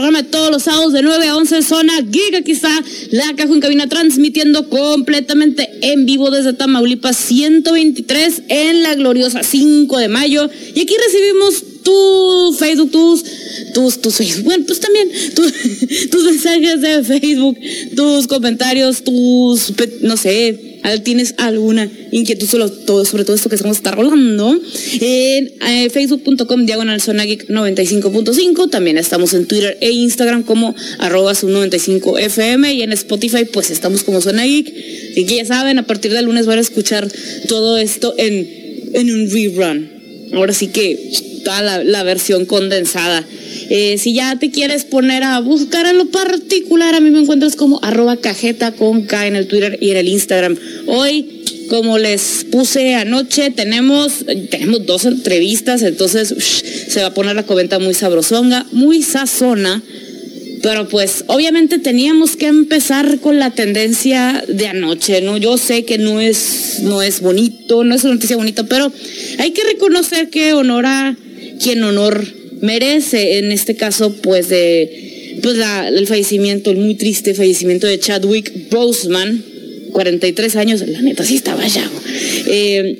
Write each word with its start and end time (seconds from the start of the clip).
programa 0.00 0.30
todos 0.30 0.50
los 0.50 0.62
sábados 0.62 0.94
de 0.94 1.02
9 1.02 1.28
a 1.28 1.36
11 1.36 1.60
Zona 1.60 1.92
Giga. 2.10 2.38
Está 2.46 2.82
la 3.10 3.34
caja 3.36 3.52
en 3.52 3.60
cabina 3.60 3.86
transmitiendo 3.86 4.70
completamente 4.70 5.68
en 5.82 6.06
vivo 6.06 6.30
desde 6.30 6.54
Tamaulipas 6.54 7.18
123 7.18 8.44
en 8.48 8.82
la 8.82 8.94
gloriosa 8.94 9.42
5 9.42 9.98
de 9.98 10.08
mayo. 10.08 10.48
Y 10.74 10.80
aquí 10.80 10.94
recibimos 11.06 11.82
tu 11.82 12.56
Facebook, 12.58 12.90
tus, 12.90 13.24
tus, 13.74 14.00
tus 14.00 14.14
Facebook, 14.14 14.44
bueno, 14.44 14.64
pues 14.66 14.80
también 14.80 15.10
tus, 15.34 15.52
tus 16.10 16.24
mensajes 16.24 16.80
de 16.80 17.04
Facebook, 17.04 17.58
tus 17.94 18.26
comentarios, 18.26 19.04
tus, 19.04 19.72
no 20.00 20.16
sé, 20.16 20.69
¿Tienes 21.04 21.34
alguna 21.38 21.90
inquietud 22.10 22.46
sobre 22.46 22.68
todo, 23.24 23.34
esto 23.34 23.48
que 23.48 23.54
estamos 23.54 23.76
estar 23.76 23.96
rolando? 23.96 24.60
En 25.00 25.52
eh, 25.66 25.90
facebook.com 25.90 26.66
diagonal 26.66 27.00
95.5. 27.00 28.70
También 28.70 28.98
estamos 28.98 29.32
en 29.34 29.46
Twitter 29.46 29.78
e 29.80 29.90
Instagram 29.90 30.42
como 30.42 30.74
arroba 30.98 31.32
95 31.40 32.18
fm 32.18 32.74
y 32.74 32.82
en 32.82 32.92
Spotify 32.92 33.44
pues 33.44 33.70
estamos 33.70 34.02
como 34.02 34.20
Zona 34.20 34.44
Geek. 34.44 34.72
Y 35.16 35.26
que 35.26 35.36
ya 35.36 35.44
saben, 35.44 35.78
a 35.78 35.86
partir 35.86 36.12
del 36.12 36.24
lunes 36.26 36.46
van 36.46 36.58
a 36.58 36.62
escuchar 36.62 37.10
todo 37.48 37.78
esto 37.78 38.14
en, 38.18 38.48
en 38.92 39.10
un 39.12 39.30
rerun. 39.30 39.90
Ahora 40.32 40.52
sí 40.52 40.68
que 40.68 41.29
toda 41.44 41.82
la, 41.82 42.02
versión 42.02 42.46
condensada. 42.46 43.24
Eh, 43.68 43.98
si 43.98 44.14
ya 44.14 44.38
te 44.38 44.50
quieres 44.50 44.84
poner 44.84 45.22
a 45.22 45.40
buscar 45.40 45.86
en 45.86 45.98
lo 45.98 46.06
particular, 46.06 46.94
a 46.94 47.00
mí 47.00 47.10
me 47.10 47.20
encuentras 47.20 47.56
como 47.56 47.78
arroba 47.82 48.16
cajeta 48.16 48.72
con 48.72 49.02
K 49.02 49.26
en 49.26 49.36
el 49.36 49.46
Twitter 49.46 49.78
y 49.80 49.90
en 49.90 49.96
el 49.96 50.08
Instagram. 50.08 50.56
Hoy, 50.86 51.42
como 51.68 51.98
les 51.98 52.46
puse 52.50 52.94
anoche, 52.94 53.50
tenemos, 53.50 54.24
tenemos 54.50 54.86
dos 54.86 55.04
entrevistas, 55.04 55.82
entonces 55.82 56.34
se 56.88 57.00
va 57.00 57.08
a 57.08 57.14
poner 57.14 57.36
la 57.36 57.44
coventa 57.44 57.78
muy 57.78 57.94
sabrosonga, 57.94 58.66
muy 58.72 59.02
sazona. 59.02 59.82
Pero 60.62 60.88
pues 60.88 61.24
obviamente 61.28 61.78
teníamos 61.78 62.36
que 62.36 62.46
empezar 62.46 63.20
con 63.20 63.38
la 63.38 63.50
tendencia 63.50 64.44
de 64.46 64.66
anoche, 64.66 65.22
¿no? 65.22 65.38
Yo 65.38 65.56
sé 65.56 65.84
que 65.84 65.96
no 65.96 66.20
es, 66.20 66.80
no 66.82 67.02
es 67.02 67.20
bonito, 67.20 67.82
no 67.82 67.94
es 67.94 68.04
una 68.04 68.14
noticia 68.14 68.36
bonita, 68.36 68.64
pero 68.64 68.92
hay 69.38 69.52
que 69.52 69.64
reconocer 69.64 70.28
que 70.28 70.52
honora 70.52 71.16
quien 71.62 71.82
honor 71.82 72.26
merece 72.60 73.38
en 73.38 73.52
este 73.52 73.76
caso 73.76 74.12
pues 74.22 74.48
de 74.48 75.38
pues 75.42 75.56
el 75.88 76.06
fallecimiento, 76.06 76.70
el 76.70 76.78
muy 76.78 76.94
triste 76.94 77.34
fallecimiento 77.34 77.86
de 77.86 77.98
Chadwick 77.98 78.70
Boseman, 78.70 79.42
43 79.92 80.56
años, 80.56 80.86
la 80.86 81.00
neta 81.00 81.24
sí 81.24 81.36
estaba 81.36 81.66
ya. 81.66 81.88
Eh, 82.46 82.98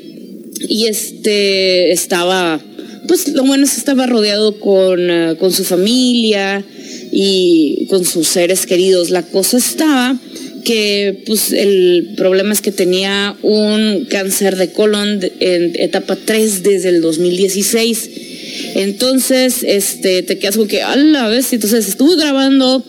y 0.69 0.87
este 0.87 1.93
estaba, 1.93 2.61
pues 3.09 3.29
lo 3.29 3.45
bueno 3.45 3.65
es 3.65 3.77
estaba 3.77 4.07
rodeado 4.07 4.59
con, 4.59 5.11
eh, 5.11 5.37
con 5.39 5.53
su 5.53 5.65
familia 5.65 6.65
y 7.13 7.87
con 7.91 8.05
sus 8.05 8.29
seres 8.29 8.67
queridos. 8.67 9.11
La 9.11 9.23
cosa 9.23 9.59
estaba 9.59 10.19
que 10.65 11.23
pues 11.27 11.53
el 11.53 12.15
problema 12.17 12.53
es 12.53 12.61
que 12.61 12.73
tenía 12.73 13.37
un 13.43 14.07
cáncer 14.09 14.57
de 14.57 14.73
colon 14.73 15.21
en 15.41 15.73
etapa 15.75 16.17
3 16.17 16.63
desde 16.63 16.91
el 16.91 17.01
2016 17.01 18.30
entonces, 18.75 19.63
este, 19.63 20.23
te 20.23 20.39
quedas 20.39 20.57
como 20.57 20.69
que, 20.69 20.83
a 20.83 20.97
la 20.97 21.29
vez, 21.29 21.53
entonces 21.53 21.89
estuvo 21.89 22.17
grabando 22.17 22.85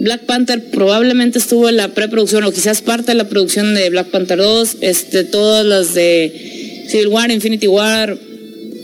Black 0.00 0.22
Panther, 0.22 0.64
probablemente 0.64 1.38
estuvo 1.38 1.68
en 1.68 1.76
la 1.76 1.88
preproducción 1.88 2.42
o 2.44 2.52
quizás 2.52 2.82
parte 2.82 3.12
de 3.12 3.14
la 3.14 3.28
producción 3.28 3.74
de 3.74 3.88
Black 3.90 4.08
Panther 4.08 4.38
2, 4.38 4.78
este, 4.80 5.24
todas 5.24 5.64
las 5.64 5.94
de 5.94 6.84
Civil 6.88 7.08
War, 7.08 7.30
Infinity 7.30 7.68
War, 7.68 8.18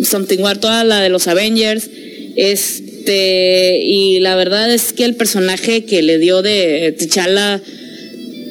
Something 0.02 0.38
War, 0.38 0.58
toda 0.58 0.84
la 0.84 1.00
de 1.00 1.08
los 1.08 1.26
Avengers, 1.26 1.90
este, 2.36 3.80
y 3.82 4.20
la 4.20 4.36
verdad 4.36 4.72
es 4.72 4.92
que 4.92 5.04
el 5.04 5.16
personaje 5.16 5.84
que 5.84 6.02
le 6.02 6.18
dio 6.18 6.42
de 6.42 6.94
T'Challa 6.96 7.60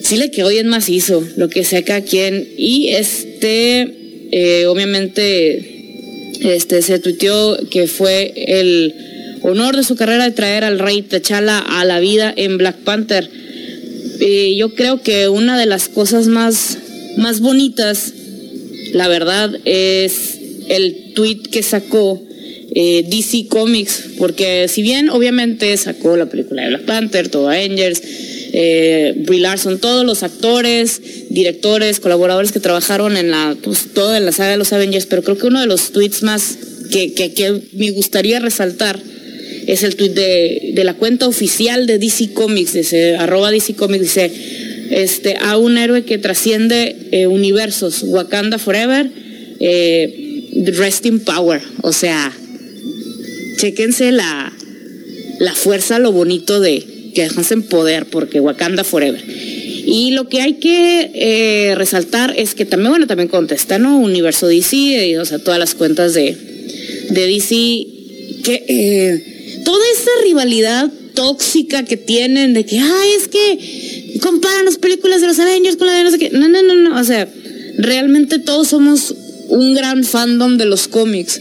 sí 0.04 0.18
le 0.18 0.30
quedó 0.30 0.50
bien 0.50 0.68
macizo, 0.68 1.26
lo 1.38 1.50
que 1.50 1.64
sea 1.64 1.84
cada 1.84 2.02
quien, 2.02 2.50
y 2.58 2.90
este, 2.90 4.28
eh, 4.32 4.66
obviamente 4.66 5.77
este, 6.42 6.82
se 6.82 7.00
tuiteó 7.00 7.58
que 7.70 7.88
fue 7.88 8.34
el 8.36 8.94
honor 9.42 9.76
de 9.76 9.84
su 9.84 9.96
carrera 9.96 10.26
de 10.26 10.32
traer 10.32 10.64
al 10.64 10.80
rey 10.80 11.02
T'Challa 11.02 11.60
a 11.60 11.86
la 11.86 12.00
vida 12.00 12.34
en 12.36 12.58
Black 12.58 12.78
Panther. 12.78 13.30
yo 14.56 14.74
creo 14.76 15.02
que 15.02 15.30
una 15.30 15.58
de 15.58 15.66
las 15.66 15.90
cosas 15.90 16.28
más, 16.28 16.78
más 17.18 17.40
bonitas, 17.40 18.14
la 18.94 19.08
verdad, 19.08 19.58
es 19.66 20.38
el 20.70 21.14
tweet 21.14 21.44
que 21.52 21.64
sacó 21.64 22.22
eh, 22.80 23.06
DC 23.10 23.48
Comics, 23.48 24.04
porque 24.18 24.68
si 24.68 24.82
bien 24.82 25.10
obviamente 25.10 25.76
sacó 25.78 26.18
la 26.18 26.28
película 26.28 26.64
de 26.64 26.70
Black 26.70 26.86
Panther, 26.86 27.30
todo 27.30 27.50
Avengers, 27.50 28.02
eh, 28.60 29.14
Brie 29.18 29.40
Larson, 29.40 29.78
todos 29.78 30.04
los 30.04 30.24
actores, 30.24 31.00
directores, 31.30 32.00
colaboradores 32.00 32.52
que 32.52 32.60
trabajaron 32.60 33.16
en 33.16 33.30
la, 33.30 33.56
pues, 33.62 33.94
toda 33.94 34.20
la 34.20 34.32
saga 34.32 34.50
de 34.50 34.58
los 34.58 34.74
Avengers, 34.74 35.06
pero 35.06 35.22
creo 35.22 35.38
que 35.38 35.46
uno 35.46 35.62
de 35.62 35.68
los 35.68 35.92
tweets 35.92 36.24
más 36.24 36.58
que, 36.90 37.14
que, 37.14 37.62
me 37.74 37.92
gustaría 37.92 38.40
resaltar 38.40 39.00
es 39.68 39.84
el 39.84 39.96
tweet 39.96 40.10
de, 40.10 40.72
de, 40.74 40.84
la 40.84 40.96
cuenta 40.96 41.28
oficial 41.28 41.86
de 41.86 42.00
DC 42.00 42.34
Comics, 42.34 42.74
dice, 42.74 43.16
arroba 43.18 43.52
DC 43.52 43.76
Comics, 43.76 44.02
dice, 44.02 44.32
este, 44.90 45.36
a 45.40 45.58
un 45.58 45.78
héroe 45.78 46.04
que 46.04 46.18
trasciende 46.18 46.96
eh, 47.12 47.28
universos, 47.28 48.02
Wakanda 48.08 48.58
Forever, 48.58 49.08
eh, 49.60 50.50
Resting 50.66 51.20
Power, 51.20 51.62
o 51.84 51.94
sea, 51.94 52.36
chequense 53.58 54.12
la, 54.12 54.52
la 55.38 55.54
fuerza, 55.54 56.00
lo 56.00 56.12
bonito 56.12 56.60
de, 56.60 56.97
que 57.14 57.24
dejas 57.24 57.52
en 57.52 57.64
poder, 57.64 58.06
porque 58.06 58.40
Wakanda 58.40 58.84
Forever. 58.84 59.24
Y 59.90 60.12
lo 60.12 60.28
que 60.28 60.42
hay 60.42 60.56
que 60.56 61.12
eh, 61.14 61.76
resaltar 61.76 62.34
es 62.38 62.56
que 62.56 62.66
también, 62.66 62.92
bueno, 62.92 63.08
también 63.08 63.30
contesta, 63.30 63.80
¿no? 63.80 63.98
Universo 64.00 64.48
DC, 64.48 64.76
eh, 65.12 65.20
o 65.20 65.26
sea, 65.26 65.40
todas 65.40 65.60
las 65.60 65.76
cuentas 65.76 66.14
de, 66.14 66.36
de 67.10 67.28
DC, 67.28 67.54
que 68.44 68.66
eh, 68.68 69.62
toda 69.64 69.84
esa 69.94 70.12
rivalidad 70.24 70.92
tóxica 71.14 71.84
que 71.84 71.96
tienen 71.96 72.54
de 72.54 72.66
que, 72.66 72.80
ay, 72.80 73.10
es 73.18 73.28
que 73.30 74.20
comparan 74.20 74.66
las 74.66 74.78
películas 74.78 75.22
de 75.22 75.28
los 75.28 75.40
Avengers 75.40 75.78
con 75.78 75.88
la 75.88 75.94
de 75.94 76.04
no 76.04 76.12
sé 76.12 76.20
qué. 76.20 76.30
No, 76.32 76.48
no, 76.50 76.62
no, 76.62 76.76
no. 76.76 77.00
O 77.00 77.04
sea, 77.04 77.28
realmente 77.78 78.40
todos 78.40 78.68
somos 78.68 79.16
un 79.48 79.74
gran 79.74 80.04
fandom 80.04 80.58
de 80.58 80.66
los 80.66 80.88
cómics. 80.88 81.40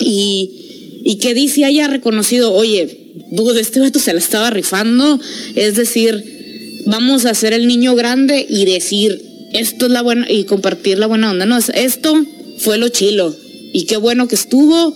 Y, 0.00 1.00
y 1.04 1.16
que 1.18 1.34
DC 1.34 1.64
haya 1.64 1.88
reconocido, 1.88 2.52
oye, 2.52 2.97
dude, 3.30 3.60
este 3.60 3.80
vato 3.80 3.98
se 3.98 4.12
la 4.12 4.18
estaba 4.18 4.50
rifando. 4.50 5.20
Es 5.54 5.76
decir, 5.76 6.82
vamos 6.86 7.24
a 7.24 7.34
ser 7.34 7.52
el 7.52 7.66
niño 7.66 7.94
grande 7.94 8.44
y 8.48 8.64
decir, 8.64 9.22
esto 9.52 9.86
es 9.86 9.92
la 9.92 10.02
buena, 10.02 10.30
y 10.30 10.44
compartir 10.44 10.98
la 10.98 11.06
buena 11.06 11.30
onda. 11.30 11.46
No, 11.46 11.58
esto 11.58 12.26
fue 12.58 12.78
lo 12.78 12.88
chilo. 12.88 13.34
Y 13.72 13.84
qué 13.84 13.96
bueno 13.96 14.28
que 14.28 14.34
estuvo, 14.34 14.94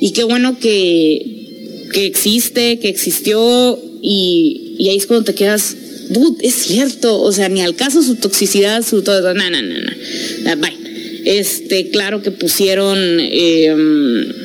y 0.00 0.12
qué 0.12 0.24
bueno 0.24 0.58
que, 0.58 1.86
que 1.92 2.06
existe, 2.06 2.78
que 2.78 2.88
existió, 2.88 3.78
y, 4.02 4.86
ahí 4.88 4.96
es 4.96 5.06
cuando 5.06 5.24
te 5.24 5.34
quedas, 5.34 5.76
dude, 6.10 6.46
es 6.46 6.54
cierto. 6.54 7.20
O 7.20 7.32
sea, 7.32 7.48
ni 7.48 7.62
al 7.62 7.74
caso 7.74 8.02
su 8.02 8.16
toxicidad, 8.16 8.84
su 8.84 9.02
todo, 9.02 9.34
no, 9.34 9.50
no, 9.50 9.62
no, 9.62 9.74
no. 9.80 10.56
Bye. 10.56 10.84
Este, 11.24 11.88
claro 11.88 12.22
que 12.22 12.30
pusieron. 12.30 12.98
Eh, 13.20 14.43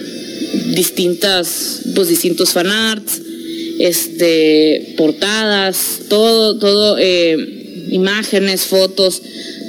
distintas, 0.73 1.81
pues 1.95 2.07
distintos 2.07 2.51
fanarts, 2.51 3.21
este, 3.79 4.93
portadas, 4.97 6.01
todo, 6.09 6.57
todo, 6.57 6.97
eh, 6.99 7.87
imágenes, 7.91 8.65
fotos, 8.65 9.21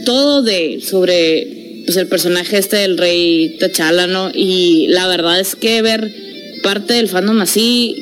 todo 0.04 0.42
de 0.42 0.80
sobre 0.84 1.82
pues 1.86 1.96
el 1.96 2.08
personaje 2.08 2.58
este 2.58 2.76
del 2.76 2.98
rey 2.98 3.56
T'Challa, 3.58 4.06
¿no? 4.06 4.30
Y 4.34 4.86
la 4.88 5.06
verdad 5.08 5.40
es 5.40 5.56
que 5.56 5.80
ver 5.82 6.12
parte 6.62 6.94
del 6.94 7.08
fandom 7.08 7.40
así, 7.40 7.96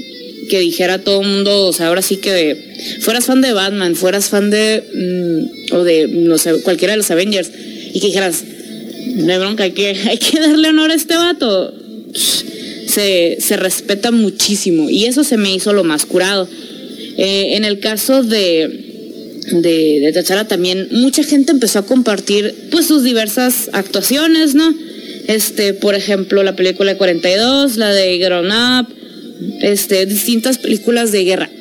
que 0.50 0.60
dijera 0.60 0.98
todo 0.98 1.20
el 1.20 1.28
mundo, 1.28 1.66
o 1.66 1.72
sea, 1.72 1.88
ahora 1.88 2.02
sí 2.02 2.16
que 2.16 2.76
fueras 3.00 3.26
fan 3.26 3.40
de 3.40 3.52
Batman, 3.52 3.94
fueras 3.94 4.28
fan 4.28 4.50
de, 4.50 4.82
mm, 4.92 5.74
o 5.74 5.84
de, 5.84 6.08
no 6.08 6.38
sé, 6.38 6.60
cualquiera 6.62 6.92
de 6.92 6.98
los 6.98 7.10
Avengers, 7.10 7.50
y 7.92 8.00
que 8.00 8.06
dijeras, 8.06 8.44
no 9.14 9.38
bronca, 9.38 9.64
hay 9.64 9.72
que, 9.72 9.88
hay 10.08 10.18
que 10.18 10.40
darle 10.40 10.68
honor 10.68 10.90
a 10.90 10.94
este 10.94 11.16
vato 11.16 11.74
se, 12.88 13.56
respeta 13.56 14.10
muchísimo 14.10 14.90
y 14.90 15.04
eso 15.04 15.24
se 15.24 15.36
me 15.36 15.54
hizo 15.54 15.72
lo 15.72 15.84
más 15.84 16.06
curado. 16.06 16.48
Eh, 17.16 17.56
en 17.56 17.64
el 17.64 17.80
caso 17.80 18.22
de, 18.22 19.42
de, 19.50 20.10
Tachara 20.14 20.46
también 20.46 20.88
mucha 20.92 21.22
gente 21.22 21.52
empezó 21.52 21.80
a 21.80 21.86
compartir 21.86 22.54
pues 22.70 22.86
sus 22.86 23.04
diversas 23.04 23.70
actuaciones, 23.72 24.54
¿no? 24.54 24.74
Este, 25.26 25.74
por 25.74 25.94
ejemplo, 25.94 26.42
la 26.42 26.56
película 26.56 26.92
de 26.92 26.98
42, 26.98 27.76
la 27.76 27.92
de 27.92 28.18
Grown 28.18 28.46
Up, 28.46 28.86
este, 29.60 30.06
distintas 30.06 30.58
películas 30.58 31.12
de 31.12 31.24
guerra. 31.24 31.50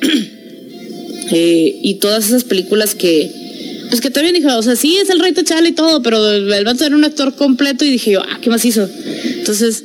Eh, 1.30 1.80
y 1.82 1.96
todas 1.96 2.26
esas 2.28 2.42
películas 2.42 2.94
que, 2.94 3.30
pues 3.90 4.00
que 4.00 4.08
también 4.08 4.34
dijo, 4.34 4.48
o 4.56 4.62
sea, 4.62 4.76
sí 4.76 4.96
es 4.96 5.10
el 5.10 5.20
rey 5.20 5.34
T'Challa 5.34 5.68
y 5.68 5.72
todo, 5.72 6.02
pero 6.02 6.32
el 6.32 6.64
vato 6.64 6.86
era 6.86 6.96
un 6.96 7.04
actor 7.04 7.34
completo 7.34 7.84
y 7.84 7.90
dije 7.90 8.12
yo, 8.12 8.22
ah, 8.22 8.38
¿qué 8.40 8.48
más 8.48 8.64
hizo? 8.64 8.88
Entonces, 9.36 9.84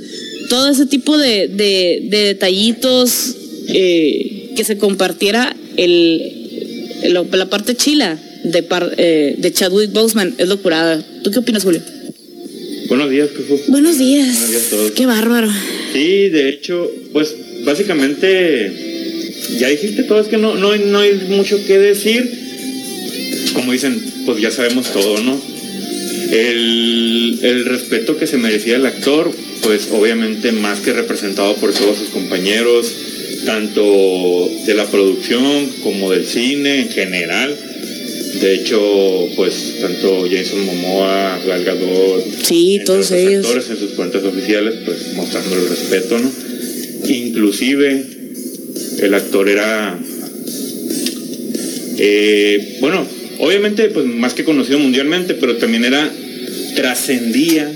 todo 0.54 0.70
ese 0.70 0.86
tipo 0.86 1.18
de, 1.18 1.48
de, 1.48 2.00
detallitos 2.12 3.36
eh, 3.70 4.52
que 4.56 4.64
se 4.64 4.78
compartiera 4.78 5.56
el, 5.78 7.02
la 7.32 7.50
parte 7.50 7.74
chila 7.74 8.20
de, 8.44 8.64
eh, 8.98 9.34
de 9.36 9.52
Chadwick 9.52 9.92
Boseman 9.94 10.36
es 10.38 10.48
locurada. 10.48 11.04
¿Tú 11.24 11.32
qué 11.32 11.40
opinas, 11.40 11.64
Julio? 11.64 11.82
Buenos 12.88 13.10
días, 13.10 13.30
Buenos 13.68 13.98
días. 13.98 14.28
Buenos 14.28 14.50
días 14.52 14.68
a 14.68 14.70
todos. 14.70 14.92
Qué 14.92 15.08
bárbaro. 15.08 15.50
Sí, 15.92 16.30
de 16.30 16.50
hecho, 16.50 16.88
pues 17.14 17.36
básicamente 17.66 18.72
ya 19.58 19.70
dijiste 19.70 20.04
todo, 20.04 20.22
es 20.22 20.28
que 20.28 20.38
no, 20.38 20.54
no, 20.54 20.76
no 20.76 21.00
hay 21.00 21.14
mucho 21.30 21.58
que 21.66 21.80
decir. 21.80 22.30
Como 23.56 23.72
dicen, 23.72 24.00
pues 24.28 24.40
ya 24.40 24.52
sabemos 24.52 24.94
todo, 24.94 25.20
¿no? 25.24 25.53
El, 26.34 27.40
el 27.42 27.66
respeto 27.66 28.18
que 28.18 28.28
se 28.28 28.38
merecía 28.38 28.76
el 28.76 28.86
actor, 28.86 29.32
pues 29.62 29.90
obviamente 29.92 30.52
más 30.52 30.80
que 30.80 30.94
representado 30.94 31.56
por 31.56 31.74
todos 31.74 31.98
sus 31.98 32.10
compañeros, 32.10 32.92
tanto 33.46 34.50
de 34.66 34.74
la 34.74 34.86
producción 34.88 35.70
como 35.84 36.12
del 36.12 36.26
cine 36.26 36.82
en 36.82 36.90
general 36.90 37.56
de 38.44 38.56
hecho, 38.56 39.30
pues 39.36 39.76
tanto 39.80 40.28
Jason 40.30 40.66
Momoa, 40.66 41.40
Gal 41.46 41.64
Gadot, 41.64 42.26
sí, 42.44 42.82
todos 42.86 43.12
ellos. 43.12 43.46
actores 43.46 43.70
en 43.70 43.78
sus 43.78 43.92
cuentas 43.92 44.24
oficiales, 44.24 44.76
pues 44.84 45.14
mostrando 45.16 45.56
el 45.56 45.70
respeto, 45.70 46.20
¿no? 46.20 46.32
Inclusive 47.08 48.04
el 49.02 49.14
actor 49.14 49.48
era, 49.48 49.98
eh, 52.00 52.78
bueno, 52.82 53.08
obviamente, 53.40 53.90
pues 53.90 54.06
más 54.08 54.34
que 54.34 54.44
conocido 54.44 54.80
mundialmente, 54.80 55.36
pero 55.36 55.58
también 55.58 55.86
era 55.86 56.12
trascendía 56.76 57.72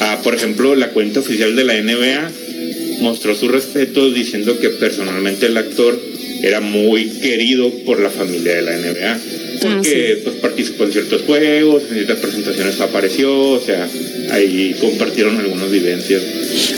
a, 0.00 0.22
por 0.22 0.34
ejemplo, 0.34 0.74
la 0.74 0.90
cuenta 0.90 1.20
oficial 1.20 1.56
de 1.56 1.64
la 1.64 1.80
NBA 1.80 2.30
mostró 3.00 3.34
su 3.34 3.48
respeto 3.48 4.10
diciendo 4.10 4.58
que 4.58 4.70
personalmente 4.70 5.46
el 5.46 5.56
actor 5.56 5.98
era 6.42 6.60
muy 6.60 7.06
querido 7.08 7.70
por 7.84 8.00
la 8.00 8.10
familia 8.10 8.54
de 8.54 8.62
la 8.62 8.76
NBA 8.76 9.20
porque 9.60 10.20
pues, 10.22 10.36
participó 10.36 10.84
en 10.84 10.92
ciertos 10.92 11.22
juegos, 11.22 11.82
en 11.88 11.94
ciertas 11.94 12.18
presentaciones 12.18 12.80
apareció, 12.80 13.50
o 13.50 13.60
sea, 13.60 13.88
ahí 14.30 14.74
compartieron 14.80 15.38
algunas 15.38 15.70
vivencias. 15.70 16.22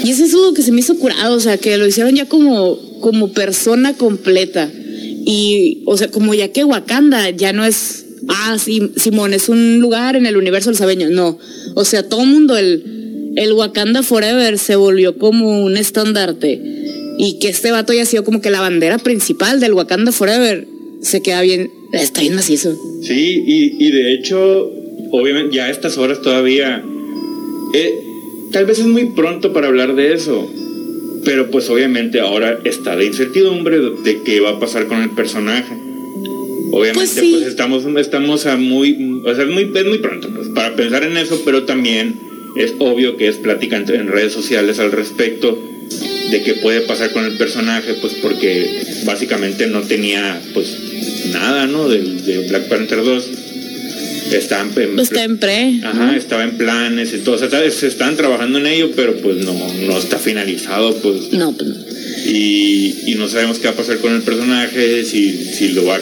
Y 0.05 0.11
eso 0.11 0.25
es 0.25 0.35
algo 0.35 0.55
que 0.55 0.63
se 0.63 0.73
me 0.73 0.81
hizo 0.81 0.97
curado, 0.97 1.37
o 1.37 1.41
sea, 1.41 1.59
que 1.59 1.77
lo 1.77 1.87
hicieron 1.87 2.15
ya 2.15 2.27
como, 2.27 3.01
como 3.01 3.33
persona 3.33 3.95
completa. 3.95 4.71
Y, 4.75 5.83
o 5.87 5.97
sea, 5.97 6.09
como 6.09 6.35
ya 6.35 6.49
que 6.49 6.65
Wakanda 6.65 7.31
ya 7.31 7.53
no 7.53 7.65
es, 7.65 8.07
ah, 8.29 8.57
sí, 8.59 8.93
Simón, 8.97 9.35
es 9.35 9.49
un 9.49 9.81
lugar 9.81 10.17
en 10.17 10.27
el 10.27 10.37
universo 10.37 10.73
sabeño, 10.75 11.09
no. 11.11 11.39
O 11.75 11.85
sea, 11.85 12.09
todo 12.09 12.23
el 12.23 12.29
mundo, 12.29 12.57
el, 12.57 13.33
el 13.37 13.53
Wakanda 13.53 14.03
Forever 14.03 14.59
se 14.59 14.77
volvió 14.77 15.19
como 15.19 15.63
un 15.63 15.77
estandarte. 15.77 16.61
Y 17.19 17.39
que 17.41 17.49
este 17.49 17.73
vato 17.73 17.93
haya 17.93 18.05
sido 18.05 18.25
como 18.25 18.41
que 18.41 18.51
la 18.51 18.61
bandera 18.61 18.99
principal 18.99 19.59
del 19.59 19.73
Wakanda 19.73 20.13
Forever 20.13 20.67
se 21.01 21.21
queda 21.21 21.43
bien, 21.43 21.71
está 21.93 22.21
bien 22.21 22.35
macizo. 22.35 22.77
Sí, 23.03 23.43
y, 23.47 23.85
y 23.85 23.91
de 23.91 24.15
hecho, 24.15 24.71
obviamente, 25.11 25.57
ya 25.57 25.65
a 25.65 25.71
estas 25.71 25.99
horas 25.99 26.23
todavía, 26.23 26.85
eh, 27.75 27.95
tal 28.53 28.67
vez 28.67 28.79
es 28.79 28.87
muy 28.87 29.07
pronto 29.07 29.53
para 29.53 29.67
hablar 29.67 29.95
de 29.95 30.15
eso, 30.15 30.49
pero 31.25 31.51
pues 31.51 31.69
obviamente 31.71 32.21
ahora 32.21 32.59
está 32.65 32.97
de 32.97 33.07
incertidumbre 33.07 33.79
de 33.81 34.23
qué 34.25 34.41
va 34.41 34.51
a 34.51 34.61
pasar 34.61 34.87
con 34.87 35.03
el 35.03 35.11
personaje. 35.11 35.88
Obviamente, 36.79 37.21
pues, 37.21 37.31
pues 37.31 37.47
estamos, 37.47 37.85
estamos 37.97 38.47
a 38.47 38.57
muy, 38.57 39.21
o 39.25 39.35
sea, 39.35 39.45
es 39.45 39.51
muy, 39.51 39.71
es 39.75 39.87
muy 39.87 39.99
pronto 39.99 40.29
pues, 40.35 40.49
para 40.49 40.77
pensar 40.77 41.03
en 41.03 41.17
eso, 41.17 41.43
pero 41.45 41.65
también 41.65 42.15
es 42.57 42.75
obvio 42.79 43.17
que 43.17 43.29
es 43.29 43.37
plática 43.37 43.77
en 43.77 44.09
redes 44.09 44.33
sociales 44.33 44.79
al 44.79 44.93
respecto 44.93 45.59
de 46.31 46.43
qué 46.43 46.55
puede 46.55 46.83
pasar 46.83 47.11
con 47.13 47.25
el 47.25 47.37
personaje, 47.37 47.95
pues 47.95 48.15
porque 48.23 48.83
básicamente 49.05 49.67
no 49.67 49.81
tenía 49.83 50.41
pues 50.55 50.77
nada, 51.33 51.67
¿no? 51.67 51.89
De, 51.89 52.47
Black 52.49 52.69
Panther 52.69 53.03
2. 53.03 53.31
Está 54.33 54.61
en, 54.61 54.99
está 54.99 55.25
en 55.25 55.39
pre. 55.39 55.81
Ajá, 55.83 56.15
estaba 56.15 56.45
en 56.45 56.59
planes 56.59 57.15
y 57.15 57.19
todo. 57.19 57.37
O 57.37 57.39
sea, 57.39 57.49
se 57.71 57.87
están 57.87 58.15
trabajando 58.15 58.59
en 58.59 58.67
ello, 58.67 58.91
pero 58.95 59.17
pues 59.17 59.39
no, 59.39 59.55
no 59.87 59.99
está 59.99 60.19
finalizado, 60.19 60.95
pues. 60.97 61.33
No, 61.33 61.57
pues 61.57 61.71
Y, 62.27 62.95
y 63.07 63.15
no 63.15 63.27
sabemos 63.27 63.59
qué 63.59 63.69
va 63.69 63.73
a 63.73 63.77
pasar 63.77 63.97
con 63.99 64.15
el 64.15 64.21
personaje, 64.21 65.03
si, 65.05 65.33
si 65.33 65.69
lo 65.69 65.87
va 65.87 65.99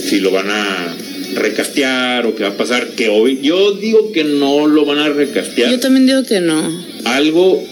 si 0.00 0.20
lo 0.20 0.30
van 0.30 0.50
a 0.50 0.94
recastear 1.34 2.26
o 2.26 2.34
qué 2.34 2.42
va 2.42 2.50
a 2.50 2.56
pasar, 2.56 2.88
que 2.90 3.08
hoy 3.08 3.40
yo 3.42 3.72
digo 3.72 4.12
que 4.12 4.24
no 4.24 4.66
lo 4.66 4.84
van 4.84 4.98
a 4.98 5.08
recastear. 5.08 5.70
Yo 5.70 5.80
también 5.80 6.06
digo 6.06 6.22
que 6.24 6.40
no. 6.40 6.84
Algo 7.04 7.62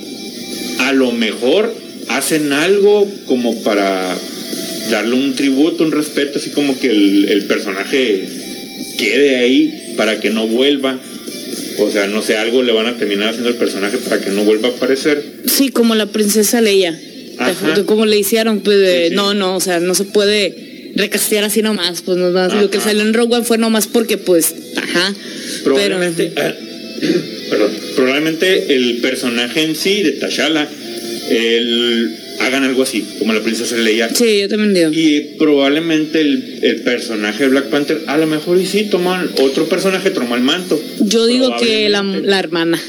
a 0.80 0.92
lo 0.92 1.12
mejor 1.12 1.72
hacen 2.08 2.52
algo 2.52 3.06
como 3.26 3.62
para 3.62 4.16
darle 4.90 5.14
un 5.14 5.34
tributo, 5.34 5.84
un 5.84 5.92
respeto, 5.92 6.38
así 6.38 6.50
como 6.50 6.78
que 6.78 6.90
el, 6.90 7.44
personaje 7.46 8.24
quede 8.96 9.36
ahí 9.36 9.94
para 9.96 10.20
que 10.20 10.30
no 10.30 10.46
vuelva. 10.46 10.98
O 11.78 11.90
sea, 11.90 12.06
no 12.06 12.22
sé, 12.22 12.36
algo 12.36 12.62
le 12.62 12.72
van 12.72 12.86
a 12.86 12.96
terminar 12.96 13.28
haciendo 13.28 13.50
el 13.50 13.56
personaje 13.56 13.98
para 13.98 14.20
que 14.20 14.30
no 14.30 14.44
vuelva 14.44 14.68
a 14.68 14.72
aparecer. 14.72 15.22
Sí, 15.46 15.68
como 15.70 15.94
la 15.94 16.06
princesa 16.06 16.60
Leia. 16.60 16.98
Como 17.86 18.04
le 18.04 18.18
hicieron, 18.18 18.60
pues 18.60 19.12
no, 19.12 19.32
no, 19.32 19.54
o 19.56 19.60
sea, 19.60 19.78
no 19.78 19.94
se 19.94 20.04
puede 20.04 20.67
recastear 20.98 21.44
así 21.44 21.62
nomás, 21.62 22.02
pues 22.02 22.18
nomás. 22.18 22.52
Lo 22.52 22.70
que 22.70 22.80
salió 22.80 23.02
en 23.02 23.14
Rogue 23.14 23.36
One 23.36 23.44
fue 23.44 23.58
nomás 23.58 23.86
porque, 23.86 24.18
pues, 24.18 24.54
ajá. 24.76 25.14
Probablemente, 25.64 26.32
ah, 26.36 26.54
perdón, 27.50 27.70
probablemente 27.96 28.74
el 28.74 28.98
personaje 28.98 29.62
en 29.62 29.74
sí 29.74 30.02
de 30.02 30.12
T'Challa, 30.12 30.68
el 31.30 32.16
hagan 32.40 32.64
algo 32.64 32.82
así, 32.82 33.04
como 33.18 33.32
la 33.32 33.40
princesa 33.40 33.76
Leia. 33.76 34.08
Sí, 34.14 34.40
yo 34.40 34.48
también 34.48 34.74
digo. 34.74 34.90
Y 34.92 35.36
probablemente 35.38 36.20
el, 36.20 36.82
personaje 36.84 37.44
de 37.44 37.50
Black 37.50 37.66
Panther, 37.66 38.02
a 38.06 38.16
lo 38.16 38.26
mejor 38.26 38.58
y 38.58 38.66
sí, 38.66 38.84
toman 38.84 39.28
otro 39.40 39.68
personaje 39.68 40.10
toma 40.10 40.36
el 40.36 40.42
manto. 40.42 40.80
Yo 41.00 41.26
digo 41.26 41.56
que 41.58 41.88
la, 41.88 42.38
hermana. 42.38 42.80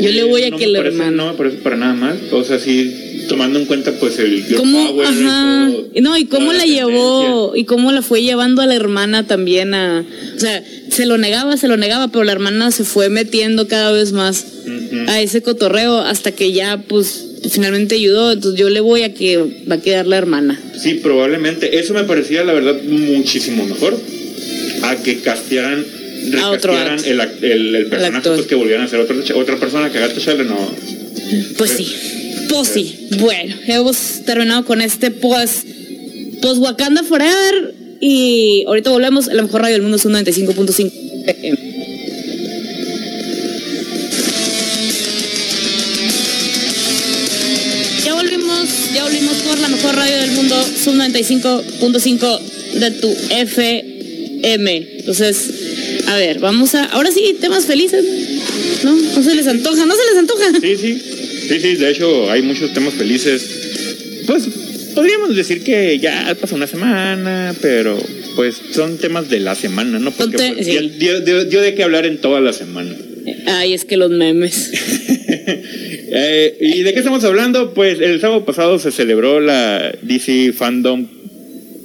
Yo 0.00 0.10
le 0.10 0.24
voy 0.24 0.44
a 0.44 0.50
que 0.50 0.66
la 0.66 0.80
hermana. 0.80 1.10
No 1.10 1.32
me 1.32 1.38
parece 1.38 1.58
para 1.58 1.76
nada 1.76 1.94
mal. 1.94 2.18
O 2.32 2.44
sea, 2.44 2.58
sí, 2.58 3.07
tomando 3.28 3.58
en 3.58 3.66
cuenta 3.66 3.92
pues 3.92 4.18
el 4.18 4.44
¿Cómo, 4.56 5.02
ajá. 5.02 5.70
no, 6.00 6.18
y 6.18 6.24
cómo 6.24 6.52
la, 6.52 6.64
llevó, 6.64 7.54
y 7.54 7.64
cómo 7.64 7.92
la 7.92 8.02
fue 8.02 8.22
llevando 8.22 8.62
a 8.62 8.66
la 8.66 8.74
hermana 8.74 9.26
también 9.26 9.74
a. 9.74 10.04
O 10.36 10.40
sea, 10.40 10.64
se 10.90 11.06
lo 11.06 11.18
negaba, 11.18 11.56
se 11.56 11.68
lo 11.68 11.76
negaba, 11.76 12.08
pero 12.08 12.24
la 12.24 12.32
hermana 12.32 12.70
se 12.70 12.84
fue 12.84 13.08
metiendo 13.10 13.68
cada 13.68 13.92
vez 13.92 14.12
más 14.12 14.46
a 15.06 15.20
ese 15.20 15.42
cotorreo 15.42 15.98
hasta 15.98 16.32
que 16.32 16.52
ya, 16.52 16.82
pues 16.88 17.26
finalmente 17.50 17.94
ayudó, 17.94 18.32
entonces 18.32 18.58
yo 18.58 18.68
le 18.70 18.80
voy 18.80 19.02
a 19.02 19.14
que 19.14 19.38
va 19.70 19.76
a 19.76 19.80
quedar 19.80 20.06
la 20.06 20.16
hermana. 20.16 20.60
Sí, 20.78 20.94
probablemente. 20.94 21.78
Eso 21.78 21.94
me 21.94 22.04
parecía, 22.04 22.44
la 22.44 22.52
verdad, 22.52 22.82
muchísimo 22.82 23.64
mejor 23.64 23.98
a 24.82 24.96
que 24.96 25.18
castearan, 25.20 25.84
recastearan 26.30 26.98
el, 27.04 27.20
el, 27.42 27.74
el, 27.74 27.86
personaje, 27.86 28.28
pues 28.30 28.46
que 28.46 28.54
volvieran 28.54 28.86
a 28.86 28.88
ser 28.88 29.00
otra, 29.00 29.16
otra 29.34 29.56
persona 29.56 29.90
que 29.90 29.98
haga 29.98 30.08
no. 30.44 30.56
Pues, 31.28 31.54
pues 31.56 31.70
sí. 31.72 32.17
Bueno, 33.18 33.54
hemos 33.66 33.96
terminado 34.24 34.64
con 34.64 34.80
este 34.80 35.10
post, 35.10 35.66
post 36.40 36.60
Wakanda 36.60 37.02
Forever 37.02 37.74
y 38.00 38.64
ahorita 38.66 38.90
volvemos 38.90 39.28
a 39.28 39.34
la 39.34 39.42
mejor 39.42 39.62
radio 39.62 39.74
del 39.74 39.82
mundo, 39.82 39.96
es 39.96 40.04
un 40.04 40.14
95.5 40.14 40.92
ya 48.94 49.04
volvimos 49.04 49.36
por 49.38 49.58
la 49.58 49.68
mejor 49.68 49.94
radio 49.94 50.16
del 50.16 50.30
mundo, 50.32 50.56
Sub 50.82 50.94
95.5 50.94 52.40
de 52.80 52.90
tu 52.92 53.14
FM. 53.30 54.88
Entonces, 54.98 55.50
a 56.06 56.16
ver, 56.16 56.38
vamos 56.38 56.74
a. 56.74 56.84
Ahora 56.86 57.10
sí, 57.10 57.36
temas 57.40 57.66
felices. 57.66 58.04
¿No? 58.84 58.92
No 58.92 59.22
se 59.22 59.34
les 59.34 59.46
antoja, 59.46 59.86
no 59.86 59.94
se 59.94 60.04
les 60.10 60.16
antoja. 60.16 60.44
Sí, 60.60 60.76
sí. 60.76 61.27
Sí, 61.48 61.60
sí, 61.60 61.76
de 61.76 61.90
hecho, 61.90 62.30
hay 62.30 62.42
muchos 62.42 62.72
temas 62.74 62.94
felices. 62.94 64.22
Pues 64.26 64.48
podríamos 64.94 65.34
decir 65.34 65.62
que 65.62 65.98
ya 65.98 66.36
pasó 66.40 66.56
una 66.56 66.66
semana, 66.66 67.54
pero 67.62 67.98
pues 68.36 68.60
son 68.72 68.98
temas 68.98 69.30
de 69.30 69.40
la 69.40 69.54
semana, 69.54 69.98
¿no? 69.98 70.10
Porque 70.10 70.36
pues, 70.36 70.66
dio, 70.98 71.60
de 71.62 71.74
qué 71.74 71.82
hablar 71.82 72.04
en 72.04 72.18
toda 72.18 72.40
la 72.40 72.52
semana. 72.52 72.94
Ay, 73.46 73.74
es 73.74 73.84
que 73.84 73.96
los 73.96 74.10
memes. 74.10 74.72
Eh, 76.10 76.56
¿Y 76.58 76.82
de 76.84 76.94
qué 76.94 77.00
estamos 77.00 77.22
hablando? 77.24 77.74
Pues 77.74 78.00
el 78.00 78.18
sábado 78.18 78.46
pasado 78.46 78.78
se 78.78 78.90
celebró 78.90 79.40
la 79.40 79.94
DC 80.00 80.54
Fandom, 80.54 81.06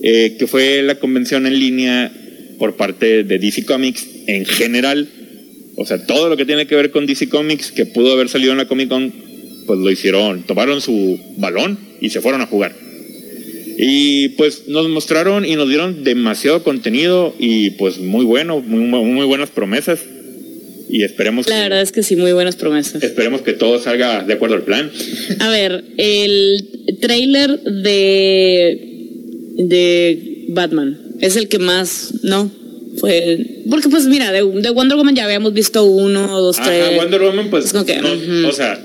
eh, 0.01 0.37
que 0.39 0.47
fue 0.47 0.81
la 0.81 0.95
convención 0.95 1.45
en 1.45 1.59
línea 1.59 2.09
por 2.57 2.77
parte 2.77 3.25
de 3.25 3.37
DC 3.37 3.65
Comics 3.65 4.07
en 4.27 4.45
general. 4.45 5.09
O 5.75 5.85
sea, 5.85 6.05
todo 6.05 6.29
lo 6.29 6.37
que 6.37 6.45
tiene 6.45 6.67
que 6.67 6.75
ver 6.75 6.91
con 6.91 7.05
DC 7.05 7.27
Comics 7.27 7.73
que 7.73 7.85
pudo 7.85 8.13
haber 8.13 8.29
salido 8.29 8.53
en 8.53 8.59
la 8.59 8.67
Comic 8.67 8.87
Con, 8.87 9.11
pues 9.65 9.79
lo 9.79 9.89
hicieron, 9.91 10.43
tomaron 10.43 10.81
su 10.81 11.19
balón 11.37 11.77
y 12.01 12.09
se 12.09 12.21
fueron 12.21 12.41
a 12.41 12.47
jugar. 12.47 12.75
Y 13.77 14.29
pues 14.29 14.67
nos 14.67 14.87
mostraron 14.89 15.45
y 15.45 15.55
nos 15.55 15.67
dieron 15.67 16.03
demasiado 16.03 16.63
contenido 16.63 17.33
y 17.39 17.71
pues 17.71 17.97
muy 17.99 18.23
bueno, 18.23 18.59
muy, 18.59 18.81
muy 19.03 19.25
buenas 19.25 19.49
promesas. 19.49 19.99
y 20.89 21.03
esperemos 21.03 21.47
La 21.49 21.59
verdad 21.61 21.81
es 21.81 21.91
que 21.91 22.03
sí, 22.03 22.15
muy 22.15 22.33
buenas 22.33 22.55
promesas. 22.55 23.01
esperemos 23.01 23.41
que 23.41 23.53
todo 23.53 23.79
salga 23.79 24.23
de 24.23 24.33
acuerdo 24.33 24.55
al 24.55 24.63
plan. 24.63 24.91
A 25.39 25.49
ver, 25.49 25.83
el 25.97 26.97
trailer 27.01 27.59
de 27.61 28.89
de 29.55 30.45
Batman 30.49 30.99
es 31.19 31.35
el 31.35 31.47
que 31.47 31.59
más, 31.59 32.13
¿no? 32.23 32.51
Fue 32.99 33.37
porque 33.71 33.89
pues 33.89 34.05
mira, 34.05 34.31
de, 34.31 34.43
de 34.43 34.69
Wonder 34.69 34.97
Woman 34.97 35.15
ya 35.15 35.25
habíamos 35.25 35.53
visto 35.53 35.83
uno, 35.83 36.27
dos, 36.39 36.59
Ajá, 36.59 36.69
tres. 36.69 36.95
Wonder 36.97 37.21
Woman, 37.21 37.49
pues, 37.49 37.73
que, 37.73 37.97
no, 37.97 38.13
ujú. 38.13 38.47
o 38.47 38.51
sea, 38.51 38.79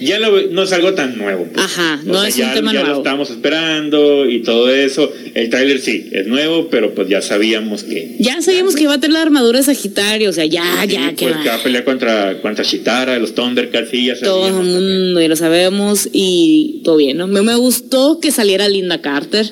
ya 0.00 0.18
lo- 0.18 0.48
no 0.50 0.62
es 0.62 0.72
algo 0.72 0.94
tan 0.94 1.16
nuevo. 1.18 1.46
pues. 1.52 1.64
Ajá, 1.64 2.00
O 2.04 2.06
no 2.08 2.20
sea, 2.20 2.28
es 2.28 2.36
ya, 2.36 2.48
un 2.48 2.54
tema 2.54 2.72
ya 2.72 2.80
nuevo. 2.80 2.94
lo 2.94 2.98
estábamos 3.00 3.30
esperando 3.30 4.28
y 4.28 4.42
todo 4.42 4.70
eso. 4.70 5.12
El 5.34 5.50
tráiler 5.50 5.80
sí, 5.80 6.08
es 6.12 6.26
nuevo, 6.26 6.68
pero 6.70 6.94
pues 6.94 7.08
ya 7.08 7.20
sabíamos 7.22 7.84
que... 7.84 8.16
Ya 8.18 8.40
sabíamos 8.42 8.74
que 8.76 8.84
iba 8.84 8.94
a 8.94 9.00
tener 9.00 9.14
la 9.14 9.22
armadura 9.22 9.58
de 9.58 9.64
Sagitario, 9.64 10.30
o 10.30 10.32
sea, 10.32 10.46
ya, 10.46 10.84
ya, 10.84 11.14
que 11.14 11.24
pues 11.26 11.36
va. 11.36 11.42
que 11.42 11.48
va 11.48 11.54
a 11.56 11.62
pelear 11.62 11.84
contra, 11.84 12.40
contra 12.40 12.64
Chitara, 12.64 13.18
los 13.18 13.34
Thundercats, 13.34 13.90
sí, 13.90 14.06
ya 14.06 14.18
todo 14.18 14.46
el 14.48 14.54
mundo, 14.54 15.20
ya 15.20 15.28
lo 15.28 15.36
sabemos 15.36 16.08
y 16.12 16.80
todo 16.84 16.96
bien, 16.96 17.16
¿no? 17.18 17.26
Me, 17.26 17.42
me 17.42 17.56
gustó 17.56 18.18
que 18.20 18.30
saliera 18.30 18.68
Linda 18.68 19.00
Carter. 19.00 19.46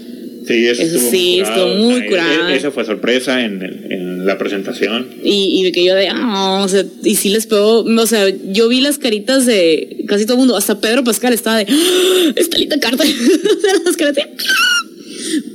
Sí, 0.46 0.66
eso, 0.66 0.82
Eso 0.82 0.96
estuvo 0.96 1.10
sí, 1.10 1.40
muy 1.40 1.40
estuvo 1.40 2.08
curado. 2.08 2.44
muy 2.44 2.52
e- 2.52 2.56
Esa 2.56 2.70
fue 2.70 2.84
sorpresa 2.84 3.44
en, 3.44 3.62
el- 3.62 3.92
en 3.92 4.26
la 4.26 4.38
presentación. 4.38 5.06
Y, 5.24 5.58
y 5.60 5.64
de 5.64 5.72
que 5.72 5.84
yo 5.84 5.94
de, 5.94 6.08
ah, 6.08 6.62
o 6.64 6.68
sea, 6.68 6.84
y 7.02 7.14
sí 7.16 7.30
les 7.30 7.46
pegó, 7.46 7.80
o 7.80 8.06
sea, 8.06 8.28
yo 8.52 8.68
vi 8.68 8.80
las 8.80 8.98
caritas 8.98 9.44
de 9.46 10.04
casi 10.06 10.24
todo 10.24 10.34
el 10.34 10.38
mundo, 10.40 10.56
hasta 10.56 10.80
Pedro 10.80 11.02
Pascal 11.04 11.32
estaba 11.32 11.58
de, 11.58 11.66
¡Ah! 11.68 12.32
está 12.36 12.58
Linda 12.58 12.78
Carter. 12.78 13.06
las 13.84 13.96
caras 13.96 14.14
de, 14.14 14.22
"Ah". 14.22 14.28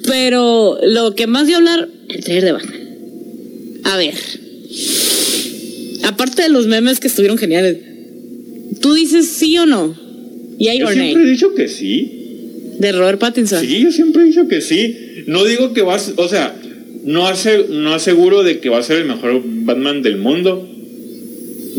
Pero 0.05 0.77
lo 0.85 1.15
que 1.15 1.27
más 1.27 1.49
a 1.49 1.55
hablar, 1.57 1.87
el 2.09 2.23
trailer 2.23 2.43
de 2.45 2.51
Batman. 2.51 2.79
A 3.85 3.97
ver. 3.97 4.13
Aparte 6.03 6.41
de 6.43 6.49
los 6.49 6.67
memes 6.67 6.99
que 6.99 7.07
estuvieron 7.07 7.37
geniales, 7.37 7.77
¿tú 8.81 8.93
dices 8.93 9.27
sí 9.27 9.57
o 9.57 9.65
no? 9.65 9.95
Yay 10.59 10.79
Yo 10.79 10.87
siempre 10.89 11.23
he 11.23 11.25
dicho 11.31 11.53
que 11.55 11.67
sí. 11.67 12.20
De 12.81 12.91
Robert 12.93 13.19
Pattinson. 13.19 13.61
Sí, 13.61 13.79
yo 13.79 13.91
siempre 13.91 14.23
he 14.23 14.25
dicho 14.25 14.47
que 14.47 14.59
sí. 14.59 15.23
No 15.27 15.45
digo 15.45 15.71
que 15.71 15.83
vas, 15.83 16.13
o 16.15 16.27
sea, 16.27 16.55
no, 17.03 17.27
hace, 17.27 17.65
no 17.69 17.93
aseguro 17.93 18.41
de 18.41 18.57
que 18.57 18.69
va 18.69 18.79
a 18.79 18.83
ser 18.83 18.97
el 18.97 19.05
mejor 19.05 19.43
Batman 19.45 20.01
del 20.01 20.17
mundo, 20.17 20.67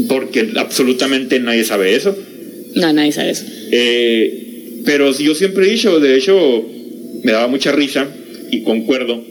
porque 0.07 0.53
absolutamente 0.55 1.41
nadie 1.41 1.65
sabe 1.65 1.97
eso. 1.97 2.17
No, 2.77 2.93
nadie 2.93 3.11
sabe 3.11 3.31
eso. 3.31 3.45
Eh, 3.73 4.83
pero 4.85 5.11
yo 5.19 5.35
siempre 5.35 5.67
he 5.67 5.73
dicho, 5.73 5.99
de 5.99 6.17
hecho, 6.17 6.65
me 7.25 7.33
daba 7.33 7.49
mucha 7.49 7.73
risa 7.73 8.07
y 8.53 8.63
concuerdo 8.63 9.25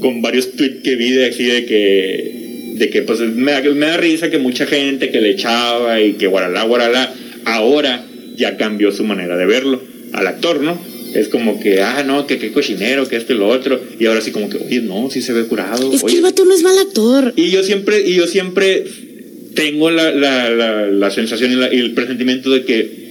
con 0.00 0.22
varios 0.22 0.52
tweets 0.52 0.82
que 0.82 0.96
vi 0.96 1.10
de 1.10 1.26
así 1.26 1.44
de 1.44 1.66
que, 1.66 2.74
de 2.76 2.88
que 2.88 3.02
pues 3.02 3.20
me 3.20 3.52
da, 3.52 3.60
me 3.60 3.86
da 3.86 3.98
risa 3.98 4.30
que 4.30 4.38
mucha 4.38 4.64
gente 4.64 5.10
que 5.10 5.20
le 5.20 5.32
echaba 5.32 6.00
y 6.00 6.14
que 6.14 6.28
guaralá, 6.28 6.62
guaralá, 6.64 7.12
ahora 7.44 8.06
ya 8.36 8.56
cambió 8.56 8.90
su 8.90 9.04
manera 9.04 9.36
de 9.36 9.44
verlo 9.44 9.97
al 10.12 10.26
actor, 10.26 10.60
¿no? 10.60 10.78
Es 11.14 11.28
como 11.28 11.58
que, 11.58 11.80
ah, 11.80 12.02
no, 12.06 12.26
que 12.26 12.38
qué 12.38 12.52
cochinero, 12.52 13.08
que 13.08 13.16
esto 13.16 13.32
y 13.32 13.36
lo 13.38 13.48
otro. 13.48 13.80
Y 13.98 14.06
ahora 14.06 14.20
sí 14.20 14.30
como 14.30 14.48
que, 14.50 14.58
oye, 14.58 14.80
no, 14.82 15.10
sí 15.10 15.22
se 15.22 15.32
ve 15.32 15.44
curado. 15.44 15.90
Es 15.92 16.02
que 16.02 16.16
el 16.16 16.22
vato 16.22 16.44
no 16.44 16.52
es 16.54 16.62
mal 16.62 16.76
actor. 16.78 17.32
y 17.36 17.50
yo 17.50 17.62
siempre, 17.62 18.06
y 18.06 18.14
yo 18.14 18.26
siempre 18.26 18.84
tengo 19.54 19.90
la, 19.90 20.12
la, 20.12 20.50
la, 20.50 20.86
la 20.86 21.10
sensación 21.10 21.52
y, 21.52 21.54
la- 21.56 21.72
y 21.74 21.78
el 21.78 21.92
presentimiento 21.92 22.50
de 22.50 22.64
que, 22.64 23.07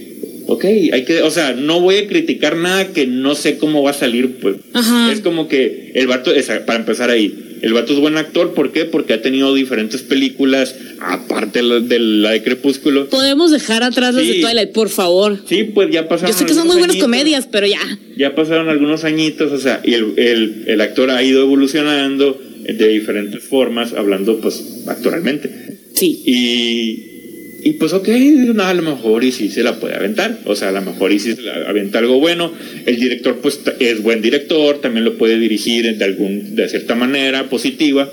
ok, 0.48 0.64
hay 0.64 1.04
que, 1.04 1.22
o 1.22 1.30
sea, 1.30 1.52
no 1.52 1.80
voy 1.80 1.96
a 1.96 2.08
criticar 2.08 2.56
nada 2.56 2.88
que 2.88 3.06
no 3.06 3.34
sé 3.34 3.58
cómo 3.58 3.82
va 3.82 3.90
a 3.90 3.94
salir, 3.94 4.38
pues. 4.40 4.56
Ajá. 4.72 5.12
Es 5.12 5.20
como 5.20 5.46
que 5.46 5.92
el 5.94 6.06
vato, 6.06 6.32
para 6.66 6.78
empezar 6.78 7.10
ahí, 7.10 7.58
el 7.60 7.74
vato 7.74 7.92
es 7.92 8.00
buen 8.00 8.16
actor, 8.16 8.54
¿por 8.54 8.72
qué? 8.72 8.86
Porque 8.86 9.12
ha 9.12 9.20
tenido 9.20 9.54
diferentes 9.54 10.00
películas, 10.02 10.74
aparte 11.00 11.60
de 11.60 11.98
la 11.98 12.30
de, 12.30 12.42
Crepúsculo. 12.42 13.08
Podemos 13.10 13.50
dejar 13.50 13.82
atrás 13.82 14.14
las 14.14 14.26
de 14.26 14.34
Sí. 14.34 14.40
Twilight, 14.40 14.72
por 14.72 14.88
favor. 14.88 15.38
Sí, 15.46 15.64
pues 15.64 15.90
ya 15.90 16.08
pasaron. 16.08 16.32
Yo 16.32 16.38
sé 16.38 16.46
que 16.46 16.54
son 16.54 16.66
muy 16.66 16.76
buenas 16.76 16.94
añitos. 16.94 17.04
comedias, 17.04 17.48
pero 17.50 17.66
ya. 17.66 17.80
Ya 18.16 18.34
pasaron 18.34 18.70
algunos 18.70 19.04
añitos, 19.04 19.52
o 19.52 19.58
sea, 19.58 19.82
y 19.84 19.92
el, 19.94 20.14
el, 20.16 20.64
el 20.66 20.80
actor 20.80 21.10
ha 21.10 21.22
ido 21.22 21.42
evolucionando 21.42 22.40
de 22.64 22.88
diferentes 22.88 23.42
formas, 23.44 23.92
hablando 23.92 24.40
pues 24.40 24.84
actualmente. 24.86 25.50
Sí. 25.94 26.22
Y, 26.24 27.17
y 27.62 27.72
pues 27.72 27.92
ok, 27.92 28.08
no, 28.08 28.62
a 28.62 28.72
lo 28.72 28.82
mejor 28.82 29.24
y 29.24 29.32
sí 29.32 29.48
se 29.48 29.62
la 29.62 29.80
puede 29.80 29.96
aventar, 29.96 30.38
o 30.46 30.54
sea, 30.54 30.68
a 30.68 30.72
lo 30.72 30.82
mejor 30.82 31.12
y 31.12 31.18
sí 31.18 31.34
se 31.34 31.42
la 31.42 31.68
aventa 31.68 31.98
algo 31.98 32.20
bueno. 32.20 32.52
El 32.86 32.96
director 33.00 33.38
pues 33.42 33.60
es 33.80 34.02
buen 34.02 34.22
director, 34.22 34.80
también 34.80 35.04
lo 35.04 35.18
puede 35.18 35.38
dirigir 35.38 35.96
de, 35.96 36.04
algún, 36.04 36.54
de 36.54 36.68
cierta 36.68 36.94
manera 36.94 37.48
positiva. 37.48 38.10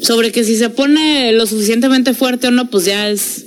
Sobre 0.00 0.32
que 0.32 0.44
si 0.44 0.56
se 0.56 0.70
pone 0.70 1.32
lo 1.32 1.46
suficientemente 1.46 2.14
fuerte 2.14 2.48
o 2.48 2.50
no, 2.50 2.70
pues 2.70 2.84
ya 2.84 3.10
es. 3.10 3.46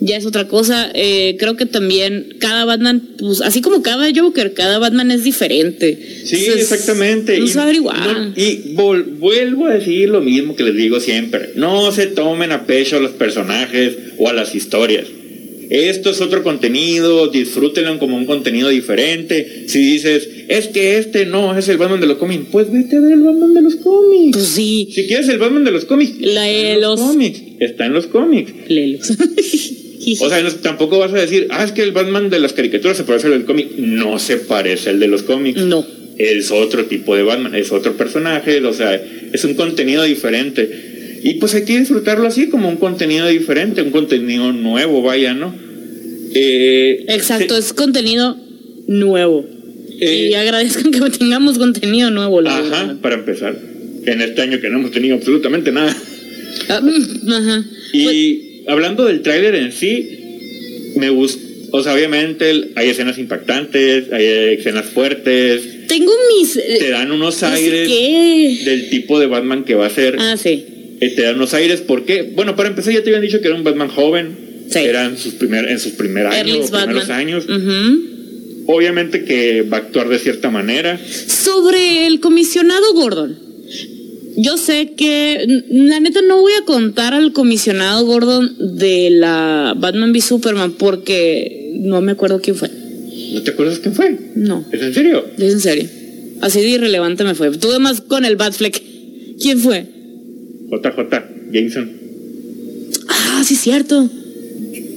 Ya 0.00 0.16
es 0.18 0.26
otra 0.26 0.46
cosa. 0.46 0.90
Eh, 0.94 1.36
creo 1.38 1.56
que 1.56 1.64
también 1.66 2.36
cada 2.38 2.64
Batman, 2.66 3.02
pues 3.18 3.40
así 3.40 3.62
como 3.62 3.82
cada 3.82 4.08
Joker, 4.14 4.52
cada 4.52 4.78
Batman 4.78 5.10
es 5.10 5.24
diferente. 5.24 5.98
Sí, 6.24 6.36
Entonces, 6.36 6.70
exactamente. 6.70 7.38
No 7.38 7.46
y, 7.46 7.46
no- 7.46 8.32
y 8.36 8.74
vol- 8.74 9.18
vuelvo 9.18 9.66
a 9.66 9.74
decir 9.74 10.10
lo 10.10 10.20
mismo 10.20 10.54
que 10.54 10.64
les 10.64 10.76
digo 10.76 11.00
siempre. 11.00 11.50
No 11.56 11.90
se 11.92 12.06
tomen 12.08 12.52
a 12.52 12.66
pecho 12.66 12.96
a 12.96 13.00
los 13.00 13.12
personajes 13.12 13.96
o 14.18 14.28
a 14.28 14.32
las 14.34 14.54
historias. 14.54 15.06
Esto 15.68 16.10
es 16.10 16.20
otro 16.20 16.44
contenido, 16.44 17.26
disfrútenlo 17.26 17.98
como 17.98 18.16
un 18.16 18.24
contenido 18.26 18.68
diferente. 18.68 19.64
Si 19.66 19.78
dices, 19.80 20.28
es 20.46 20.68
que 20.68 20.98
este 20.98 21.26
no 21.26 21.58
es 21.58 21.66
el 21.68 21.76
Batman 21.78 22.00
de 22.00 22.06
los 22.06 22.18
cómics, 22.18 22.44
pues 22.52 22.70
vete 22.70 22.96
a 22.96 23.00
ver 23.00 23.14
el 23.14 23.22
Batman 23.22 23.52
de 23.54 23.62
los 23.62 23.74
cómics. 23.76 24.36
Pues 24.36 24.48
sí. 24.48 24.88
Si 24.94 25.06
quieres 25.08 25.28
el 25.28 25.38
Batman 25.38 25.64
de 25.64 25.72
los 25.72 25.84
cómics, 25.86 26.12
La 26.20 26.48
está 26.48 26.74
en 26.74 26.80
los- 26.82 27.00
cómics. 27.00 27.42
Está 27.58 27.86
O 30.20 30.28
sea, 30.28 30.42
no- 30.42 30.50
tampoco 30.52 30.98
vas 30.98 31.12
a 31.12 31.16
decir, 31.18 31.48
ah, 31.50 31.64
es 31.64 31.72
que 31.72 31.82
el 31.82 31.92
Batman 31.92 32.30
de 32.30 32.38
las 32.40 32.52
caricaturas 32.52 32.96
se 32.96 33.04
parece 33.04 33.26
al 33.26 33.32
del 33.34 33.44
cómic. 33.44 33.72
No 33.76 34.18
se 34.18 34.36
parece 34.36 34.90
al 34.90 35.00
de 35.00 35.08
los 35.08 35.22
cómics 35.22 35.60
no. 35.62 35.84
es 36.18 36.50
otro 36.50 36.84
tipo 36.86 37.16
de 37.16 37.22
Batman, 37.24 37.54
es 37.54 37.72
otro 37.72 37.96
personaje, 37.96 38.60
o 38.64 38.72
sea, 38.72 38.94
es 39.32 39.44
un 39.44 39.54
contenido 39.54 40.02
diferente. 40.04 41.20
Y 41.24 41.34
pues 41.34 41.54
hay 41.54 41.64
que 41.64 41.78
disfrutarlo 41.78 42.26
así 42.28 42.48
como 42.48 42.68
un 42.68 42.76
contenido 42.76 43.26
diferente, 43.26 43.82
un 43.82 43.90
contenido 43.90 44.52
nuevo, 44.52 45.02
vaya, 45.02 45.34
¿no? 45.34 45.54
Eh, 46.34 47.04
Exacto, 47.08 47.54
se- 47.54 47.60
es 47.60 47.72
contenido 47.72 48.36
nuevo. 48.86 49.44
Eh, 49.98 50.28
y 50.30 50.34
agradezcan 50.34 50.90
que 50.92 51.00
tengamos 51.18 51.58
contenido 51.58 52.10
nuevo, 52.10 52.40
la 52.42 52.50
Ajá, 52.58 52.62
verdad. 52.62 52.96
para 53.00 53.14
empezar. 53.16 53.58
En 54.04 54.20
este 54.20 54.42
año 54.42 54.60
que 54.60 54.68
no 54.68 54.78
hemos 54.78 54.90
tenido 54.92 55.16
absolutamente 55.16 55.72
nada. 55.72 55.96
Ah, 56.68 56.80
mm, 56.80 57.32
ajá. 57.32 57.64
Y 57.92 58.04
Pues, 58.04 58.16
hablando 58.68 59.04
del 59.04 59.22
tráiler 59.22 59.54
en 59.54 59.72
sí, 59.72 60.92
me 60.96 61.10
gusta, 61.10 61.42
o 61.72 61.82
sea, 61.82 61.94
obviamente 61.94 62.70
hay 62.74 62.88
escenas 62.90 63.18
impactantes, 63.18 64.12
hay 64.12 64.24
escenas 64.58 64.86
fuertes, 64.86 65.86
tengo 65.88 66.12
mis. 66.36 66.56
eh, 66.56 66.76
te 66.78 66.90
dan 66.90 67.10
unos 67.12 67.42
aires 67.42 67.88
qué. 67.88 68.58
del 68.64 68.88
tipo 68.90 69.18
de 69.20 69.26
Batman 69.26 69.64
que 69.64 69.74
va 69.74 69.86
a 69.86 69.90
ser. 69.90 70.16
Ah, 70.18 70.36
sí. 70.36 70.64
Eh, 71.00 71.10
te 71.14 71.22
dan 71.22 71.36
unos 71.36 71.52
aires, 71.54 71.80
¿por 71.82 72.04
qué? 72.06 72.22
Bueno, 72.22 72.56
para 72.56 72.68
empezar 72.70 72.92
ya 72.92 73.02
te 73.02 73.10
habían 73.10 73.22
dicho 73.22 73.40
que 73.40 73.48
era 73.48 73.56
un 73.56 73.64
Batman 73.64 73.88
joven, 73.88 74.36
Sí. 74.70 74.80
era 74.80 75.04
en 75.04 75.16
sus, 75.16 75.34
primer, 75.34 75.68
en 75.68 75.78
sus 75.78 75.92
primeros 75.92 76.34
años, 76.34 76.48
Early's 76.48 76.72
o 76.72 76.76
primeros 76.78 77.10
años. 77.10 77.44
Obviamente 78.68 79.24
que 79.24 79.62
va 79.62 79.76
a 79.76 79.80
actuar 79.80 80.08
de 80.08 80.18
cierta 80.18 80.50
manera. 80.50 80.98
Sobre 81.28 82.06
el 82.06 82.18
comisionado 82.20 82.92
Gordon. 82.94 83.38
Yo 84.36 84.58
sé 84.58 84.92
que, 84.96 85.62
la 85.70 85.98
neta, 86.00 86.20
no 86.22 86.40
voy 86.40 86.52
a 86.60 86.64
contar 86.66 87.14
al 87.14 87.32
comisionado 87.32 88.04
Gordon 88.04 88.76
de 88.76 89.08
la 89.10 89.74
Batman 89.76 90.10
v 90.12 90.20
Superman 90.20 90.72
porque 90.72 91.72
no 91.80 92.02
me 92.02 92.12
acuerdo 92.12 92.40
quién 92.42 92.54
fue. 92.56 92.70
¿No 93.32 93.42
te 93.42 93.50
acuerdas 93.52 93.78
quién 93.78 93.94
fue? 93.94 94.16
No, 94.34 94.64
¿Es 94.72 94.82
en 94.82 94.92
serio? 94.94 95.24
es 95.38 95.52
en 95.54 95.60
serio. 95.60 95.88
Así 96.42 96.60
de 96.60 96.68
irrelevante 96.68 97.24
me 97.24 97.34
fue. 97.34 97.50
Tuve 97.56 97.78
más 97.78 98.02
con 98.02 98.24
el 98.26 98.36
Batfleck. 98.36 98.82
¿Quién 99.40 99.58
fue? 99.58 99.86
JJ 100.70 101.50
Jameson. 101.52 101.92
Ah, 103.08 103.42
sí, 103.44 103.54
cierto. 103.56 104.08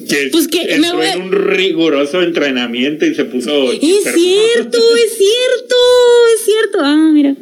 Que 0.09 0.29
Pues 0.31 0.47
que 0.47 0.65
me 0.65 0.73
entró 0.75 0.97
voy 0.97 1.05
a- 1.05 1.13
en 1.13 1.21
un 1.21 1.31
riguroso 1.31 2.21
entrenamiento 2.21 3.05
y 3.05 3.13
se 3.15 3.23
puso... 3.25 3.71
Es 3.71 3.79
cierto, 3.79 4.77
es 4.77 5.17
cierto, 5.17 5.75
es 6.35 6.45
cierto. 6.45 6.77
Ah, 6.81 7.09
mira. 7.13 7.35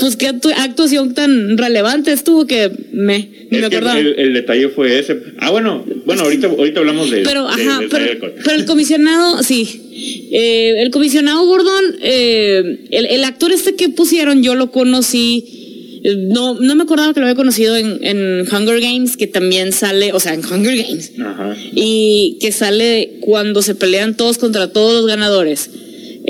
Pues 0.00 0.16
qué 0.16 0.28
actu- 0.28 0.52
actuación 0.56 1.14
tan 1.14 1.56
relevante 1.58 2.10
estuvo 2.12 2.46
que 2.46 2.70
me, 2.92 3.28
ni 3.50 3.58
me 3.58 3.66
acordaba. 3.66 3.98
el, 3.98 4.14
el 4.18 4.32
detalle 4.34 4.68
fue 4.70 4.98
ese. 4.98 5.16
Ah, 5.38 5.50
bueno, 5.50 5.84
bueno, 6.06 6.22
ahorita, 6.22 6.46
ahorita 6.48 6.80
hablamos 6.80 7.10
de... 7.10 7.20
Pero, 7.22 7.46
de- 7.46 7.52
ajá, 7.62 7.80
pero 7.90 8.56
el 8.56 8.64
comisionado, 8.64 9.42
sí. 9.42 10.28
Eh, 10.32 10.82
el 10.82 10.90
comisionado 10.90 11.44
Gordon, 11.46 11.84
eh, 12.02 12.86
el, 12.90 13.06
el 13.06 13.24
actor 13.24 13.52
este 13.52 13.74
que 13.74 13.88
pusieron, 13.90 14.42
yo 14.42 14.54
lo 14.54 14.70
conocí. 14.70 16.00
eh, 16.04 16.16
No, 16.28 16.54
no 16.58 16.74
me 16.76 16.82
acordaba 16.84 17.12
que 17.12 17.20
lo 17.20 17.26
había 17.26 17.36
conocido 17.36 17.76
en, 17.76 17.98
en 18.02 18.46
Hunger 18.50 18.80
Games, 18.80 19.16
que 19.16 19.26
también 19.26 19.72
sale, 19.72 20.12
o 20.12 20.20
sea, 20.20 20.32
en 20.34 20.40
Hunger 20.44 20.76
Games. 20.76 21.12
Ajá. 21.20 21.54
Y 21.74 22.38
que 22.40 22.52
sale 22.52 23.18
cuando 23.20 23.60
se 23.62 23.74
pelean 23.74 24.16
todos 24.16 24.38
contra 24.38 24.72
todos 24.72 24.94
los 24.94 25.06
ganadores. 25.06 25.68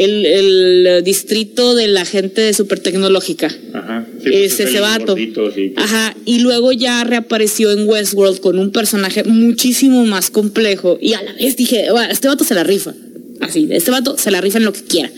El, 0.01 0.27
el 0.27 1.05
distrito 1.05 1.75
de 1.75 1.89
la 1.89 2.05
gente 2.05 2.53
súper 2.55 2.81
tecnológica. 2.81 3.55
Ajá. 3.75 4.07
es 4.25 4.55
pues, 4.55 4.61
ese 4.61 4.81
vato. 4.81 5.13
gordito, 5.13 5.53
sí. 5.53 5.75
Ajá, 5.77 6.17
y 6.25 6.41
luego 6.41 6.73
ya 6.73 7.05
reapareció 7.05 7.71
en 7.73 7.89
Westworld 7.89 8.41
con 8.41 8.59
un 8.59 8.71
personaje 8.73 9.25
muchísimo 9.25 10.07
más 10.07 10.31
complejo. 10.31 10.99
Y 11.01 11.13
a 11.13 11.23
la 11.23 11.35
vez 11.35 11.57
dije, 11.57 11.87
"Bueno, 11.91 12.11
este 12.11 12.29
vato 12.29 12.45
se 12.45 12.55
la 12.55 12.65
rifa. 12.65 12.95
Así, 13.41 13.69
este 13.71 13.91
vato 13.91 14.17
se 14.17 14.31
la 14.31 14.41
rifa 14.41 14.59
en 14.59 14.65
lo 14.65 14.73
que 14.73 14.83
quiera. 14.83 15.11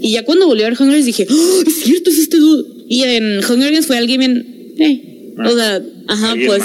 Y 0.00 0.10
ya 0.12 0.24
cuando 0.24 0.46
volví 0.46 0.62
a 0.62 0.68
ver 0.68 0.74
Hunger 0.74 0.92
Games 0.92 1.06
dije, 1.06 1.26
¡Oh, 1.30 1.62
es 1.66 1.74
cierto, 1.82 2.10
es 2.10 2.18
este 2.18 2.36
dude. 2.36 2.84
Y 2.88 3.02
en 3.04 3.38
Hunger 3.38 3.70
Games 3.70 3.86
fue 3.86 3.96
alguien 3.96 4.18
bien, 4.20 4.74
eh, 4.78 5.14
Ah, 5.36 5.48
o 5.48 5.56
sea, 5.56 5.82
ajá, 6.06 6.34
pues 6.46 6.62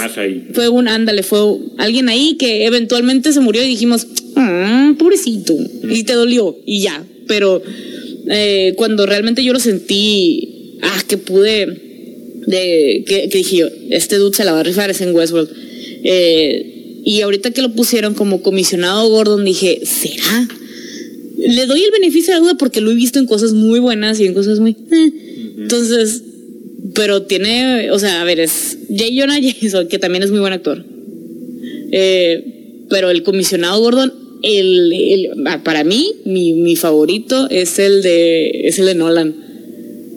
fue 0.52 0.68
un 0.68 0.86
ándale, 0.86 1.22
fue 1.22 1.40
alguien 1.78 2.08
ahí 2.08 2.36
que 2.38 2.66
eventualmente 2.66 3.32
se 3.32 3.40
murió 3.40 3.64
y 3.64 3.68
dijimos, 3.68 4.06
ah, 4.36 4.94
pobrecito, 4.96 5.54
y 5.90 6.04
te 6.04 6.12
dolió, 6.12 6.56
y 6.64 6.82
ya. 6.82 7.04
Pero 7.26 7.62
eh, 8.28 8.74
cuando 8.76 9.06
realmente 9.06 9.44
yo 9.44 9.52
lo 9.52 9.60
sentí, 9.60 10.78
ah, 10.82 11.02
que 11.08 11.16
pude, 11.18 11.66
de, 12.46 13.04
que, 13.06 13.28
que 13.28 13.38
dije 13.38 13.56
yo, 13.56 13.68
este 13.90 14.16
dude 14.16 14.36
se 14.36 14.44
la 14.44 14.52
va 14.52 14.60
a 14.60 14.64
rifar, 14.64 14.90
es 14.90 15.00
en 15.00 15.14
Westworld. 15.14 15.50
Eh, 16.04 17.00
y 17.04 17.20
ahorita 17.22 17.50
que 17.50 17.62
lo 17.62 17.72
pusieron 17.72 18.14
como 18.14 18.42
comisionado 18.42 19.08
Gordon, 19.08 19.44
dije, 19.44 19.80
¿será? 19.84 20.48
Le 21.38 21.66
doy 21.66 21.82
el 21.82 21.90
beneficio 21.90 22.34
de 22.34 22.40
la 22.40 22.44
duda 22.44 22.58
porque 22.58 22.80
lo 22.80 22.90
he 22.90 22.94
visto 22.94 23.18
en 23.18 23.26
cosas 23.26 23.52
muy 23.54 23.80
buenas 23.80 24.20
y 24.20 24.26
en 24.26 24.34
cosas 24.34 24.60
muy... 24.60 24.72
eh. 24.72 25.12
Entonces, 25.58 26.22
pero 26.94 27.22
tiene, 27.22 27.90
o 27.90 27.98
sea, 27.98 28.20
a 28.20 28.24
ver, 28.24 28.40
es 28.40 28.78
J. 28.88 29.04
Jonah 29.14 29.38
Jameson, 29.38 29.88
que 29.88 29.98
también 29.98 30.22
es 30.22 30.30
muy 30.30 30.40
buen 30.40 30.52
actor. 30.52 30.84
Eh, 31.92 32.84
pero 32.88 33.10
el 33.10 33.22
comisionado 33.22 33.80
Gordon, 33.80 34.12
el, 34.42 34.92
el- 34.92 35.30
ah, 35.46 35.60
para 35.62 35.84
mí, 35.84 36.12
mi, 36.24 36.52
mi 36.54 36.76
favorito 36.76 37.48
es 37.50 37.78
el 37.78 38.02
de 38.02 38.50
es 38.68 38.78
el 38.78 38.86
de 38.86 38.94
Nolan. 38.94 39.34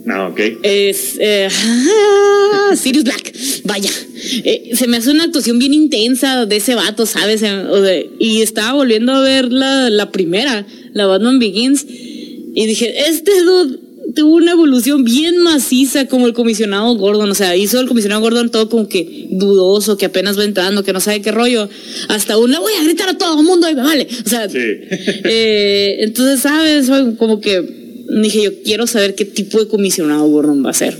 No, 0.05 0.27
ok. 0.27 0.39
Es 0.63 1.15
eh, 1.19 1.47
Sirius 2.75 3.03
Black, 3.05 3.33
vaya. 3.65 3.89
Eh, 4.43 4.71
se 4.75 4.87
me 4.87 4.97
hace 4.97 5.11
una 5.11 5.25
actuación 5.25 5.59
bien 5.59 5.73
intensa 5.73 6.45
de 6.45 6.57
ese 6.57 6.75
vato, 6.75 7.05
¿sabes? 7.05 7.41
Eh, 7.41 7.51
o 7.69 7.79
de- 7.81 8.09
y 8.19 8.41
estaba 8.41 8.73
volviendo 8.73 9.13
a 9.13 9.21
ver 9.21 9.51
la, 9.51 9.89
la 9.89 10.11
primera, 10.11 10.65
la 10.93 11.05
Batman 11.05 11.39
Begins, 11.39 11.85
y 11.89 12.65
dije, 12.65 12.93
este 13.07 13.31
dude 13.43 13.79
tuvo 14.15 14.35
una 14.35 14.51
evolución 14.51 15.03
bien 15.03 15.37
maciza 15.39 16.07
como 16.07 16.27
el 16.27 16.33
comisionado 16.33 16.93
Gordon, 16.95 17.31
o 17.31 17.35
sea, 17.35 17.55
hizo 17.55 17.79
el 17.79 17.87
comisionado 17.87 18.21
Gordon 18.21 18.49
todo 18.51 18.69
como 18.69 18.87
que 18.89 19.27
dudoso, 19.31 19.97
que 19.97 20.05
apenas 20.05 20.37
va 20.37 20.43
entrando, 20.45 20.83
que 20.83 20.93
no 20.93 20.99
sabe 20.99 21.21
qué 21.21 21.31
rollo, 21.31 21.69
hasta 22.09 22.37
un 22.37 22.51
le 22.51 22.59
voy 22.59 22.73
a 22.79 22.83
gritar 22.83 23.09
a 23.09 23.17
todo 23.17 23.39
el 23.39 23.45
mundo 23.45 23.69
y 23.69 23.75
me 23.75 23.81
vale, 23.81 24.07
o 24.25 24.29
sea, 24.29 24.47
Sí. 24.49 24.57
eh, 24.59 25.97
entonces, 26.01 26.41
¿sabes? 26.41 26.89
Como 27.17 27.39
que 27.41 27.61
dije, 28.21 28.43
yo 28.43 28.51
quiero 28.63 28.85
saber 28.87 29.15
qué 29.15 29.25
tipo 29.25 29.59
de 29.59 29.67
comisionado 29.67 30.25
Gordon 30.27 30.63
va 30.65 30.69
a 30.71 30.73
ser. 30.73 30.95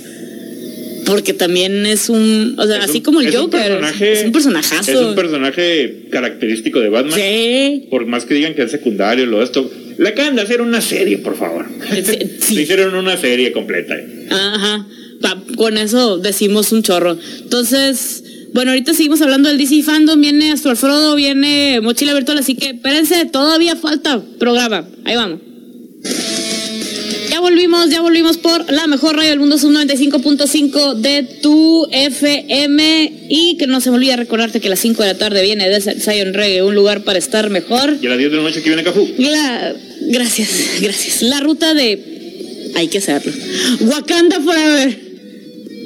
Porque 1.06 1.34
también 1.34 1.86
es 1.86 2.08
un, 2.08 2.56
o 2.58 2.66
sea, 2.66 2.78
Es 2.78 2.86
así 2.86 3.00
un- 3.00 3.04
como 3.04 3.20
el 3.20 3.28
un 3.28 3.34
Joker, 3.34 3.60
personaje- 3.78 4.12
es 4.14 4.24
un 4.24 4.32
personajazo. 4.32 4.92
Es 4.92 4.98
un 4.98 5.16
personaje 5.16 6.06
característico 6.10 6.80
de 6.80 6.88
Batman. 6.88 7.20
Sí. 7.20 7.88
Por 7.90 8.06
más 8.06 8.24
que 8.24 8.34
digan 8.36 8.54
que 8.56 8.64
es 8.64 8.72
secundario, 8.72 9.26
lo 9.26 9.44
esto. 9.44 9.70
Le 9.98 10.10
acaban 10.10 10.36
de 10.36 10.42
hacer 10.42 10.62
una 10.62 10.82
serie, 10.82 11.18
por 11.20 11.38
favor. 11.38 11.66
Sí, 11.94 12.04
sí. 12.40 12.54
Le 12.56 12.62
hicieron 12.64 12.96
una 12.96 13.18
serie 13.18 13.52
completa. 13.52 13.96
Ajá. 14.30 14.86
Pa- 15.22 15.42
con 15.56 15.78
eso 15.78 16.18
decimos 16.18 16.72
un 16.72 16.84
chorro. 16.84 17.18
Entonces, 17.42 18.24
bueno, 18.54 18.72
ahorita 18.72 18.94
seguimos 18.94 19.22
hablando 19.22 19.50
del 19.50 19.58
DC 19.58 19.84
Fandom. 19.84 20.20
Viene 20.20 20.52
Astro 20.52 20.72
Alfredo, 20.72 21.16
viene 21.16 21.80
Mochila 21.82 22.14
Virtual. 22.14 22.38
Así 22.38 22.56
que 22.56 22.68
espérense, 22.72 23.26
todavía 23.26 23.76
falta 23.76 24.22
programa. 24.40 24.86
Ahí 25.06 25.16
vamos. 25.16 25.40
Volvimos, 27.48 27.90
ya 27.90 28.00
volvimos 28.00 28.38
por 28.38 28.72
la 28.72 28.88
mejor 28.88 29.18
radio 29.18 29.32
del 29.32 29.40
mundo, 29.40 29.58
sub 29.58 29.74
95.5 29.74 30.94
de 30.96 31.24
tu 31.42 31.86
FM. 31.92 33.26
Y 33.28 33.58
que 33.58 33.68
no 33.68 33.82
se 33.82 33.90
me 33.90 33.98
olvide 33.98 34.16
recordarte 34.16 34.62
que 34.62 34.68
a 34.68 34.70
las 34.70 34.80
5 34.80 35.04
de 35.04 35.10
la 35.10 35.18
tarde 35.18 35.42
viene 35.42 35.68
Desert 35.68 36.00
Zion 36.00 36.34
Reggae, 36.34 36.64
un 36.64 36.74
lugar 36.74 37.04
para 37.04 37.20
estar 37.20 37.50
mejor. 37.50 37.98
Y 38.02 38.06
a 38.06 38.12
las 38.12 38.18
10 38.18 38.32
de 38.32 38.38
la 38.38 38.44
noche 38.44 38.62
que 38.64 38.70
viene 38.70 38.82
Cafú. 38.82 39.06
La- 39.18 39.76
gracias, 40.08 40.50
gracias. 40.80 41.22
La 41.24 41.42
ruta 41.42 41.74
de. 41.74 42.72
Hay 42.76 42.88
que 42.88 43.00
hacerlo. 43.00 43.34
Wakanda 43.82 44.40
Forever. 44.40 44.98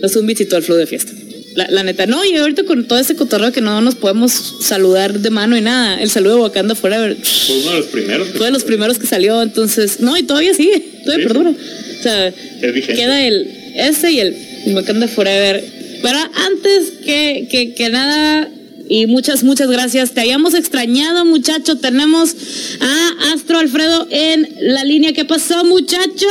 Los 0.04 0.12
zumbis 0.14 0.40
y 0.42 0.46
todo 0.46 0.58
el 0.60 0.64
flow 0.64 0.78
de 0.78 0.86
fiesta. 0.86 1.12
La, 1.58 1.66
la 1.72 1.82
neta, 1.82 2.06
no, 2.06 2.24
y 2.24 2.36
ahorita 2.36 2.66
con 2.66 2.86
todo 2.88 3.00
ese 3.00 3.16
cotorreo 3.16 3.52
que 3.52 3.62
no 3.62 3.82
nos 3.82 3.96
podemos 3.96 4.58
saludar 4.62 5.20
de 5.20 5.32
mano 5.32 5.58
y 5.58 5.62
nada. 5.62 6.00
El 6.00 6.12
saludo 6.12 6.36
de 6.36 6.42
Wakanda 6.42 6.76
Forever 6.76 7.18
Fue 7.18 7.58
uno 7.58 7.72
de 7.72 7.78
los 7.80 7.88
primeros. 7.88 8.28
fue 8.36 8.46
de 8.46 8.52
los 8.52 8.64
primeros 8.64 9.00
que 9.00 9.08
salió, 9.08 9.42
entonces. 9.42 10.00
No, 10.00 10.16
y 10.16 10.22
todavía 10.22 10.54
sigue, 10.54 10.80
todavía 11.04 11.24
Sí, 11.24 11.34
perdura. 11.34 11.50
O 11.50 12.04
sea, 12.04 12.32
queda 12.62 13.26
el 13.26 13.48
ese 13.74 14.12
y 14.12 14.20
el 14.20 14.36
Wakanda 14.76 15.08
Forever. 15.08 15.66
Pero 16.04 16.20
antes 16.20 16.92
que, 17.04 17.48
que, 17.50 17.74
que 17.74 17.90
nada, 17.90 18.52
y 18.88 19.08
muchas, 19.08 19.44
muchas 19.44 19.68
gracias. 19.68 20.12
Te 20.12 20.22
habíamos 20.22 20.54
extrañado, 20.54 21.26
muchacho. 21.26 21.78
Tenemos 21.80 22.36
a 22.80 23.34
Astro 23.34 23.58
Alfredo 23.58 24.08
en 24.12 24.48
la 24.62 24.84
línea. 24.84 25.12
¿Qué 25.14 25.26
pasó, 25.26 25.66
muchacho? 25.66 26.28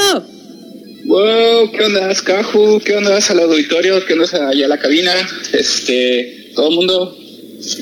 Wow, 1.07 1.71
¿qué 1.71 1.85
onda, 1.85 2.13
Caju? 2.25 2.81
¿Qué 2.85 2.97
onda 2.97 3.17
al 3.17 3.41
auditorio? 3.41 4.05
¿Qué 4.05 4.15
onda 4.15 4.49
allá 4.49 4.65
a 4.65 4.69
la 4.69 4.79
cabina? 4.79 5.13
Este, 5.53 6.51
todo 6.57 6.69
el 6.71 6.75
mundo. 6.75 7.17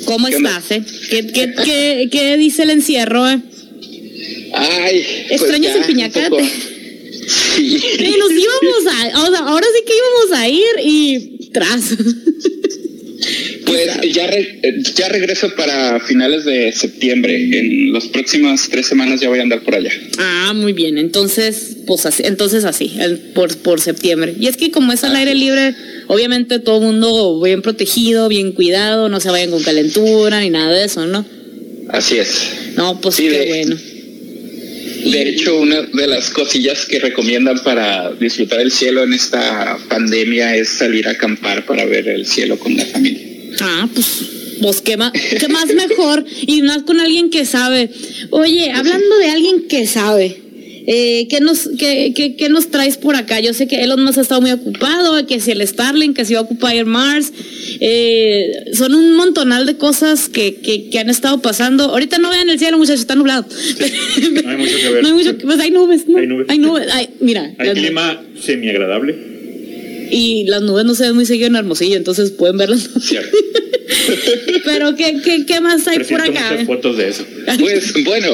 ¿Cómo 0.04 0.28
estás, 0.28 0.70
eh? 0.70 0.82
¿Qué, 1.08 1.26
qué, 1.28 1.54
qué, 1.64 2.08
qué 2.12 2.36
dice 2.36 2.64
el 2.64 2.70
encierro, 2.70 3.26
eh? 3.28 3.40
Ay, 4.52 5.06
pues 5.28 5.40
¿Extrañas 5.40 5.74
ya, 5.74 5.80
el 5.80 5.86
piñacate? 5.86 6.44
Sí, 6.44 8.16
nos 8.18 8.30
íbamos 8.30 8.92
a, 8.92 9.22
o 9.22 9.30
sea, 9.30 9.38
ahora 9.40 9.66
sí 9.74 9.84
que 9.86 9.92
íbamos 9.96 10.38
a 10.38 10.48
ir 10.48 10.74
y 10.82 11.50
tras. 11.50 11.96
Pues 13.64 13.88
ya, 14.12 14.26
re- 14.26 14.58
eh, 14.62 14.82
ya 14.94 15.08
regreso 15.08 15.54
para 15.56 15.98
finales 16.00 16.44
de 16.44 16.70
septiembre. 16.72 17.34
En 17.58 17.92
las 17.92 18.06
próximas 18.08 18.68
tres 18.70 18.86
semanas 18.86 19.20
ya 19.20 19.28
voy 19.28 19.38
a 19.38 19.42
andar 19.42 19.62
por 19.62 19.74
allá. 19.74 19.90
Ah, 20.18 20.52
muy 20.54 20.72
bien. 20.72 20.98
Entonces, 20.98 21.76
pues 21.86 22.04
así, 22.06 22.22
entonces 22.26 22.64
así, 22.64 22.92
el- 23.00 23.18
por, 23.18 23.56
por 23.58 23.80
septiembre. 23.80 24.34
Y 24.38 24.48
es 24.48 24.56
que 24.56 24.70
como 24.70 24.92
es 24.92 25.02
al 25.04 25.16
aire 25.16 25.34
libre, 25.34 25.74
obviamente 26.08 26.58
todo 26.58 26.78
el 26.78 26.84
mundo 26.84 27.40
bien 27.42 27.62
protegido, 27.62 28.28
bien 28.28 28.52
cuidado, 28.52 29.08
no 29.08 29.20
se 29.20 29.30
vayan 29.30 29.50
con 29.50 29.62
calentura 29.62 30.40
ni 30.40 30.50
nada 30.50 30.72
de 30.72 30.84
eso, 30.84 31.06
¿no? 31.06 31.24
Así 31.88 32.16
es. 32.18 32.50
No, 32.76 33.00
pues 33.00 33.14
Sí, 33.16 33.28
qué 33.28 33.38
de- 33.38 33.46
bueno. 33.46 33.76
De 35.04 35.28
hecho, 35.28 35.60
una 35.60 35.82
de 35.82 36.06
las 36.06 36.30
cosillas 36.30 36.86
que 36.86 36.98
recomiendan 36.98 37.62
para 37.62 38.12
disfrutar 38.14 38.60
el 38.60 38.72
cielo 38.72 39.04
en 39.04 39.12
esta 39.12 39.76
pandemia 39.88 40.56
es 40.56 40.70
salir 40.70 41.06
a 41.06 41.10
acampar 41.10 41.66
para 41.66 41.84
ver 41.84 42.08
el 42.08 42.24
cielo 42.26 42.58
con 42.58 42.74
la 42.76 42.86
familia. 42.86 43.20
Ah, 43.60 43.88
pues, 43.92 44.06
pues 44.60 44.80
qué 44.80 44.96
más, 44.96 45.12
qué 45.12 45.48
más 45.48 45.66
mejor 45.74 46.24
y 46.46 46.62
más 46.62 46.82
con 46.82 47.00
alguien 47.00 47.30
que 47.30 47.44
sabe. 47.44 47.90
Oye, 48.30 48.70
hablando 48.72 49.16
de 49.18 49.26
alguien 49.28 49.66
que 49.68 49.86
sabe, 49.86 50.40
eh, 50.86 51.26
¿qué, 51.30 51.40
nos, 51.40 51.68
qué, 51.78 52.12
qué, 52.14 52.36
qué 52.36 52.48
nos 52.50 52.70
traes 52.70 52.96
por 52.98 53.16
acá? 53.16 53.40
Yo 53.40 53.54
sé 53.54 53.66
que 53.66 53.82
Elon 53.82 54.04
Musk 54.04 54.18
ha 54.18 54.20
estado 54.22 54.40
muy 54.42 54.50
ocupado, 54.52 55.26
que 55.26 55.40
si 55.40 55.50
el 55.52 55.66
Starlink, 55.66 56.14
que 56.16 56.24
si 56.26 56.34
va 56.34 56.40
a 56.40 56.42
ocupar 56.42 56.84
Mars, 56.84 57.32
eh, 57.80 58.52
son 58.74 58.94
un 58.94 59.16
montonal 59.16 59.64
de 59.66 59.76
cosas 59.76 60.28
que, 60.28 60.56
que, 60.56 60.90
que 60.90 60.98
han 60.98 61.08
estado 61.08 61.40
pasando. 61.40 61.84
Ahorita 61.84 62.18
no 62.18 62.28
vean 62.30 62.48
el 62.50 62.58
cielo, 62.58 62.76
muchachos, 62.78 63.00
está 63.00 63.14
nublado. 63.14 63.46
no 64.42 64.50
hay 64.50 64.56
mucho 64.56 64.76
que 64.76 64.90
ver. 64.90 65.02
No 65.02 65.08
hay 65.08 65.14
mucho 65.14 65.38
que- 65.38 65.44
pues 65.46 65.58
hay 65.60 65.70
nubes, 65.70 66.06
¿no? 66.06 66.18
Hay 66.18 66.26
nubes. 66.26 66.46
Hay 66.50 66.58
nubes. 66.58 66.86
Ay, 66.92 67.08
mira, 67.20 67.50
Hay 67.58 67.70
clima 67.72 68.22
semi-agradable. 68.40 69.33
Y 70.10 70.44
las 70.44 70.62
nubes 70.62 70.84
no 70.84 70.94
se 70.94 71.04
ven 71.04 71.14
muy 71.14 71.26
seguido 71.26 71.46
en 71.48 71.56
Hermosillo, 71.56 71.96
entonces 71.96 72.30
pueden 72.30 72.56
verlas. 72.58 72.88
Cierto. 73.00 73.36
Pero 74.64 74.94
¿qué, 74.96 75.16
qué, 75.24 75.44
qué 75.46 75.60
más 75.60 75.86
hay 75.86 75.98
por 75.98 76.06
Presiento 76.06 76.40
acá? 76.40 76.64
fotos 76.66 76.96
de 76.96 77.08
eso. 77.08 77.26
Pues 77.58 77.92
bueno, 78.04 78.28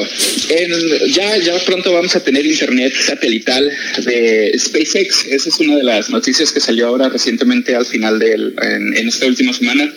en- 0.49 1.11
ya, 1.11 1.37
ya 1.37 1.57
pronto 1.65 1.91
vamos 1.93 2.15
a 2.15 2.23
tener 2.23 2.45
internet 2.45 2.93
satelital 3.05 3.69
de 4.05 4.55
SpaceX. 4.57 5.25
Esa 5.29 5.49
es 5.49 5.59
una 5.59 5.75
de 5.77 5.83
las 5.83 6.09
noticias 6.09 6.51
que 6.51 6.59
salió 6.59 6.87
ahora 6.87 7.09
recientemente 7.09 7.75
al 7.75 7.85
final 7.85 8.19
del, 8.19 8.53
en, 8.61 8.95
en 8.97 9.07
esta 9.07 9.25
última 9.27 9.53
semana. 9.53 9.93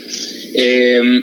Eh, 0.54 1.22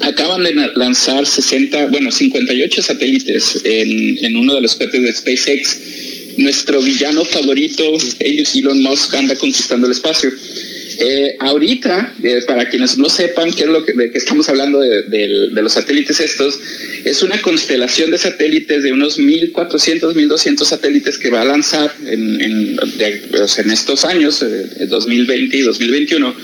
acaban 0.00 0.42
de 0.44 0.54
lanzar 0.76 1.26
60, 1.26 1.86
bueno, 1.86 2.10
58 2.10 2.82
satélites 2.82 3.60
en, 3.64 4.24
en 4.24 4.36
uno 4.36 4.54
de 4.54 4.60
los 4.62 4.74
cohetes 4.76 5.02
de 5.02 5.12
SpaceX. 5.12 5.78
Nuestro 6.36 6.80
villano 6.80 7.24
favorito, 7.24 7.82
ellos 8.18 8.54
Elon 8.54 8.82
Musk 8.82 9.14
anda 9.14 9.36
conquistando 9.36 9.86
el 9.86 9.92
espacio. 9.92 10.30
Eh, 10.98 11.36
ahorita, 11.40 12.14
eh, 12.22 12.40
para 12.46 12.68
quienes 12.68 12.96
no 12.98 13.08
sepan 13.08 13.52
qué 13.52 13.62
es 13.62 13.68
lo 13.68 13.84
que, 13.84 13.92
de 13.94 14.10
qué 14.10 14.18
estamos 14.18 14.48
hablando 14.48 14.78
de, 14.80 15.50
los 15.50 15.72
satélites 15.72 16.20
estos, 16.20 16.58
es 17.04 17.22
una 17.22 17.40
constelación 17.42 18.10
de 18.10 18.18
satélites 18.18 18.82
de 18.82 18.92
unos 18.92 19.18
1.400, 19.18 20.14
1.200 20.14 20.64
satélites 20.64 21.18
que 21.18 21.30
va 21.30 21.42
a 21.42 21.44
lanzar 21.44 21.92
en, 22.06 22.40
en 22.40 23.70
estos 23.70 24.04
años, 24.04 24.42
eh, 24.42 24.86
2020 24.86 25.56
y 25.56 25.60
2021, 25.62 26.34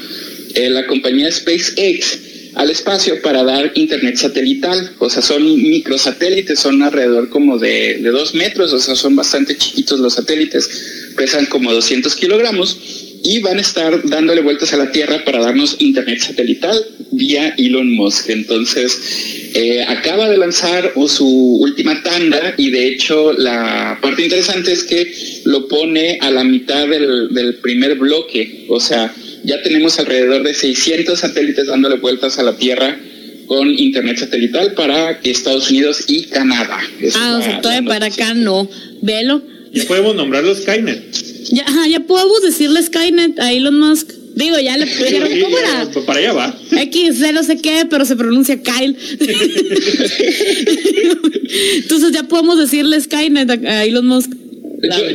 eh, 0.55 0.71
la 0.71 0.87
compañía 0.87 1.31
SpaceX 1.31 2.19
al 2.55 2.71
espacio 2.71 3.21
para 3.23 3.43
dar 3.45 3.73
internet 3.75 4.17
satelital. 4.17 4.93
O 4.99 5.09
sea, 5.09 5.23
son 5.23 5.45
microsatélites, 5.45 6.59
son 6.59 6.83
alrededor 6.83 7.29
como 7.29 7.59
de, 7.59 7.99
de 8.03 8.11
dos 8.11 8.35
metros, 8.35 8.73
o 8.73 8.79
sea, 8.79 8.95
son 8.95 9.17
bastante 9.17 9.57
chiquitos 9.57 10.01
los 10.01 10.15
satélites, 10.15 11.13
pesan 11.17 11.47
como 11.47 11.73
200 11.73 12.15
kilogramos 12.17 12.77
y 13.23 13.41
van 13.41 13.59
a 13.59 13.61
estar 13.61 14.09
dándole 14.09 14.41
vueltas 14.41 14.73
a 14.73 14.79
la 14.79 14.91
Tierra 14.91 15.25
para 15.25 15.41
darnos 15.41 15.77
internet 15.79 16.21
satelital 16.21 16.75
vía 17.13 17.55
Elon 17.59 17.93
Musk. 17.93 18.31
Entonces, 18.31 19.51
eh, 19.55 19.85
acaba 19.87 20.29
de 20.29 20.39
lanzar 20.39 20.93
su 21.07 21.59
última 21.61 22.03
tanda 22.03 22.55
y 22.57 22.71
de 22.71 22.87
hecho 22.89 23.33
la 23.33 23.99
parte 24.01 24.23
interesante 24.23 24.73
es 24.73 24.85
que 24.85 25.13
lo 25.45 25.69
pone 25.69 26.19
a 26.21 26.31
la 26.31 26.45
mitad 26.45 26.89
del, 26.89 27.33
del 27.33 27.57
primer 27.57 27.97
bloque. 27.97 28.67
O 28.69 28.81
sea, 28.81 29.13
ya 29.45 29.63
tenemos 29.63 29.99
alrededor 29.99 30.43
de 30.43 30.55
600 30.55 31.19
satélites 31.19 31.67
dándole 31.67 31.97
vueltas 31.97 32.39
a 32.39 32.43
la 32.43 32.57
Tierra 32.57 32.99
con 33.47 33.69
internet 33.69 34.19
satelital 34.19 34.75
para 34.75 35.19
Estados 35.25 35.71
Unidos 35.71 36.05
y 36.07 36.25
Canadá. 36.27 36.79
ah, 37.17 37.39
o 37.41 37.43
sea, 37.43 37.61
todavía 37.61 37.89
para 37.89 38.07
acá 38.07 38.35
no. 38.35 38.69
Velo. 39.03 39.43
Ya 39.73 39.85
podemos 39.87 40.15
nombrarlo 40.15 40.55
Skynet. 40.55 41.03
Ya, 41.51 41.65
ya 41.89 42.01
podemos 42.01 42.43
decirle 42.43 42.83
Skynet 42.83 43.39
a 43.41 43.53
Elon 43.53 43.79
Musk. 43.79 44.13
Digo, 44.37 44.57
ya 44.61 44.77
le 44.77 44.87
pidieron, 44.87 45.29
¿cómo 45.41 45.59
era? 45.59 45.91
Para 46.07 46.21
allá 46.21 46.33
va. 46.33 46.57
X, 46.71 47.19
no 47.33 47.43
sé 47.43 47.61
qué, 47.61 47.85
pero 47.91 48.05
se 48.05 48.15
pronuncia 48.15 48.63
Kyle. 48.63 48.97
Entonces 51.75 52.13
ya 52.13 52.23
podemos 52.23 52.57
decirle 52.57 53.01
Skynet 53.01 53.51
a 53.51 53.85
Elon 53.85 54.07
Musk. 54.07 54.31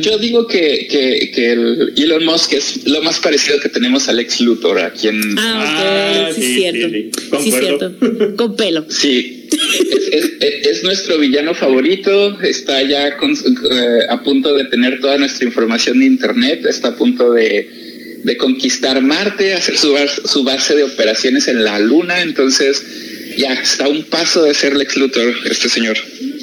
Yo, 0.00 0.18
digo 0.18 0.46
que, 0.46 0.86
que, 0.88 1.52
el 1.52 1.92
Elon 1.96 2.24
Musk 2.24 2.52
es 2.52 2.86
lo 2.86 3.02
más 3.02 3.18
parecido 3.18 3.58
que 3.58 3.68
tenemos 3.68 4.08
a 4.08 4.12
Lex 4.12 4.40
Luthor, 4.40 4.78
aquí 4.78 5.08
en... 5.08 5.36
Ah, 5.38 6.28
ah 6.28 6.32
sí, 6.32 6.54
cierto. 6.54 7.40
Sí, 7.42 7.50
cierto. 7.50 7.92
Con 8.36 8.54
pelo. 8.54 8.86
Sí. 8.88 9.48
Es, 10.10 10.84
nuestro 10.84 11.18
villano 11.18 11.54
favorito, 11.54 12.40
está 12.42 12.82
ya 12.82 13.08
eh, 13.08 13.12
a 14.08 14.22
punto 14.22 14.54
de 14.54 14.64
tener 14.66 15.00
toda 15.00 15.18
nuestra 15.18 15.46
información 15.46 15.98
de 15.98 16.06
Internet, 16.06 16.64
está 16.66 16.88
a 16.88 16.96
punto 16.96 17.32
de, 17.32 17.68
de 18.22 18.36
conquistar 18.36 19.00
Marte, 19.02 19.54
hacer 19.54 19.76
su, 19.76 19.96
su 20.26 20.44
base 20.44 20.76
de 20.76 20.84
operaciones 20.84 21.48
en 21.48 21.64
la 21.64 21.78
Luna, 21.80 22.22
entonces 22.22 22.84
ya 23.36 23.52
está 23.54 23.88
un 23.88 24.04
paso 24.04 24.44
de 24.44 24.54
ser 24.54 24.76
Lex 24.76 24.96
Luthor 24.96 25.34
este 25.50 25.68
señor. 25.68 25.96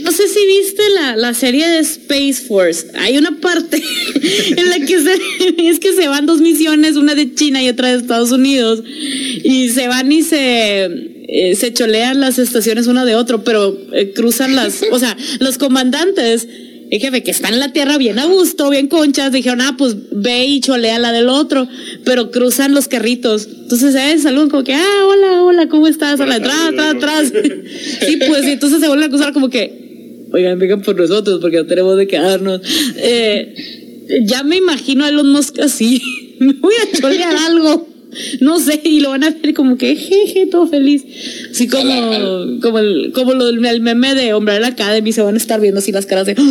No 0.03 0.11
sé 0.11 0.27
si 0.27 0.45
viste 0.45 0.83
la, 0.95 1.15
la 1.15 1.33
serie 1.33 1.67
de 1.67 1.79
Space 1.79 2.43
Force. 2.47 2.87
Hay 2.95 3.17
una 3.17 3.39
parte 3.39 3.81
en 4.57 4.69
la 4.69 4.79
que 4.79 4.99
se, 4.99 5.13
es 5.69 5.79
que 5.79 5.93
se 5.93 6.07
van 6.07 6.25
dos 6.25 6.41
misiones, 6.41 6.97
una 6.97 7.15
de 7.15 7.33
China 7.33 7.63
y 7.63 7.69
otra 7.69 7.89
de 7.89 7.97
Estados 7.97 8.31
Unidos, 8.31 8.83
y 9.43 9.69
se 9.69 9.87
van 9.87 10.11
y 10.11 10.23
se, 10.23 10.83
eh, 11.27 11.55
se 11.55 11.73
cholean 11.73 12.19
las 12.19 12.37
estaciones 12.37 12.87
una 12.87 13.05
de 13.05 13.15
otro, 13.15 13.43
pero 13.43 13.77
eh, 13.93 14.11
cruzan 14.13 14.55
las, 14.55 14.81
o 14.91 14.99
sea, 14.99 15.15
los 15.39 15.57
comandantes 15.57 16.47
y 16.91 16.99
jefe, 16.99 17.23
que 17.23 17.31
está 17.31 17.49
en 17.49 17.59
la 17.59 17.73
tierra 17.73 17.97
bien 17.97 18.19
a 18.19 18.25
gusto, 18.25 18.69
bien 18.69 18.87
conchas, 18.87 19.31
dijeron, 19.31 19.61
ah, 19.61 19.73
pues 19.77 19.95
ve 20.11 20.45
y 20.45 20.59
cholea 20.59 20.99
la 20.99 21.11
del 21.11 21.27
otro, 21.27 21.67
pero 22.05 22.29
cruzan 22.29 22.75
los 22.75 22.87
carritos. 22.87 23.47
Entonces, 23.47 23.95
eh, 23.95 24.19
saludan 24.19 24.51
como 24.51 24.63
que, 24.63 24.75
ah, 24.75 25.05
hola, 25.07 25.43
hola, 25.43 25.69
¿cómo 25.69 25.87
estás? 25.87 26.19
Hola, 26.19 26.35
atrás, 26.35 26.55
atrás, 26.71 26.93
atrás. 26.93 27.33
sí, 28.05 28.19
pues, 28.27 28.45
y 28.45 28.51
entonces 28.51 28.79
se 28.79 28.87
vuelven 28.87 29.07
a 29.07 29.09
cruzar 29.09 29.33
como 29.33 29.49
que, 29.49 29.82
oigan, 30.33 30.59
vengan 30.59 30.81
por 30.81 30.95
nosotros, 30.95 31.39
porque 31.39 31.57
no 31.57 31.65
tenemos 31.65 31.97
de 31.97 32.07
quedarnos. 32.07 32.61
Eh, 32.97 33.55
ya 34.23 34.43
me 34.43 34.57
imagino 34.57 35.05
a 35.05 35.09
Elon 35.09 35.29
Musk 35.29 35.59
así, 35.59 36.01
me 36.39 36.53
voy 36.53 36.73
a 36.81 36.97
cholear 36.97 37.35
algo 37.35 37.93
no 38.41 38.59
sé, 38.59 38.79
y 38.83 38.99
lo 38.99 39.09
van 39.09 39.23
a 39.23 39.31
ver 39.31 39.53
como 39.53 39.77
que 39.77 39.95
jeje, 39.95 40.45
todo 40.47 40.67
feliz. 40.67 41.03
Así 41.49 41.67
como, 41.67 42.59
como 42.61 42.79
el, 42.79 43.11
como 43.13 43.33
lo, 43.33 43.49
el 43.49 43.81
meme 43.81 44.15
de 44.15 44.35
Umbrella 44.35 44.67
Academy, 44.67 45.11
se 45.11 45.21
van 45.21 45.35
a 45.35 45.37
estar 45.37 45.59
viendo 45.59 45.79
así 45.79 45.91
las 45.91 46.05
caras 46.05 46.27
de. 46.27 46.35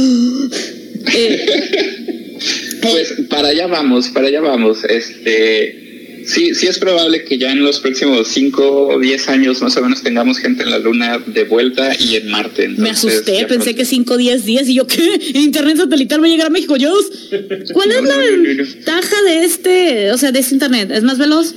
Eh, 1.15 2.39
pues 2.81 3.13
para 3.29 3.49
allá 3.49 3.67
vamos, 3.67 4.09
para 4.11 4.29
allá 4.29 4.41
vamos. 4.41 4.85
Este 4.85 5.82
sí, 6.27 6.55
sí 6.55 6.67
es 6.67 6.79
probable 6.79 7.25
que 7.25 7.39
ya 7.39 7.53
en 7.53 7.63
los 7.63 7.81
próximos 7.81 8.29
5 8.29 8.89
o 8.89 8.99
10 8.99 9.29
años 9.29 9.63
más 9.63 9.77
o 9.77 9.83
menos 9.83 10.03
tengamos 10.03 10.39
gente 10.39 10.63
en 10.63 10.71
la 10.71 10.79
luna 10.79 11.19
de 11.27 11.45
vuelta 11.45 11.93
y 11.99 12.17
en 12.17 12.29
Marte. 12.29 12.69
me 12.69 12.91
asusté, 12.91 13.45
pensé 13.47 13.75
que 13.75 13.85
5 13.85 14.15
o 14.15 14.17
10 14.17 14.45
días 14.45 14.69
y 14.69 14.75
yo, 14.75 14.87
¿qué? 14.87 15.21
Internet 15.35 15.79
satelital 15.79 16.23
va 16.23 16.27
a 16.27 16.31
llegar 16.31 16.47
a 16.49 16.51
México, 16.51 16.77
yo. 16.77 16.93
¿Cuál 17.73 17.93
es 17.93 18.03
la 18.03 18.17
ventaja 18.17 19.23
de 19.23 19.45
este, 19.45 20.11
o 20.13 20.19
sea, 20.19 20.33
de 20.33 20.41
este 20.41 20.55
Internet? 20.55 20.91
¿Es 20.91 21.03
más 21.03 21.19
veloz? 21.19 21.55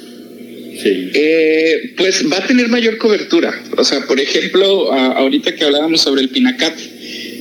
Eh, 0.84 1.94
pues 1.96 2.26
va 2.32 2.38
a 2.38 2.48
tener 2.48 2.68
mayor 2.68 2.98
cobertura. 2.98 3.64
O 3.78 3.84
sea, 3.84 4.06
por 4.06 4.20
ejemplo, 4.20 4.92
ahorita 4.92 5.56
que 5.56 5.64
hablábamos 5.64 6.02
sobre 6.02 6.22
el 6.22 6.30
Pinacat, 6.30 6.78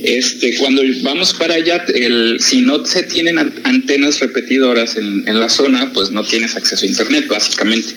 este, 0.05 0.55
cuando 0.57 0.81
vamos 1.01 1.33
para 1.33 1.55
allá, 1.55 1.83
el, 1.93 2.37
si 2.39 2.61
no 2.61 2.85
se 2.85 3.03
tienen 3.03 3.37
antenas 3.63 4.19
repetidoras 4.19 4.97
en, 4.97 5.25
la 5.25 5.49
zona, 5.49 5.91
pues 5.93 6.11
no 6.11 6.23
tienes 6.23 6.55
acceso 6.55 6.85
a 6.85 6.89
Internet, 6.89 7.27
básicamente. 7.27 7.89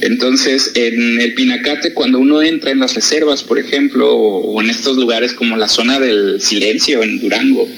Entonces, 0.00 0.70
en 0.74 1.20
el 1.20 1.34
Pinacate, 1.34 1.92
cuando 1.92 2.20
uno 2.20 2.42
entra 2.42 2.70
en 2.70 2.78
las 2.78 2.94
reservas, 2.94 3.42
por 3.42 3.58
ejemplo, 3.58 4.14
o, 4.14 4.60
en 4.62 4.70
estos 4.70 4.96
lugares 4.96 5.32
como 5.32 5.56
la 5.56 5.68
zona 5.68 5.98
del 5.98 6.40
silencio 6.40 7.02
en 7.02 7.20
Durango, 7.20 7.68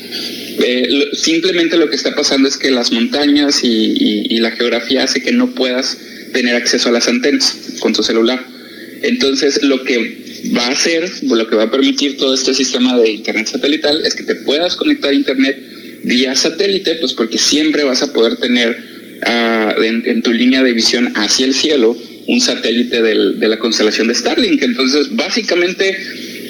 eh, 0.62 1.08
simplemente 1.14 1.78
lo 1.78 1.88
que 1.88 1.96
está 1.96 2.14
pasando 2.14 2.48
es 2.48 2.58
que 2.58 2.70
las 2.70 2.92
montañas 2.92 3.60
y 3.62 4.38
la 4.40 4.50
geografía 4.50 5.04
hace 5.04 5.22
que 5.22 5.32
no 5.32 5.54
puedas 5.54 5.96
tener 6.32 6.54
acceso 6.54 6.88
a 6.88 6.92
las 6.92 7.08
antenas 7.08 7.56
con 7.80 7.92
tu 7.92 8.02
celular. 8.02 8.49
Entonces, 9.02 9.62
lo 9.62 9.82
que 9.84 10.50
va 10.56 10.66
a 10.66 10.70
hacer, 10.70 11.10
lo 11.22 11.46
que 11.48 11.56
va 11.56 11.64
a 11.64 11.70
permitir 11.70 12.16
todo 12.16 12.34
este 12.34 12.54
sistema 12.54 12.98
de 12.98 13.10
Internet 13.10 13.46
satelital 13.46 14.04
es 14.04 14.14
que 14.14 14.24
te 14.24 14.34
puedas 14.36 14.76
conectar 14.76 15.10
a 15.10 15.14
Internet 15.14 15.58
vía 16.04 16.34
satélite, 16.34 16.96
pues 16.96 17.12
porque 17.12 17.38
siempre 17.38 17.84
vas 17.84 18.02
a 18.02 18.12
poder 18.12 18.36
tener 18.36 18.76
ah, 19.26 19.74
en, 19.82 20.22
tu 20.22 20.32
línea 20.32 20.62
de 20.62 20.72
visión 20.72 21.12
hacia 21.14 21.46
el 21.46 21.54
cielo 21.54 21.96
un 22.26 22.40
satélite 22.40 23.02
de 23.02 23.48
la 23.48 23.58
constelación 23.58 24.08
de 24.08 24.14
Starlink. 24.14 24.62
Entonces, 24.62 25.08
básicamente 25.16 25.96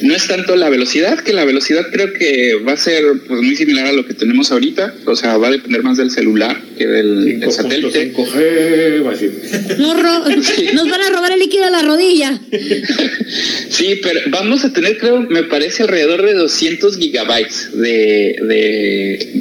no 0.03 0.15
es 0.15 0.27
tanto 0.27 0.57
la 0.57 0.69
velocidad, 0.69 1.21
que 1.21 1.33
la 1.33 1.45
velocidad 1.45 1.87
creo 1.91 2.13
que 2.13 2.55
va 2.67 2.73
a 2.73 2.77
ser 2.77 3.05
pues, 3.27 3.43
muy 3.43 3.57
similar 3.57 3.87
a 3.87 3.93
lo 3.93 4.07
que 4.07 4.15
tenemos 4.15 4.51
ahorita, 4.53 4.95
o 5.07 5.17
sea, 5.17 5.37
va 5.37 5.49
a 5.49 5.51
depender 5.51 5.83
más 5.83 5.97
del 5.97 6.11
celular 6.11 6.61
que 6.77 6.87
del, 6.87 7.43
satélite. 7.51 8.15
5G, 8.15 9.05
va 9.05 9.11
a 9.11 9.13
decir. 9.13 9.33
Nos, 9.79 10.91
van 10.91 11.03
a 11.03 11.11
robar 11.11 11.33
el 11.33 11.39
líquido 11.39 11.65
de 11.65 11.71
la 11.71 11.83
rodilla. 11.83 12.41
sí, 13.69 14.01
pero 14.03 14.21
vamos 14.29 14.65
a 14.65 14.73
tener, 14.73 14.99
creo, 14.99 15.21
me 15.21 15.43
parece 15.45 15.83
alrededor 15.83 16.25
de 16.25 16.35
200 16.35 16.97
gigabytes 16.97 17.71
de, 17.75 18.37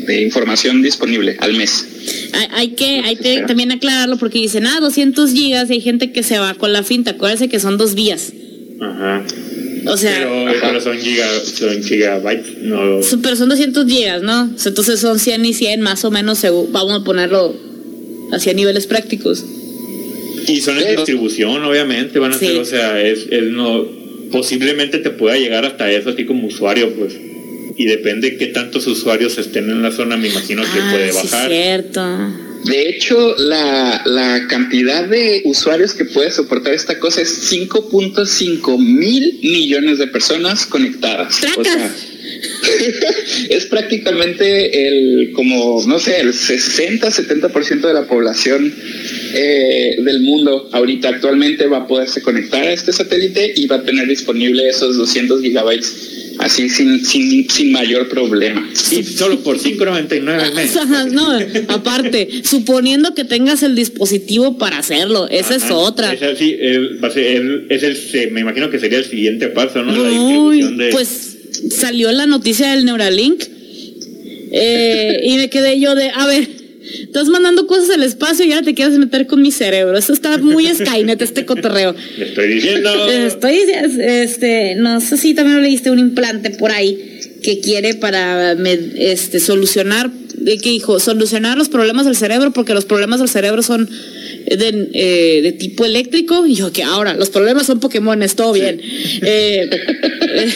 de, 0.06 0.22
información 0.22 0.82
disponible 0.82 1.38
al 1.40 1.54
mes. 1.54 1.86
Hay, 2.52 2.70
que, 2.70 3.02
hay 3.06 3.16
que 3.16 3.44
también 3.48 3.72
aclararlo 3.72 4.18
porque 4.18 4.40
dicen, 4.40 4.68
ah, 4.68 4.80
200 4.82 5.32
gigas 5.32 5.70
y 5.70 5.74
hay 5.74 5.82
gente 5.82 6.12
que 6.12 6.24
se 6.24 6.40
va 6.40 6.54
con 6.56 6.74
la 6.74 6.84
finta. 6.84 7.12
Acuérdense 7.12 7.48
que 7.48 7.60
son 7.60 7.78
dos 7.78 7.96
vías. 7.96 8.34
Ajá. 8.82 9.24
O 9.90 9.98
sea, 9.98 10.28
pero, 10.62 10.82
son, 10.82 10.98
gigabytes, 10.98 12.58
no. 12.62 13.00
Pero 13.22 13.36
son 13.36 13.50
200 13.50 13.88
gigas, 13.88 14.22
¿no? 14.22 14.50
Entonces 14.66 15.00
son 15.00 15.20
100 15.20 15.46
y 15.46 15.54
100 15.54 15.82
más 15.82 16.06
o 16.06 16.12
menos, 16.12 16.42
vamos 16.72 17.02
a 17.02 17.04
ponerlo 17.04 17.56
hacia 18.32 18.54
niveles 18.54 18.88
prácticos. 18.88 19.44
Y 20.48 20.62
son 20.62 20.80
en 20.80 20.96
distribución, 20.96 21.64
obviamente, 21.64 22.20
van 22.20 22.34
a 22.34 22.38
ser, 22.38 22.58
o 22.58 22.66
sea, 22.66 23.02
es, 23.02 23.28
no, 23.44 23.86
posiblemente 24.32 25.00
te 25.00 25.10
pueda 25.10 25.38
llegar 25.38 25.66
hasta 25.66 25.92
eso 25.92 26.10
a 26.10 26.16
ti 26.16 26.26
como 26.26 26.48
usuario, 26.48 26.94
pues. 26.94 27.16
Y 27.78 27.86
depende 27.86 28.38
qué 28.38 28.48
tantos 28.48 28.88
usuarios 28.88 29.38
estén 29.38 29.70
en 29.70 29.82
la 29.82 29.92
zona, 29.92 30.18
me 30.18 30.28
imagino 30.28 30.64
que 30.64 30.80
ah, 30.82 30.90
puede 30.92 31.12
bajar. 31.12 31.50
Sí, 31.50 31.56
cierto. 31.56 32.49
De 32.66 32.90
hecho, 32.90 33.36
la, 33.38 34.02
la, 34.06 34.48
cantidad 34.48 35.06
de 35.06 35.42
usuarios 35.46 35.94
que 35.94 36.06
puede 36.06 36.32
soportar 36.32 36.74
esta 36.74 37.00
cosa 37.00 37.22
es 37.22 37.52
5.5 37.52 38.78
mil 38.78 39.40
millones 39.42 39.98
de 39.98 40.08
personas 40.08 40.66
conectadas. 40.66 41.42
O 41.58 41.64
sea, 41.64 41.96
es 43.50 43.66
prácticamente 43.66 44.88
el, 44.88 45.32
como, 45.34 45.84
no 45.88 46.00
sé, 46.00 46.20
el 46.20 46.34
60-70% 46.34 47.82
de 47.82 47.94
la 47.94 48.08
población 48.08 48.74
eh, 49.34 49.96
del 50.04 50.22
mundo 50.22 50.70
ahorita 50.72 51.10
actualmente 51.10 51.68
va 51.68 51.80
a 51.80 51.88
poderse 51.88 52.22
conectar 52.22 52.64
a 52.64 52.72
este 52.72 52.92
satélite 52.92 53.54
y 53.56 53.68
va 53.68 53.78
a 53.78 53.84
tener 53.84 54.08
disponible 54.08 54.68
esos 54.68 54.98
200 54.98 55.42
gigabytes 55.42 56.20
así 56.40 56.70
sin, 56.70 57.06
sin, 57.06 57.50
sin 57.50 57.72
mayor 57.72 58.08
problema. 58.08 58.68
Y 58.92 59.04
solo 59.04 59.42
por 59.42 59.60
5.99 59.60 60.54
meses. 60.56 61.12
no, 61.12 61.38
aparte, 61.68 62.30
suponiendo 62.44 63.14
que 63.14 63.26
tengas 63.26 63.62
el 63.62 63.76
dispositivo 63.76 64.58
para 64.58 64.80
hacerlo, 64.80 65.28
esa 65.30 65.56
es 65.56 65.70
otra. 65.70 66.16
Sí, 66.38 66.58
es 66.60 67.84
el, 67.84 68.32
me 68.32 68.42
imagino 68.42 68.70
que 68.70 68.80
sería 68.80 69.00
el 69.00 69.06
siguiente 69.06 69.48
paso, 69.50 69.84
¿no? 69.84 69.92
la 69.92 70.10
distribución 70.10 70.78
de... 70.78 70.90
Pues 70.90 71.39
salió 71.72 72.12
la 72.12 72.26
noticia 72.26 72.72
del 72.72 72.86
Neuralink 72.86 73.44
eh, 74.52 75.22
y 75.24 75.38
me 75.38 75.50
quedé 75.50 75.80
yo 75.80 75.96
de, 75.96 76.10
a 76.10 76.26
ver, 76.26 76.48
estás 77.04 77.28
mandando 77.28 77.68
cosas 77.68 77.92
al 77.92 78.04
espacio 78.04 78.46
y 78.46 78.52
ahora 78.52 78.66
te 78.66 78.74
quieres 78.74 78.98
meter 78.98 79.28
con 79.28 79.42
mi 79.42 79.52
cerebro. 79.52 79.98
Eso 79.98 80.14
está 80.14 80.38
muy 80.38 80.68
Skynet, 80.68 81.22
este 81.22 81.46
cotorreo. 81.46 81.96
Le 82.18 82.26
estoy 82.26 82.48
diciendo. 82.48 82.90
Estoy 83.10 83.62
este, 84.00 84.76
no 84.76 85.00
sé 85.02 85.18
si 85.18 85.34
también 85.34 85.62
leíste 85.62 85.92
un 85.92 86.00
implante 86.00 86.52
por 86.52 86.72
ahí 86.72 86.98
que 87.44 87.60
quiere 87.60 87.94
para 87.94 88.54
este, 88.98 89.40
solucionar, 89.40 90.12
que 90.46 90.70
dijo, 90.70 91.00
solucionar 91.00 91.58
los 91.58 91.70
problemas 91.70 92.06
del 92.06 92.16
cerebro, 92.16 92.52
porque 92.52 92.74
los 92.74 92.86
problemas 92.86 93.20
del 93.20 93.30
cerebro 93.30 93.62
son 93.62 93.90
de, 94.58 94.90
eh, 94.94 95.42
de, 95.42 95.52
tipo 95.54 95.86
eléctrico. 95.86 96.46
Y 96.46 96.56
yo, 96.56 96.72
que 96.72 96.84
ahora, 96.84 97.14
los 97.14 97.30
problemas 97.30 97.66
son 97.66 97.80
Pokémon, 97.80 98.20
todo 98.36 98.54
bien. 98.54 98.82
Eh, 98.82 99.70
eh, 100.22 100.54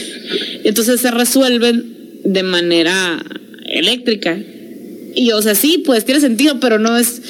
entonces 0.64 1.02
se 1.02 1.12
resuelven 1.12 2.22
de 2.24 2.44
manera 2.44 3.24
eléctrica. 3.68 4.40
Y 5.16 5.32
o 5.32 5.42
sea, 5.42 5.56
sí, 5.56 5.84
pues 5.86 6.06
tiene 6.06 6.22
sentido, 6.22 6.60
pero 6.60 6.80
no 6.80 6.98
es. 6.98 7.22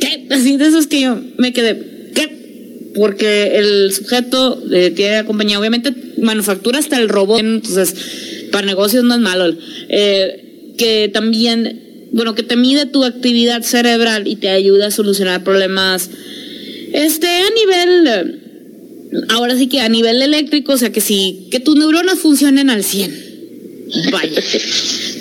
¿Qué? 0.00 0.26
Así 0.30 0.56
de 0.56 0.66
eso 0.66 0.78
es 0.78 0.86
que 0.86 1.00
yo 1.00 1.20
me 1.36 1.52
quedé. 1.52 2.10
¿Qué? 2.14 2.90
Porque 2.94 3.58
el 3.58 3.92
sujeto 3.92 4.62
tiene 4.94 5.16
la 5.16 5.24
compañía, 5.24 5.58
obviamente 5.58 5.92
manufactura 6.18 6.78
hasta 6.78 6.96
el 6.98 7.08
robot, 7.08 7.40
entonces 7.40 7.94
para 8.50 8.66
negocios 8.66 9.04
no 9.04 9.14
es 9.14 9.20
malo. 9.20 9.54
que 9.88 11.10
también 11.12 11.83
bueno, 12.14 12.36
que 12.36 12.44
te 12.44 12.54
mide 12.54 12.86
tu 12.86 13.02
actividad 13.02 13.62
cerebral 13.62 14.28
y 14.28 14.36
te 14.36 14.48
ayuda 14.48 14.86
a 14.86 14.90
solucionar 14.92 15.42
problemas, 15.42 16.10
este, 16.92 17.26
a 17.26 17.50
nivel, 17.50 18.40
ahora 19.30 19.56
sí 19.56 19.66
que 19.66 19.80
a 19.80 19.88
nivel 19.88 20.22
eléctrico, 20.22 20.74
o 20.74 20.78
sea, 20.78 20.92
que 20.92 21.00
sí, 21.00 21.48
que 21.50 21.58
tus 21.58 21.74
neuronas 21.74 22.20
funcionen 22.20 22.70
al 22.70 22.84
100. 22.84 23.24
Vaya. 24.12 24.42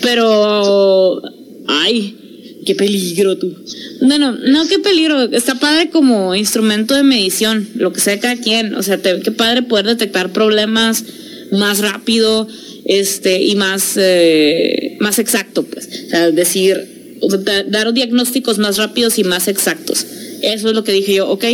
Pero, 0.04 1.20
ay, 1.68 2.16
qué 2.64 2.76
peligro 2.76 3.40
tú. 3.40 3.56
Bueno, 4.02 4.32
no, 4.32 4.68
qué 4.68 4.78
peligro. 4.78 5.24
Está 5.24 5.56
padre 5.56 5.90
como 5.90 6.36
instrumento 6.36 6.94
de 6.94 7.02
medición, 7.02 7.68
lo 7.74 7.92
que 7.92 8.02
sea 8.02 8.20
cada 8.20 8.36
quien. 8.36 8.76
O 8.76 8.84
sea, 8.84 9.02
qué 9.02 9.32
padre 9.32 9.64
poder 9.64 9.88
detectar 9.88 10.32
problemas 10.32 11.04
más 11.52 11.80
rápido 11.80 12.48
este 12.86 13.42
y 13.42 13.56
más 13.56 13.96
eh, 13.98 14.98
más 15.00 15.20
exacto 15.20 15.64
pues. 15.64 15.88
O 15.88 16.10
sea, 16.10 16.32
decir 16.32 17.20
dar 17.68 17.94
diagnósticos 17.94 18.58
más 18.58 18.78
rápidos 18.78 19.18
y 19.20 19.24
más 19.24 19.48
exactos. 19.48 20.06
Eso 20.42 20.70
es 20.70 20.76
lo 20.76 20.84
que 20.84 20.92
dije 20.92 21.16
yo 21.16 21.30
ok 21.30 21.46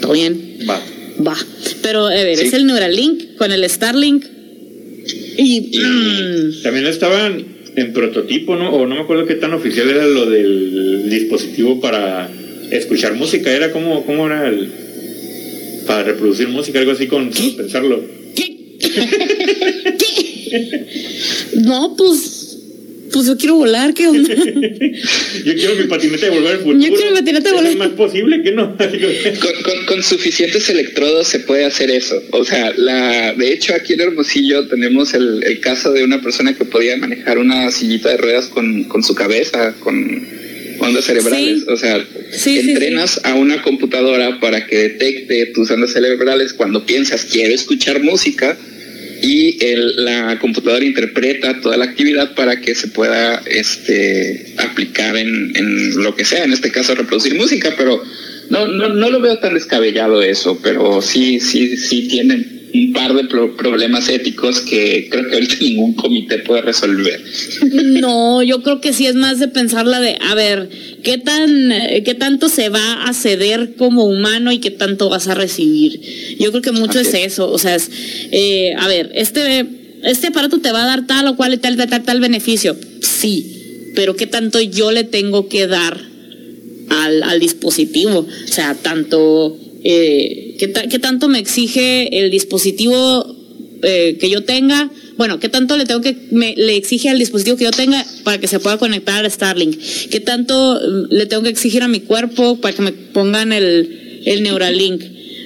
todo 0.00 0.12
bien. 0.12 0.58
Va. 0.68 0.80
Va. 1.26 1.36
Pero 1.82 2.06
a 2.06 2.10
ver 2.10 2.40
es 2.40 2.52
el 2.52 2.66
Neuralink 2.66 3.36
con 3.36 3.52
el 3.52 3.68
Starlink 3.68 4.24
y, 5.36 5.78
mm. 5.78 6.62
también 6.62 6.86
estaban 6.86 7.44
en 7.76 7.92
prototipo 7.92 8.56
no 8.56 8.70
o 8.70 8.86
no 8.86 8.94
me 8.94 9.00
acuerdo 9.02 9.26
qué 9.26 9.34
tan 9.34 9.52
oficial 9.52 9.88
era 9.90 10.06
lo 10.06 10.26
del 10.26 11.08
dispositivo 11.10 11.80
para 11.80 12.30
escuchar 12.70 13.14
música. 13.14 13.52
Era 13.52 13.72
como 13.72 14.04
cómo 14.04 14.26
era 14.26 14.48
el 14.48 14.68
para 15.86 16.02
reproducir 16.04 16.48
música 16.48 16.78
algo 16.78 16.92
así 16.92 17.06
con 17.06 17.30
pensarlo 17.30 18.02
no, 21.56 21.94
pues. 21.96 22.40
Pues 23.12 23.26
yo 23.26 23.36
quiero 23.38 23.54
volar, 23.54 23.94
¿qué 23.94 24.08
onda? 24.08 24.28
yo 24.34 25.54
quiero 25.54 25.76
mi 25.76 25.84
patineta 25.84 26.26
de 26.26 26.32
volver 26.32 26.52
al 26.52 26.58
futuro. 26.58 26.80
Yo 26.80 26.94
quiero 26.94 27.12
mi 27.12 27.18
patineta 27.18 27.48
de 27.48 27.54
volver. 27.54 27.70
Es 27.70 27.78
más 27.78 27.90
posible 27.90 28.42
que 28.42 28.50
no. 28.50 28.76
con, 28.76 29.86
con, 29.86 30.02
suficientes 30.02 30.68
electrodos 30.68 31.28
se 31.28 31.38
puede 31.38 31.64
hacer 31.64 31.92
eso. 31.92 32.20
O 32.32 32.44
sea, 32.44 32.72
la, 32.76 33.32
de 33.34 33.52
hecho 33.52 33.72
aquí 33.72 33.92
en 33.92 34.00
Hermosillo 34.00 34.66
tenemos 34.66 35.14
el, 35.14 35.44
el 35.44 35.60
caso 35.60 35.92
de 35.92 36.02
una 36.02 36.20
persona 36.22 36.56
que 36.56 36.64
podía 36.64 36.96
manejar 36.96 37.38
una 37.38 37.70
sillita 37.70 38.08
de 38.08 38.16
ruedas 38.16 38.48
con, 38.48 38.82
con 38.84 39.04
su 39.04 39.14
cabeza, 39.14 39.76
con 39.78 40.26
ondas 40.80 41.04
cerebrales. 41.04 41.68
O 41.68 41.76
sea, 41.76 42.04
entrenas 42.46 43.20
a 43.22 43.34
una 43.34 43.62
computadora 43.62 44.40
para 44.40 44.66
que 44.66 44.76
detecte 44.76 45.46
tus 45.54 45.70
ondas 45.70 45.92
cerebrales 45.92 46.52
cuando 46.52 46.84
piensas 46.84 47.26
quiero 47.26 47.54
escuchar 47.54 48.02
música 48.02 48.58
y 49.24 49.56
el, 49.64 50.04
la 50.04 50.38
computadora 50.38 50.84
interpreta 50.84 51.58
toda 51.62 51.78
la 51.78 51.86
actividad 51.86 52.34
para 52.34 52.60
que 52.60 52.74
se 52.74 52.88
pueda 52.88 53.42
este, 53.46 54.54
aplicar 54.58 55.16
en, 55.16 55.50
en, 55.56 56.02
lo 56.02 56.14
que 56.14 56.26
sea, 56.26 56.44
en 56.44 56.52
este 56.52 56.70
caso 56.70 56.94
reproducir 56.94 57.34
música, 57.34 57.72
pero 57.74 58.02
no, 58.50 58.68
no, 58.68 58.90
no 58.90 59.08
lo 59.08 59.22
veo 59.22 59.38
tan 59.38 59.54
descabellado 59.54 60.20
eso, 60.22 60.60
pero 60.62 61.00
sí, 61.00 61.40
sí, 61.40 61.74
sí 61.78 62.06
tienen 62.06 62.53
un 62.74 62.92
par 62.92 63.14
de 63.14 63.24
problemas 63.24 64.08
éticos 64.08 64.60
que 64.60 65.08
creo 65.08 65.28
que 65.28 65.34
ahorita 65.34 65.54
ningún 65.60 65.94
comité 65.94 66.38
puede 66.38 66.62
resolver. 66.62 67.22
No, 67.84 68.42
yo 68.42 68.62
creo 68.62 68.80
que 68.80 68.92
sí 68.92 69.06
es 69.06 69.14
más 69.14 69.38
de 69.38 69.46
pensar 69.46 69.86
la 69.86 70.00
de, 70.00 70.18
a 70.20 70.34
ver, 70.34 70.68
¿qué, 71.04 71.18
tan, 71.18 71.72
qué 72.04 72.14
tanto 72.18 72.48
se 72.48 72.70
va 72.70 73.04
a 73.04 73.14
ceder 73.14 73.76
como 73.76 74.04
humano 74.04 74.50
y 74.50 74.58
qué 74.58 74.72
tanto 74.72 75.08
vas 75.08 75.28
a 75.28 75.34
recibir? 75.34 76.00
Yo 76.40 76.50
creo 76.50 76.62
que 76.62 76.72
mucho 76.72 76.98
es 76.98 77.14
eso, 77.14 77.50
o 77.50 77.58
sea, 77.58 77.76
es, 77.76 77.90
eh, 78.32 78.74
a 78.76 78.88
ver, 78.88 79.12
este, 79.14 79.66
este 80.02 80.28
aparato 80.28 80.58
te 80.58 80.72
va 80.72 80.82
a 80.82 80.86
dar 80.86 81.06
tal 81.06 81.28
o 81.28 81.36
cual 81.36 81.54
y 81.54 81.58
tal, 81.58 81.76
tal, 81.76 81.88
tal, 81.88 82.02
tal 82.02 82.20
beneficio, 82.20 82.76
sí, 83.00 83.92
pero 83.94 84.16
¿qué 84.16 84.26
tanto 84.26 84.60
yo 84.60 84.90
le 84.90 85.04
tengo 85.04 85.48
que 85.48 85.68
dar 85.68 86.00
al, 86.88 87.22
al 87.22 87.38
dispositivo? 87.38 88.26
O 88.26 88.52
sea, 88.52 88.74
tanto 88.74 89.56
eh, 89.84 90.43
¿qué, 90.58 90.98
tanto 90.98 91.28
me 91.28 91.38
exige 91.38 92.18
el 92.18 92.30
dispositivo 92.30 93.36
eh, 93.82 94.16
que 94.20 94.30
yo 94.30 94.44
tenga? 94.44 94.90
Bueno, 95.16 95.38
¿qué 95.38 95.48
tanto 95.48 95.76
le 95.76 95.84
tengo 95.84 96.00
que 96.00 96.16
me, 96.30 96.54
le 96.56 96.76
exige 96.76 97.08
al 97.08 97.18
dispositivo 97.18 97.56
que 97.56 97.64
yo 97.64 97.70
tenga 97.70 98.04
para 98.24 98.38
que 98.38 98.48
se 98.48 98.58
pueda 98.58 98.78
conectar 98.78 99.24
a 99.24 99.30
Starlink? 99.30 99.78
¿Qué 100.10 100.20
tanto 100.20 100.80
mm, 100.80 101.12
le 101.12 101.26
tengo 101.26 101.42
que 101.42 101.50
exigir 101.50 101.82
a 101.82 101.88
mi 101.88 102.00
cuerpo 102.00 102.60
para 102.60 102.74
que 102.74 102.82
me 102.82 102.92
pongan 102.92 103.52
el, 103.52 104.22
el 104.24 104.42
Neuralink? 104.42 105.02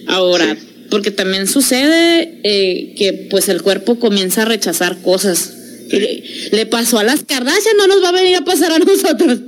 Ahora, 0.07 0.57
porque 0.91 1.11
también 1.11 1.47
sucede 1.47 2.41
eh, 2.43 2.95
que 2.97 3.13
pues 3.31 3.49
el 3.49 3.63
cuerpo 3.63 3.99
comienza 3.99 4.43
a 4.43 4.45
rechazar 4.47 5.03
cosas. 5.03 5.55
Le, 5.91 6.67
pasó 6.67 6.99
a 6.99 7.05
las 7.05 7.25
Kardashian, 7.25 7.77
no 7.77 7.87
nos 7.87 8.03
va 8.03 8.11
a 8.11 8.13
venir 8.13 8.37
a 8.37 8.45
pasar 8.45 8.73
a 8.73 8.79
nosotros. 8.79 9.39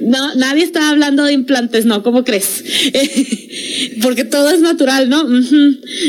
no, 0.00 0.34
nadie 0.36 0.64
está 0.64 0.88
hablando 0.90 1.24
de 1.24 1.32
implantes, 1.32 1.84
no, 1.84 2.02
¿cómo 2.02 2.24
crees? 2.24 2.64
Porque 4.02 4.24
todo 4.24 4.50
es 4.50 4.60
natural, 4.60 5.08
¿no? 5.08 5.26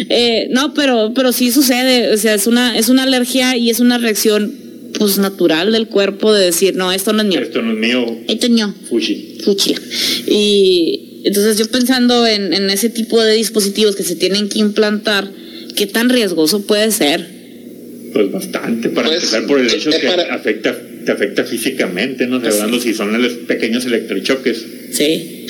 Eh, 0.09 0.47
no, 0.51 0.73
pero, 0.73 1.13
pero 1.13 1.31
sí 1.31 1.51
sucede, 1.51 2.13
o 2.13 2.17
sea, 2.17 2.33
es 2.33 2.47
una, 2.47 2.77
es 2.77 2.89
una 2.89 3.03
alergia 3.03 3.57
y 3.57 3.69
es 3.69 3.79
una 3.79 3.97
reacción 3.97 4.53
pues 4.97 5.17
natural 5.17 5.71
del 5.71 5.87
cuerpo 5.87 6.33
de 6.33 6.45
decir, 6.45 6.75
no, 6.75 6.91
esto 6.91 7.13
no 7.13 7.21
es 7.21 7.27
mío. 7.27 7.41
Esto 7.41 7.61
no 7.61 7.73
es 7.73 7.77
mío. 7.77 8.05
Esto 8.27 8.45
es 8.47 8.51
mío. 8.51 8.73
Fuchi. 8.89 9.37
Fuchi. 9.43 9.75
Y 10.27 11.21
entonces 11.25 11.57
yo 11.57 11.67
pensando 11.67 12.25
en, 12.25 12.53
en 12.53 12.69
ese 12.69 12.89
tipo 12.89 13.21
de 13.21 13.33
dispositivos 13.33 13.95
que 13.95 14.03
se 14.03 14.15
tienen 14.15 14.49
que 14.49 14.59
implantar, 14.59 15.29
¿qué 15.75 15.85
tan 15.85 16.09
riesgoso 16.09 16.61
puede 16.65 16.91
ser? 16.91 17.38
Pues 18.13 18.31
bastante, 18.31 18.89
para 18.89 19.07
pues, 19.07 19.23
empezar 19.23 19.45
por 19.45 19.59
el 19.59 19.67
hecho 19.67 19.91
que 19.91 20.07
afecta, 20.07 20.75
te 21.05 21.11
afecta 21.11 21.43
físicamente, 21.43 22.27
¿no? 22.27 22.37
Hablando 22.37 22.79
si 22.79 22.93
son 22.93 23.21
los 23.21 23.33
pequeños 23.33 23.85
electrochoques. 23.85 24.65
Sí. 24.91 25.45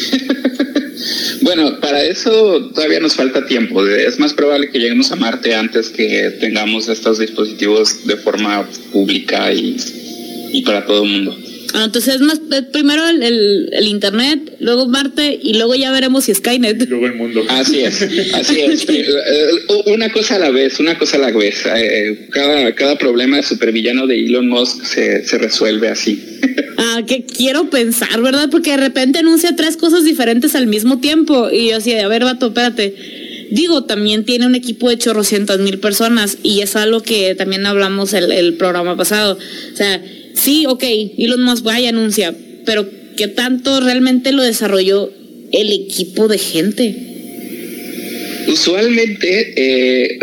bueno, 1.41 1.79
para 1.79 2.03
eso 2.03 2.71
todavía 2.73 2.99
nos 2.99 3.15
falta 3.15 3.45
tiempo. 3.45 3.85
Es 3.87 4.19
más 4.19 4.33
probable 4.33 4.69
que 4.69 4.79
lleguemos 4.79 5.11
a 5.11 5.15
Marte 5.15 5.55
antes 5.55 5.89
que 5.89 6.37
tengamos 6.39 6.89
estos 6.89 7.19
dispositivos 7.19 8.05
de 8.05 8.17
forma 8.17 8.69
pública 8.91 9.51
y, 9.53 9.77
y 10.51 10.61
para 10.63 10.85
todo 10.85 11.03
el 11.03 11.09
mundo. 11.09 11.48
Ah, 11.73 11.83
entonces 11.85 12.15
es 12.15 12.21
más, 12.21 12.39
eh, 12.51 12.63
primero 12.71 13.07
el, 13.07 13.69
el, 13.71 13.87
Internet, 13.87 14.55
luego 14.59 14.87
Marte 14.87 15.39
y 15.41 15.53
luego 15.55 15.75
ya 15.75 15.91
veremos 15.91 16.25
si 16.25 16.33
Skynet. 16.33 16.89
Luego 16.89 17.07
el 17.07 17.15
mundo. 17.15 17.43
Así 17.49 17.79
es, 17.79 18.01
así 18.33 18.61
es. 18.61 18.87
Eh, 18.99 19.05
eh, 19.29 19.93
una 19.93 20.11
cosa 20.11 20.35
a 20.35 20.39
la 20.39 20.49
vez, 20.49 20.79
una 20.79 20.97
cosa 20.97 21.17
a 21.17 21.19
la 21.19 21.31
vez. 21.31 21.63
Cada, 22.31 22.73
cada 22.73 22.97
problema 22.97 23.37
de 23.37 23.43
supervillano 23.43 24.07
de 24.07 24.25
Elon 24.25 24.47
Musk 24.47 24.83
se, 24.83 25.23
se 25.23 25.37
resuelve 25.37 25.89
así. 25.89 26.21
Ah, 26.81 27.01
que 27.05 27.25
quiero 27.25 27.69
pensar, 27.69 28.21
¿verdad? 28.21 28.47
Porque 28.49 28.71
de 28.71 28.77
repente 28.77 29.19
anuncia 29.19 29.53
tres 29.53 29.75
cosas 29.75 30.05
diferentes 30.05 30.55
al 30.55 30.65
mismo 30.65 30.99
tiempo 30.99 31.49
y 31.51 31.71
yo 31.71 31.77
así, 31.77 31.93
a 31.93 32.07
ver, 32.07 32.23
vato, 32.23 32.47
espérate. 32.47 32.95
Digo, 33.51 33.83
también 33.83 34.23
tiene 34.23 34.45
un 34.45 34.55
equipo 34.55 34.89
de 34.89 34.97
chorrocientas 34.97 35.59
mil 35.59 35.79
personas 35.79 36.37
y 36.41 36.61
es 36.61 36.77
algo 36.77 37.01
que 37.01 37.35
también 37.35 37.65
hablamos 37.65 38.13
el, 38.13 38.31
el 38.31 38.53
programa 38.53 38.95
pasado. 38.95 39.37
O 39.73 39.75
sea, 39.75 40.01
sí, 40.33 40.65
ok, 40.67 40.83
Elon 41.17 41.43
Musk 41.43 41.65
va 41.65 41.79
y 41.79 41.87
anuncia, 41.87 42.33
pero 42.65 42.87
¿qué 43.17 43.27
tanto 43.27 43.79
realmente 43.81 44.31
lo 44.31 44.43
desarrolló 44.43 45.11
el 45.51 45.71
equipo 45.71 46.27
de 46.27 46.37
gente? 46.37 46.95
Usualmente, 48.47 49.53
eh, 49.55 50.19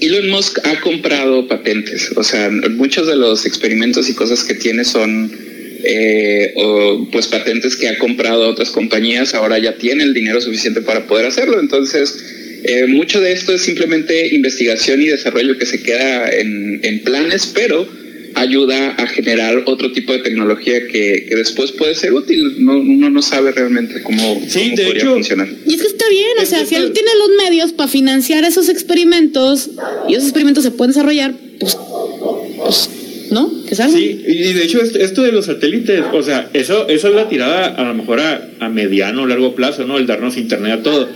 Elon 0.00 0.28
Musk 0.28 0.58
ha 0.64 0.80
comprado 0.80 1.48
patentes, 1.48 2.12
o 2.16 2.22
sea, 2.22 2.50
muchos 2.50 3.06
de 3.06 3.16
los 3.16 3.46
experimentos 3.46 4.08
y 4.08 4.14
cosas 4.14 4.44
que 4.44 4.54
tiene 4.54 4.84
son 4.84 5.32
eh, 5.84 6.54
pues 7.10 7.26
patentes 7.26 7.76
que 7.76 7.88
ha 7.88 7.98
comprado 7.98 8.44
a 8.44 8.48
otras 8.48 8.70
compañías, 8.70 9.34
ahora 9.34 9.58
ya 9.58 9.76
tiene 9.76 10.04
el 10.04 10.14
dinero 10.14 10.40
suficiente 10.40 10.82
para 10.82 11.06
poder 11.06 11.26
hacerlo, 11.26 11.60
entonces 11.60 12.14
eh, 12.64 12.86
mucho 12.86 13.20
de 13.20 13.32
esto 13.32 13.54
es 13.54 13.62
simplemente 13.62 14.34
investigación 14.34 15.00
y 15.02 15.06
desarrollo 15.06 15.58
que 15.58 15.66
se 15.66 15.82
queda 15.82 16.30
en 16.30 17.02
planes, 17.04 17.50
pero 17.54 17.88
ayuda 18.34 18.90
a 18.96 19.06
generar 19.06 19.62
otro 19.66 19.92
tipo 19.92 20.12
de 20.12 20.18
tecnología 20.20 20.86
que, 20.88 21.26
que 21.28 21.34
después 21.36 21.72
puede 21.72 21.94
ser 21.94 22.12
útil. 22.12 22.64
No, 22.64 22.78
uno 22.78 23.10
no 23.10 23.22
sabe 23.22 23.52
realmente 23.52 24.02
cómo, 24.02 24.40
Sí, 24.48 24.60
cómo 24.70 24.76
de 24.76 24.84
podría 24.84 25.02
hecho- 25.02 25.14
funcionar. 25.14 25.48
Y 25.66 25.74
es 25.74 25.80
que 25.82 25.86
está 25.88 26.08
bien, 26.08 26.28
o 26.38 26.42
Es 26.42 26.48
sea, 26.48 26.66
si 26.66 26.74
él 26.74 26.92
tiene 26.92 27.10
los 27.18 27.30
medios 27.44 27.72
para 27.72 27.88
financiar 27.88 28.44
esos 28.44 28.68
experimentos 28.68 29.70
y 30.08 30.12
esos 30.14 30.24
experimentos 30.24 30.64
se 30.64 30.70
pueden 30.70 30.92
desarrollar, 30.92 31.34
pues, 31.60 31.76
pues 32.58 32.90
¿no? 33.30 33.50
Que 33.68 33.74
salgan. 33.74 33.96
Sí, 33.98 34.22
y 34.26 34.32
y 34.32 34.52
de 34.52 34.64
hecho 34.64 34.80
esto, 34.82 34.98
esto 34.98 35.22
de 35.22 35.32
los 35.32 35.46
satélites, 35.46 36.02
o 36.12 36.22
sea, 36.22 36.50
eso, 36.52 36.88
eso 36.88 37.08
es 37.08 37.14
la 37.14 37.28
tirada 37.28 37.66
a 37.68 37.84
lo 37.84 37.94
mejor 37.94 38.20
a, 38.20 38.50
a 38.60 38.68
mediano 38.68 39.22
o 39.22 39.26
largo 39.26 39.54
plazo, 39.54 39.84
¿no? 39.86 39.98
El 39.98 40.06
darnos 40.06 40.36
internet 40.36 40.72
a 40.80 40.82
todo. 40.82 41.08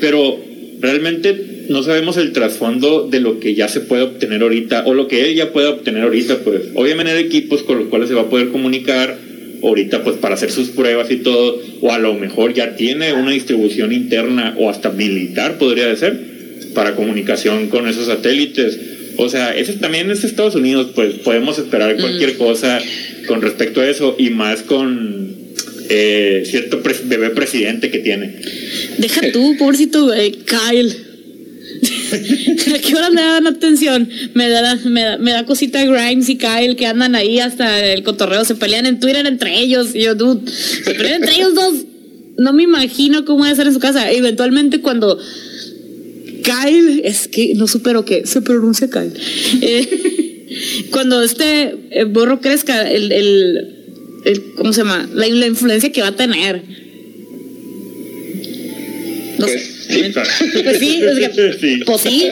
Pero 0.00 0.38
realmente 0.80 1.53
no 1.68 1.82
sabemos 1.82 2.16
el 2.16 2.32
trasfondo 2.32 3.08
de 3.08 3.20
lo 3.20 3.40
que 3.40 3.54
ya 3.54 3.68
se 3.68 3.80
puede 3.80 4.02
obtener 4.02 4.42
ahorita, 4.42 4.84
o 4.86 4.94
lo 4.94 5.08
que 5.08 5.24
él 5.28 5.34
ya 5.34 5.52
puede 5.52 5.68
obtener 5.68 6.02
ahorita, 6.02 6.38
pues. 6.38 6.62
Obviamente 6.74 7.12
hay 7.12 7.24
equipos 7.24 7.62
con 7.62 7.78
los 7.78 7.88
cuales 7.88 8.08
se 8.08 8.14
va 8.14 8.22
a 8.22 8.30
poder 8.30 8.48
comunicar 8.48 9.18
ahorita, 9.62 10.04
pues, 10.04 10.16
para 10.16 10.34
hacer 10.34 10.50
sus 10.50 10.68
pruebas 10.68 11.10
y 11.10 11.16
todo, 11.16 11.60
o 11.80 11.92
a 11.92 11.98
lo 11.98 12.14
mejor 12.14 12.52
ya 12.54 12.76
tiene 12.76 13.12
una 13.14 13.30
distribución 13.30 13.92
interna 13.92 14.54
o 14.58 14.68
hasta 14.68 14.90
militar, 14.90 15.58
podría 15.58 15.86
de 15.86 15.96
ser, 15.96 16.18
para 16.74 16.94
comunicación 16.94 17.68
con 17.68 17.88
esos 17.88 18.06
satélites. 18.06 18.78
O 19.16 19.28
sea, 19.28 19.56
ese 19.56 19.74
también 19.74 20.10
es 20.10 20.24
Estados 20.24 20.56
Unidos, 20.56 20.90
pues 20.94 21.14
podemos 21.14 21.58
esperar 21.58 21.96
cualquier 21.96 22.36
cosa 22.36 22.80
con 23.28 23.40
respecto 23.42 23.80
a 23.80 23.88
eso 23.88 24.16
y 24.18 24.30
más 24.30 24.62
con 24.62 25.34
eh, 25.88 26.42
cierto 26.44 26.82
pres- 26.82 27.06
bebé 27.06 27.30
presidente 27.30 27.90
que 27.90 28.00
tiene. 28.00 28.34
Deja 28.98 29.30
tú, 29.32 29.56
pobrecito 29.56 30.12
eh, 30.12 30.32
Kyle. 30.32 30.96
¿A 32.74 32.78
qué 32.78 32.94
hora 32.94 33.10
me 33.10 33.20
dan 33.20 33.46
atención? 33.46 34.08
Me 34.34 34.48
da, 34.48 34.76
me, 34.84 35.02
da, 35.02 35.18
me 35.18 35.32
da 35.32 35.44
cosita 35.44 35.84
Grimes 35.84 36.28
y 36.28 36.36
Kyle 36.36 36.76
que 36.76 36.86
andan 36.86 37.14
ahí 37.14 37.38
hasta 37.38 37.84
el 37.84 38.02
cotorreo, 38.02 38.44
se 38.44 38.54
pelean 38.54 38.86
en 38.86 39.00
Twitter 39.00 39.26
entre 39.26 39.58
ellos. 39.58 39.94
Y 39.94 40.02
yo, 40.02 40.14
se 40.14 40.94
pelean 40.94 41.16
entre 41.16 41.34
ellos 41.36 41.54
dos. 41.54 41.74
No 42.36 42.52
me 42.52 42.64
imagino 42.64 43.24
cómo 43.24 43.44
a 43.44 43.54
ser 43.54 43.66
en 43.66 43.74
su 43.74 43.80
casa. 43.80 44.10
Eventualmente 44.10 44.80
cuando 44.80 45.18
Kyle, 46.42 47.00
es 47.04 47.28
que 47.28 47.54
no 47.54 47.66
supero 47.66 48.04
que 48.04 48.26
se 48.26 48.42
pronuncia 48.42 48.88
Kyle. 48.90 49.12
Eh, 49.60 50.86
cuando 50.90 51.22
este 51.22 51.74
eh, 51.90 52.04
borro 52.04 52.40
crezca, 52.40 52.88
el, 52.90 53.12
el, 53.12 54.54
¿cómo 54.56 54.72
se 54.72 54.82
llama? 54.82 55.08
La, 55.14 55.26
la 55.28 55.46
influencia 55.46 55.92
que 55.92 56.02
va 56.02 56.08
a 56.08 56.16
tener. 56.16 56.83
No 59.38 59.46
sé. 59.46 59.52
Pues, 59.52 59.86
sí. 59.88 60.12
Pues 60.62 60.78
sí, 60.78 61.02
es 61.02 61.28
que- 61.36 61.52
Sí. 61.60 61.80
pues 61.84 62.00
sí, 62.00 62.30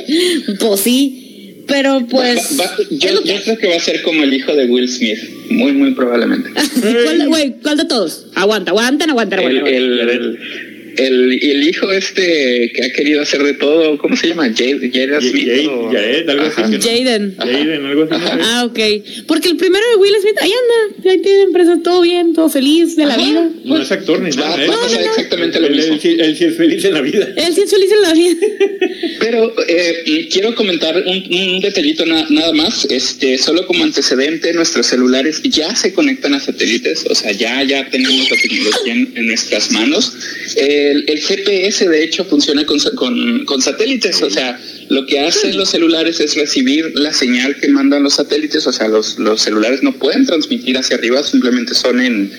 pues 0.58 0.80
sí. 0.80 1.18
Pero 1.66 2.06
pues. 2.10 2.58
Va- 2.58 2.64
va- 2.64 2.76
es 2.80 2.88
yo, 2.98 3.22
yo 3.24 3.34
creo 3.44 3.56
que 3.58 3.68
va 3.68 3.76
a 3.76 3.80
ser 3.80 4.02
como 4.02 4.24
el 4.24 4.34
hijo 4.34 4.54
de 4.54 4.66
Will 4.66 4.88
Smith, 4.88 5.18
muy, 5.50 5.72
muy 5.72 5.92
probablemente. 5.92 6.50
¿Cuál, 7.28 7.56
¿cuál 7.62 7.76
de 7.76 7.84
todos? 7.84 8.26
Aguanta, 8.34 8.72
aguanten, 8.72 9.10
aguanten, 9.10 9.38
El, 9.38 9.46
aguanten. 9.58 9.74
el, 9.74 10.00
el, 10.00 10.38
el 10.96 11.68
hijo 11.68 11.90
este 11.92 12.70
que 12.74 12.84
ha 12.84 12.92
querido 12.92 13.22
hacer 13.22 13.42
de 13.42 13.54
todo, 13.54 13.98
¿cómo 13.98 14.16
se 14.16 14.28
llama? 14.28 14.44
Jade, 14.44 14.78
Smith. 14.80 14.94
Jade- 15.48 15.68
o- 15.68 15.90
algo 16.30 16.42
así 16.46 16.62
no- 16.62 16.80
Jaden. 16.80 17.34
Jaden, 17.38 17.86
algo 17.86 18.02
así. 18.10 18.24
sé. 18.24 18.30
Ah, 18.42 18.64
ok. 18.64 18.78
Porque 19.26 19.48
el 19.48 19.56
primero 19.56 19.84
de 19.90 19.96
Will 19.96 20.14
Smith, 20.20 20.36
ahí 20.40 20.52
anda. 20.52 21.10
Ahí 21.10 21.18
tiene 21.22 21.42
empresa, 21.42 21.78
todo 21.82 22.02
bien, 22.02 22.32
todo 22.34 22.48
feliz 22.48 22.96
de 22.96 23.06
la 23.06 23.14
Ajá. 23.14 23.24
vida. 23.24 23.50
No 23.64 23.80
es 23.80 23.90
actor 23.92 24.20
ni 24.20 24.30
nada. 24.30 24.62
¿eh? 24.64 24.68
va 24.68 24.74
a 24.74 24.80
pasar 24.80 25.00
no, 25.00 25.06
no. 25.06 25.10
exactamente 25.12 25.60
lo 25.60 25.66
Él, 25.68 25.76
mismo. 25.76 25.94
él 25.94 26.00
sí- 26.00 26.16
él 26.18 26.36
sí 26.36 26.44
es 26.44 26.56
feliz 26.56 26.84
en 26.84 26.94
la 26.94 27.00
vida. 27.00 27.28
Él 27.36 27.54
sí 27.54 27.60
es 27.62 27.70
feliz 27.70 27.90
en 27.92 28.02
la 28.02 28.12
vida. 28.14 28.36
Pero 29.20 29.54
eh, 29.68 30.28
quiero 30.30 30.54
comentar 30.54 30.96
un, 30.96 31.24
un 31.32 31.60
detallito 31.60 32.04
na- 32.06 32.26
nada 32.30 32.52
más. 32.52 32.86
Este, 32.90 33.38
solo 33.38 33.66
como 33.66 33.84
antecedente, 33.84 34.52
nuestros 34.52 34.86
celulares 34.86 35.40
ya 35.44 35.74
se 35.76 35.92
conectan 35.92 36.34
a 36.34 36.40
satélites, 36.40 37.04
o 37.08 37.14
sea, 37.14 37.32
ya, 37.32 37.62
ya 37.62 37.88
tenemos 37.90 38.30
la 38.30 38.36
tecnología 38.36 38.92
en, 38.92 39.12
en 39.16 39.26
nuestras 39.26 39.70
manos. 39.72 40.12
El, 40.90 41.04
el 41.08 41.18
GPS, 41.20 41.88
de 41.88 42.02
hecho, 42.04 42.24
funciona 42.24 42.64
con, 42.66 42.78
sa- 42.80 42.90
con, 42.92 43.44
con 43.44 43.60
satélites, 43.62 44.20
o 44.22 44.30
sea, 44.30 44.58
lo 44.88 45.06
que 45.06 45.20
hacen 45.20 45.56
los 45.56 45.70
celulares 45.70 46.18
es 46.20 46.34
recibir 46.34 46.90
la 46.94 47.12
señal 47.12 47.56
que 47.60 47.68
mandan 47.68 48.02
los 48.02 48.14
satélites, 48.14 48.66
o 48.66 48.72
sea, 48.72 48.88
los, 48.88 49.18
los 49.18 49.40
celulares 49.42 49.82
no 49.82 49.92
pueden 49.92 50.26
transmitir 50.26 50.76
hacia 50.76 50.96
arriba, 50.96 51.22
simplemente 51.22 51.74
son 51.74 52.00
en, 52.00 52.32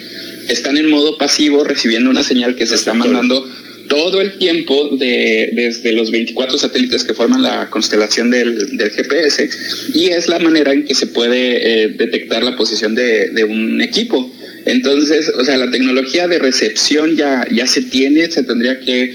están 0.50 0.78
en 0.78 0.90
modo 0.90 1.18
pasivo 1.18 1.64
recibiendo 1.64 2.10
una 2.10 2.24
señal 2.24 2.56
que 2.56 2.66
se 2.68 2.76
está 2.76 2.94
mandando 2.94 3.48
todo 3.90 4.22
el 4.22 4.38
tiempo 4.38 4.96
de, 4.98 5.50
desde 5.54 5.92
los 5.92 6.10
24 6.10 6.58
satélites 6.58 7.04
que 7.04 7.14
forman 7.14 7.42
la 7.42 7.70
constelación 7.70 8.32
del, 8.32 8.78
del 8.78 8.90
GPS 8.92 9.50
y 9.94 10.06
es 10.08 10.28
la 10.30 10.40
manera 10.40 10.72
en 10.72 10.86
que 10.86 10.96
se 10.96 11.08
puede 11.08 11.84
eh, 11.84 11.88
detectar 11.90 12.44
la 12.44 12.56
posición 12.56 12.96
de, 12.96 13.30
de 13.32 13.44
un 13.44 13.82
equipo. 13.82 14.34
Entonces, 14.66 15.30
o 15.38 15.44
sea, 15.44 15.58
la 15.58 15.70
tecnología 15.72 16.28
de 16.28 16.40
recepción 16.40 17.16
ya, 17.16 17.46
ya 17.52 17.68
se 17.68 17.82
tiene, 17.82 18.30
se 18.32 18.44
tendría 18.44 18.80
que, 18.80 19.14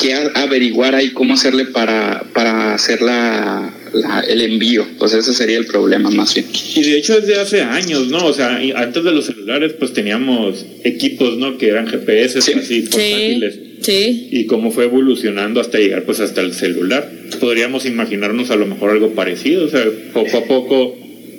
que 0.00 0.14
averiguar 0.34 0.94
ahí 0.94 1.10
cómo 1.10 1.34
hacerle 1.34 1.66
para, 1.66 2.24
para 2.32 2.74
hacer 2.74 3.02
la, 3.02 3.74
la- 3.92 4.20
el 4.20 4.40
envío. 4.40 4.86
Pues 4.98 5.12
ese 5.12 5.32
sería 5.34 5.58
el 5.58 5.66
problema 5.66 6.10
más 6.10 6.34
bien. 6.34 6.46
Y 6.74 6.82
de 6.82 6.96
hecho 6.98 7.20
desde 7.20 7.38
hace 7.40 7.62
años, 7.62 8.08
¿no? 8.08 8.24
O 8.26 8.32
sea, 8.32 8.60
antes 8.76 9.04
de 9.04 9.12
los 9.12 9.26
celulares 9.26 9.72
pues 9.78 9.92
teníamos 9.92 10.64
equipos, 10.84 11.36
¿no? 11.36 11.58
Que 11.58 11.68
eran 11.68 11.86
GPS 11.86 12.40
Sí. 12.40 12.52
así 12.54 12.80
portátiles. 12.82 13.58
Sí. 13.82 14.28
Y 14.32 14.46
cómo 14.46 14.70
fue 14.72 14.84
evolucionando 14.84 15.60
hasta 15.60 15.78
llegar 15.78 16.04
pues 16.04 16.20
hasta 16.20 16.40
el 16.40 16.52
celular. 16.54 17.10
Podríamos 17.40 17.84
imaginarnos 17.86 18.50
a 18.50 18.56
lo 18.56 18.66
mejor 18.66 18.90
algo 18.90 19.10
parecido, 19.14 19.66
o 19.66 19.68
sea, 19.68 19.84
poco 20.12 20.36
a 20.38 20.44
poco 20.44 20.98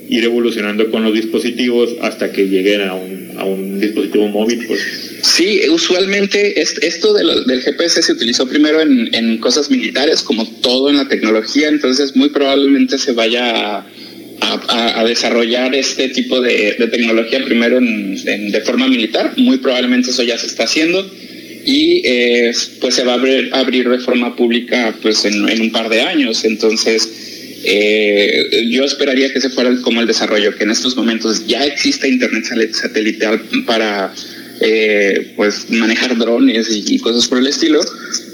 ir 0.10 0.24
evolucionando 0.24 0.89
con 0.89 1.04
los 1.04 1.13
dispositivos 1.13 1.91
hasta 2.02 2.32
que 2.32 2.48
lleguen 2.48 2.82
a 2.82 2.95
un, 2.95 3.32
a 3.38 3.43
un 3.45 3.80
dispositivo 3.80 4.28
móvil, 4.28 4.65
pues. 4.67 4.82
Sí, 5.22 5.62
usualmente 5.69 6.60
es- 6.60 6.78
esto 6.82 7.13
de 7.13 7.24
lo- 7.24 7.41
del 7.43 7.62
GPS 7.62 8.02
se 8.02 8.12
utilizó 8.13 8.48
primero 8.48 8.82
en, 8.82 9.13
en 9.13 9.38
cosas 9.38 9.69
militares, 9.69 10.24
como 10.24 10.48
todo 10.62 10.89
en 10.89 10.98
la 10.98 11.08
tecnología, 11.08 11.67
entonces 11.69 12.15
muy 12.15 12.30
probablemente 12.30 12.98
se 12.98 13.12
vaya 13.13 13.86
a, 14.41 15.06
desarrollar 15.06 15.76
este 15.76 16.10
tipo 16.10 16.41
de, 16.41 16.76
tecnología 16.91 17.43
primero 17.45 17.78
en- 17.78 18.52
de 18.52 18.62
forma 18.62 18.88
militar, 18.88 19.34
muy 19.38 19.58
probablemente 19.58 20.10
eso 20.12 20.24
ya 20.24 20.38
se 20.38 20.48
está 20.48 20.63
haciendo 20.63 21.06
y 21.65 22.02
eh, 22.06 22.52
pues 22.82 22.95
se 22.95 23.04
va 23.04 23.12
a 23.12 23.15
abrir, 23.15 23.50
abrir 23.54 23.89
de 23.89 24.00
forma 24.00 24.36
pública 24.36 24.95
pues 25.02 25.26
en 25.26 25.62
un 25.62 25.72
par 25.72 25.89
de 25.89 26.02
años, 26.02 26.45
entonces 26.45 27.29
eh, 27.63 28.67
yo 28.69 28.84
esperaría 28.84 29.32
que 29.32 29.41
se 29.41 29.50
fuera 29.50 29.76
como 29.82 30.02
el 30.02 30.08
desarrollo, 30.08 30.56
que 30.56 30.63
en 30.63 30.72
estos 30.72 30.95
momentos 30.95 31.45
ya 31.48 31.65
exista 31.65 32.08
internet 32.08 32.74
satelital 32.74 33.41
para 33.65 34.13
eh, 34.62 35.34
pues 35.36 35.69
manejar 35.69 36.17
drones 36.17 36.69
y, 36.69 36.95
y 36.95 37.00
cosas 37.00 37.28
por 37.28 37.39
el 37.39 37.48
estilo 37.48 37.80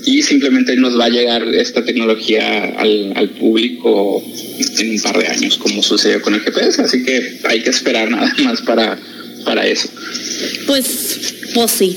y 0.06 0.22
simplemente 0.22 0.76
nos 0.76 1.00
va 1.00 1.06
a 1.06 1.10
llegar 1.10 1.48
esta 1.54 1.84
tecnología 1.84 2.74
al, 2.78 3.14
al 3.16 3.30
público 3.30 4.24
en 4.80 4.90
un 4.92 5.02
par 5.02 5.18
de 5.20 5.28
años 5.28 5.58
como 5.58 5.84
sucedió 5.84 6.22
con 6.22 6.34
el 6.34 6.42
GPS 6.42 6.82
así 6.82 7.04
que 7.04 7.40
hay 7.44 7.62
que 7.62 7.70
esperar 7.70 8.10
nada 8.10 8.34
más 8.44 8.62
para 8.62 8.98
para 9.44 9.66
eso 9.68 9.88
Pues, 10.66 11.36
pues 11.54 11.72
sí. 11.72 11.96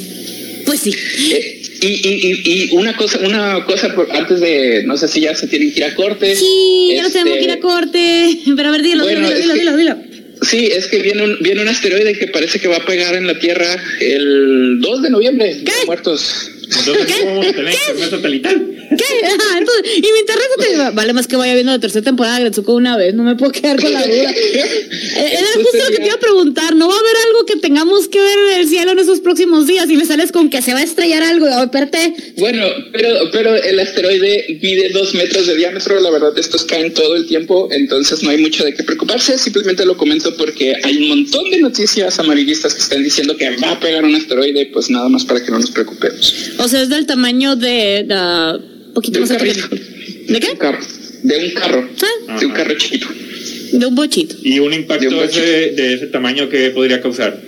Pues 0.69 0.81
sí. 0.81 0.91
Eh, 1.33 1.63
y, 1.81 1.87
y, 1.87 2.43
y, 2.45 2.65
y 2.65 2.77
una 2.77 2.95
cosa 2.95 3.19
una 3.21 3.65
cosa 3.65 3.95
por- 3.95 4.11
antes 4.15 4.41
de 4.41 4.83
no 4.85 4.97
sé 4.99 5.09
si 5.09 5.23
ya 5.23 5.35
se 5.35 5.47
tienen 5.47 5.73
que 5.73 5.79
ir 5.81 5.85
a 5.85 5.95
corte 5.95 6.37
Sí, 6.37 6.91
ya 6.95 6.99
nos 7.03 7.07
Este, 7.09 7.19
tenemos 7.21 7.39
que 7.39 7.45
ir 7.45 7.51
a 7.53 7.59
corte. 7.61 8.39
Pero 8.57 8.69
a 8.69 8.73
ver, 8.73 8.83
dilo, 8.83 9.05
Bueno, 9.05 9.21
dilo, 9.21 9.33
es 9.33 9.41
dilo, 9.43 9.55
que- 9.55 9.61
dilo, 9.61 9.77
dilo. 9.79 9.97
Sí, 10.43 10.67
es 10.67 10.87
que 10.87 10.99
viene 11.03 11.23
un, 11.25 11.39
viene 11.41 11.63
un 11.63 11.69
asteroide 11.69 12.13
que 12.19 12.27
parece 12.29 12.61
que 12.61 12.69
va 12.69 12.77
a 12.77 12.85
pegar 12.85 13.15
en 13.17 13.27
la 13.27 13.39
Tierra 13.39 13.75
el 14.01 14.79
2 14.81 15.03
de 15.03 15.11
noviembre. 15.11 15.55
Día 15.55 15.75
de 15.81 15.87
Muertos. 15.87 16.51
Entonces, 16.63 17.17
¿cómo 17.21 17.31
vamos 17.37 17.47
a 17.47 17.53
tener 17.55 17.73
internet 17.75 18.11
satelital? 18.11 18.75
¿Qué? 18.91 19.05
Entonces, 19.59 19.97
y 19.97 20.01
mi 20.01 20.19
internet 20.21 20.47
te 20.59 20.97
vale 20.97 21.13
más 21.13 21.27
que 21.27 21.37
vaya 21.37 21.55
viendo 21.55 21.73
la 21.73 21.79
tercera 21.79 22.05
temporada 22.05 22.37
de 22.37 22.43
Gretsuko 22.43 22.75
una 22.75 22.97
vez, 22.97 23.15
no 23.15 23.23
me 23.23 23.37
puedo 23.37 23.53
quedar 23.53 23.81
con 23.81 23.93
la 23.93 24.07
duda. 24.07 24.31
Eh, 24.31 25.33
Era 25.33 25.47
justo 25.55 25.79
lo 25.79 25.91
que 25.91 25.97
te 25.97 26.07
iba 26.07 26.15
a 26.15 26.21
preguntar, 26.21 26.75
¿no 26.75 26.89
va 26.89 26.95
a 26.95 26.99
haber 26.99 27.17
algo 27.29 27.45
que 27.47 27.57
tengamos 27.57 28.09
que 28.09 28.21
ver 28.21 28.39
en 28.53 28.61
el 28.61 28.69
cielo 28.69 28.93
en 28.93 28.99
esos 28.99 29.21
próximos 29.21 29.67
días? 29.67 29.91
Y 29.91 29.97
me 29.97 30.07
sales 30.07 30.33
con 30.33 30.49
que 30.51 30.63
se 30.63 30.73
va 30.73 30.81
a 30.81 30.83
estrellar 30.83 31.23
algo, 31.23 31.47
a 31.47 31.57
ver, 31.57 31.65
espérate. 31.65 32.15
Bueno, 32.37 32.65
pero, 32.93 33.31
pero 33.33 33.55
el 33.57 33.79
asteroide 33.81 34.59
mide 34.63 34.91
dos 34.91 35.15
metros 35.15 35.47
de 35.47 35.57
diámetro. 35.57 36.01
La 36.01 36.11
verdad, 36.11 36.37
estos 36.39 36.65
caen 36.65 36.95
todo 36.95 37.17
el 37.17 37.27
tiempo, 37.27 37.69
entonces 37.71 38.23
no 38.23 38.31
hay 38.31 38.39
mucho 38.39 38.65
de 38.65 38.75
qué 38.75 38.83
preocuparse. 38.85 39.37
Simplemente 39.39 39.85
lo 39.85 39.97
comento 39.97 40.35
porque 40.37 40.75
hay 40.83 40.97
un 40.99 41.09
montón 41.09 41.51
de 41.51 41.59
noticias 41.59 42.19
amarillistas 42.19 42.75
que 42.75 42.81
están 42.81 43.03
diciendo 43.03 43.37
que 43.37 43.51
va 43.57 43.73
a 43.73 43.81
pegar 43.81 44.05
un 44.05 44.15
asteroide, 44.15 44.67
pues 44.73 44.89
nada 44.91 45.09
más 45.09 45.25
para 45.25 45.45
que 45.45 45.51
no 45.51 45.59
nos 45.59 45.71
preocupemos. 45.71 46.53
O 46.59 46.69
sea, 46.69 46.83
es 46.83 46.89
del 46.89 47.07
tamaño 47.07 47.57
de... 47.57 48.05
de 48.07 48.78
poquito 48.99 49.19
De 49.19 49.25
un 49.25 49.29
más 49.29 49.37
arriba. 49.41 49.55
carrito. 49.69 49.85
¿De 50.29 50.35
Un 50.35 50.41
qué? 50.41 50.59
carro. 50.59 50.79
De 51.23 51.37
un 51.45 51.51
carro. 51.61 51.89
Ah, 52.29 52.39
De 52.41 52.47
un 52.47 52.53
carro 52.53 52.75
chiquito. 52.77 53.07
de 53.73 53.87
un 53.87 53.95
bochito. 53.95 54.37
Y 54.43 54.59
un 54.59 54.71
De 54.71 54.77
impacto 54.77 55.09
un 55.09 55.25
ese, 55.25 55.73
de 55.79 55.95
ese 55.95 56.07
tamaño 56.07 56.49
que 56.49 56.71
podría 56.71 57.01
causar. 57.01 57.41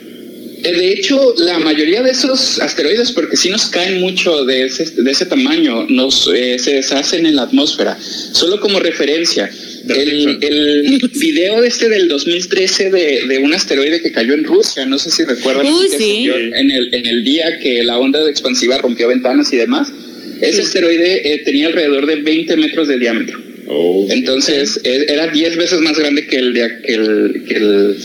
Eh, 0.63 0.73
de 0.75 0.93
hecho, 0.93 1.35
la 1.39 1.59
mayoría 1.59 2.03
de 2.03 2.11
esos 2.11 2.59
asteroides, 2.61 3.13
porque 3.13 3.37
si 3.37 3.49
nos 3.49 3.67
caen 3.67 4.01
mucho 4.01 4.45
de 4.45 4.67
ese, 4.67 4.85
de 4.91 5.11
ese 5.11 5.25
tamaño, 5.27 5.87
nos, 5.89 6.29
eh, 6.35 6.59
se 6.59 6.75
deshacen 6.75 7.25
en 7.27 7.37
la 7.37 7.43
atmósfera. 7.43 7.97
Solo 8.33 8.61
como 8.61 8.79
referencia, 8.79 9.51
el, 9.89 10.39
el 10.43 11.11
video 11.15 11.65
este 11.65 11.89
del 11.89 12.09
2013 12.09 12.91
de, 12.91 13.23
de, 13.27 13.39
un 13.39 13.55
asteroide 13.55 14.03
que 14.03 14.13
cayó 14.13 14.35
en 14.35 14.45
Rusia, 14.45 14.85
no 14.85 14.99
sé 14.99 15.11
si 15.11 15.25
recuerdan, 15.25 15.65
en, 15.67 16.71
el, 16.71 16.95
en 16.95 17.07
el 17.07 17.25
día 17.25 17.59
que 17.59 17.83
la 17.83 17.99
onda 17.99 18.29
expansiva 18.29 18.77
rompió 18.79 19.09
ventanas 19.09 19.51
y 19.55 19.57
demás. 19.57 19.89
Ese 20.41 20.63
asteroide 20.63 21.35
eh, 21.35 21.43
tenía 21.45 21.69
alrededor 21.69 22.07
de 22.07 22.17
20 22.17 22.57
metros 22.57 22.89
de 22.89 22.99
diámetro. 22.99 23.41
Oh. 23.69 24.07
Entonces 24.11 24.81
e, 24.83 25.07
era 25.09 25.29
10 25.29 25.57
veces 25.57 25.81
más 25.81 25.97
grande 25.99 26.27
que 26.27 26.37
el 26.37 26.53
de 26.53 26.65
aquel. 26.65 27.45
Que 27.47 27.55
el, 27.57 27.97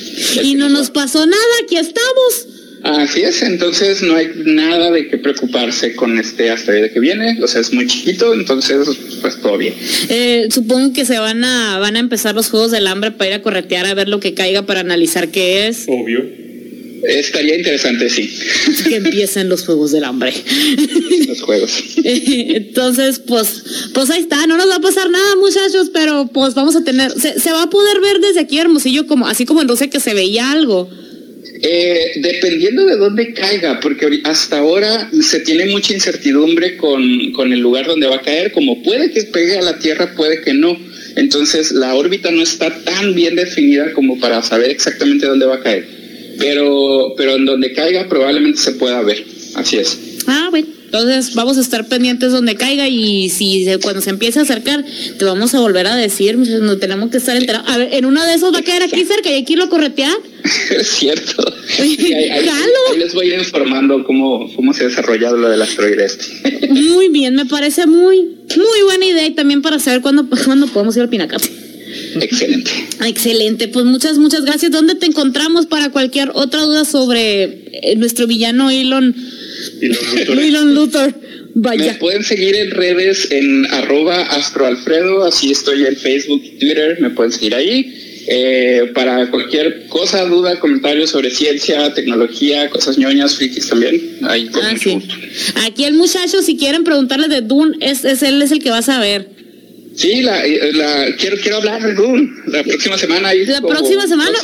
y 0.44 0.56
no 0.56 0.70
nos 0.70 0.92
pasó 0.92 1.26
nada, 1.26 1.44
aquí 1.64 1.78
estamos. 1.78 2.48
Así 2.86 3.24
es, 3.24 3.42
entonces 3.42 4.04
no 4.04 4.16
hay 4.16 4.30
nada 4.46 4.92
de 4.92 5.08
qué 5.08 5.18
preocuparse 5.18 5.96
con 5.96 6.20
este 6.20 6.52
asteroide 6.52 6.92
que 6.92 7.00
viene, 7.00 7.40
o 7.42 7.48
sea, 7.48 7.62
es 7.62 7.74
muy 7.74 7.88
chiquito, 7.88 8.32
entonces 8.32 8.88
pues 9.22 9.42
todo 9.42 9.58
bien. 9.58 9.74
Eh, 10.10 10.50
supongo 10.52 10.94
que 10.94 11.04
se 11.04 11.18
van 11.18 11.44
a, 11.44 11.80
van 11.80 11.96
a 11.96 12.00
empezar 12.00 12.36
los 12.36 12.52
Juegos 12.52 12.70
del 12.70 12.86
Hambre 12.86 13.10
para 13.10 13.32
ir 13.32 13.34
a 13.38 13.42
corretear 13.42 13.88
a 13.88 13.96
ver 13.96 14.08
lo 14.08 14.20
que 14.20 14.36
caiga 14.36 14.68
para 14.68 14.82
analizar 14.82 15.30
qué 15.30 15.68
es. 15.68 15.86
Obvio. 15.88 16.45
Estaría 17.08 17.58
interesante, 17.58 18.10
sí. 18.10 18.30
Que 18.88 18.96
empiecen 18.96 19.50
los 19.50 19.66
Juegos 19.66 19.92
del 19.92 20.04
Hambre. 20.04 20.34
Los 21.28 21.42
Juegos. 21.42 21.84
Entonces, 22.04 23.20
pues, 23.20 23.64
pues 23.94 24.10
ahí 24.10 24.22
está, 24.22 24.46
no 24.48 24.58
nos 24.58 24.70
va 24.70 24.76
a 24.76 24.82
pasar 24.82 25.10
nada, 25.10 25.36
muchachos, 25.38 25.90
pero 25.94 26.30
pues 26.34 26.54
vamos 26.54 26.76
a 26.76 26.84
tener, 26.84 27.12
se, 27.12 27.40
se 27.40 27.52
va 27.52 27.64
a 27.64 27.70
poder 27.70 28.00
ver 28.00 28.20
desde 28.20 28.42
aquí 28.42 28.60
Hermosillo, 28.60 29.08
como, 29.08 29.28
así 29.28 29.46
como 29.46 29.62
en 29.62 29.68
Rusia 29.68 29.90
que 29.90 30.00
se 30.00 30.14
veía 30.14 30.52
algo. 30.52 30.90
Eh, 31.62 32.12
dependiendo 32.18 32.86
de 32.86 32.98
dónde 32.98 33.34
caiga, 33.34 33.80
porque 33.80 34.22
hasta 34.24 34.60
ahora 34.60 35.10
se 35.22 35.40
tiene 35.40 35.66
mucha 35.68 35.94
incertidumbre 35.94 36.78
con, 36.78 37.32
con, 37.32 37.54
el 37.54 37.60
lugar 37.60 37.88
donde 37.88 38.08
va 38.08 38.18
a 38.18 38.22
caer, 38.22 38.52
como 38.52 38.84
puede 38.84 39.12
que 39.12 39.24
pegue 39.24 39.58
a 39.58 39.62
la 39.62 39.80
Tierra, 39.80 40.14
puede 40.16 40.42
que 40.42 40.54
no. 40.54 40.78
Entonces 41.16 41.72
la 41.72 41.96
órbita 41.96 42.30
no 42.32 42.42
está 42.42 42.84
tan 42.84 43.16
bien 43.16 43.36
definida 43.36 43.94
como 43.94 44.20
para 44.20 44.44
saber 44.44 44.70
exactamente 44.70 45.26
dónde 45.26 45.46
va 45.46 45.56
a 45.56 45.62
caer. 45.62 45.88
Pero, 46.38 47.14
pero 47.18 47.36
en 47.36 47.46
donde 47.46 47.74
caiga 47.74 48.08
probablemente 48.08 48.60
se 48.60 48.74
pueda 48.74 49.02
ver. 49.02 49.26
Así 49.56 49.78
es. 49.78 49.98
Ah, 50.28 50.48
bueno. 50.50 50.68
Entonces 50.86 51.34
vamos 51.36 51.58
a 51.58 51.62
estar 51.62 51.88
pendientes 51.88 52.32
donde 52.32 52.56
caiga 52.56 52.88
y 52.88 53.30
si 53.30 53.68
cuando 53.82 54.02
se 54.02 54.12
empiece 54.12 54.40
a 54.40 54.44
acercar 54.44 54.86
te 55.18 55.26
vamos 55.26 55.54
a 55.54 55.60
volver 55.60 55.88
a 55.88 55.96
decir, 55.96 56.38
no 56.38 56.78
tenemos 56.78 57.10
que 57.12 57.18
estar 57.18 57.36
enterados. 57.36 57.70
A 57.70 57.78
ver, 57.78 57.94
en 57.94 58.06
una 58.06 58.26
de 58.26 58.36
esos 58.36 58.54
va 58.54 58.60
a 58.60 58.62
caer 58.62 58.84
aquí 58.84 59.04
cerca 59.04 59.30
y 59.30 59.42
aquí 59.42 59.56
lo 59.56 59.70
corretear. 59.70 60.16
Es 60.80 60.88
cierto. 60.88 61.44
ahí, 61.80 61.98
les 62.98 63.14
voy 63.14 63.34
informando 63.34 64.06
cómo, 64.06 64.50
cómo 64.56 64.74
se 64.74 64.84
ha 64.84 64.88
desarrollado 64.88 65.36
lo 65.36 65.50
del 65.50 65.62
asteroide 65.62 66.06
este. 66.06 66.68
Muy 66.70 67.10
bien, 67.10 67.36
me 67.36 67.46
parece 67.46 67.88
muy, 67.88 68.38
muy 68.56 68.82
buena 68.86 69.06
idea 69.06 69.26
y 69.26 69.32
también 69.32 69.62
para 69.62 69.80
saber 69.80 70.02
cuándo, 70.02 70.28
cuándo 70.46 70.68
podemos 70.68 70.96
ir 70.96 71.02
al 71.02 71.10
Pinacate. 71.10 71.65
Excelente. 72.22 72.72
Excelente, 73.06 73.68
pues 73.68 73.86
muchas, 73.86 74.18
muchas 74.18 74.46
gracias. 74.46 74.72
¿Dónde 74.72 74.96
te 74.96 75.06
encontramos 75.06 75.66
para 75.66 75.90
cualquier 75.90 76.32
otra 76.34 76.62
duda 76.62 76.86
sobre 76.86 77.44
eh, 77.44 77.96
nuestro 77.98 78.28
villano 78.28 78.70
Elon? 78.70 79.16
Elon 80.28 80.74
Luthor. 80.74 81.14
Vaya. 81.58 81.94
Me 81.94 82.00
pueden 82.00 82.24
seguir 82.24 82.56
en 82.56 82.72
redes 82.72 83.32
en 83.32 83.66
arroba 83.68 84.24
astroalfredo, 84.24 85.24
así 85.24 85.52
estoy 85.52 85.86
en 85.86 85.96
Facebook 85.96 86.42
y 86.44 86.60
Twitter, 86.60 86.98
me 87.00 87.12
pueden 87.12 87.32
seguir 87.32 87.56
ahí. 87.56 88.06
Eh, 88.28 88.92
para 88.96 89.30
cualquier 89.30 89.86
cosa, 89.88 90.26
duda, 90.26 90.60
comentario 90.60 91.06
sobre 91.06 91.30
ciencia, 91.30 91.94
tecnología, 91.94 92.70
cosas 92.72 92.98
ñoñas, 92.98 93.36
frikis 93.36 93.70
también. 93.70 94.18
Ahí 94.24 94.50
ah, 94.54 94.74
Aquí 95.66 95.84
el 95.84 95.94
muchacho, 95.94 96.42
si 96.42 96.58
quieren 96.58 96.84
preguntarle 96.84 97.28
de 97.28 97.42
Dune, 97.42 97.78
es, 97.82 98.04
es 98.04 98.24
él 98.24 98.42
es 98.42 98.52
el 98.52 98.60
que 98.60 98.72
va 98.72 98.80
a 98.80 98.82
saber. 98.82 99.35
Sí, 99.96 100.22
la, 100.22 100.44
la, 100.74 101.16
quiero, 101.16 101.38
quiero 101.38 101.58
hablar 101.58 101.82
de 101.82 101.94
Dune 101.94 102.30
la 102.48 102.64
próxima 102.64 102.98
semana. 102.98 103.30
Ahí, 103.30 103.46
la 103.46 103.62
próxima 103.62 104.08
semana. 104.08 104.38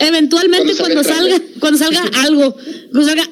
Eventualmente 0.00 0.74
cuando, 0.76 1.04
salga, 1.04 1.40
cuando 1.60 1.78
salga 1.78 2.02
algo, 2.14 2.56
cuando 2.90 3.08
salga 3.08 3.30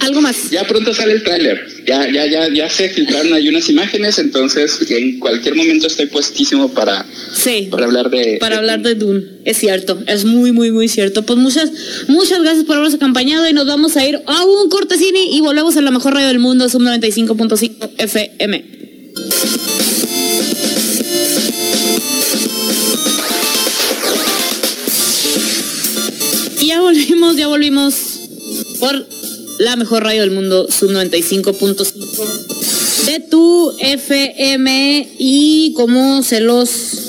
algo 0.00 0.20
más. 0.20 0.50
Ya 0.50 0.64
pronto 0.66 0.94
sale 0.94 1.12
el 1.12 1.22
tráiler. 1.22 1.66
Ya, 1.86 2.10
ya, 2.10 2.26
ya, 2.26 2.48
ya 2.48 2.68
se 2.70 2.88
filtraron 2.88 3.32
ahí 3.32 3.48
unas 3.48 3.68
imágenes, 3.68 4.18
entonces 4.18 4.78
en 4.90 5.18
cualquier 5.18 5.54
momento 5.54 5.86
estoy 5.86 6.06
puestísimo 6.06 6.68
para, 6.72 7.06
sí, 7.32 7.68
para 7.70 7.86
hablar 7.86 8.10
de. 8.10 8.38
Para 8.40 8.58
hablar 8.58 8.82
de 8.82 8.94
Dune. 8.94 9.24
Es 9.44 9.58
cierto, 9.58 10.02
es 10.06 10.24
muy, 10.24 10.52
muy, 10.52 10.70
muy 10.70 10.88
cierto. 10.88 11.24
Pues 11.24 11.38
muchas, 11.38 11.70
muchas 12.08 12.40
gracias 12.42 12.64
por 12.64 12.76
habernos 12.76 12.94
acompañado 12.94 13.48
y 13.48 13.52
nos 13.52 13.66
vamos 13.66 13.96
a 13.96 14.06
ir 14.06 14.20
a 14.26 14.44
un 14.44 14.68
cortesini 14.68 15.36
y 15.36 15.40
volvemos 15.40 15.76
a 15.76 15.80
la 15.80 15.90
mejor 15.90 16.14
radio 16.14 16.28
del 16.28 16.38
mundo, 16.38 16.68
Sub 16.68 16.82
95.5 16.82 17.90
FM. 17.98 18.64
Volvimos, 26.84 27.36
ya 27.36 27.48
volvimos 27.48 27.94
por 28.78 29.06
la 29.58 29.74
mejor 29.76 30.02
radio 30.02 30.20
del 30.20 30.30
mundo, 30.30 30.66
sub 30.70 30.90
95.5 30.90 33.06
de 33.06 33.20
tu 33.20 33.72
FM 33.78 35.08
y 35.18 35.72
como 35.74 36.22
se 36.22 36.40
los 36.40 37.00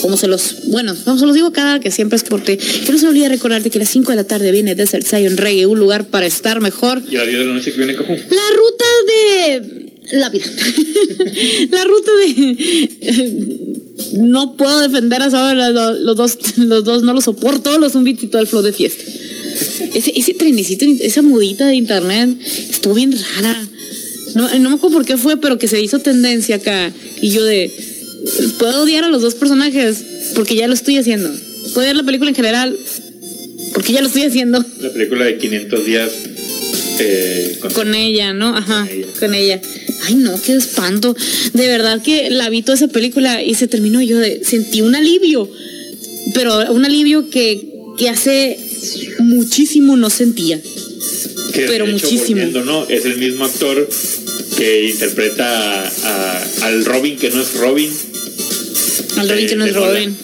como 0.00 0.16
se 0.18 0.28
los, 0.28 0.66
bueno, 0.66 0.94
no 1.06 1.18
se 1.18 1.24
los 1.24 1.34
digo 1.34 1.50
cada 1.52 1.80
que 1.80 1.90
siempre 1.90 2.16
es 2.16 2.24
porque 2.24 2.58
que 2.58 2.92
no 2.92 2.98
se 2.98 3.08
olvide 3.08 3.28
recordarte 3.28 3.70
que 3.70 3.78
a 3.78 3.80
las 3.80 3.90
5 3.90 4.12
de 4.12 4.16
la 4.16 4.24
tarde 4.24 4.52
viene 4.52 4.74
Desert 4.74 5.06
Zion 5.06 5.38
Reggae, 5.38 5.66
un 5.66 5.78
lugar 5.78 6.06
para 6.06 6.26
estar 6.26 6.60
mejor. 6.60 7.02
Y 7.08 7.16
a 7.16 7.20
las 7.20 7.28
10 7.28 7.38
de 7.38 7.46
la 7.46 7.54
noche 7.54 7.72
que 7.72 7.78
viene 7.78 7.94
Cajún. 7.94 8.16
La 8.16 8.50
ruta 8.56 8.84
de 9.06 9.93
la 10.12 10.28
vida. 10.28 10.44
la 11.70 11.84
ruta 11.84 12.10
de 12.20 13.74
no 14.18 14.56
puedo 14.56 14.80
defender 14.80 15.22
a 15.22 15.54
los, 15.54 16.00
los 16.00 16.16
dos, 16.16 16.38
los 16.58 16.84
dos 16.84 17.02
no 17.02 17.12
los 17.12 17.24
soporto, 17.24 17.78
los 17.78 17.94
un 17.94 18.06
y 18.06 18.14
todo 18.14 18.42
el 18.42 18.48
flow 18.48 18.62
de 18.62 18.72
fiesta. 18.72 19.02
Ese, 19.94 20.12
ese 20.16 20.34
trenecito, 20.34 20.84
esa 21.00 21.22
mudita 21.22 21.66
de 21.66 21.76
internet, 21.76 22.36
estuvo 22.70 22.94
bien 22.94 23.14
rara. 23.36 23.68
No, 24.34 24.52
no 24.58 24.70
me 24.70 24.76
acuerdo 24.76 24.96
por 24.96 25.06
qué 25.06 25.16
fue, 25.16 25.36
pero 25.36 25.58
que 25.58 25.68
se 25.68 25.80
hizo 25.80 26.00
tendencia 26.00 26.56
acá. 26.56 26.92
Y 27.20 27.30
yo 27.30 27.44
de, 27.44 27.70
puedo 28.58 28.82
odiar 28.82 29.04
a 29.04 29.08
los 29.08 29.22
dos 29.22 29.34
personajes 29.34 30.04
porque 30.34 30.56
ya 30.56 30.66
lo 30.66 30.74
estoy 30.74 30.96
haciendo. 30.96 31.30
Puedo 31.72 31.80
odiar 31.80 31.96
la 31.96 32.02
película 32.02 32.30
en 32.30 32.36
general 32.36 32.76
porque 33.72 33.92
ya 33.92 34.00
lo 34.00 34.08
estoy 34.08 34.22
haciendo. 34.22 34.64
La 34.80 34.92
película 34.92 35.24
de 35.24 35.38
500 35.38 35.86
días 35.86 36.10
eh, 36.98 37.58
con, 37.74 37.94
ella, 37.94 38.32
¿no? 38.32 38.56
Ajá, 38.56 38.88
con 39.20 39.34
ella. 39.34 39.60
Ay, 40.02 40.16
no, 40.16 40.40
qué 40.42 40.54
espanto. 40.54 41.16
De 41.52 41.66
verdad 41.66 42.02
que 42.02 42.30
la 42.30 42.50
vi 42.50 42.62
toda 42.62 42.76
esa 42.76 42.88
película 42.88 43.42
y 43.42 43.54
se 43.54 43.68
terminó 43.68 44.02
yo 44.02 44.18
de, 44.18 44.44
sentí 44.44 44.82
un 44.82 44.94
alivio, 44.94 45.50
pero 46.34 46.72
un 46.72 46.84
alivio 46.84 47.30
que, 47.30 47.68
que 47.96 48.08
hace 48.08 48.58
muchísimo 49.20 49.96
no 49.96 50.10
sentía. 50.10 50.60
pero 51.54 51.86
muchísimo. 51.86 52.44
¿no? 52.64 52.86
Es 52.88 53.04
el 53.04 53.16
mismo 53.16 53.44
actor 53.44 53.88
que 54.56 54.90
interpreta 54.90 55.92
al 56.62 56.84
Robin 56.84 57.16
que 57.16 57.30
no 57.30 57.40
es 57.40 57.54
Robin. 57.54 57.90
Al 59.16 59.28
Robin 59.28 59.46
que 59.46 59.56
no 59.56 59.64
es 59.64 59.74
Robin. 59.74 60.16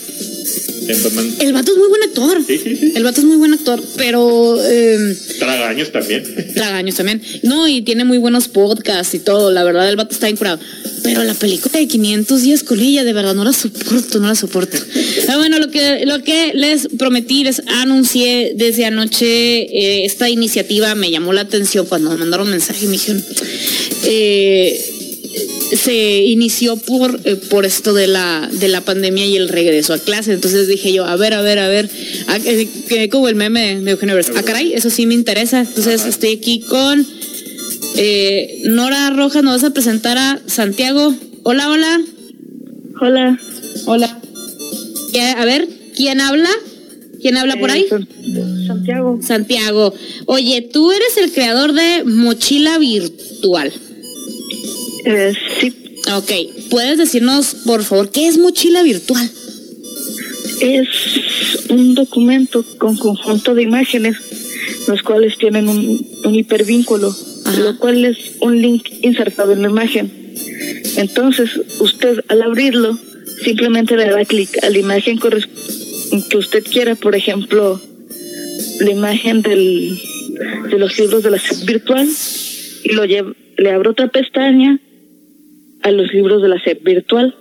El 1.40 1.52
vato 1.52 1.72
es 1.72 1.78
muy 1.78 1.88
buen 1.88 2.02
actor. 2.02 2.42
Sí, 2.46 2.58
sí, 2.58 2.76
sí. 2.76 2.92
El 2.94 3.04
vato 3.04 3.20
es 3.20 3.26
muy 3.26 3.36
buen 3.36 3.52
actor, 3.52 3.82
pero. 3.96 4.58
Eh, 4.64 5.16
Tragaños 5.38 5.92
también. 5.92 6.24
Tragaños 6.54 6.94
también. 6.96 7.22
No, 7.42 7.68
y 7.68 7.82
tiene 7.82 8.04
muy 8.04 8.18
buenos 8.18 8.48
podcasts 8.48 9.14
y 9.14 9.18
todo. 9.20 9.50
La 9.50 9.64
verdad, 9.64 9.88
el 9.88 9.96
vato 9.96 10.12
está 10.12 10.28
incurado. 10.28 10.58
Pero 11.02 11.24
la 11.24 11.34
película 11.34 11.78
de 11.78 11.86
500 11.86 12.42
días 12.42 12.62
con 12.62 12.80
ella, 12.80 13.04
de 13.04 13.12
verdad, 13.12 13.34
no 13.34 13.44
la 13.44 13.52
soporto, 13.52 14.20
no 14.20 14.28
la 14.28 14.34
soporto. 14.34 14.76
Pero 15.26 15.38
bueno, 15.38 15.58
lo 15.58 15.70
que, 15.70 16.04
lo 16.04 16.22
que 16.22 16.52
les 16.54 16.88
prometí, 16.98 17.44
les 17.44 17.62
anuncié 17.66 18.52
desde 18.54 18.84
anoche 18.84 19.26
eh, 19.26 20.04
esta 20.04 20.28
iniciativa, 20.28 20.94
me 20.94 21.10
llamó 21.10 21.32
la 21.32 21.42
atención 21.42 21.86
cuando 21.86 22.10
me 22.10 22.16
mandaron 22.16 22.50
mensaje 22.50 22.84
y 22.84 22.88
me 22.88 22.92
dijeron. 22.92 23.24
Eh, 24.04 24.99
se 25.76 26.24
inició 26.24 26.76
por, 26.76 27.20
eh, 27.24 27.36
por 27.36 27.64
esto 27.64 27.94
de 27.94 28.06
la, 28.06 28.48
de 28.52 28.68
la 28.68 28.80
pandemia 28.80 29.26
y 29.26 29.36
el 29.36 29.48
regreso 29.48 29.94
a 29.94 29.98
clase. 29.98 30.32
Entonces 30.32 30.68
dije 30.68 30.92
yo, 30.92 31.04
a 31.04 31.16
ver, 31.16 31.34
a 31.34 31.42
ver, 31.42 31.58
a 31.58 31.68
ver, 31.68 31.88
a, 32.26 32.38
que, 32.38 33.08
como 33.10 33.28
el 33.28 33.34
meme 33.34 33.80
de 33.80 33.90
Eugenio 33.92 34.16
Ah, 34.36 34.42
caray, 34.42 34.72
eso 34.74 34.90
sí 34.90 35.06
me 35.06 35.14
interesa. 35.14 35.60
Entonces 35.60 36.04
estoy 36.06 36.34
aquí 36.34 36.60
con 36.60 37.06
eh, 37.96 38.62
Nora 38.64 39.10
Rojas, 39.10 39.42
nos 39.42 39.62
vas 39.62 39.70
a 39.70 39.74
presentar 39.74 40.18
a 40.18 40.40
Santiago. 40.46 41.14
Hola, 41.42 41.70
hola. 41.70 42.00
Hola. 43.00 43.40
Hola. 43.86 44.20
A 45.36 45.44
ver, 45.44 45.68
¿quién 45.96 46.20
habla? 46.20 46.50
¿Quién 47.20 47.36
habla 47.36 47.56
por 47.56 47.70
ahí? 47.70 47.86
Santiago. 48.66 49.18
Santiago. 49.22 49.94
Oye, 50.26 50.62
tú 50.72 50.90
eres 50.92 51.16
el 51.18 51.32
creador 51.32 51.72
de 51.72 52.04
Mochila 52.04 52.78
Virtual. 52.78 53.72
Eh, 55.04 55.32
sí. 55.60 55.74
Ok, 56.14 56.32
¿puedes 56.70 56.98
decirnos, 56.98 57.54
por 57.66 57.84
favor, 57.84 58.10
qué 58.10 58.26
es 58.26 58.38
mochila 58.38 58.82
virtual? 58.82 59.30
Es 60.60 60.88
un 61.68 61.94
documento 61.94 62.64
con 62.78 62.96
conjunto 62.96 63.54
de 63.54 63.62
imágenes 63.62 64.16
los 64.88 65.02
cuales 65.02 65.36
tienen 65.38 65.68
un, 65.68 66.06
un 66.24 66.34
hipervínculo, 66.34 67.14
Ajá. 67.44 67.60
lo 67.60 67.78
cual 67.78 68.04
es 68.04 68.16
un 68.40 68.60
link 68.60 68.88
insertado 69.02 69.52
en 69.52 69.62
la 69.62 69.68
imagen. 69.68 70.10
Entonces, 70.96 71.50
usted 71.78 72.24
al 72.28 72.42
abrirlo, 72.42 72.98
simplemente 73.44 73.96
le 73.96 74.06
da 74.06 74.24
clic 74.24 74.50
a 74.62 74.70
la 74.70 74.78
imagen 74.78 75.18
que 75.18 76.36
usted 76.36 76.64
quiera, 76.64 76.94
por 76.94 77.14
ejemplo, 77.14 77.80
la 78.80 78.90
imagen 78.90 79.42
del, 79.42 79.98
de 80.70 80.78
los 80.78 80.98
libros 80.98 81.22
de 81.22 81.30
la 81.30 81.40
virtual 81.64 82.08
y 82.84 82.92
lo 82.92 83.04
lleva, 83.04 83.32
le 83.56 83.70
abre 83.70 83.90
otra 83.90 84.08
pestaña 84.08 84.80
a 85.82 85.90
los 85.90 86.12
libros 86.12 86.42
de 86.42 86.48
la 86.48 86.62
SEP 86.62 86.82
virtual. 86.84 87.34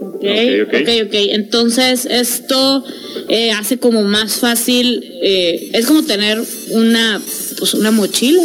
Ok, 0.00 0.24
Ok, 0.66 0.74
ok, 0.82 0.88
ok. 1.06 1.14
Entonces 1.30 2.06
esto 2.06 2.84
eh, 3.28 3.52
hace 3.52 3.78
como 3.78 4.02
más 4.02 4.36
fácil, 4.36 5.02
eh, 5.22 5.70
es 5.72 5.86
como 5.86 6.02
tener 6.04 6.42
una, 6.70 7.20
pues 7.58 7.74
una 7.74 7.90
mochila. 7.90 8.42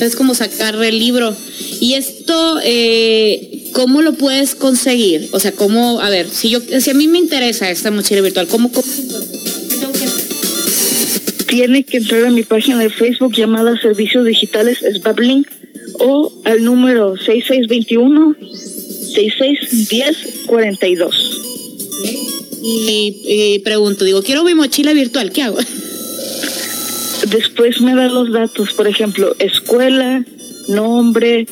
Es 0.00 0.14
como 0.14 0.34
sacar 0.34 0.82
el 0.82 0.98
libro. 0.98 1.34
Y 1.80 1.94
esto, 1.94 2.60
eh, 2.62 3.70
¿cómo 3.72 4.02
lo 4.02 4.12
puedes 4.12 4.54
conseguir? 4.54 5.28
O 5.32 5.40
sea, 5.40 5.52
¿cómo, 5.52 6.00
a 6.00 6.08
ver, 6.08 6.28
si 6.30 6.50
yo, 6.50 6.60
si 6.60 6.90
a 6.90 6.94
mí 6.94 7.08
me 7.08 7.18
interesa 7.18 7.70
esta 7.70 7.90
mochila 7.90 8.20
virtual, 8.20 8.46
¿cómo, 8.46 8.70
cómo 8.70 8.86
¿qué 8.86 9.76
tengo 9.76 9.92
que 9.92 10.04
hacer? 10.04 11.46
Tiene 11.46 11.84
que 11.84 11.98
entrar 11.98 12.26
a 12.26 12.30
mi 12.30 12.42
página 12.42 12.78
de 12.78 12.90
Facebook 12.90 13.34
llamada 13.34 13.78
Servicios 13.80 14.24
Digitales 14.24 14.78
SBABLink 14.78 15.48
o 16.00 16.32
al 16.44 16.64
número 16.64 17.16
6621 17.16 18.36
6610 19.14 20.16
42. 20.46 21.40
Y, 22.62 23.16
y 23.26 23.58
pregunto, 23.60 24.04
digo, 24.04 24.22
quiero 24.22 24.42
mi 24.44 24.54
mochila 24.54 24.92
virtual, 24.92 25.30
¿qué 25.32 25.42
hago? 25.42 25.58
Después 27.30 27.80
me 27.80 27.94
da 27.94 28.08
los 28.08 28.32
datos, 28.32 28.72
por 28.74 28.86
ejemplo, 28.86 29.34
escuela, 29.38 30.24
nombre, 30.68 31.46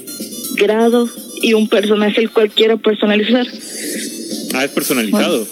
grado 0.57 1.09
y 1.42 1.55
un 1.55 1.68
personaje 1.68 2.20
el 2.20 2.30
cual 2.30 2.51
quiera 2.51 2.76
personalizar. 2.76 3.47
Ah, 4.55 4.64
es 4.64 4.70
personalizado. 4.72 5.47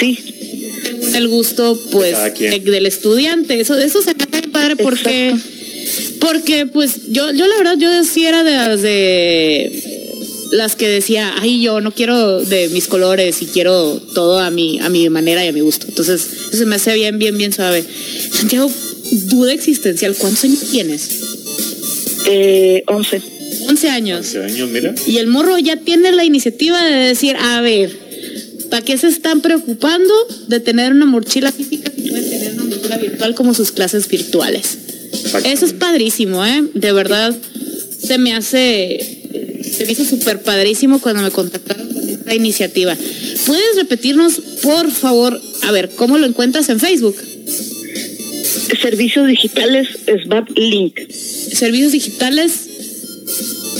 Sí, 0.00 0.18
el 1.14 1.28
gusto 1.28 1.78
pues 1.92 2.16
de- 2.38 2.60
del 2.60 2.86
estudiante 2.86 3.60
eso 3.60 3.76
eso 3.78 4.02
se 4.02 4.14
me 4.14 4.24
hace 4.38 4.48
padre 4.48 4.76
porque 4.76 5.34
porque 6.20 6.66
pues 6.66 7.10
yo 7.10 7.30
yo 7.32 7.46
la 7.46 7.56
verdad 7.58 7.76
yo 7.78 8.04
sí 8.04 8.24
era 8.26 8.44
de 8.44 8.52
las 8.52 8.82
de 8.82 9.82
las 10.52 10.76
que 10.76 10.88
decía 10.88 11.34
ay 11.40 11.60
yo 11.60 11.80
no 11.80 11.92
quiero 11.92 12.40
de 12.42 12.68
mis 12.68 12.86
colores 12.86 13.42
y 13.42 13.46
quiero 13.46 14.00
todo 14.14 14.38
a 14.38 14.50
mi 14.50 14.78
a 14.80 14.88
mi 14.88 15.08
manera 15.10 15.44
y 15.44 15.48
a 15.48 15.52
mi 15.52 15.60
gusto 15.60 15.86
entonces 15.88 16.26
eso 16.48 16.58
se 16.58 16.66
me 16.66 16.76
hace 16.76 16.94
bien 16.94 17.18
bien 17.18 17.36
bien 17.36 17.52
suave 17.52 17.84
Santiago 18.32 18.70
duda 19.28 19.52
existencial 19.52 20.14
cuántos 20.16 20.44
años 20.44 20.60
tienes 20.70 21.10
eh, 22.28 22.82
11. 22.86 23.22
11 23.68 23.88
años 23.88 24.26
Hace 24.26 24.42
años, 24.42 24.68
mira. 24.70 24.94
y 25.06 25.18
el 25.18 25.26
morro 25.28 25.58
ya 25.58 25.76
tiene 25.76 26.12
la 26.12 26.24
iniciativa 26.24 26.82
de 26.82 26.92
decir, 27.08 27.36
a 27.36 27.60
ver, 27.60 27.96
¿para 28.70 28.84
qué 28.84 28.98
se 28.98 29.08
están 29.08 29.40
preocupando 29.40 30.12
de 30.48 30.60
tener 30.60 30.92
una 30.92 31.06
mochila 31.06 31.52
física 31.52 31.90
si 31.94 32.08
pueden 32.10 32.28
tener 32.28 32.52
una 32.54 32.64
mochila 32.64 32.98
virtual 32.98 33.34
como 33.34 33.54
sus 33.54 33.70
clases 33.72 34.08
virtuales? 34.08 34.78
Eso 35.44 35.66
es 35.66 35.72
padrísimo, 35.72 36.44
¿eh? 36.44 36.64
De 36.74 36.92
verdad, 36.92 37.36
se 38.00 38.18
me 38.18 38.34
hace, 38.34 39.62
se 39.62 39.86
me 39.86 39.92
hizo 39.92 40.04
súper 40.04 40.42
padrísimo 40.42 41.00
cuando 41.00 41.22
me 41.22 41.30
contactaron 41.30 41.92
con 41.92 42.08
esta 42.08 42.34
iniciativa. 42.34 42.96
¿Puedes 43.46 43.76
repetirnos, 43.76 44.40
por 44.62 44.90
favor, 44.90 45.40
a 45.62 45.72
ver, 45.72 45.90
cómo 45.96 46.18
lo 46.18 46.26
encuentras 46.26 46.68
en 46.68 46.80
Facebook? 46.80 47.16
Servicios 48.80 49.26
Digitales 49.26 49.88
SBAB 50.06 50.50
Link. 50.56 51.10
Servicios 51.10 51.92
digitales, 51.92 52.52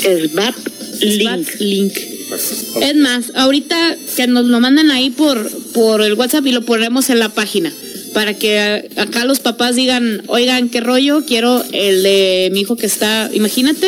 SBAB 0.01 0.55
Link. 1.01 1.49
Link. 1.61 1.97
Es 2.81 2.97
más, 2.97 3.33
ahorita 3.35 3.97
que 4.17 4.27
nos 4.27 4.47
lo 4.47 4.59
mandan 4.61 4.91
ahí 4.91 5.11
por, 5.11 5.51
por 5.73 6.03
el 6.03 6.15
WhatsApp 6.15 6.47
y 6.47 6.53
lo 6.53 6.63
ponemos 6.63 7.11
en 7.11 7.21
la 7.21 7.29
página. 7.29 7.73
Para 8.17 8.33
que 8.33 8.89
acá 8.97 9.27
los 9.27 9.41
papás 9.41 9.77
digan, 9.77 10.23
oigan, 10.29 10.71
qué 10.71 10.81
rollo, 10.81 11.27
quiero 11.27 11.63
el 11.73 12.03
de 12.03 12.49
mi 12.51 12.61
hijo 12.63 12.75
que 12.75 12.87
está, 12.87 13.29
imagínate, 13.35 13.87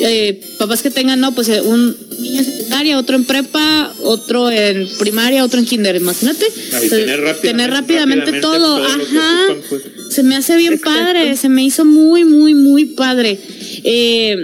eh, 0.00 0.40
papás 0.58 0.82
que 0.82 0.90
tengan, 0.90 1.20
no, 1.20 1.32
pues 1.32 1.48
eh, 1.48 1.60
un 1.60 1.96
niño 2.18 2.40
en 2.40 2.44
secundaria, 2.44 2.98
otro 2.98 3.14
en 3.14 3.24
prepa, 3.24 3.94
otro 4.02 4.50
en 4.50 4.88
primaria, 4.98 5.44
otro 5.44 5.60
en 5.60 5.66
kinder, 5.66 5.94
imagínate. 5.94 6.44
Tener 6.90 7.20
rápidamente- 7.20 7.40
tener 7.40 7.70
rápidamente, 7.70 8.24
rápidamente 8.24 8.40
todo, 8.40 8.84
ajá. 8.84 8.98
ocupan, 9.46 9.62
pues. 9.68 9.82
Se 10.10 10.24
me 10.24 10.34
hace 10.34 10.56
bien 10.56 10.72
Exacto. 10.72 10.98
padre, 10.98 11.36
se 11.36 11.48
me 11.48 11.62
hizo 11.62 11.84
muy, 11.84 12.24
muy, 12.24 12.54
muy 12.54 12.86
padre. 12.86 13.38
Eh, 13.84 14.38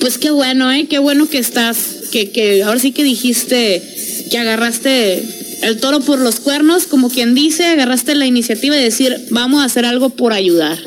pues 0.00 0.18
qué 0.18 0.30
bueno, 0.30 0.70
¿eh? 0.70 0.86
Qué 0.86 0.98
bueno 0.98 1.30
que 1.30 1.38
estás, 1.38 1.78
que, 2.12 2.28
que 2.30 2.62
ahora 2.62 2.78
sí 2.78 2.92
que 2.92 3.04
dijiste 3.04 3.82
que 4.30 4.36
agarraste 4.36 5.22
el 5.62 5.78
toro 5.78 6.00
por 6.00 6.18
los 6.20 6.36
cuernos, 6.40 6.86
como 6.86 7.10
quien 7.10 7.34
dice, 7.34 7.64
agarraste 7.64 8.14
la 8.14 8.26
iniciativa 8.26 8.76
de 8.76 8.82
decir, 8.84 9.16
vamos 9.30 9.62
a 9.62 9.64
hacer 9.64 9.84
algo 9.84 10.10
por 10.10 10.32
ayudar. 10.32 10.78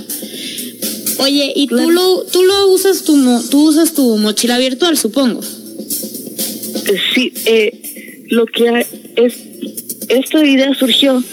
Oye, 1.18 1.54
y 1.56 1.68
tú 1.68 1.92
lo, 1.92 2.24
tú 2.24 2.44
lo 2.44 2.68
usas 2.70 3.04
tu, 3.04 3.16
mo- 3.16 3.44
tú 3.50 3.68
usas 3.70 3.94
tu 3.94 4.18
mochila 4.18 4.58
virtual, 4.58 4.98
supongo. 4.98 5.42
Sí, 7.14 7.32
eh, 7.46 8.24
lo 8.30 8.46
que 8.46 8.86
es 9.18 9.34
esta 10.10 10.44
idea 10.44 10.74
surgió 10.74 11.24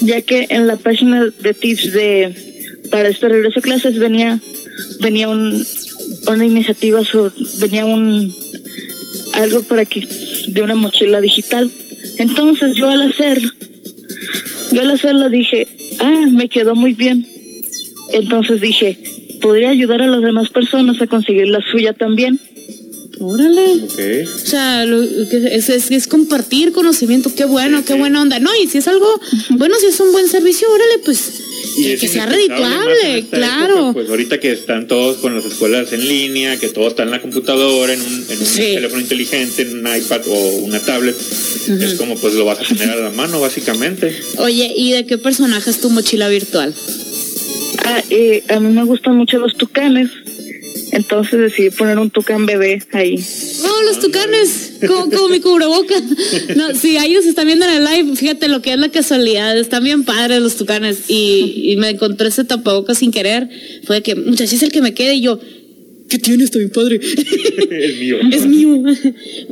ya 0.00 0.22
que 0.22 0.46
en 0.50 0.66
la 0.66 0.76
página 0.76 1.26
de 1.40 1.54
tips 1.54 1.92
de 1.92 2.34
para 2.90 3.08
este 3.08 3.28
regreso 3.28 3.58
a 3.60 3.62
clases 3.62 3.98
venía 3.98 4.40
venía 5.00 5.28
un, 5.28 5.64
una 6.26 6.44
iniciativa 6.44 7.04
sobre, 7.04 7.32
venía 7.58 7.84
un 7.84 8.34
algo 9.34 9.62
para 9.62 9.84
que 9.84 10.06
de 10.48 10.62
una 10.62 10.74
mochila 10.74 11.20
digital. 11.20 11.70
Entonces 12.18 12.76
yo 12.76 12.88
al 12.88 13.02
hacer 13.02 13.40
yo 14.72 14.80
al 14.80 14.90
hacerlo 14.90 15.28
dije, 15.30 15.68
ah, 16.00 16.26
me 16.30 16.48
quedó 16.48 16.74
muy 16.74 16.94
bien. 16.94 17.26
Entonces 18.12 18.60
dije, 18.60 18.98
podría 19.40 19.70
ayudar 19.70 20.02
a 20.02 20.06
las 20.06 20.22
demás 20.22 20.48
personas 20.50 21.00
a 21.00 21.06
conseguir 21.06 21.48
la 21.48 21.60
suya 21.70 21.92
también. 21.92 22.40
Órale. 23.20 23.84
O 24.24 24.38
sea, 24.38 24.84
lo 24.84 25.00
que 25.28 25.54
es, 25.54 25.68
es, 25.68 25.90
es 25.90 26.08
compartir 26.08 26.72
conocimiento, 26.72 27.32
qué 27.34 27.44
bueno, 27.44 27.78
Sí, 27.78 27.84
qué 27.86 27.92
sí. 27.94 27.98
buena 27.98 28.20
onda. 28.20 28.40
No, 28.40 28.50
y 28.60 28.66
si 28.66 28.78
es 28.78 28.88
algo, 28.88 29.06
bueno, 29.50 29.76
si 29.80 29.86
es 29.86 30.00
un 30.00 30.10
buen 30.12 30.26
servicio, 30.28 30.66
órale, 30.68 30.98
pues 31.04 31.42
Y 31.76 31.92
es 31.92 32.00
que 32.00 32.08
sea 32.08 32.26
redituable, 32.26 33.24
claro. 33.30 33.74
época, 33.76 33.92
pues 33.94 34.08
ahorita 34.10 34.38
que 34.40 34.52
están 34.52 34.86
todos 34.86 35.16
con 35.18 35.34
las 35.34 35.44
escuelas 35.44 35.92
en 35.92 36.06
línea, 36.06 36.58
que 36.58 36.68
todo 36.68 36.88
está 36.88 37.02
en 37.02 37.10
la 37.10 37.20
computadora, 37.20 37.92
en 37.92 38.00
un, 38.00 38.26
en 38.28 38.38
un 38.38 38.46
Sí. 38.46 38.62
teléfono 38.74 39.00
inteligente, 39.00 39.62
en 39.62 39.78
un 39.86 39.96
iPad 39.96 40.20
o 40.28 40.48
una 40.58 40.80
tablet, 40.80 41.16
es 41.80 41.94
como 41.94 42.16
pues 42.16 42.34
lo 42.34 42.44
vas 42.44 42.58
a 42.60 42.64
tener 42.64 42.90
a 42.90 42.96
la 42.96 43.10
mano 43.10 43.40
básicamente. 43.40 44.14
Oye, 44.38 44.72
¿y 44.76 44.92
de 44.92 45.06
qué 45.06 45.18
personaje 45.18 45.70
es 45.70 45.80
tu 45.80 45.90
mochila 45.90 46.28
virtual? 46.28 46.74
Ah, 47.86 48.02
eh, 48.10 48.42
a 48.48 48.60
mí 48.60 48.72
me 48.72 48.84
gustan 48.84 49.16
mucho 49.16 49.38
los 49.38 49.56
tucanes, 49.56 50.08
entonces 50.94 51.40
decidí 51.40 51.70
poner 51.70 51.98
un 51.98 52.10
tucán 52.10 52.46
bebé 52.46 52.82
ahí. 52.92 53.16
Oh, 53.64 53.82
los 53.86 53.98
tucanes, 53.98 54.74
como, 54.86 55.10
como 55.10 55.28
mi 55.28 55.40
cubreboca. 55.40 55.94
No, 56.54 56.74
si 56.74 56.96
ellos 56.96 57.26
están 57.26 57.46
viendo 57.46 57.66
en 57.66 57.72
el 57.72 57.84
live, 57.84 58.16
fíjate 58.16 58.48
lo 58.48 58.62
que 58.62 58.72
es 58.72 58.78
la 58.78 58.88
casualidad, 58.88 59.58
están 59.58 59.82
bien 59.82 60.04
padres 60.04 60.40
los 60.40 60.56
tucanes. 60.56 61.04
Y, 61.08 61.74
me 61.78 61.90
encontré 61.90 62.28
ese 62.28 62.44
tapabocas 62.44 62.98
sin 62.98 63.10
querer. 63.10 63.48
Fue 63.84 64.02
que, 64.02 64.14
muchachos, 64.14 64.52
es 64.52 64.62
el 64.62 64.70
que 64.70 64.80
me 64.80 64.94
quede 64.94 65.14
y 65.14 65.22
yo, 65.22 65.40
¿qué 66.14 66.18
tiene? 66.20 66.44
Está 66.44 66.58
bien 66.58 66.70
padre. 66.70 67.00
el 67.70 67.98
mío. 67.98 68.16
Es 68.32 68.46
mío. 68.46 68.82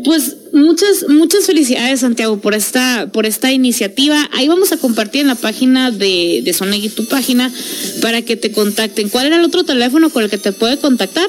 Pues 0.04 0.36
muchas, 0.52 1.08
muchas 1.08 1.46
felicidades, 1.46 2.00
Santiago, 2.00 2.40
por 2.40 2.54
esta, 2.54 3.10
por 3.12 3.26
esta 3.26 3.52
iniciativa. 3.52 4.28
Ahí 4.32 4.48
vamos 4.48 4.72
a 4.72 4.76
compartir 4.76 5.22
en 5.22 5.28
la 5.28 5.34
página 5.34 5.90
de, 5.90 6.42
de 6.44 6.52
Sonegui 6.52 6.90
tu 6.90 7.06
página 7.06 7.52
para 8.00 8.22
que 8.22 8.36
te 8.36 8.52
contacten. 8.52 9.08
¿Cuál 9.08 9.26
era 9.26 9.36
el 9.36 9.44
otro 9.44 9.64
teléfono 9.64 10.10
con 10.10 10.22
el 10.22 10.30
que 10.30 10.38
te 10.38 10.52
puede 10.52 10.78
contactar? 10.78 11.28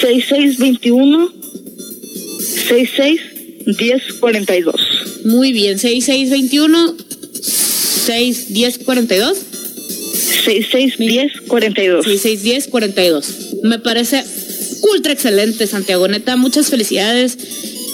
6621 0.00 1.32
66 2.38 3.20
1042. 3.66 4.74
Muy 5.24 5.52
bien, 5.52 5.78
6621 5.78 6.94
61042 7.42 9.55
66 10.44 10.98
1042. 10.98 12.04
6610 12.04 12.68
42. 12.68 13.34
Me 13.62 13.78
parece 13.78 14.24
ultra 14.92 15.12
excelente, 15.12 15.66
Santiago. 15.66 16.08
Neta, 16.08 16.36
muchas 16.36 16.68
felicidades. 16.68 17.36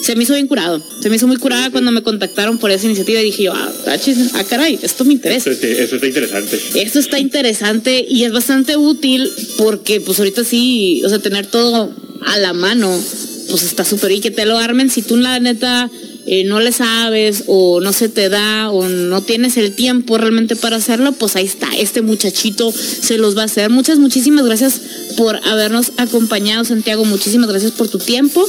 Se 0.02 0.16
me 0.16 0.24
hizo 0.24 0.34
bien 0.34 0.48
curado. 0.48 0.82
Se 1.00 1.08
me 1.08 1.16
hizo 1.16 1.28
muy 1.28 1.36
curada 1.36 1.70
cuando 1.70 1.92
me 1.92 2.02
contactaron 2.02 2.58
por 2.58 2.72
esa 2.72 2.86
iniciativa 2.86 3.20
y 3.20 3.24
dije 3.24 3.44
yo, 3.44 3.52
ah, 3.54 3.72
tachis, 3.84 4.34
ah, 4.34 4.44
caray, 4.48 4.78
esto 4.82 5.04
me 5.04 5.12
interesa. 5.12 5.50
Eso, 5.50 5.64
eso 5.64 5.94
está 5.94 6.06
interesante. 6.08 6.60
Esto 6.74 6.98
está 6.98 7.18
interesante 7.20 8.04
y 8.08 8.24
es 8.24 8.32
bastante 8.32 8.76
útil 8.76 9.30
porque 9.58 10.00
pues 10.00 10.18
ahorita 10.18 10.42
sí, 10.42 11.02
o 11.04 11.08
sea, 11.08 11.20
tener 11.20 11.46
todo 11.46 11.94
a 12.26 12.38
la 12.38 12.52
mano, 12.52 13.00
pues 13.48 13.62
está 13.62 13.84
súper 13.84 14.12
y 14.12 14.20
que 14.20 14.32
te 14.32 14.44
lo 14.44 14.58
armen 14.58 14.90
si 14.90 15.02
tú 15.02 15.16
la 15.16 15.38
neta 15.38 15.88
eh, 16.26 16.44
no 16.44 16.60
le 16.60 16.72
sabes 16.72 17.44
o 17.46 17.80
no 17.80 17.92
se 17.92 18.08
te 18.08 18.28
da 18.28 18.70
o 18.70 18.88
no 18.88 19.22
tienes 19.22 19.56
el 19.56 19.74
tiempo 19.74 20.18
realmente 20.18 20.56
para 20.56 20.76
hacerlo, 20.76 21.12
pues 21.12 21.36
ahí 21.36 21.46
está, 21.46 21.68
este 21.76 22.02
muchachito 22.02 22.72
se 22.72 23.18
los 23.18 23.36
va 23.36 23.42
a 23.42 23.46
hacer. 23.46 23.70
Muchas, 23.70 23.98
muchísimas 23.98 24.44
gracias 24.44 24.80
por 25.16 25.36
habernos 25.46 25.92
acompañado, 25.96 26.64
Santiago. 26.64 27.04
Muchísimas 27.04 27.48
gracias 27.48 27.72
por 27.72 27.88
tu 27.88 27.98
tiempo. 27.98 28.46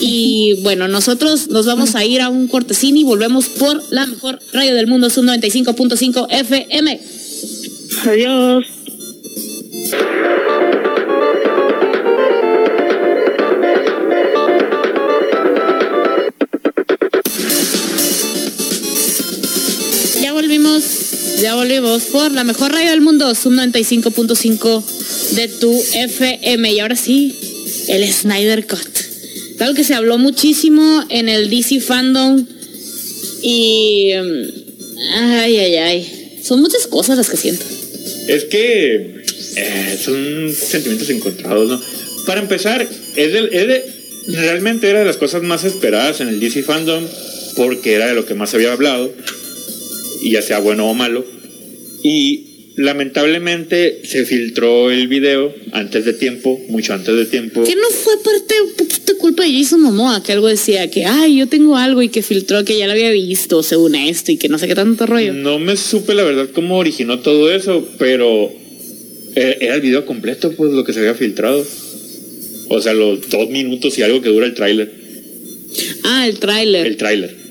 Y 0.00 0.60
bueno, 0.62 0.88
nosotros 0.88 1.48
nos 1.48 1.66
vamos 1.66 1.94
a 1.94 2.04
ir 2.04 2.20
a 2.20 2.28
un 2.28 2.48
cortesín 2.48 2.96
y 2.96 3.04
volvemos 3.04 3.46
por 3.46 3.82
la 3.90 4.06
mejor 4.06 4.38
radio 4.52 4.74
del 4.74 4.86
mundo, 4.86 5.10
Sub 5.10 5.24
95.5 5.24 6.26
FM. 6.30 7.00
Adiós. 8.04 8.66
Volvimos, 20.48 20.82
ya 21.42 21.56
volvimos 21.56 22.04
por 22.04 22.32
la 22.32 22.42
mejor 22.42 22.72
radio 22.72 22.90
del 22.92 23.02
mundo, 23.02 23.34
Sub 23.34 23.52
95.5 23.52 24.82
de 25.34 25.48
tu 25.48 25.78
FM. 25.92 26.72
Y 26.72 26.80
ahora 26.80 26.96
sí, 26.96 27.34
el 27.88 28.10
Snyder 28.10 28.66
Cut. 28.66 28.80
Algo 29.60 29.74
que 29.74 29.84
se 29.84 29.92
habló 29.92 30.16
muchísimo 30.16 31.04
en 31.10 31.28
el 31.28 31.50
DC 31.50 31.80
Fandom. 31.82 32.46
Y. 33.42 34.10
mm, 34.14 34.48
Ay, 35.16 35.56
ay, 35.58 35.74
ay. 35.76 36.40
Son 36.42 36.60
muchas 36.62 36.86
cosas 36.86 37.18
las 37.18 37.28
que 37.28 37.36
siento. 37.36 37.64
Es 38.26 38.44
que 38.44 39.22
eh, 39.56 39.98
son 40.02 40.50
sentimientos 40.54 41.10
encontrados, 41.10 41.68
¿no? 41.68 41.80
Para 42.24 42.40
empezar, 42.40 42.80
es 43.16 43.34
es 43.34 43.66
de- 43.68 43.84
realmente 44.28 44.88
era 44.88 45.00
de 45.00 45.04
las 45.04 45.18
cosas 45.18 45.42
más 45.42 45.64
esperadas 45.64 46.22
en 46.22 46.28
el 46.28 46.40
DC 46.40 46.62
Fandom 46.62 47.04
porque 47.54 47.92
era 47.92 48.06
de 48.06 48.14
lo 48.14 48.24
que 48.24 48.34
más 48.34 48.54
había 48.54 48.72
hablado, 48.72 49.12
y 50.20 50.32
ya 50.32 50.42
sea 50.42 50.60
bueno 50.60 50.88
o 50.90 50.94
malo. 50.94 51.24
Y 52.02 52.48
lamentablemente 52.76 54.02
se 54.04 54.24
filtró 54.24 54.90
el 54.90 55.08
video 55.08 55.52
antes 55.72 56.04
de 56.04 56.12
tiempo, 56.12 56.60
mucho 56.68 56.94
antes 56.94 57.14
de 57.16 57.26
tiempo. 57.26 57.64
Que 57.64 57.74
no 57.74 57.90
fue 57.90 58.14
parte 58.22 58.54
un 58.62 58.72
poquito 58.74 59.18
culpa 59.18 59.42
de 59.42 59.52
Jason 59.52 59.82
Momoa, 59.82 60.22
que 60.22 60.32
algo 60.32 60.46
decía 60.46 60.88
que, 60.88 61.04
ay, 61.04 61.38
yo 61.38 61.48
tengo 61.48 61.76
algo 61.76 62.02
y 62.02 62.08
que 62.08 62.22
filtró 62.22 62.64
que 62.64 62.78
ya 62.78 62.86
lo 62.86 62.92
había 62.92 63.10
visto 63.10 63.62
según 63.64 63.96
esto 63.96 64.30
y 64.30 64.36
que 64.36 64.48
no 64.48 64.58
sé 64.58 64.68
qué 64.68 64.76
tanto 64.76 65.06
rollo. 65.06 65.32
No 65.34 65.58
me 65.58 65.76
supe 65.76 66.14
la 66.14 66.22
verdad 66.22 66.48
cómo 66.54 66.78
originó 66.78 67.18
todo 67.18 67.50
eso, 67.50 67.86
pero 67.98 68.52
eh, 69.34 69.58
era 69.60 69.74
el 69.74 69.80
video 69.80 70.06
completo, 70.06 70.52
pues 70.52 70.72
lo 70.72 70.84
que 70.84 70.92
se 70.92 71.00
había 71.00 71.14
filtrado. 71.14 71.66
O 72.68 72.80
sea, 72.80 72.94
los 72.94 73.28
dos 73.28 73.50
minutos 73.50 73.98
y 73.98 74.02
algo 74.02 74.22
que 74.22 74.28
dura 74.28 74.46
el 74.46 74.54
tráiler. 74.54 74.92
Ah, 76.04 76.28
el 76.28 76.38
tráiler. 76.38 76.86
El 76.86 76.96
tráiler. 76.96 77.47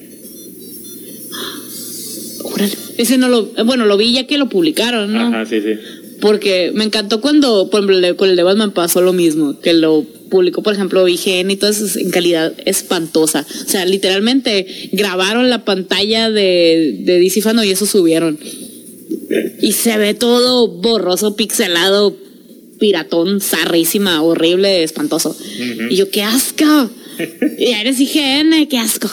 Órale. 2.57 2.73
Ese 2.97 3.17
no 3.17 3.29
lo, 3.29 3.45
bueno, 3.65 3.85
lo 3.85 3.97
vi 3.97 4.13
ya 4.13 4.25
que 4.25 4.37
lo 4.37 4.49
publicaron, 4.49 5.13
¿no? 5.13 5.27
Ajá, 5.27 5.45
sí, 5.45 5.61
sí. 5.61 5.73
Porque 6.19 6.71
me 6.73 6.83
encantó 6.83 7.21
cuando, 7.21 7.69
por 7.69 7.83
ejemplo, 7.83 8.17
con 8.17 8.29
el 8.29 8.35
de 8.35 8.43
Batman 8.43 8.71
pasó 8.71 9.01
lo 9.01 9.13
mismo, 9.13 9.59
que 9.59 9.73
lo 9.73 10.03
publicó, 10.31 10.63
por 10.63 10.73
ejemplo, 10.73 11.07
IGN 11.07 11.51
y 11.51 11.55
todo 11.57 11.69
eso 11.69 11.99
en 11.99 12.09
calidad 12.09 12.53
espantosa. 12.65 13.45
O 13.65 13.69
sea, 13.69 13.85
literalmente 13.85 14.65
grabaron 14.93 15.49
la 15.49 15.63
pantalla 15.63 16.31
de, 16.31 16.97
de 17.03 17.41
Fandom 17.41 17.65
y 17.65 17.69
eso 17.69 17.85
subieron. 17.85 18.39
Y 19.61 19.73
se 19.73 19.97
ve 19.97 20.15
todo 20.15 20.67
borroso, 20.67 21.35
pixelado, 21.35 22.17
piratón, 22.79 23.39
zarrísima, 23.39 24.21
horrible, 24.21 24.83
espantoso. 24.83 25.35
Y 25.89 25.95
yo, 25.95 26.09
qué 26.09 26.23
asco. 26.23 26.89
y 27.57 27.65
eres 27.67 27.99
IGN, 27.99 28.67
qué 28.69 28.77
asco. 28.77 29.09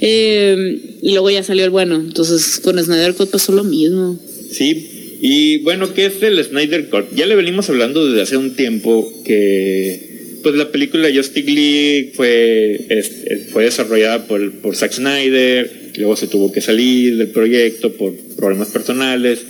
Eh, 0.00 0.96
y 1.02 1.10
luego 1.12 1.30
ya 1.30 1.42
salió 1.42 1.64
el 1.64 1.70
bueno. 1.70 1.96
Entonces, 1.96 2.60
con 2.62 2.82
Snyder 2.82 3.14
Cut 3.14 3.30
pasó 3.30 3.52
lo 3.52 3.64
mismo. 3.64 4.18
Sí. 4.50 5.16
Y 5.20 5.58
bueno, 5.58 5.92
¿qué 5.94 6.06
es 6.06 6.22
el 6.22 6.42
Snyder 6.44 6.88
Cut? 6.88 7.14
Ya 7.14 7.26
le 7.26 7.34
venimos 7.34 7.68
hablando 7.68 8.06
desde 8.06 8.22
hace 8.22 8.36
un 8.36 8.54
tiempo 8.54 9.12
que 9.24 10.06
pues 10.42 10.54
la 10.54 10.70
película 10.70 11.08
Justice 11.12 11.50
League 11.50 12.12
fue, 12.14 12.80
es- 12.88 13.50
fue 13.52 13.64
desarrollada 13.64 14.24
por, 14.28 14.52
por 14.60 14.76
Zack 14.76 14.92
Snyder, 14.92 15.90
luego 15.96 16.14
se 16.16 16.28
tuvo 16.28 16.52
que 16.52 16.60
salir 16.60 17.16
del 17.16 17.26
proyecto 17.28 17.92
por 17.94 18.14
problemas 18.36 18.68
personales. 18.68 19.40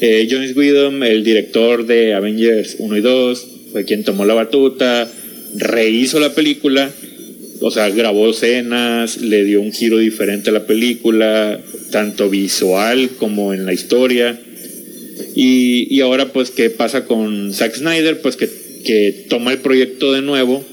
Eh, 0.00 0.26
Jonas 0.28 0.56
Whedon, 0.56 1.04
el 1.04 1.22
director 1.22 1.86
de 1.86 2.14
Avengers 2.14 2.76
1 2.80 2.96
y 2.96 3.00
2, 3.00 3.46
fue 3.70 3.84
quien 3.84 4.02
tomó 4.02 4.24
la 4.24 4.34
batuta, 4.34 5.08
rehizo 5.54 6.18
la 6.18 6.34
película, 6.34 6.90
o 7.60 7.70
sea, 7.70 7.88
grabó 7.90 8.28
escenas, 8.30 9.20
le 9.20 9.44
dio 9.44 9.60
un 9.60 9.72
giro 9.72 9.98
diferente 9.98 10.50
a 10.50 10.52
la 10.52 10.66
película, 10.66 11.60
tanto 11.90 12.28
visual 12.30 13.10
como 13.18 13.52
en 13.54 13.66
la 13.66 13.72
historia. 13.72 14.40
Y, 15.34 15.86
y 15.94 16.00
ahora, 16.00 16.32
pues, 16.32 16.50
¿qué 16.50 16.70
pasa 16.70 17.04
con 17.04 17.52
Zack 17.52 17.76
Snyder? 17.76 18.20
Pues 18.20 18.36
que, 18.36 18.48
que 18.84 19.26
toma 19.28 19.52
el 19.52 19.58
proyecto 19.58 20.12
de 20.12 20.22
nuevo, 20.22 20.64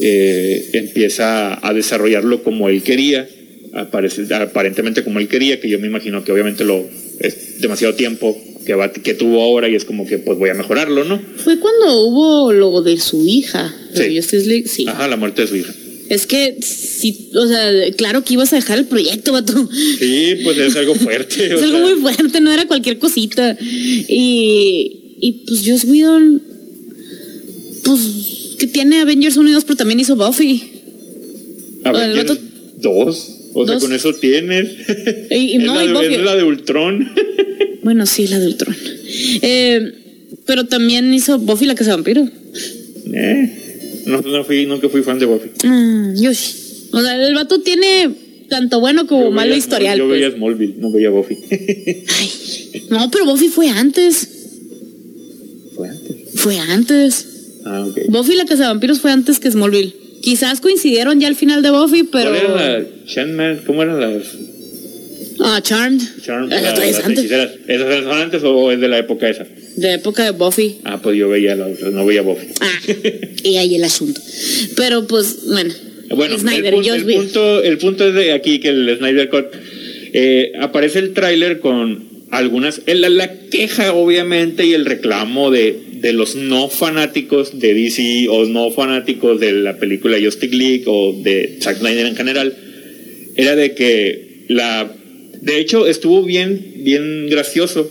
eh, 0.00 0.70
empieza 0.72 1.58
a 1.66 1.74
desarrollarlo 1.74 2.42
como 2.42 2.68
él 2.68 2.82
quería, 2.82 3.28
aparece- 3.72 4.32
aparentemente 4.34 5.04
como 5.04 5.18
él 5.18 5.28
quería, 5.28 5.60
que 5.60 5.68
yo 5.68 5.78
me 5.78 5.86
imagino 5.86 6.24
que 6.24 6.32
obviamente 6.32 6.64
lo 6.64 6.84
es 7.20 7.60
demasiado 7.60 7.94
tiempo 7.94 8.36
que, 8.64 8.74
va, 8.74 8.90
que 8.92 9.14
tuvo 9.14 9.42
ahora 9.42 9.68
y 9.68 9.74
es 9.74 9.84
como 9.84 10.06
que 10.06 10.18
pues 10.18 10.38
voy 10.38 10.48
a 10.50 10.54
mejorarlo, 10.54 11.04
¿no? 11.04 11.20
Fue 11.36 11.58
cuando 11.58 12.02
hubo 12.06 12.52
lo 12.52 12.80
de 12.82 12.98
su 12.98 13.26
hija, 13.26 13.74
Sí. 13.94 14.16
Justice 14.16 14.46
League, 14.46 14.68
sí. 14.68 14.86
Ajá, 14.88 15.06
la 15.08 15.16
muerte 15.16 15.42
de 15.42 15.48
su 15.48 15.56
hija. 15.56 15.72
Es 16.10 16.26
que, 16.26 16.56
sí, 16.60 17.30
o 17.34 17.46
sea, 17.46 17.70
claro 17.96 18.22
que 18.24 18.34
ibas 18.34 18.52
a 18.52 18.56
dejar 18.56 18.78
el 18.78 18.84
proyecto, 18.86 19.32
vato. 19.32 19.68
Sí, 19.98 20.34
pues 20.44 20.58
es 20.58 20.76
algo 20.76 20.94
fuerte. 20.96 21.42
o 21.54 21.56
es 21.56 21.62
algo 21.62 21.78
sea. 21.78 21.86
muy 21.94 22.00
fuerte, 22.02 22.40
no 22.40 22.52
era 22.52 22.66
cualquier 22.66 22.98
cosita. 22.98 23.56
Y, 23.60 25.16
y 25.20 25.32
pues 25.46 25.62
Joss 25.64 25.84
Whedon, 25.84 26.42
pues, 27.84 28.00
que 28.58 28.66
tiene 28.66 29.00
Avengers 29.00 29.36
Unidos, 29.36 29.64
pero 29.64 29.76
también 29.76 30.00
hizo 30.00 30.16
Buffy. 30.16 30.62
Avengers 31.84 32.38
2. 32.78 33.36
O 33.52 33.64
sea, 33.66 33.74
Dos. 33.74 33.82
con 33.82 33.92
eso 33.92 34.12
tienes. 34.14 34.68
Y- 35.30 35.54
y 35.54 35.58
no, 35.64 35.74
la, 35.74 35.84
y 35.84 35.88
Buffy- 35.88 36.22
la 36.22 36.36
de 36.36 36.44
Ultron. 36.44 37.08
Bueno, 37.82 38.04
sí, 38.04 38.26
la 38.28 38.38
de 38.38 38.46
Ultron. 38.46 38.76
Eh, 39.40 39.92
pero 40.44 40.66
también 40.66 41.14
hizo 41.14 41.38
Buffy 41.38 41.64
la 41.64 41.74
casa 41.74 41.92
vampiro. 41.92 42.28
Eh, 43.10 43.69
no, 44.06 44.20
no 44.20 44.44
fui, 44.44 44.66
nunca 44.66 44.88
fui 44.88 45.02
fan 45.02 45.18
de 45.18 45.26
Buffy. 45.26 45.50
Ah, 45.64 46.12
yo 46.16 46.32
sí. 46.34 46.88
O 46.92 47.00
sea, 47.00 47.26
el 47.26 47.34
vato 47.34 47.60
tiene 47.60 48.10
tanto 48.48 48.80
bueno 48.80 49.06
como 49.06 49.24
Yo 49.26 49.30
malo 49.30 49.50
veía 49.50 49.58
historial. 49.58 49.98
Small- 49.98 49.98
Yo 49.98 50.08
pues. 50.08 50.20
veía 50.20 50.30
Smallville, 50.36 50.74
no 50.78 50.90
veía 50.92 51.10
Buffy. 51.10 51.36
Ay, 51.50 52.84
no, 52.90 53.10
pero 53.10 53.24
Buffy 53.26 53.48
fue 53.48 53.68
antes. 53.68 54.28
Fue 55.76 55.88
antes. 55.88 56.16
Fue 56.34 56.58
antes. 56.58 57.26
Ah, 57.64 57.84
ok. 57.88 57.98
Buffy 58.08 58.34
la 58.36 58.44
casa 58.44 58.62
de 58.64 58.68
vampiros 58.68 59.00
fue 59.00 59.12
antes 59.12 59.38
que 59.38 59.50
Smallville. 59.50 59.94
Quizás 60.22 60.60
coincidieron 60.60 61.20
ya 61.20 61.28
al 61.28 61.36
final 61.36 61.62
de 61.62 61.70
Buffy, 61.70 62.02
pero. 62.04 62.30
¿Cuál 62.30 62.42
era 62.42 62.78
la 62.80 62.86
Sandman? 63.06 63.62
¿Cómo 63.66 63.82
eran 63.82 64.00
las 64.00 64.22
Ah, 65.42 65.60
Charmed. 65.62 66.02
Charm? 66.22 66.50
Ah, 66.52 66.60
la- 66.60 66.74
las? 66.74 67.50
¿Esas 67.66 68.04
son 68.04 68.12
antes 68.18 68.42
o 68.44 68.70
es 68.72 68.78
de 68.80 68.88
la 68.88 68.98
época 68.98 69.28
esa? 69.30 69.46
De 69.80 69.94
época 69.94 70.24
de 70.24 70.32
Buffy. 70.32 70.76
Ah, 70.84 71.00
pues 71.02 71.16
yo 71.16 71.30
veía 71.30 71.56
la 71.56 71.66
otra, 71.66 71.88
no 71.88 72.04
veía 72.04 72.20
Buffy. 72.20 72.48
Ah, 72.60 72.78
y 73.42 73.56
ahí 73.56 73.76
el 73.76 73.84
asunto. 73.84 74.20
Pero 74.76 75.06
pues, 75.06 75.46
bueno. 75.46 75.72
Bueno, 76.10 76.38
Snyder, 76.38 76.74
el, 76.74 77.04
punto, 77.04 77.62
el 77.62 77.78
punto 77.78 78.08
es 78.08 78.14
de 78.14 78.32
aquí 78.32 78.58
que 78.58 78.68
el 78.68 78.96
Snyder 78.98 79.30
Cut 79.30 79.46
eh, 80.12 80.52
aparece 80.60 80.98
el 80.98 81.14
tráiler 81.14 81.60
con 81.60 82.10
algunas 82.30 82.82
la, 82.86 83.08
la 83.08 83.40
queja 83.48 83.94
obviamente 83.94 84.66
y 84.66 84.74
el 84.74 84.84
reclamo 84.84 85.50
de, 85.50 85.78
de 85.92 86.12
los 86.12 86.36
no 86.36 86.68
fanáticos 86.68 87.58
de 87.58 87.72
DC 87.72 88.26
o 88.28 88.44
no 88.44 88.70
fanáticos 88.70 89.40
de 89.40 89.52
la 89.52 89.78
película 89.78 90.18
Justice 90.22 90.54
League 90.54 90.84
o 90.86 91.12
de 91.22 91.58
Zack 91.60 91.78
Snyder 91.78 92.06
en 92.06 92.16
general 92.16 92.54
era 93.36 93.56
de 93.56 93.74
que 93.74 94.44
la 94.48 94.92
de 95.40 95.58
hecho 95.58 95.86
estuvo 95.86 96.22
bien 96.22 96.74
bien 96.78 97.28
gracioso 97.28 97.90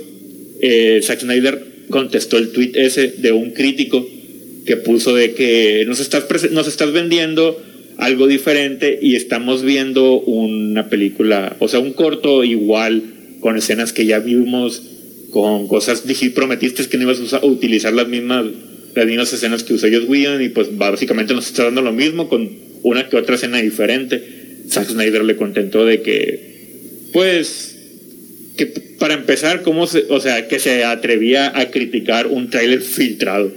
eh, 0.62 1.00
Zack 1.04 1.22
Snyder 1.22 1.68
contestó 1.90 2.38
el 2.38 2.52
tweet 2.52 2.72
ese 2.76 3.08
de 3.18 3.32
un 3.32 3.52
crítico 3.52 4.08
que 4.66 4.78
puso 4.78 5.16
de 5.16 5.34
que 5.34 5.84
nos 5.88 6.00
estás, 6.00 6.26
nos 6.52 6.68
estás 6.68 6.92
vendiendo 6.92 7.62
algo 7.98 8.28
diferente 8.28 9.00
y 9.02 9.16
estamos 9.16 9.64
viendo 9.64 10.20
una 10.22 10.90
película, 10.90 11.56
o 11.60 11.68
sea, 11.68 11.80
un 11.80 11.94
corto 11.94 12.44
igual, 12.44 13.04
con 13.42 13.58
escenas 13.58 13.94
que 13.94 14.06
ya 14.06 14.20
vimos, 14.20 14.82
con 15.32 15.68
cosas, 15.68 16.08
dije, 16.08 16.30
prometiste 16.30 16.86
que 16.88 16.98
no 16.98 17.04
ibas 17.04 17.20
a 17.20 17.24
usar- 17.24 17.44
utilizar 17.44 17.94
las 17.94 18.08
mismas, 18.08 18.46
las 18.96 19.06
mismas 19.06 19.34
escenas 19.34 19.64
que 19.64 19.74
usó 19.74 19.88
Joss 19.92 20.08
Whedon 20.08 20.42
y 20.42 20.50
pues 20.50 20.78
básicamente 20.78 21.34
nos 21.34 21.48
está 21.48 21.66
dando 21.66 21.82
lo 21.82 21.92
mismo 21.92 22.30
con 22.30 22.50
una 22.84 23.10
que 23.10 23.18
otra 23.18 23.36
escena 23.36 23.62
diferente. 23.62 24.24
Zack 24.70 24.90
Snyder 24.90 25.24
le 25.24 25.36
contentó 25.36 25.86
de 25.86 26.02
que, 26.02 27.10
pues, 27.12 27.79
que 28.60 28.66
para 28.99 29.14
empezar, 29.14 29.64
cómo 29.64 29.88
se, 29.88 30.03
o 30.10 30.20
sea, 30.20 30.47
que 30.49 30.60
se 30.60 30.84
atrevía 30.84 31.57
a 31.57 31.72
criticar 31.72 32.28
un 32.28 32.49
tráiler 32.49 32.82
filtrado. 32.82 33.49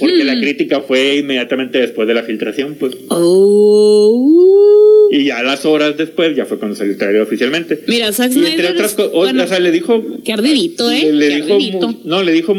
Porque 0.00 0.24
la 0.24 0.40
crítica 0.40 0.80
fue 0.80 1.16
inmediatamente 1.16 1.78
después 1.78 2.08
de 2.08 2.14
la 2.14 2.22
filtración, 2.22 2.76
pues. 2.80 2.96
Oh. 3.10 5.08
Y 5.10 5.26
ya 5.26 5.42
las 5.42 5.66
horas 5.66 5.98
después, 5.98 6.34
ya 6.34 6.46
fue 6.46 6.58
cuando 6.58 6.74
salió 6.74 6.92
el 6.94 6.98
trailer 6.98 7.20
oficialmente. 7.20 7.78
Mira, 7.86 8.10
Zack 8.10 8.34
Y 8.34 8.46
entre 8.46 8.70
otras 8.70 8.94
cosas, 8.94 9.12
bueno, 9.12 9.44
o 9.44 9.46
sea, 9.46 9.60
le 9.60 9.70
dijo. 9.70 10.02
Qué 10.24 10.32
ardidito, 10.32 10.90
¿eh? 10.90 11.12
Le, 11.12 11.42
Qué 11.42 11.56
dijo. 11.58 11.94
No, 12.04 12.22
le 12.22 12.32
dijo. 12.32 12.56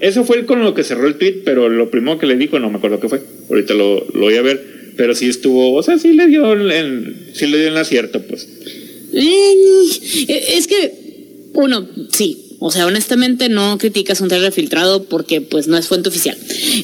Eso 0.00 0.24
fue 0.24 0.44
con 0.44 0.62
lo 0.62 0.74
que 0.74 0.84
cerró 0.84 1.08
el 1.08 1.14
tweet, 1.16 1.36
pero 1.44 1.70
lo 1.70 1.90
primero 1.90 2.18
que 2.18 2.26
le 2.26 2.36
dijo, 2.36 2.58
no 2.58 2.68
me 2.70 2.76
acuerdo 2.76 3.00
qué 3.00 3.08
fue. 3.08 3.22
Ahorita 3.48 3.72
lo, 3.72 4.06
lo 4.12 4.20
voy 4.20 4.34
a 4.34 4.42
ver. 4.42 4.62
Pero 4.98 5.14
sí 5.14 5.26
estuvo. 5.28 5.72
O 5.74 5.82
sea, 5.82 5.98
sí 5.98 6.12
le 6.12 6.26
dio 6.26 6.52
el- 6.52 7.16
sí 7.32 7.46
le 7.46 7.58
dio 7.58 7.68
el 7.68 7.76
acierto, 7.78 8.20
pues. 8.22 8.46
Eh, 9.16 10.56
Es 10.56 10.66
que, 10.66 10.92
uno, 11.54 11.88
sí. 12.12 12.42
O 12.58 12.70
sea, 12.70 12.86
honestamente 12.86 13.50
no 13.50 13.76
criticas 13.76 14.22
un 14.22 14.28
trailer 14.28 14.50
filtrado 14.50 15.04
porque 15.04 15.42
pues 15.42 15.68
no 15.68 15.76
es 15.76 15.88
fuente 15.88 16.08
oficial. 16.08 16.36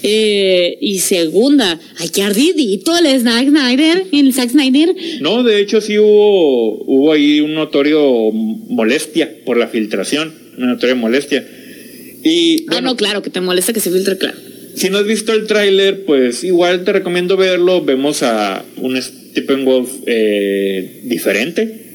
Eh, 0.02 0.76
y 0.82 0.98
segunda, 0.98 1.80
ay, 1.98 2.10
qué 2.10 2.22
ardidito 2.22 2.94
el 2.96 3.22
Zack 3.22 3.48
Snyder, 3.48 4.04
el 4.12 4.34
Zack 4.34 4.50
Snyder. 4.50 4.94
No, 5.20 5.42
de 5.42 5.60
hecho 5.60 5.80
sí 5.80 5.98
hubo, 5.98 6.82
hubo 6.84 7.12
ahí 7.12 7.40
un 7.40 7.54
notorio 7.54 8.30
molestia 8.32 9.34
por 9.46 9.56
la 9.56 9.68
filtración, 9.68 10.34
una 10.58 10.66
notoria 10.66 10.94
molestia. 10.94 11.46
Y 12.22 12.66
ah, 12.68 12.82
no, 12.82 12.94
claro, 12.96 13.22
que 13.22 13.30
te 13.30 13.40
molesta 13.40 13.72
que 13.72 13.80
se 13.80 13.90
filtre, 13.90 14.18
claro. 14.18 14.36
si 14.76 14.90
no 14.90 14.98
has 14.98 15.06
visto 15.06 15.32
el 15.32 15.46
tráiler, 15.46 16.04
pues 16.04 16.44
igual 16.44 16.84
te 16.84 16.92
recomiendo 16.92 17.38
verlo. 17.38 17.82
Vemos 17.82 18.22
a 18.22 18.62
un 18.76 19.00
Steppenwolf 19.00 19.90
eh, 20.06 21.00
diferente. 21.04 21.91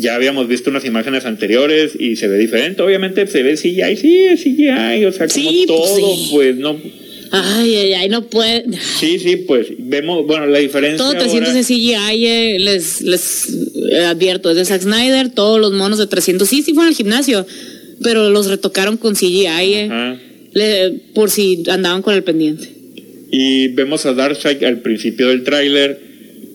Ya 0.00 0.14
habíamos 0.14 0.48
visto 0.48 0.70
unas 0.70 0.84
imágenes 0.84 1.24
anteriores 1.26 1.92
y 1.98 2.16
se 2.16 2.26
ve 2.28 2.38
diferente. 2.38 2.80
Obviamente 2.82 3.26
se 3.26 3.42
ve 3.42 3.56
CGI, 3.56 3.96
sí, 3.96 4.16
es 4.24 4.40
CGI, 4.42 5.04
o 5.04 5.12
sea, 5.12 5.26
como 5.28 5.50
Sí, 5.50 5.64
pues 5.66 5.66
todo, 5.66 5.96
sí. 6.16 6.28
pues 6.32 6.56
no. 6.56 6.80
Ay, 7.32 7.76
ay, 7.76 7.92
ay, 7.92 8.08
no 8.08 8.26
puede. 8.26 8.64
Sí, 8.98 9.18
sí, 9.18 9.36
pues 9.36 9.66
vemos, 9.78 10.26
bueno, 10.26 10.46
la 10.46 10.58
diferencia. 10.58 10.98
Todo 10.98 11.12
300 11.12 11.50
ahora- 11.50 11.54
de 11.54 11.64
CGI, 11.64 12.26
eh, 12.26 12.56
les, 12.58 13.02
les 13.02 13.48
eh, 13.92 13.98
advierto, 14.04 14.50
es 14.50 14.56
de 14.56 14.64
Zack 14.64 14.82
Snyder, 14.82 15.28
todos 15.30 15.60
los 15.60 15.72
monos 15.72 15.98
de 15.98 16.06
300. 16.06 16.48
Sí, 16.48 16.62
sí 16.62 16.72
fueron 16.72 16.88
al 16.88 16.96
gimnasio, 16.96 17.46
pero 18.02 18.30
los 18.30 18.46
retocaron 18.48 18.96
con 18.96 19.14
CGI, 19.14 19.46
eh, 19.74 20.16
le- 20.54 20.90
por 21.14 21.30
si 21.30 21.62
andaban 21.68 22.02
con 22.02 22.14
el 22.14 22.22
pendiente. 22.24 22.68
Y 23.30 23.68
vemos 23.68 24.06
a 24.06 24.12
Darkseid 24.14 24.64
al 24.64 24.80
principio 24.80 25.28
del 25.28 25.44
tráiler. 25.44 26.00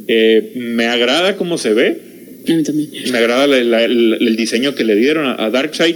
Eh, 0.07 0.51
me 0.55 0.85
agrada 0.87 1.37
cómo 1.37 1.57
se 1.57 1.73
ve. 1.73 2.01
A 2.53 2.55
mí 2.55 2.63
también. 2.63 2.89
Me 3.11 3.17
agrada 3.17 3.47
la- 3.47 3.63
la- 3.63 3.83
el, 3.83 4.17
el 4.19 4.35
diseño 4.35 4.75
que 4.75 4.83
le 4.83 4.95
dieron 4.95 5.25
a, 5.25 5.43
a 5.43 5.49
Darkseid. 5.49 5.95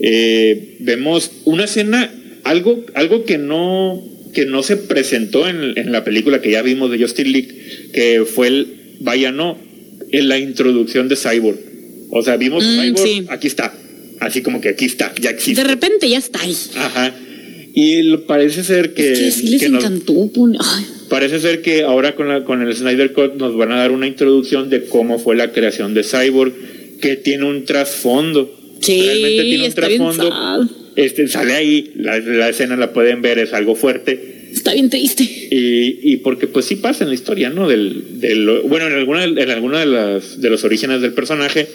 Eh, 0.00 0.76
vemos 0.80 1.30
una 1.44 1.64
escena, 1.64 2.12
algo, 2.44 2.84
algo 2.94 3.24
que 3.24 3.38
no 3.38 4.02
que 4.34 4.46
no 4.46 4.62
se 4.62 4.76
presentó 4.78 5.46
en, 5.46 5.76
en 5.76 5.92
la 5.92 6.04
película 6.04 6.40
que 6.40 6.50
ya 6.50 6.62
vimos 6.62 6.90
de 6.90 6.98
Justin 6.98 7.32
League, 7.32 7.48
que 7.92 8.24
fue 8.24 8.46
el, 8.48 8.66
vaya 9.00 9.30
no, 9.30 9.58
en 10.10 10.28
la 10.28 10.38
introducción 10.38 11.06
de 11.08 11.16
Cyborg. 11.16 11.58
O 12.10 12.22
sea, 12.22 12.36
vimos 12.38 12.64
Mm, 12.64 12.80
Cyborg, 12.80 13.06
sí. 13.06 13.26
aquí 13.28 13.46
está. 13.46 13.74
Así 14.20 14.40
como 14.40 14.60
que 14.62 14.70
aquí 14.70 14.86
está, 14.86 15.12
ya 15.20 15.28
existe. 15.30 15.60
De 15.62 15.68
repente 15.68 16.08
ya 16.08 16.16
está 16.18 16.40
ahí. 16.40 16.56
Ajá. 16.76 17.14
Y 17.74 18.16
parece 18.26 18.64
ser 18.64 18.94
que, 18.94 19.12
Es 19.12 19.18
que 19.18 19.30
sí 19.32 19.48
les 19.48 19.60
que 19.62 19.68
nos- 19.68 19.84
encantó. 19.84 20.30
pon- 20.32 20.56
ay. 20.58 20.84
Parece 21.12 21.40
ser 21.40 21.60
que 21.60 21.82
ahora 21.82 22.14
con, 22.14 22.28
la, 22.28 22.42
con 22.42 22.62
el 22.62 22.74
Snyder 22.74 23.12
Cut 23.12 23.34
nos 23.34 23.54
van 23.54 23.70
a 23.70 23.76
dar 23.76 23.90
una 23.92 24.06
introducción 24.06 24.70
de 24.70 24.84
cómo 24.86 25.18
fue 25.18 25.36
la 25.36 25.52
creación 25.52 25.92
de 25.92 26.04
Cyborg, 26.04 26.54
que 27.02 27.16
tiene 27.16 27.44
un 27.44 27.66
trasfondo. 27.66 28.50
Sí, 28.80 29.02
Realmente 29.02 29.42
tiene 29.42 29.66
un 29.66 29.74
trasfondo. 29.74 30.70
Este, 30.96 31.28
sale 31.28 31.52
ahí, 31.52 31.92
la, 31.96 32.18
la 32.18 32.48
escena 32.48 32.76
la 32.78 32.94
pueden 32.94 33.20
ver, 33.20 33.38
es 33.38 33.52
algo 33.52 33.74
fuerte. 33.74 34.48
Está 34.54 34.72
bien 34.72 34.88
triste. 34.88 35.22
Y, 35.22 35.98
y 36.12 36.16
porque 36.16 36.46
pues 36.46 36.64
sí 36.64 36.76
pasa 36.76 37.04
en 37.04 37.10
la 37.10 37.14
historia, 37.14 37.50
¿no? 37.50 37.68
Del, 37.68 38.18
del- 38.20 38.60
bueno, 38.64 38.86
en 38.86 38.94
alguna, 38.94 39.24
en 39.24 39.50
alguna 39.50 39.80
de, 39.80 39.86
las, 39.86 40.40
de 40.40 40.48
los 40.48 40.64
orígenes 40.64 41.02
del 41.02 41.12
personaje. 41.12 41.66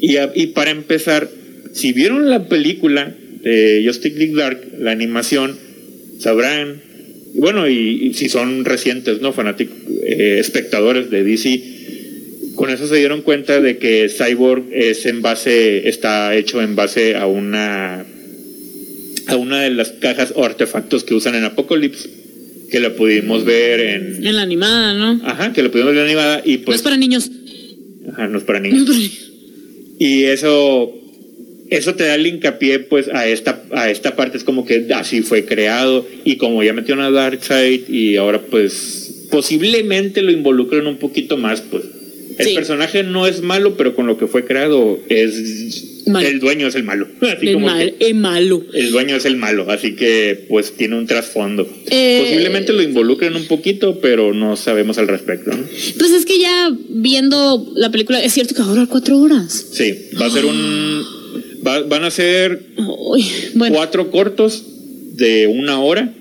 Y, 0.00 0.16
a- 0.16 0.32
y 0.34 0.48
para 0.48 0.72
empezar, 0.72 1.28
si 1.72 1.92
vieron 1.92 2.28
la 2.28 2.48
película 2.48 3.14
de 3.44 3.84
Justice 3.86 4.18
League 4.18 4.34
Dark, 4.34 4.60
la 4.80 4.90
animación, 4.90 5.56
sabrán, 6.18 6.82
bueno, 7.34 7.68
y, 7.68 8.06
y 8.08 8.14
si 8.14 8.28
son 8.28 8.64
recientes, 8.64 9.20
¿no? 9.20 9.32
Fanáticos, 9.32 9.76
eh, 10.04 10.36
espectadores 10.38 11.10
de 11.10 11.24
DC, 11.24 11.62
con 12.54 12.70
eso 12.70 12.86
se 12.86 12.96
dieron 12.96 13.22
cuenta 13.22 13.60
de 13.60 13.78
que 13.78 14.08
Cyborg 14.08 14.64
es 14.72 15.06
en 15.06 15.22
base, 15.22 15.88
está 15.88 16.34
hecho 16.36 16.60
en 16.62 16.76
base 16.76 17.16
a 17.16 17.26
una 17.26 18.04
a 19.28 19.36
una 19.36 19.62
de 19.62 19.70
las 19.70 19.90
cajas 19.92 20.32
o 20.34 20.44
artefactos 20.44 21.04
que 21.04 21.14
usan 21.14 21.34
en 21.36 21.44
Apocalypse, 21.44 22.08
que 22.70 22.80
la 22.80 22.90
pudimos 22.94 23.44
ver 23.44 23.80
en 23.80 24.26
En 24.26 24.36
la 24.36 24.42
animada, 24.42 24.94
¿no? 24.94 25.20
ajá, 25.26 25.52
que 25.52 25.62
la 25.62 25.70
pudimos 25.70 25.94
ver 25.94 26.04
animada 26.04 26.42
y 26.44 26.58
no 26.58 26.64
pues 26.66 26.76
es 26.78 26.82
para 26.82 26.96
niños. 26.96 27.30
ajá, 28.12 28.26
no 28.28 28.38
es 28.38 28.44
para 28.44 28.58
No 28.60 28.66
niños. 28.66 28.82
es 28.82 28.86
para 28.88 28.98
niños. 28.98 29.32
Y 29.98 30.24
eso 30.24 30.92
eso 31.76 31.94
te 31.94 32.04
da 32.04 32.14
el 32.14 32.26
hincapié 32.26 32.78
pues 32.80 33.08
a 33.08 33.26
esta 33.26 33.62
a 33.72 33.90
esta 33.90 34.14
parte 34.16 34.36
es 34.38 34.44
como 34.44 34.64
que 34.64 34.86
así 34.94 35.22
fue 35.22 35.44
creado 35.44 36.06
y 36.24 36.36
como 36.36 36.62
ya 36.62 36.72
metieron 36.72 37.02
a 37.04 37.10
Darkseid 37.10 37.88
y 37.88 38.16
ahora 38.16 38.40
pues 38.40 39.26
posiblemente 39.30 40.22
lo 40.22 40.30
involucran 40.30 40.86
un 40.86 40.98
poquito 40.98 41.36
más 41.36 41.60
pues 41.62 41.84
el 42.38 42.46
Sí. 42.48 42.54
personaje 42.54 43.02
no 43.02 43.26
es 43.26 43.42
malo 43.42 43.76
pero 43.76 43.94
con 43.94 44.06
lo 44.06 44.16
que 44.18 44.26
fue 44.26 44.44
creado 44.44 44.98
es 45.08 45.88
Malo. 46.06 46.26
el 46.26 46.40
dueño 46.40 46.66
es 46.66 46.74
el 46.74 46.82
malo 46.82 47.06
así 47.20 47.46
Es 47.48 47.54
como 47.54 47.66
mal- 47.66 47.94
malo. 48.14 48.64
el 48.74 48.90
dueño 48.90 49.16
es 49.16 49.24
el 49.24 49.36
malo, 49.36 49.70
así 49.70 49.94
que 49.94 50.46
pues 50.48 50.72
tiene 50.76 50.96
un 50.98 51.06
trasfondo. 51.06 51.68
Eh, 51.90 52.20
Posiblemente 52.24 52.72
lo 52.72 52.82
involucren 52.82 53.36
un 53.36 53.44
poquito, 53.46 54.00
pero 54.00 54.34
no 54.34 54.56
sabemos 54.56 54.98
al 54.98 55.06
respecto. 55.06 55.50
¿no? 55.52 55.62
Pues 55.98 56.10
es 56.10 56.24
que 56.24 56.40
ya 56.40 56.70
viendo 56.88 57.70
la 57.76 57.90
película, 57.92 58.20
es 58.20 58.32
cierto 58.32 58.54
que 58.54 58.60
va 58.62 58.66
a 58.66 58.70
durar 58.70 58.88
cuatro 58.88 59.18
horas. 59.18 59.66
Sí, 59.72 59.94
va 60.20 60.26
a 60.26 60.30
ser 60.30 60.44
un... 60.44 61.04
va- 61.66 61.82
van 61.82 62.04
a 62.04 62.10
ser 62.10 62.60
bueno, 63.54 63.74
cuatro 63.76 64.10
cortos 64.10 64.64
de 65.14 65.46
una 65.46 65.80
hora. 65.80 66.12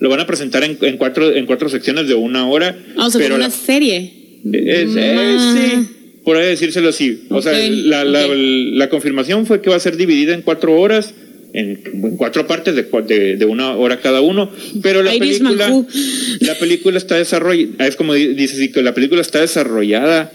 Lo 0.00 0.08
van 0.08 0.20
a 0.20 0.26
presentar 0.26 0.64
en, 0.64 0.76
en 0.82 0.96
cuatro, 0.96 1.34
en 1.34 1.46
cuatro 1.46 1.68
secciones 1.68 2.08
de 2.08 2.14
una 2.14 2.48
hora. 2.48 2.76
vamos 2.96 3.14
a 3.14 3.18
ver 3.18 3.26
pero 3.26 3.36
una 3.36 3.48
la- 3.48 3.54
serie. 3.54 4.12
es- 4.52 4.96
eh, 4.96 5.14
Ah. 5.18 5.54
sí, 5.86 5.88
por 6.24 6.36
ahí 6.36 6.46
decírselo 6.48 6.88
así. 6.88 7.22
O 7.30 7.40
sea, 7.42 7.52
la, 7.52 8.04
la- 8.04 8.26
la 8.28 8.88
confirmación 8.88 9.46
fue 9.46 9.60
que 9.62 9.70
va 9.70 9.76
a 9.76 9.80
ser 9.80 9.96
dividida 9.96 10.34
en 10.34 10.42
cuatro 10.42 10.78
horas. 10.80 11.14
En, 11.56 11.80
en 12.02 12.16
cuatro 12.16 12.48
partes 12.48 12.74
de, 12.74 12.82
de, 13.06 13.36
de 13.36 13.44
una 13.44 13.76
hora 13.76 14.00
cada 14.00 14.20
uno, 14.20 14.50
pero 14.82 15.04
la 15.04 15.12
película, 15.16 15.84
la 16.40 16.54
película 16.58 16.98
está 16.98 17.14
desarrollada, 17.16 17.86
es 17.86 17.94
como 17.94 18.12
di- 18.14 18.34
dice, 18.34 18.56
sí, 18.56 18.72
que 18.72 18.82
la 18.82 18.92
película 18.92 19.20
está 19.20 19.40
desarrollada 19.40 20.32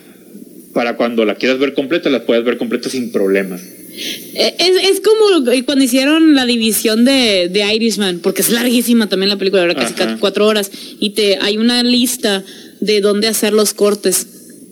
para 0.73 0.95
cuando 0.95 1.25
la 1.25 1.35
quieras 1.35 1.59
ver 1.59 1.73
completa, 1.73 2.09
la 2.09 2.25
puedes 2.25 2.45
ver 2.45 2.55
completa 2.55 2.89
sin 2.89 3.11
problemas. 3.11 3.61
Eh, 3.91 4.55
Es, 4.59 4.91
es 4.91 5.01
como 5.01 5.45
cuando 5.65 5.83
hicieron 5.83 6.35
la 6.35 6.45
división 6.45 7.05
de, 7.05 7.49
de 7.51 7.75
Irishman, 7.75 8.19
porque 8.19 8.41
es 8.41 8.49
larguísima 8.49 9.09
también 9.09 9.29
la 9.29 9.37
película, 9.37 9.61
ahora 9.63 9.75
casi 9.75 9.93
Ajá. 9.93 10.17
cuatro 10.19 10.47
horas, 10.47 10.71
y 10.99 11.11
te 11.11 11.37
hay 11.37 11.57
una 11.57 11.83
lista 11.83 12.43
de 12.79 13.01
dónde 13.01 13.27
hacer 13.27 13.53
los 13.53 13.73
cortes 13.73 14.27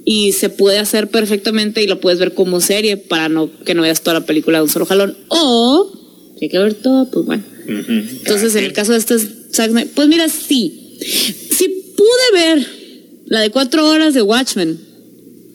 y 0.06 0.32
se 0.32 0.50
puede 0.50 0.80
hacer 0.80 1.10
perfectamente 1.10 1.84
y 1.84 1.88
lo 1.88 2.00
puedes 2.00 2.20
ver 2.20 2.34
como 2.34 2.62
serie 2.62 2.96
para 2.96 3.28
no 3.28 3.50
que 3.66 3.74
no 3.74 3.82
veas 3.82 4.02
toda 4.02 4.22
la 4.22 4.26
película 4.26 4.60
de 4.60 4.64
un 4.64 4.70
solo 4.70 4.86
jalón. 4.86 5.18
O 5.28 5.92
si 6.38 6.46
hay 6.46 6.50
que 6.50 6.60
ver 6.60 6.76
todo, 6.76 7.10
pues 7.12 7.26
bueno. 7.26 7.44
Entonces, 7.68 8.56
en 8.56 8.64
el 8.64 8.72
caso 8.72 8.94
de 8.94 9.02
Snyder, 9.02 9.88
pues 9.94 10.08
mira, 10.08 10.30
sí. 10.30 10.98
Si 11.02 11.68
pude 11.98 12.32
ver 12.34 12.66
la 13.26 13.42
de 13.42 13.50
cuatro 13.50 13.86
horas 13.86 14.14
de 14.14 14.22
Watchmen, 14.22 14.80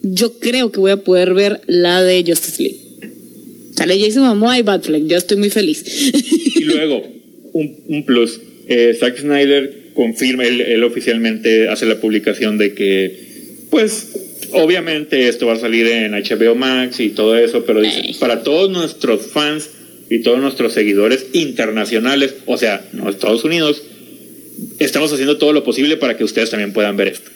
yo 0.03 0.37
creo 0.37 0.71
que 0.71 0.79
voy 0.79 0.91
a 0.91 1.03
poder 1.03 1.33
ver 1.33 1.61
la 1.65 2.03
de 2.03 2.23
Justice 2.27 2.61
League. 2.61 2.79
Sale 3.83 3.99
Jason 3.99 4.23
Momoa 4.23 4.57
y 4.57 4.61
Batfleck, 4.61 5.07
yo 5.07 5.17
estoy 5.17 5.35
muy 5.35 5.49
feliz. 5.49 5.83
Y 6.55 6.63
luego, 6.63 7.05
un, 7.51 7.83
un 7.89 8.05
plus. 8.05 8.39
Eh, 8.69 8.95
Zack 8.97 9.19
Snyder 9.19 9.91
confirma, 9.93 10.45
él, 10.45 10.61
él 10.61 10.85
oficialmente 10.85 11.67
hace 11.67 11.85
la 11.85 11.99
publicación 11.99 12.57
de 12.57 12.73
que, 12.73 13.13
pues, 13.69 14.47
obviamente 14.53 15.27
esto 15.27 15.47
va 15.47 15.53
a 15.53 15.59
salir 15.59 15.85
en 15.87 16.13
HBO 16.13 16.55
Max 16.55 17.01
y 17.01 17.09
todo 17.09 17.37
eso, 17.37 17.65
pero 17.65 17.81
dice, 17.81 18.15
para 18.21 18.41
todos 18.43 18.71
nuestros 18.71 19.27
fans 19.27 19.69
y 20.09 20.19
todos 20.19 20.39
nuestros 20.39 20.71
seguidores 20.71 21.25
internacionales, 21.33 22.35
o 22.45 22.57
sea, 22.57 22.85
no 22.93 23.09
Estados 23.09 23.43
Unidos, 23.43 23.83
estamos 24.79 25.11
haciendo 25.11 25.37
todo 25.37 25.51
lo 25.51 25.65
posible 25.65 25.97
para 25.97 26.15
que 26.15 26.23
ustedes 26.23 26.49
también 26.49 26.71
puedan 26.71 26.95
ver 26.95 27.09
esto. 27.09 27.29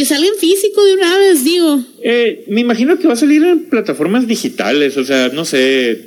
Que 0.00 0.06
salga 0.06 0.26
en 0.26 0.34
físico 0.38 0.84
de 0.84 0.94
una 0.94 1.18
vez, 1.18 1.44
digo. 1.44 1.84
Eh, 2.02 2.44
me 2.48 2.60
imagino 2.62 2.98
que 2.98 3.06
va 3.06 3.12
a 3.14 3.16
salir 3.16 3.42
en 3.44 3.64
plataformas 3.68 4.26
digitales, 4.26 4.96
o 4.96 5.04
sea, 5.04 5.28
no 5.28 5.44
sé, 5.44 6.00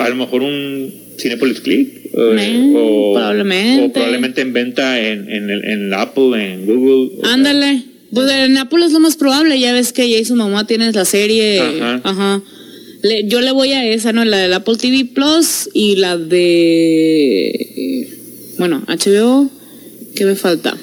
a 0.00 0.08
lo 0.08 0.16
mejor 0.16 0.42
un 0.42 0.92
Cinepolis 1.18 1.60
Click. 1.60 1.88
eh, 2.12 2.36
Eh, 2.38 2.72
o, 2.76 3.14
probablemente. 3.14 3.84
o 3.84 3.92
probablemente 3.92 4.40
en 4.40 4.52
venta 4.52 5.00
en, 5.00 5.30
en, 5.30 5.50
en 5.50 5.94
Apple, 5.94 6.30
en 6.54 6.66
Google. 6.66 7.10
Ándale. 7.24 7.82
Pues 8.12 8.30
en 8.30 8.56
Apple 8.58 8.84
es 8.84 8.92
lo 8.92 9.00
más 9.00 9.16
probable, 9.16 9.58
ya 9.58 9.72
ves 9.72 9.92
que 9.92 10.08
Jason 10.16 10.38
Momoa 10.38 10.66
tiene 10.66 10.90
la 10.92 11.04
serie. 11.04 11.60
Ajá. 11.60 12.00
Ajá. 12.04 12.42
Le- 13.02 13.26
yo 13.28 13.40
le 13.40 13.50
voy 13.52 13.72
a 13.72 13.84
esa, 13.86 14.12
¿no? 14.12 14.24
La 14.24 14.38
del 14.38 14.52
Apple 14.52 14.76
TV 14.76 15.04
Plus 15.04 15.68
y 15.74 15.96
la 15.96 16.16
de. 16.16 18.08
Bueno, 18.58 18.82
HBO. 18.86 19.50
¿Qué 20.14 20.24
me 20.24 20.36
falta? 20.36 20.76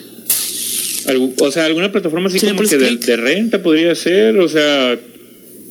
O 1.18 1.52
sea, 1.52 1.66
alguna 1.66 1.92
plataforma 1.92 2.30
así 2.30 2.40
como 2.40 2.62
que 2.64 2.78
de, 2.78 3.18
renta 3.18 3.62
podría 3.62 3.96
ser, 3.96 4.38
o 4.40 4.48
sea, 4.48 4.98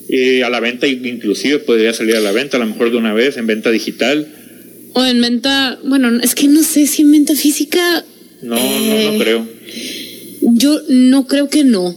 eh, 0.08 0.42
a 0.42 0.50
la 0.50 0.60
venta 0.60 0.86
inclusive 0.86 1.58
podría 1.60 1.92
salir 1.92 2.16
a 2.16 2.20
la 2.20 2.32
venta, 2.32 2.56
a 2.56 2.60
lo 2.60 2.66
mejor 2.66 2.90
de 2.90 2.96
una 2.96 3.14
vez, 3.14 3.36
en 3.36 3.46
venta 3.46 3.70
digital. 3.70 4.26
O 4.94 5.04
en 5.04 5.20
venta, 5.20 5.78
bueno, 5.84 6.20
es 6.22 6.34
que 6.34 6.48
no 6.48 6.62
sé 6.62 6.86
si 6.86 7.02
en 7.02 7.12
venta 7.12 7.34
física. 7.34 8.04
No, 8.42 8.56
eh, 8.56 9.04
no, 9.04 9.12
no 9.12 9.18
creo. 9.18 9.48
Yo 10.42 10.80
no 10.88 11.26
creo 11.26 11.48
que 11.48 11.64
no. 11.64 11.94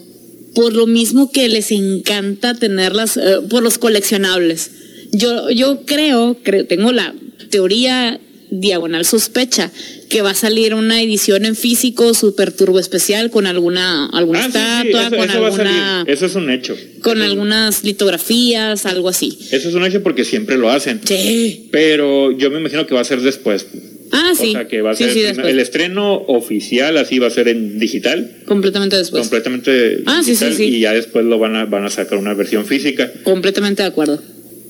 Por 0.54 0.74
lo 0.74 0.86
mismo 0.86 1.32
que 1.32 1.50
les 1.50 1.72
encanta 1.72 2.54
tenerlas, 2.54 3.18
eh, 3.18 3.38
por 3.50 3.64
los 3.64 3.80
coleccionables. 3.80 4.72
Yo, 5.12 5.50
yo 5.50 5.84
creo, 5.86 6.38
creo, 6.44 6.66
tengo 6.66 6.92
la 6.92 7.16
teoría 7.50 8.20
diagonal 8.52 9.06
sospecha 9.06 9.72
que 10.14 10.22
va 10.22 10.30
a 10.30 10.36
salir 10.36 10.76
una 10.76 11.02
edición 11.02 11.44
en 11.44 11.56
físico 11.56 12.14
super 12.14 12.52
turbo 12.52 12.78
especial 12.80 13.32
con 13.32 13.48
alguna 13.48 14.06
alguna 14.14 14.46
Ah, 14.46 14.50
sí, 14.52 14.52
sí, 14.52 14.88
estatua, 14.90 15.02
eso, 15.08 15.18
con 15.18 15.30
eso 15.30 15.46
alguna. 15.46 16.06
Eso 16.08 16.26
es 16.28 16.36
un 16.36 16.50
hecho. 16.52 16.78
con 17.02 17.18
Eso- 17.18 17.26
algunas 17.32 17.84
litografías, 17.84 18.86
algo 18.86 19.10
así. 19.10 19.40
Eso 19.52 19.70
es 19.70 19.74
un 19.74 19.84
hecho 19.86 20.04
porque 20.04 20.24
siempre 20.24 20.56
lo 20.60 20.70
hacen. 20.70 21.02
Sí. 21.04 21.68
Pero 21.72 22.32
yo 22.38 22.52
me 22.52 22.60
imagino 22.60 22.86
que 22.86 22.94
va 22.94 23.02
a 23.02 23.06
ser 23.06 23.22
después. 23.22 23.66
Ah, 24.12 24.34
sí. 24.40 24.50
O 24.50 24.52
sea, 24.52 24.68
que 24.68 24.84
va 24.84 24.92
a 24.92 24.96
Sí, 24.96 25.06
ser 25.06 25.14
sí, 25.14 25.42
el, 25.44 25.60
estreno 25.60 26.14
oficial, 26.28 26.96
así 26.98 27.18
va 27.18 27.26
a 27.26 27.32
ser 27.32 27.48
en 27.48 27.80
digital, 27.80 28.44
Completamente 28.46 28.96
después. 28.96 29.22
completamente 29.22 30.04
Ah, 30.06 30.22
sí, 30.24 30.36
sí, 30.36 30.46
digital, 30.46 30.54
sí. 30.54 30.64
y 30.66 30.80
ya 30.82 30.94
después 30.94 31.26
lo 31.26 31.40
van 31.40 31.56
a, 31.56 31.66
van 31.66 31.86
a 31.86 31.90
sacar 31.90 32.20
una 32.20 32.36
versión 32.36 32.68
física. 32.68 33.12
Completamente 33.24 33.82
de 33.82 33.88
acuerdo. 33.88 34.22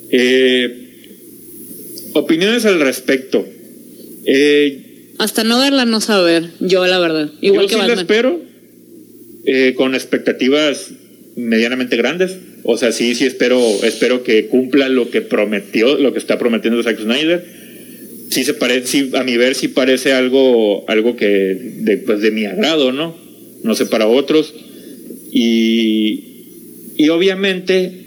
Eh, 0.09 0.79
opiniones 2.13 2.63
al 2.63 2.79
respecto. 2.79 3.45
Eh, 4.25 4.92
Hasta 5.19 5.43
no 5.43 5.59
verla, 5.59 5.85
no 5.85 6.01
saber. 6.01 6.49
Yo, 6.59 6.85
la 6.85 6.99
verdad. 6.99 7.31
Igual 7.41 7.67
yo 7.67 7.77
que 7.77 7.81
sí 7.83 7.87
la 7.87 7.93
espero 7.93 8.39
eh, 9.45 9.73
con 9.75 9.93
expectativas 9.93 10.91
medianamente 11.35 11.97
grandes. 11.97 12.37
O 12.63 12.77
sea, 12.77 12.91
sí, 12.91 13.13
sí 13.15 13.25
espero, 13.25 13.59
espero 13.83 14.23
que 14.23 14.47
cumpla 14.47 14.89
lo 14.89 15.09
que 15.09 15.21
prometió, 15.21 15.97
lo 15.97 16.13
que 16.13 16.19
está 16.19 16.39
prometiendo 16.39 16.81
Zack 16.81 16.99
Snyder. 16.99 17.45
Sí 18.29 18.43
se 18.43 18.53
parece, 18.53 18.87
sí, 18.87 19.11
a 19.13 19.23
mi 19.23 19.37
ver 19.37 19.53
sí 19.53 19.67
parece 19.67 20.13
algo, 20.13 20.89
algo 20.89 21.15
que 21.15 21.27
de, 21.27 21.97
pues 21.97 22.21
de 22.21 22.31
mi 22.31 22.45
agrado, 22.45 22.91
¿no? 22.91 23.15
No 23.63 23.75
sé 23.75 23.85
para 23.85 24.07
otros. 24.07 24.53
Y, 25.31 26.23
y 26.97 27.09
obviamente, 27.09 28.02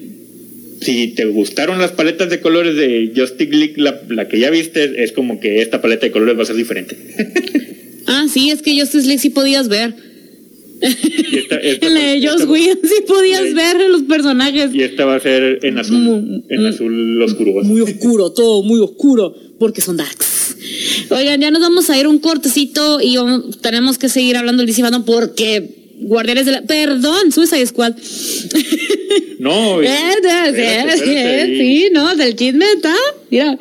si 0.80 1.08
te 1.08 1.24
gustaron 1.26 1.78
las 1.78 1.92
paletas 1.92 2.28
de 2.30 2.40
colores 2.40 2.76
de 2.76 3.12
Justice 3.16 3.50
League, 3.50 3.74
la, 3.76 4.00
la 4.08 4.28
que 4.28 4.38
ya 4.40 4.50
viste, 4.50 5.02
es 5.02 5.12
como 5.12 5.40
que 5.40 5.62
esta 5.62 5.80
paleta 5.80 6.06
de 6.06 6.12
colores 6.12 6.38
va 6.38 6.42
a 6.42 6.46
ser 6.46 6.56
diferente. 6.56 6.96
Ah, 8.08 8.26
sí, 8.32 8.50
es 8.52 8.62
que 8.62 8.78
Justice 8.78 9.04
League 9.04 9.18
sí 9.20 9.30
podías 9.30 9.66
ver. 9.68 9.92
Y 10.80 11.38
esta- 11.38 11.56
esta- 11.56 11.86
en 11.88 11.94
la 11.94 12.00
de 12.00 12.20
Joss 12.24 12.42
esta- 12.42 12.52
Whedon 12.52 12.78
sí 12.84 12.94
podías 13.04 13.52
ver 13.52 13.76
los 13.90 14.02
personajes. 14.02 14.72
Y 14.72 14.82
esta 14.82 15.04
va 15.04 15.16
a 15.16 15.20
ser 15.20 15.58
en 15.64 15.76
azul, 15.76 16.44
en 16.48 16.66
azul 16.66 17.20
oscuro. 17.22 17.64
Muy 17.64 17.80
oscuro, 17.80 18.30
todo 18.30 18.62
muy 18.62 18.78
oscuro, 18.78 19.34
porque 19.58 19.80
son 19.80 19.96
darks. 19.96 20.56
Oigan, 21.10 21.40
ya 21.40 21.50
nos 21.50 21.60
vamos 21.62 21.90
a 21.90 21.98
ir 21.98 22.06
un 22.06 22.20
cortecito 22.20 23.00
y 23.00 23.16
vamos- 23.16 23.60
tenemos 23.60 23.98
que 23.98 24.08
seguir 24.08 24.36
hablando 24.36 24.62
del 24.64 24.72
DC 24.72 24.82
porque 25.04 25.85
Guardianes 26.00 26.46
de 26.46 26.52
la... 26.52 26.62
Perdón, 26.62 27.32
Suicide 27.32 27.66
Squad. 27.66 27.94
No, 29.38 29.80
espérate, 29.82 30.50
espérate, 30.50 31.54
y- 31.54 31.58
sí, 31.58 31.88
no, 31.92 32.14
del 32.16 32.36
chisme 32.36 32.64
está. 32.74 32.94
Mira. 33.30 33.56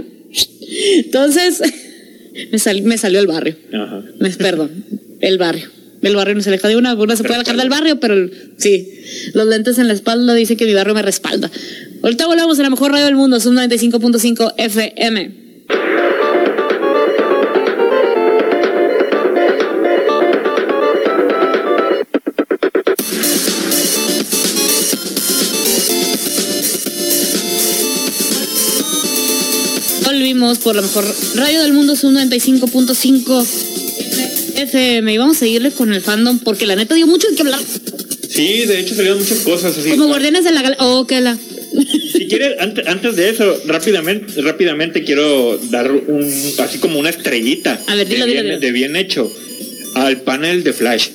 Entonces, 0.97 1.61
me, 2.51 2.59
sal- 2.59 2.81
me 2.83 2.97
salió 2.97 3.19
el 3.19 3.27
barrio. 3.27 3.55
Ajá. 3.73 4.03
Me- 4.19 4.29
Perdón, 4.31 4.71
el 5.21 5.37
barrio. 5.37 5.69
El 6.01 6.15
barrio 6.15 6.35
no 6.35 6.41
se 6.41 6.49
aleja 6.49 6.67
de 6.67 6.75
una, 6.75 6.91
se 6.91 7.23
puede 7.23 7.35
alejar 7.35 7.57
del 7.57 7.69
barrio, 7.69 7.99
pero 7.99 8.29
sí, 8.57 8.87
los 9.33 9.47
lentes 9.47 9.79
en 9.79 9.87
la 9.87 9.93
espalda 9.93 10.35
dicen 10.35 10.55
que 10.55 10.65
mi 10.65 10.73
barrio 10.75 10.93
me 10.93 11.01
respalda. 11.01 11.49
Ahorita 12.03 12.27
volvemos 12.27 12.59
a 12.59 12.61
la 12.61 12.69
mejor 12.69 12.91
radio 12.91 13.05
del 13.05 13.15
mundo, 13.15 13.39
son 13.39 13.55
95.5 13.55 14.53
FM. 14.57 15.44
Por 30.53 30.75
la 30.75 30.81
mejor 30.83 31.05
radio 31.35 31.63
del 31.63 31.73
mundo, 31.73 31.95
son 31.95 32.15
95.5 32.15 33.45
FM. 34.57 35.13
Y 35.13 35.17
vamos 35.17 35.37
a 35.37 35.39
seguirle 35.39 35.71
con 35.71 35.91
el 35.93 36.01
fandom 36.01 36.39
porque 36.39 36.65
la 36.65 36.75
neta 36.75 36.93
dio 36.95 37.07
mucho 37.07 37.27
de 37.29 37.35
qué 37.35 37.41
hablar. 37.41 37.59
Sí, 38.29 38.65
de 38.65 38.79
hecho 38.79 38.95
salieron 38.95 39.19
muchas 39.19 39.39
cosas 39.39 39.77
así. 39.77 39.89
Como 39.91 40.07
Guardianes 40.07 40.43
de 40.43 40.51
la 40.51 40.61
Galaxia. 40.61 40.85
Oh, 40.87 41.07
que 41.07 41.21
la. 41.21 41.37
Si 42.11 42.27
quieres, 42.27 42.59
antes, 42.59 42.87
antes 42.87 43.15
de 43.15 43.29
eso, 43.29 43.57
rápidamente, 43.65 44.41
rápidamente 44.41 45.03
quiero 45.03 45.57
dar 45.69 45.91
un, 45.91 46.31
así 46.59 46.77
como 46.77 46.99
una 46.99 47.09
estrellita 47.09 47.79
A 47.87 47.95
ver, 47.95 48.07
dilo, 48.07 48.25
de, 48.25 48.31
dilo, 48.31 48.43
bien, 48.43 48.59
dilo. 48.59 48.59
de 48.59 48.71
bien 48.71 48.95
hecho 48.95 49.31
al 49.95 50.21
panel 50.21 50.63
de 50.63 50.73
Flash. 50.73 51.09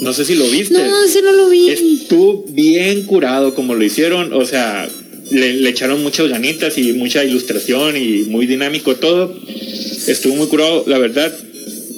No 0.00 0.12
sé 0.12 0.24
si 0.24 0.34
lo 0.34 0.48
viste. 0.48 0.74
No, 0.74 1.04
ese 1.04 1.22
no 1.22 1.32
lo 1.32 1.48
vi. 1.48 1.68
Estuvo 1.68 2.44
bien 2.48 3.02
curado 3.02 3.54
como 3.54 3.74
lo 3.74 3.84
hicieron, 3.84 4.32
o 4.32 4.44
sea, 4.44 4.88
le, 5.32 5.54
le 5.54 5.68
echaron 5.70 6.02
muchas 6.02 6.28
ganitas 6.28 6.78
y 6.78 6.92
mucha 6.92 7.24
ilustración 7.24 7.96
y 7.96 8.24
muy 8.28 8.46
dinámico 8.46 8.94
todo. 8.96 9.34
Estuvo 10.06 10.36
muy 10.36 10.46
curado, 10.46 10.84
la 10.86 10.98
verdad. 10.98 11.32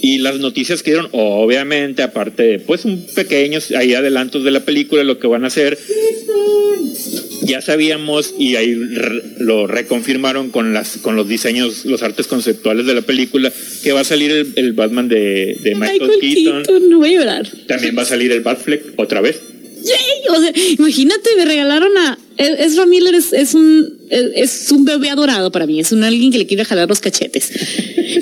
Y 0.02 0.18
las 0.18 0.38
noticias 0.38 0.82
que 0.82 0.90
dieron, 0.90 1.08
obviamente, 1.12 2.02
aparte 2.02 2.42
de 2.42 2.58
pues 2.58 2.84
un 2.84 3.06
pequeños 3.14 3.70
ahí 3.70 3.94
adelantos 3.94 4.44
de 4.44 4.50
la 4.50 4.60
película, 4.60 5.02
lo 5.02 5.18
que 5.18 5.26
van 5.26 5.44
a 5.44 5.46
hacer, 5.46 5.78
ya 7.42 7.60
sabíamos 7.62 8.34
y 8.38 8.56
ahí 8.56 8.74
re- 8.74 9.22
lo 9.38 9.66
reconfirmaron 9.66 10.50
con 10.50 10.74
las 10.74 10.98
con 10.98 11.16
los 11.16 11.26
diseños, 11.28 11.84
los 11.86 12.02
artes 12.02 12.26
conceptuales 12.26 12.84
de 12.86 12.94
la 12.94 13.02
película, 13.02 13.50
que 13.82 13.92
va 13.92 14.00
a 14.00 14.04
salir 14.04 14.30
el, 14.30 14.52
el 14.56 14.72
Batman 14.74 15.08
de, 15.08 15.56
de 15.62 15.74
Michael, 15.74 16.00
Michael 16.02 16.20
Keaton. 16.20 16.62
Keaton, 16.64 16.90
no 16.90 16.98
voy 16.98 17.14
a 17.14 17.18
llorar. 17.20 17.48
También 17.66 17.96
va 17.96 18.02
a 18.02 18.06
salir 18.06 18.30
el 18.32 18.40
Batfleck 18.40 18.82
otra 18.96 19.22
vez. 19.22 19.40
Yay, 19.84 20.36
o 20.36 20.40
sea, 20.40 20.52
imagínate, 20.78 21.30
me 21.36 21.44
regalaron 21.44 21.96
a. 21.98 22.18
Es- 22.36 22.58
Ezra 22.72 22.86
Miller 22.86 23.14
es, 23.14 23.32
es 23.32 23.54
un 23.54 23.98
es, 24.10 24.24
es 24.34 24.72
un 24.72 24.84
bebé 24.84 25.10
adorado 25.10 25.52
para 25.52 25.66
mí, 25.66 25.78
es 25.80 25.92
un 25.92 26.02
alguien 26.04 26.32
que 26.32 26.38
le 26.38 26.46
quiere 26.46 26.64
jalar 26.64 26.88
los 26.88 27.00
cachetes. 27.00 27.50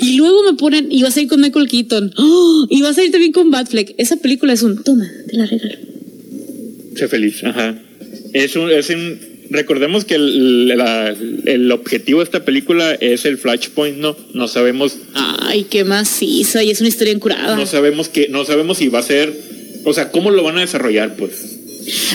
Y 0.01 0.17
luego 0.17 0.43
me 0.43 0.53
ponen, 0.53 0.91
y 0.91 1.01
vas 1.03 1.15
a 1.17 1.21
ir 1.21 1.27
con 1.27 1.39
Michael 1.41 1.67
Keaton, 1.69 2.13
¡Oh! 2.17 2.67
y 2.69 2.81
vas 2.81 2.97
a 2.97 3.03
ir 3.03 3.11
también 3.11 3.31
con 3.31 3.49
Batfleck. 3.51 3.95
Esa 3.97 4.17
película 4.17 4.53
es 4.53 4.61
un, 4.63 4.83
toma, 4.83 5.09
te 5.27 5.37
la 5.37 5.45
regalo. 5.45 5.75
Sé 6.95 7.07
feliz, 7.07 7.43
ajá. 7.43 7.75
Es 8.33 8.55
un, 8.55 8.71
es 8.71 8.89
un- 8.89 9.19
recordemos 9.49 10.05
que 10.05 10.15
el, 10.15 10.67
la- 10.69 11.15
el 11.45 11.71
objetivo 11.71 12.19
de 12.19 12.25
esta 12.25 12.43
película 12.45 12.93
es 12.95 13.25
el 13.25 13.37
Flashpoint, 13.37 13.97
no, 13.97 14.15
no 14.33 14.47
sabemos, 14.47 14.97
Ay, 15.13 15.65
qué 15.69 15.83
maciza, 15.83 16.63
y 16.63 16.71
es 16.71 16.79
una 16.81 16.89
historia 16.89 17.13
encurada. 17.13 17.55
no 17.55 17.65
sabemos 17.65 18.09
que, 18.09 18.27
no 18.29 18.45
sabemos 18.45 18.77
si 18.77 18.87
va 18.89 18.99
a 18.99 19.03
ser, 19.03 19.33
o 19.85 19.93
sea, 19.93 20.11
cómo 20.11 20.31
lo 20.31 20.43
van 20.43 20.57
a 20.57 20.61
desarrollar, 20.61 21.15
pues, 21.15 21.52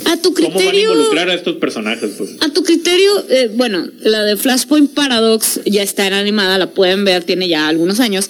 A 0.06 0.16
tu 0.16 0.32
cómo 0.34 0.48
van 0.48 0.56
a 0.58 0.60
criterio. 0.60 0.92
involucrar 0.92 1.30
a 1.30 1.34
estos 1.34 1.56
personajes, 1.56 2.10
pues. 2.16 2.30
A 2.40 2.48
tu 2.52 2.62
criterio, 2.62 3.24
eh, 3.28 3.50
bueno, 3.54 3.88
la 4.02 4.24
de 4.24 4.36
Flashpoint 4.36 4.92
Paradox 4.92 5.60
ya 5.66 5.82
está 5.82 6.06
en 6.06 6.14
animada, 6.14 6.58
la 6.58 6.70
pueden 6.70 7.04
ver, 7.04 7.24
tiene 7.24 7.48
ya 7.48 7.68
algunos 7.68 8.00
años. 8.00 8.28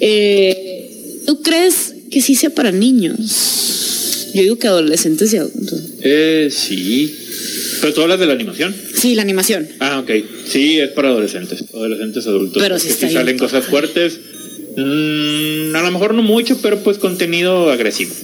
Eh, 0.00 1.22
¿Tú 1.26 1.42
crees 1.42 1.94
que 2.10 2.20
sí 2.20 2.34
sea 2.34 2.50
para 2.50 2.72
niños? 2.72 4.30
Yo 4.34 4.42
digo 4.42 4.58
que 4.58 4.68
adolescentes 4.68 5.32
y 5.32 5.36
adultos. 5.38 5.80
Eh, 6.02 6.48
sí. 6.50 7.14
Pero 7.80 7.94
tú 7.94 8.02
hablas 8.02 8.20
de 8.20 8.26
la 8.26 8.32
animación. 8.34 8.74
Sí, 8.94 9.14
la 9.14 9.22
animación. 9.22 9.68
Ah, 9.80 9.98
ok. 10.00 10.10
Sí, 10.46 10.78
es 10.78 10.90
para 10.90 11.08
adolescentes, 11.08 11.64
adolescentes 11.72 12.26
adultos. 12.26 12.62
Pero 12.62 12.78
sí 12.78 12.88
bien 13.00 13.12
salen 13.12 13.38
cosas 13.38 13.64
fuertes. 13.66 14.18
Mm, 14.76 15.74
a 15.74 15.82
lo 15.82 15.90
mejor 15.90 16.14
no 16.14 16.22
mucho, 16.22 16.58
pero 16.62 16.78
pues 16.82 16.98
contenido 16.98 17.70
agresivo. 17.70 18.14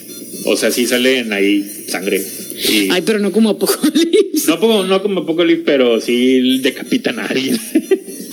O 0.44 0.56
sea, 0.56 0.70
sí 0.70 0.86
salen 0.86 1.32
ahí 1.32 1.64
sangre. 1.88 2.24
Y 2.68 2.88
Ay, 2.90 3.02
pero 3.04 3.18
no 3.18 3.32
como 3.32 3.50
Apocalipsis. 3.50 4.46
no, 4.48 4.58
como, 4.60 4.84
no 4.84 5.02
como 5.02 5.20
Apocalypse, 5.20 5.64
pero 5.64 6.00
sí 6.00 6.58
decapitan 6.60 7.18
a 7.18 7.26
alguien. 7.26 7.58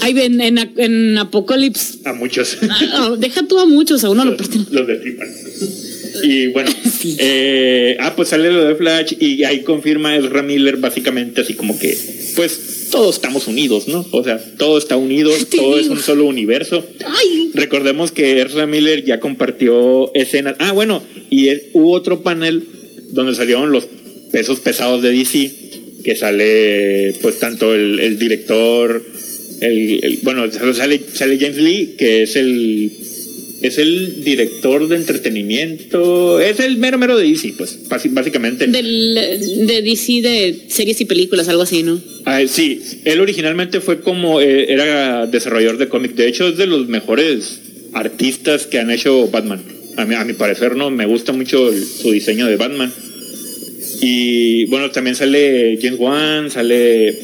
Ay, 0.01 0.19
en, 0.19 0.41
en, 0.41 0.57
en 0.77 1.17
Apocalypse. 1.17 1.99
a 2.05 2.13
muchos. 2.13 2.57
ah, 2.93 3.15
deja 3.17 3.47
tú 3.47 3.57
a 3.59 3.65
muchos, 3.65 4.03
a 4.03 4.09
uno 4.09 4.25
lo 4.25 4.31
los, 4.31 4.39
parten. 4.41 4.65
los 4.71 4.87
destripan. 4.87 5.27
Y 6.21 6.47
bueno, 6.47 6.69
eh, 7.17 7.97
ah, 7.99 8.15
pues 8.15 8.29
sale 8.29 8.51
lo 8.51 8.63
de 8.65 8.75
Flash 8.75 9.13
y 9.19 9.43
ahí 9.43 9.61
confirma 9.61 10.15
Ezra 10.15 10.43
Miller 10.43 10.77
básicamente 10.77 11.41
así 11.41 11.53
como 11.53 11.77
que, 11.79 11.97
pues 12.35 12.87
todos 12.91 13.15
estamos 13.15 13.47
unidos, 13.47 13.87
¿no? 13.87 14.05
O 14.11 14.23
sea, 14.23 14.37
todo 14.57 14.77
está 14.77 14.95
unido, 14.97 15.31
todo 15.55 15.79
es 15.79 15.87
un 15.87 15.99
solo 15.99 16.25
universo. 16.25 16.85
Recordemos 17.55 18.11
que 18.11 18.39
Ezra 18.41 18.67
Miller 18.67 19.03
ya 19.03 19.19
compartió 19.19 20.13
escenas. 20.13 20.55
Ah, 20.59 20.73
bueno, 20.73 21.01
y 21.31 21.47
es- 21.49 21.63
hubo 21.73 21.91
otro 21.93 22.21
panel 22.21 22.63
donde 23.09 23.33
salieron 23.35 23.71
los 23.71 23.87
pesos 24.31 24.59
pesados 24.59 25.01
de 25.01 25.11
DC, 25.11 25.51
que 26.03 26.15
sale 26.15 27.13
pues 27.21 27.39
tanto 27.39 27.73
el, 27.73 27.99
el 27.99 28.19
director, 28.19 29.03
el, 29.61 29.99
el- 30.03 30.19
bueno, 30.21 30.43
sale, 30.51 31.01
sale 31.13 31.37
James 31.39 31.57
Lee, 31.57 31.95
que 31.97 32.23
es 32.23 32.35
el 32.35 32.91
es 33.63 33.77
el 33.77 34.23
director 34.25 34.89
de 34.89 34.97
entretenimiento, 34.97 36.39
es 36.41 36.59
el 36.59 36.77
mero 36.77 36.97
mero 36.97 37.17
de 37.17 37.27
DC, 37.27 37.53
pues 37.57 37.79
básicamente. 37.87 38.67
Del, 38.67 39.15
de 39.65 39.81
DC 39.81 40.21
de 40.21 40.65
series 40.67 40.99
y 40.99 41.05
películas, 41.05 41.47
algo 41.47 41.61
así, 41.61 41.81
¿no? 41.81 41.99
Ah, 42.25 42.41
sí, 42.45 42.81
él 43.05 43.21
originalmente 43.21 43.79
fue 43.79 44.01
como, 44.01 44.41
eh, 44.41 44.71
era 44.71 45.27
desarrollador 45.27 45.77
de 45.77 45.87
cómic, 45.87 46.13
de 46.15 46.27
hecho 46.27 46.49
es 46.49 46.57
de 46.57 46.67
los 46.67 46.89
mejores 46.89 47.61
artistas 47.93 48.67
que 48.67 48.79
han 48.79 48.91
hecho 48.91 49.29
Batman. 49.29 49.63
A 49.95 50.05
mi, 50.05 50.15
a 50.15 50.25
mi 50.25 50.33
parecer 50.33 50.75
no, 50.75 50.89
me 50.89 51.05
gusta 51.05 51.31
mucho 51.31 51.71
su 51.71 52.11
diseño 52.11 52.47
de 52.47 52.57
Batman. 52.57 52.91
Y 54.01 54.65
bueno, 54.65 54.91
también 54.91 55.15
sale 55.15 55.79
James 55.81 55.99
Wan, 55.99 56.51
sale, 56.51 57.17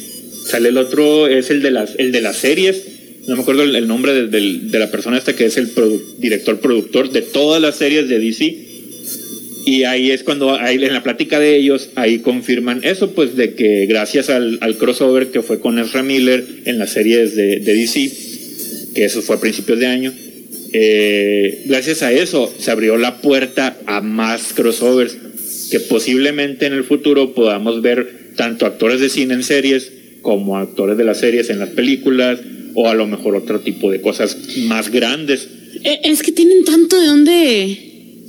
sale 0.45 0.69
el 0.69 0.77
otro, 0.77 1.27
es 1.27 1.49
el 1.49 1.61
de 1.61 1.71
las, 1.71 1.95
el 1.97 2.13
de 2.13 2.21
las 2.21 2.37
series 2.37 2.98
no 3.29 3.35
me 3.35 3.43
acuerdo 3.43 3.61
el, 3.61 3.87
nombre 3.87 4.25
de, 4.27 4.79
la 4.79 4.89
persona 4.89 5.15
esta 5.15 5.35
que 5.35 5.45
es 5.45 5.55
el 5.57 5.69
director 6.17 6.59
productor 6.59 7.11
de 7.11 7.21
todas 7.21 7.61
las 7.61 7.75
series 7.75 8.09
de 8.09 8.17
DC. 8.17 8.57
Y 9.65 9.83
ahí 9.83 10.09
es 10.09 10.23
cuando, 10.23 10.55
ahí 10.55 10.83
en 10.83 10.93
la 10.93 11.03
plática 11.03 11.39
de 11.39 11.55
ellos, 11.55 11.89
ahí 11.93 12.19
confirman 12.19 12.81
eso, 12.83 13.11
pues 13.11 13.35
de 13.35 13.53
que 13.53 13.85
gracias 13.85 14.31
al, 14.31 14.59
crossover 14.79 15.27
que 15.27 15.43
fue 15.43 15.59
con 15.59 15.77
Ezra 15.77 16.01
Miller 16.01 16.43
en 16.65 16.79
las 16.79 16.89
series 16.89 17.35
de, 17.35 17.59
DC, 17.59 18.11
que 18.95 19.05
eso 19.05 19.21
fue 19.21 19.35
a 19.35 19.39
principios 19.39 19.77
de 19.77 19.85
año, 19.85 20.11
eh, 20.73 21.65
gracias 21.65 22.01
a 22.01 22.11
eso 22.11 22.51
se 22.57 22.71
abrió 22.71 22.97
la 22.97 23.21
puerta 23.21 23.77
a 23.85 24.01
más 24.01 24.53
crossovers 24.53 25.17
que 25.69 25.79
posiblemente 25.79 26.65
en 26.65 26.73
el 26.73 26.83
futuro 26.83 27.35
podamos 27.35 27.83
ver 27.83 28.31
tanto 28.35 28.65
actores 28.65 28.99
de 28.99 29.09
cine 29.09 29.35
en 29.35 29.43
series 29.43 29.91
como 30.23 30.57
actores 30.57 30.97
de 30.97 31.03
las 31.03 31.19
series 31.19 31.51
en 31.51 31.59
las 31.59 31.69
películas 31.69 32.39
o 32.75 32.89
a 32.89 32.95
lo 32.95 33.07
mejor 33.07 33.35
otro 33.35 33.59
tipo 33.59 33.91
de 33.91 34.01
cosas 34.01 34.37
más 34.67 34.89
grandes. 34.89 35.47
Eh, 35.83 35.99
es 36.03 36.21
que 36.21 36.31
tienen 36.31 36.63
tanto 36.65 36.99
de 36.99 37.07
dónde. 37.07 37.77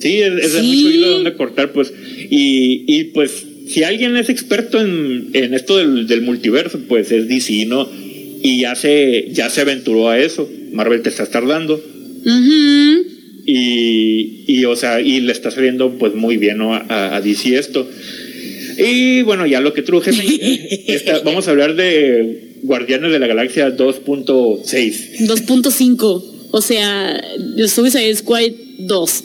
Sí, 0.00 0.18
es, 0.20 0.52
de 0.54 0.62
mucho 0.62 0.90
hilo 0.90 1.08
de 1.08 1.12
dónde 1.14 1.34
cortar, 1.34 1.72
pues. 1.72 1.92
Y, 2.30 2.84
y 2.86 3.04
pues, 3.04 3.44
si 3.68 3.82
alguien 3.82 4.16
es 4.16 4.28
experto 4.28 4.80
en, 4.80 5.30
en 5.34 5.54
esto 5.54 5.76
del, 5.76 6.06
del, 6.06 6.22
multiverso, 6.22 6.80
pues 6.88 7.12
es 7.12 7.28
DC, 7.28 7.66
¿no? 7.66 7.88
Y 8.42 8.60
ya 8.60 8.74
se, 8.74 9.28
ya 9.32 9.50
se 9.50 9.60
aventuró 9.60 10.08
a 10.08 10.18
eso. 10.18 10.48
Marvel 10.72 11.02
te 11.02 11.10
está 11.10 11.26
tardando. 11.26 11.82
y, 13.46 14.44
y, 14.46 14.64
o 14.64 14.76
sea, 14.76 15.00
y 15.00 15.20
le 15.20 15.32
está 15.32 15.50
saliendo 15.50 15.98
pues 15.98 16.14
muy 16.14 16.36
bien 16.36 16.58
¿no? 16.58 16.74
a, 16.74 17.16
a 17.16 17.20
DC 17.20 17.58
esto. 17.58 17.88
Y 18.80 19.22
bueno, 19.22 19.46
ya 19.46 19.60
lo 19.60 19.72
que 19.72 19.82
truje, 19.82 20.10
vamos 21.24 21.48
a 21.48 21.50
hablar 21.50 21.74
de 21.74 22.54
Guardianes 22.62 23.12
de 23.12 23.18
la 23.18 23.26
Galaxia 23.26 23.76
2.6. 23.76 25.18
2.5. 25.20 26.24
O 26.52 26.60
sea, 26.60 27.22
Suicide 27.66 28.16
Squad 28.16 28.50
2. 28.78 29.24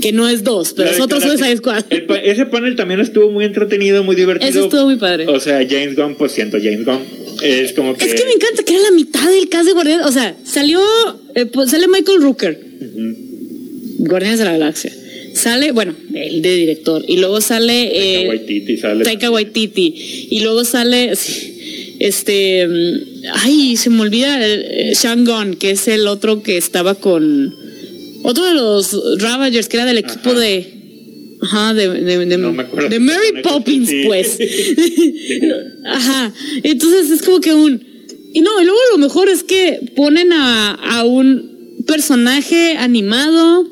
Que 0.00 0.12
no 0.12 0.28
es 0.28 0.44
2, 0.44 0.74
pero 0.76 0.90
es 0.90 1.00
otro 1.00 1.20
Suicide 1.20 1.56
Squad. 1.56 1.84
ese 2.22 2.44
panel 2.46 2.76
también 2.76 3.00
estuvo 3.00 3.30
muy 3.30 3.46
entretenido, 3.46 4.04
muy 4.04 4.14
divertido. 4.14 4.50
Eso 4.50 4.64
estuvo 4.64 4.84
muy 4.84 4.96
padre. 4.96 5.26
O 5.26 5.40
sea, 5.40 5.66
James 5.66 5.96
Gunn, 5.96 6.16
pues 6.16 6.32
siento 6.32 6.58
James 6.58 6.84
Gunn. 6.84 7.00
Es 7.42 7.72
como 7.72 7.96
que. 7.96 8.04
Es 8.04 8.14
que 8.14 8.24
me 8.24 8.32
encanta 8.32 8.62
que 8.62 8.74
era 8.74 8.82
la 8.82 8.90
mitad 8.90 9.26
del 9.30 9.48
cast 9.48 9.66
de 9.66 9.72
Guardianes. 9.72 10.06
O 10.06 10.12
sea, 10.12 10.36
salió. 10.44 10.80
Eh, 11.34 11.46
pues, 11.46 11.70
sale 11.70 11.88
Michael 11.88 12.20
Rooker. 12.20 12.60
Guardianes 13.98 14.38
de 14.38 14.44
la 14.44 14.52
Galaxia. 14.52 14.92
Sale, 15.36 15.72
bueno, 15.72 15.94
el 16.14 16.40
de 16.40 16.54
director. 16.56 17.04
Y 17.06 17.18
luego 17.18 17.42
sale. 17.42 17.90
Taika 17.90 18.20
eh, 18.20 18.28
Waititi 18.28 18.76
sale. 18.78 19.04
Taika 19.04 19.30
Waititi. 19.30 20.28
Y 20.30 20.40
luego 20.40 20.64
sale. 20.64 21.12
Este, 21.98 22.66
ay, 23.34 23.76
se 23.76 23.90
me 23.90 24.00
olvida, 24.00 24.38
eh, 24.40 24.94
Shangon, 24.94 25.56
que 25.56 25.72
es 25.72 25.88
el 25.88 26.06
otro 26.06 26.42
que 26.42 26.56
estaba 26.56 26.94
con 26.94 27.54
otro 28.22 28.46
de 28.46 28.54
los 28.54 28.96
Ravagers, 29.18 29.68
que 29.68 29.76
era 29.76 29.84
del 29.84 29.98
equipo 29.98 30.32
de 30.32 30.72
Ajá, 31.42 31.74
de, 31.74 31.88
de, 31.90 32.24
de, 32.24 32.98
Mary 32.98 33.42
Poppins, 33.42 33.90
pues. 34.06 34.38
Ajá. 35.84 36.32
Entonces 36.62 37.10
es 37.10 37.22
como 37.22 37.40
que 37.40 37.52
un. 37.52 37.84
Y 38.32 38.40
no, 38.40 38.62
y 38.62 38.64
luego 38.64 38.80
lo 38.92 38.98
mejor 38.98 39.28
es 39.28 39.42
que 39.42 39.92
ponen 39.94 40.32
a, 40.32 40.72
a 40.72 41.04
un 41.04 41.84
personaje 41.86 42.76
animado 42.78 43.66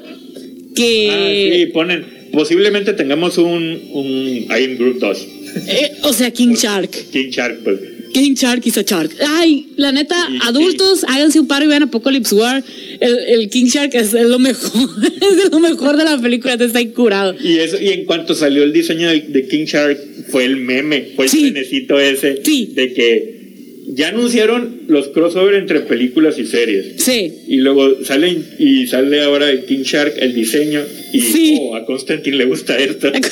que. 0.74 1.10
Ah, 1.10 1.56
sí, 1.56 1.66
ponen. 1.72 2.04
Posiblemente 2.32 2.92
tengamos 2.94 3.38
un. 3.38 3.80
un 3.92 4.08
I 4.50 4.64
am 4.64 4.76
Group 4.76 4.98
2. 4.98 5.26
Eh, 5.68 5.92
o 6.02 6.12
sea, 6.12 6.30
King 6.30 6.54
Shark. 6.54 6.90
King 7.12 7.30
Shark, 7.30 7.60
pues. 7.62 7.80
King 8.14 8.34
Shark 8.34 8.62
a 8.64 8.82
Shark. 8.82 9.10
Ay, 9.26 9.66
la 9.76 9.90
neta, 9.90 10.16
adultos, 10.42 11.04
háganse 11.04 11.40
un 11.40 11.48
par 11.48 11.64
y 11.64 11.66
vean 11.66 11.82
Apocalypse 11.82 12.34
War. 12.34 12.62
El, 13.00 13.50
King 13.50 13.66
Shark 13.66 13.92
es, 13.94 14.12
lo 14.12 14.38
mejor, 14.38 14.70
es 15.04 15.50
lo 15.50 15.58
mejor 15.58 15.96
de 15.96 16.04
la 16.04 16.18
película, 16.18 16.56
te 16.56 16.66
está 16.66 16.80
incurado. 16.80 17.34
Y 17.42 17.58
eso, 17.58 17.76
y 17.80 17.88
en 17.88 18.04
cuanto 18.04 18.34
salió 18.34 18.62
el 18.62 18.72
diseño 18.72 19.08
de, 19.08 19.48
King 19.48 19.64
Shark, 19.64 19.98
fue 20.28 20.44
el 20.44 20.56
meme, 20.58 21.08
fue 21.16 21.26
el 21.26 21.54
necesito 21.54 21.98
ese 21.98 22.34
de 22.34 22.92
que 22.94 23.43
ya 23.86 24.08
anunciaron 24.08 24.82
los 24.88 25.08
crossover 25.08 25.54
entre 25.54 25.80
películas 25.80 26.38
y 26.38 26.46
series. 26.46 27.02
Sí. 27.02 27.32
Y 27.46 27.58
luego 27.58 28.04
sale 28.04 28.36
y 28.58 28.86
sale 28.86 29.22
ahora 29.22 29.50
el 29.50 29.64
King 29.64 29.82
Shark, 29.82 30.14
el 30.18 30.34
diseño, 30.34 30.82
y 31.12 31.58
oh, 31.60 31.76
a 31.76 31.84
Constantine 31.84 32.36
le 32.36 32.44
gusta 32.46 32.78
esto. 32.78 33.12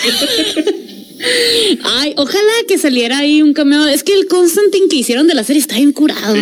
Ay, 1.84 2.14
ojalá 2.16 2.52
que 2.66 2.78
saliera 2.78 3.18
ahí 3.18 3.42
un 3.42 3.54
cameo. 3.54 3.86
Es 3.86 4.02
que 4.02 4.12
el 4.12 4.26
Constantine 4.26 4.88
que 4.88 4.96
hicieron 4.96 5.26
de 5.26 5.34
la 5.34 5.44
serie 5.44 5.60
está 5.60 5.76
bien 5.76 5.92
curado. 5.92 6.36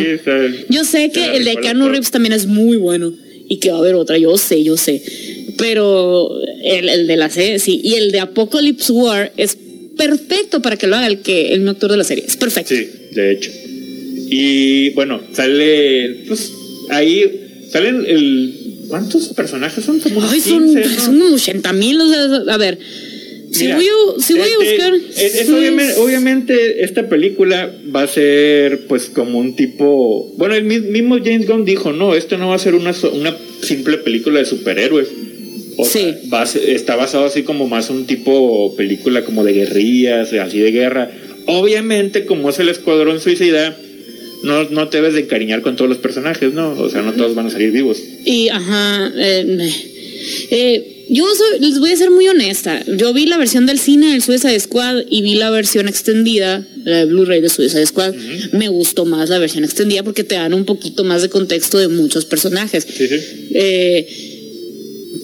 yo 0.68 0.84
sé 0.84 1.10
que 1.10 1.36
el 1.36 1.44
de 1.44 1.56
Keanu 1.56 1.88
Reeves 1.88 2.10
también 2.10 2.32
es 2.32 2.46
muy 2.46 2.76
bueno 2.76 3.12
y 3.48 3.58
que 3.58 3.70
va 3.70 3.76
a 3.76 3.80
haber 3.80 3.94
otra, 3.94 4.16
yo 4.16 4.36
sé, 4.38 4.62
yo 4.64 4.76
sé. 4.76 5.02
Pero 5.58 6.30
el, 6.64 7.06
de 7.06 7.16
la 7.16 7.28
serie, 7.28 7.58
sí. 7.58 7.80
Y 7.84 7.94
el 7.94 8.12
de 8.12 8.20
Apocalypse 8.20 8.92
War 8.92 9.32
es 9.36 9.56
perfecto 9.96 10.62
para 10.62 10.76
que 10.76 10.86
lo 10.86 10.96
haga 10.96 11.08
el, 11.08 11.20
que, 11.20 11.52
el 11.52 11.68
actor 11.68 11.90
de 11.90 11.96
la 11.98 12.04
serie. 12.04 12.24
Es 12.26 12.36
perfecto. 12.36 12.74
Sí, 12.74 12.88
de 13.12 13.32
hecho. 13.32 13.50
Y 14.30 14.90
bueno, 14.90 15.20
sale, 15.32 16.24
pues 16.28 16.52
ahí 16.90 17.24
salen 17.70 18.04
el... 18.06 18.56
¿Cuántos 18.88 19.28
personajes 19.28 19.84
son? 19.84 20.00
Como 20.00 20.20
Ay, 20.22 20.40
son, 20.40 20.74
son 20.98 21.22
80 21.22 21.72
mil. 21.74 22.00
O 22.00 22.08
sea, 22.08 22.54
a 22.54 22.56
ver, 22.56 22.78
si 23.52 23.66
voy, 23.66 23.86
a, 23.86 24.20
si 24.20 24.34
voy 24.34 24.48
a 24.48 24.58
buscar. 24.58 24.92
obviamente, 25.98 26.84
esta 26.84 27.08
película 27.08 27.72
va 27.94 28.02
a 28.02 28.06
ser, 28.06 28.86
pues, 28.86 29.06
como 29.06 29.38
un 29.38 29.56
tipo. 29.56 30.32
Bueno, 30.36 30.54
el 30.54 30.64
mismo 30.64 31.18
James 31.18 31.46
Gunn 31.46 31.64
dijo: 31.64 31.92
no, 31.92 32.14
esto 32.14 32.38
no 32.38 32.48
va 32.48 32.56
a 32.56 32.58
ser 32.58 32.74
una, 32.74 32.94
una 33.12 33.36
simple 33.62 33.98
película 33.98 34.38
de 34.38 34.44
superhéroes. 34.44 35.08
O 35.76 35.84
sí. 35.84 36.14
va 36.32 36.44
está 36.44 36.96
basado 36.96 37.24
así 37.24 37.42
como 37.42 37.66
más 37.66 37.90
un 37.90 38.06
tipo 38.06 38.74
película 38.76 39.24
como 39.24 39.44
de 39.44 39.52
guerrillas, 39.52 40.32
así 40.32 40.58
de 40.58 40.70
guerra. 40.70 41.10
Obviamente, 41.46 42.26
como 42.26 42.50
es 42.50 42.58
el 42.58 42.68
Escuadrón 42.68 43.20
Suicida, 43.20 43.76
no, 44.42 44.64
no 44.70 44.88
te 44.88 44.98
debes 44.98 45.14
de 45.14 45.20
encariñar 45.20 45.62
con 45.62 45.76
todos 45.76 45.88
los 45.88 45.98
personajes, 45.98 46.52
¿no? 46.52 46.72
O 46.72 46.88
sea, 46.88 47.02
no 47.02 47.12
todos 47.12 47.34
van 47.34 47.46
a 47.46 47.50
salir 47.50 47.70
vivos. 47.70 48.02
Y, 48.24 48.48
ajá. 48.48 49.12
Eh, 49.16 49.72
eh 50.50 50.96
yo 51.12 51.26
les 51.58 51.80
voy 51.80 51.90
a 51.90 51.96
ser 51.96 52.10
muy 52.12 52.28
honesta. 52.28 52.84
Yo 52.86 53.12
vi 53.12 53.26
la 53.26 53.36
versión 53.36 53.66
del 53.66 53.80
cine 53.80 54.12
del 54.12 54.22
Suicide 54.22 54.60
Squad 54.60 55.02
y 55.10 55.22
vi 55.22 55.34
la 55.34 55.50
versión 55.50 55.88
extendida, 55.88 56.64
la 56.84 56.98
de 56.98 57.06
Blu-ray 57.06 57.40
de 57.40 57.48
Suicide 57.48 57.84
Squad. 57.84 58.14
Me 58.52 58.68
gustó 58.68 59.04
más 59.04 59.28
la 59.28 59.38
versión 59.38 59.64
extendida 59.64 60.04
porque 60.04 60.22
te 60.22 60.36
dan 60.36 60.54
un 60.54 60.64
poquito 60.64 61.02
más 61.02 61.22
de 61.22 61.28
contexto 61.28 61.78
de 61.78 61.88
muchos 61.88 62.26
personajes. 62.26 62.86
Eh, 63.52 64.06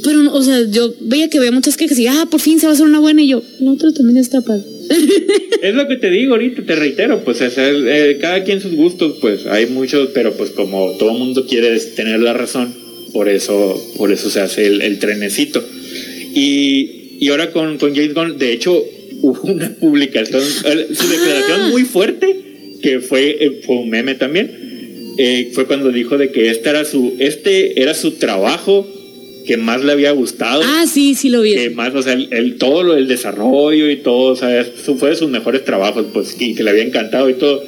pero, 0.03 0.35
o 0.35 0.43
sea, 0.43 0.61
yo 0.69 0.93
veía 1.01 1.31
que 1.31 1.39
había 1.39 1.53
muchas 1.53 1.77
quejas 1.77 1.99
y, 2.01 2.09
ah, 2.09 2.27
por 2.29 2.41
fin 2.41 2.59
se 2.59 2.67
va 2.67 2.73
a 2.73 2.75
hacer 2.75 2.87
una 2.87 2.99
buena. 2.99 3.23
Y 3.23 3.29
yo, 3.29 3.43
la 3.61 3.71
otra 3.71 3.93
también 3.93 4.17
está 4.17 4.41
padre. 4.41 4.65
Es 5.63 5.75
lo 5.75 5.89
que 5.89 5.97
te 5.97 6.11
digo 6.11 6.35
ahorita, 6.35 6.63
te 6.63 6.77
reitero, 6.77 7.25
pues 7.25 7.41
eh, 7.41 8.19
cada 8.21 8.45
quien 8.45 8.61
sus 8.61 8.75
gustos, 8.75 9.19
pues 9.21 9.47
hay 9.47 9.67
muchos, 9.67 10.11
pero 10.15 10.33
pues 10.35 10.51
como 10.51 10.93
todo 10.99 11.13
mundo 11.15 11.47
quiere 11.47 11.79
tener 11.79 12.21
la 12.21 12.33
razón, 12.33 12.75
por 13.13 13.29
eso, 13.29 13.81
por 13.97 14.13
eso 14.13 14.31
se 14.31 14.41
hace 14.41 14.67
el 14.67 14.99
trenecito. 14.99 15.65
Y, 16.35 17.17
y 17.19 17.29
ahora 17.31 17.51
con, 17.51 17.79
con 17.79 17.95
James 17.95 18.15
Gunn, 18.15 18.39
de 18.39 18.53
hecho, 18.53 18.85
hubo 19.23 19.41
una 19.51 19.75
publicación, 19.75 20.43
su 20.43 21.09
declaración 21.09 21.71
muy 21.71 21.85
fuerte, 21.85 22.37
que 22.83 23.01
fue, 23.01 23.37
eh, 23.41 23.61
fue 23.65 23.77
un 23.77 23.91
meme 23.91 24.15
también, 24.15 25.15
eh, 25.19 25.51
fue 25.55 25.67
cuando 25.67 25.91
dijo 25.91 26.19
de 26.19 26.31
que 26.31 26.51
este 26.51 26.69
era 26.69 26.85
su, 26.85 27.15
este 27.19 27.81
era 27.81 27.95
su 27.95 28.13
trabajo 28.13 28.87
que 29.47 29.57
más 29.57 29.85
le 29.85 29.93
había 29.93 30.13
gustado. 30.13 30.63
Ah, 30.65 30.85
sí, 30.93 31.15
sí 31.15 31.29
lo 31.29 31.43
vi. 31.43 31.55
Que 31.55 31.71
más, 31.71 31.95
o 31.95 32.03
sea, 32.03 32.15
el, 32.15 32.57
todo 32.59 32.83
lo 32.83 32.95
del 32.95 33.09
desarrollo 33.09 33.91
y 33.91 33.97
todo, 33.97 34.33
o 34.33 34.37
sea, 34.37 34.65
fue 34.99 35.11
de 35.11 35.17
sus 35.17 35.31
mejores 35.31 35.65
trabajos, 35.65 36.07
pues, 36.13 36.37
y 36.39 36.55
que 36.55 36.63
le 36.63 36.71
había 36.71 36.83
encantado 36.83 37.31
y 37.31 37.35
todo. 37.35 37.63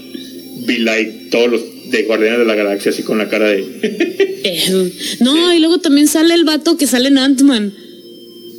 Be 0.66 0.78
like, 0.80 1.28
todos 1.30 1.50
los 1.50 1.62
de 1.90 2.02
Guardianes 2.02 2.40
de 2.40 2.44
la 2.44 2.54
Galaxia, 2.54 2.90
así 2.90 3.02
con 3.02 3.18
la 3.18 3.28
cara 3.28 3.48
de. 3.48 4.28
Eh, 4.44 4.92
no, 5.18 5.52
y 5.52 5.58
luego 5.58 5.78
también 5.78 6.06
sale 6.06 6.32
el 6.32 6.44
vato 6.44 6.76
que 6.76 6.86
sale 6.86 7.08
en 7.08 7.18
Ant-Man 7.18 7.72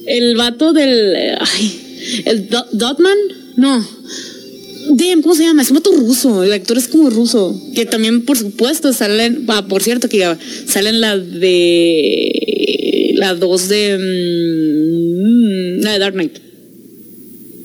el 0.09 0.35
vato 0.35 0.73
del. 0.73 1.15
Ay, 1.39 2.23
el 2.25 2.49
Dotman, 2.49 3.17
no. 3.55 3.87
Damn, 4.87 5.21
¿cómo 5.21 5.35
se 5.35 5.43
llama? 5.43 5.61
Es 5.61 5.69
un 5.69 5.75
vato 5.75 5.91
ruso, 5.91 6.43
el 6.43 6.53
actor 6.53 6.77
es 6.77 6.87
como 6.87 7.09
ruso. 7.09 7.59
Que 7.75 7.85
también, 7.85 8.23
por 8.25 8.37
supuesto, 8.37 8.93
salen. 8.93 9.45
Ah, 9.47 9.67
por 9.67 9.83
cierto, 9.83 10.09
que 10.09 10.25
salen 10.67 11.01
la 11.01 11.17
de. 11.17 13.13
La 13.15 13.35
2 13.35 13.67
de. 13.67 13.97
mm, 13.97 15.83
la 15.83 15.93
de 15.93 15.99
Dark 15.99 16.13
Knight. 16.13 16.39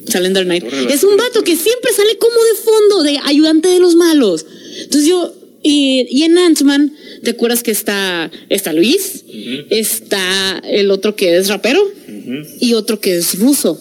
Salen 0.09 0.33
Dark 0.33 0.47
Knight. 0.47 0.65
Es 0.91 1.05
un 1.05 1.17
vato 1.17 1.43
que 1.43 1.57
siempre 1.57 1.93
sale 1.95 2.19
como 2.19 2.35
de 2.35 2.55
fondo, 2.63 3.03
de 3.03 3.19
ayudante 3.25 3.69
de 3.69 3.81
los 3.81 3.95
malos. 3.95 4.45
Entonces 4.83 5.09
yo. 5.09 5.33
Y, 5.67 6.07
y 6.11 6.25
en 6.25 6.37
Ant-Man, 6.37 6.93
¿te 7.23 7.31
acuerdas 7.31 7.63
que 7.63 7.71
está, 7.71 8.31
está 8.51 8.75
Luis? 8.75 9.25
Está 9.71 10.59
el 10.59 10.91
otro 10.91 11.17
que 11.17 11.39
es 11.39 11.49
rapero 11.49 11.83
y 12.61 12.75
otro 12.75 13.01
que 13.01 13.17
es 13.17 13.39
ruso 13.39 13.81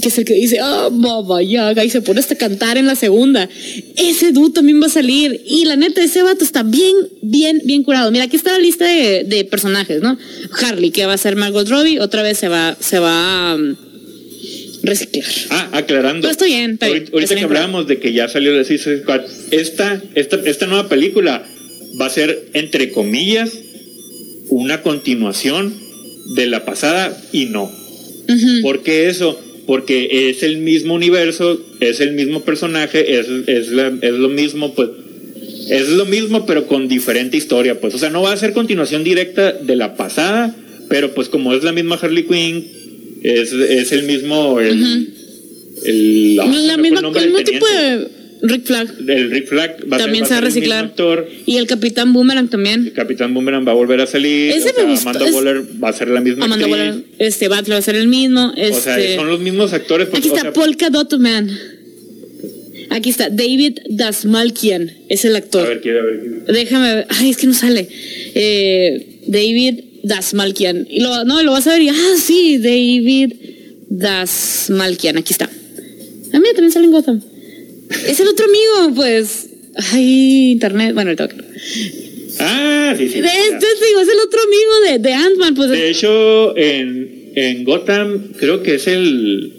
que 0.00 0.08
es 0.08 0.18
el 0.18 0.24
que 0.24 0.34
dice, 0.34 0.58
ah, 0.60 0.88
Baba 0.90 1.42
Yaga, 1.42 1.84
y 1.84 1.90
se 1.90 2.02
pone 2.02 2.20
hasta 2.20 2.34
a 2.34 2.38
cantar 2.38 2.76
en 2.76 2.86
la 2.86 2.96
segunda. 2.96 3.48
Ese 3.96 4.32
dude 4.32 4.52
también 4.52 4.80
va 4.80 4.86
a 4.86 4.90
salir. 4.90 5.40
Y 5.46 5.64
la 5.64 5.76
neta, 5.76 6.02
ese 6.02 6.22
vato 6.22 6.44
está 6.44 6.62
bien, 6.62 6.94
bien, 7.22 7.60
bien 7.64 7.82
curado. 7.82 8.10
Mira, 8.10 8.24
aquí 8.24 8.36
está 8.36 8.52
la 8.52 8.58
lista 8.58 8.84
de, 8.86 9.24
de 9.24 9.44
personajes, 9.44 10.00
¿no? 10.02 10.18
Harley, 10.62 10.90
que 10.90 11.06
va 11.06 11.14
a 11.14 11.18
ser 11.18 11.36
Margot 11.36 11.68
Robbie, 11.68 12.00
otra 12.00 12.22
vez 12.22 12.38
se 12.38 12.48
va, 12.48 12.76
se 12.78 12.98
va 12.98 13.52
a 13.52 13.54
um, 13.56 13.76
reciclar. 14.82 15.24
Ah, 15.50 15.70
aclarando. 15.72 16.22
Pero 16.22 16.32
está 16.32 16.44
bien, 16.44 16.78
bien. 16.80 17.08
Ahorita, 17.12 17.34
que 17.34 17.40
hablábamos 17.42 17.86
de 17.86 17.98
que 17.98 18.12
ya 18.12 18.28
salió 18.28 18.54
de 18.54 18.64
Suicide 18.64 19.02
Squad, 19.02 19.22
esta, 19.50 20.02
esta, 20.14 20.36
esta 20.44 20.66
nueva 20.66 20.88
película 20.88 21.46
va 22.00 22.06
a 22.06 22.10
ser, 22.10 22.50
entre 22.52 22.90
comillas, 22.90 23.50
una 24.48 24.82
continuación 24.82 25.74
de 26.34 26.46
la 26.46 26.64
pasada 26.64 27.16
y 27.32 27.46
no. 27.46 27.64
Ujú. 27.64 28.62
¿Por 28.62 28.82
qué 28.82 29.08
eso? 29.08 29.40
Porque 29.66 30.28
es 30.30 30.42
el 30.42 30.58
mismo 30.58 30.94
universo, 30.94 31.60
es 31.80 32.00
el 32.00 32.12
mismo 32.12 32.42
personaje, 32.44 33.18
es, 33.18 33.26
es, 33.48 33.68
la- 33.72 33.92
es 34.00 34.12
lo 34.14 34.28
mismo, 34.28 34.74
pues. 34.74 34.90
Es 35.68 35.88
lo 35.88 36.04
mismo, 36.06 36.46
pero 36.46 36.66
con 36.68 36.86
diferente 36.86 37.36
historia, 37.36 37.80
pues. 37.80 37.92
O 37.94 37.98
sea, 37.98 38.10
no 38.10 38.22
va 38.22 38.32
a 38.32 38.36
ser 38.36 38.52
continuación 38.52 39.02
directa 39.02 39.50
de 39.52 39.74
la 39.74 39.96
pasada, 39.96 40.54
pero 40.88 41.12
pues 41.14 41.28
como 41.28 41.52
es 41.54 41.64
la 41.64 41.72
misma 41.72 41.96
Harley 42.00 42.22
Quinn, 42.24 42.64
es, 43.22 43.52
es 43.52 43.90
el 43.90 44.04
mismo. 44.04 44.60
El, 44.60 45.08
el- 45.84 46.38
ah, 46.40 46.46
la 46.46 46.76
misma, 46.76 47.00
el 47.00 47.12
mismo 47.26 47.38
tipo 47.44 47.66
de 47.66 48.08
Rick 48.42 48.66
Flag. 48.66 48.88
El 49.08 49.30
Rick 49.30 49.48
Flag 49.48 49.76
va 49.90 49.98
También 49.98 50.24
a 50.24 50.26
se 50.26 50.34
ser, 50.34 50.36
va 50.36 50.38
a 50.38 50.40
va 50.40 50.46
a 50.46 50.50
reciclar. 50.50 50.84
actor. 50.84 51.28
Y 51.46 51.56
el 51.56 51.66
Capitán 51.66 52.12
Boomerang 52.12 52.48
también. 52.48 52.86
El 52.86 52.92
Capitán 52.92 53.32
Boomerang 53.34 53.66
va 53.66 53.72
a 53.72 53.74
volver 53.74 54.00
a 54.00 54.06
salir. 54.06 54.50
Ese 54.50 54.70
o 54.70 54.74
sea, 54.74 54.84
me 54.84 54.90
gustó, 54.90 55.08
Amanda 55.10 55.28
es- 55.28 55.34
Waller 55.34 55.62
va 55.82 55.88
a 55.88 55.92
ser 55.92 56.08
la 56.08 56.20
misma 56.20 56.44
Amanda 56.44 56.66
actriz. 56.66 56.78
Waller, 56.80 57.04
este 57.18 57.48
Battle 57.48 57.72
va 57.74 57.78
a 57.78 57.82
ser 57.82 57.96
el 57.96 58.08
mismo. 58.08 58.52
Este, 58.56 58.76
O 58.76 58.80
sea, 58.80 59.16
son 59.16 59.28
los 59.28 59.40
mismos 59.40 59.72
actores. 59.72 60.08
pues, 60.08 60.18
Aquí 60.20 60.28
o 60.28 60.34
está 60.36 60.42
sea, 60.42 60.52
Polka 60.52 60.90
Dot 60.90 61.18
Man. 61.18 61.50
Aquí 62.90 63.10
está 63.10 63.30
David 63.30 63.78
Dasmalkian, 63.90 64.92
es 65.08 65.24
el 65.24 65.34
A 65.34 65.38
actor. 65.38 65.66
ver, 65.68 65.80
quiero 65.80 66.04
ver. 66.06 66.44
Déjame 66.46 66.94
ver. 66.94 67.06
Ay, 67.10 67.30
es 67.30 67.36
que 67.36 67.46
no 67.46 67.54
sale. 67.54 67.88
Eh, 68.34 69.20
David 69.26 69.80
Dasmalkian. 70.04 70.86
Y 70.88 71.00
lo, 71.00 71.24
no, 71.24 71.42
lo 71.42 71.52
vas 71.52 71.66
a 71.66 71.72
ver 71.72 71.82
y, 71.82 71.88
ah, 71.88 71.94
sí, 72.16 72.58
David 72.58 73.32
Dasmalkian. 73.88 75.16
Aquí 75.16 75.32
está. 75.32 75.46
Ah, 76.32 76.38
mira, 76.38 76.52
también 76.52 76.70
sale 76.72 76.84
en 76.86 76.92
Gotham. 76.92 77.20
Es 78.08 78.20
el 78.20 78.28
otro 78.28 78.44
amigo, 78.46 78.94
pues. 78.96 79.46
Ay, 79.92 80.52
internet. 80.52 80.94
Bueno, 80.94 81.10
ahorita. 81.10 81.26
De 81.28 81.44
Ah, 82.38 82.94
sí, 82.96 83.08
sí. 83.08 83.14
digo, 83.14 84.00
es 84.00 84.08
el 84.08 84.20
otro 84.26 84.40
amigo 84.42 84.72
de, 84.92 84.98
de 84.98 85.12
Ant-Man, 85.14 85.54
pues. 85.54 85.70
De 85.70 85.90
hecho, 85.90 86.56
en, 86.56 87.32
en 87.34 87.64
Gotham, 87.64 88.32
creo 88.38 88.62
que 88.62 88.74
es 88.76 88.86
el. 88.86 89.52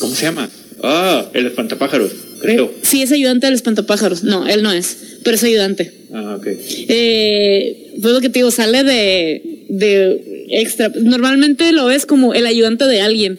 ¿Cómo 0.00 0.14
se 0.14 0.22
llama? 0.26 0.50
Ah, 0.82 1.28
el 1.34 1.46
espantapájaros, 1.46 2.12
creo. 2.40 2.72
Sí, 2.82 3.02
es 3.02 3.10
ayudante 3.12 3.46
del 3.46 3.54
espantapájaros. 3.54 4.22
No, 4.22 4.46
él 4.46 4.62
no 4.62 4.70
es, 4.72 4.96
pero 5.24 5.36
es 5.36 5.42
ayudante. 5.44 5.92
Ah, 6.12 6.36
ok. 6.38 6.46
Eh, 6.88 7.92
pues 8.00 8.12
lo 8.12 8.20
que 8.20 8.28
te 8.28 8.40
digo, 8.40 8.50
sale 8.50 8.84
de, 8.84 9.64
de 9.68 10.33
extra. 10.50 10.90
Normalmente 10.94 11.72
lo 11.72 11.86
ves 11.86 12.06
como 12.06 12.34
el 12.34 12.46
ayudante 12.46 12.84
de 12.84 13.00
alguien. 13.00 13.38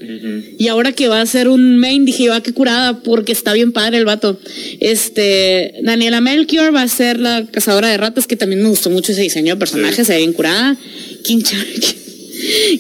Y 0.58 0.68
ahora 0.68 0.92
que 0.92 1.08
va 1.08 1.22
a 1.22 1.26
ser 1.26 1.48
un 1.48 1.78
main, 1.78 2.06
dije, 2.06 2.30
va, 2.30 2.42
qué 2.42 2.54
curada, 2.54 3.02
porque 3.04 3.32
está 3.32 3.54
bien 3.54 3.72
padre 3.72 3.98
el 3.98 4.06
vato. 4.06 4.40
Este, 4.80 5.74
Daniela 5.84 6.22
Melchior 6.22 6.74
va 6.74 6.82
a 6.84 6.88
ser 6.88 7.20
la 7.20 7.46
cazadora 7.52 7.90
de 7.90 7.98
ratas, 7.98 8.28
que 8.28 8.36
también 8.36 8.62
me 8.62 8.70
gustó 8.70 8.90
mucho 8.90 9.12
ese 9.12 9.22
diseño 9.22 9.56
de 9.56 9.60
personaje, 9.60 9.96
Sí. 9.98 10.06
se 10.06 10.14
ve 10.14 10.20
bien 10.20 10.34
curada. 10.34 10.78
King 11.24 11.40
Shark. 11.40 11.96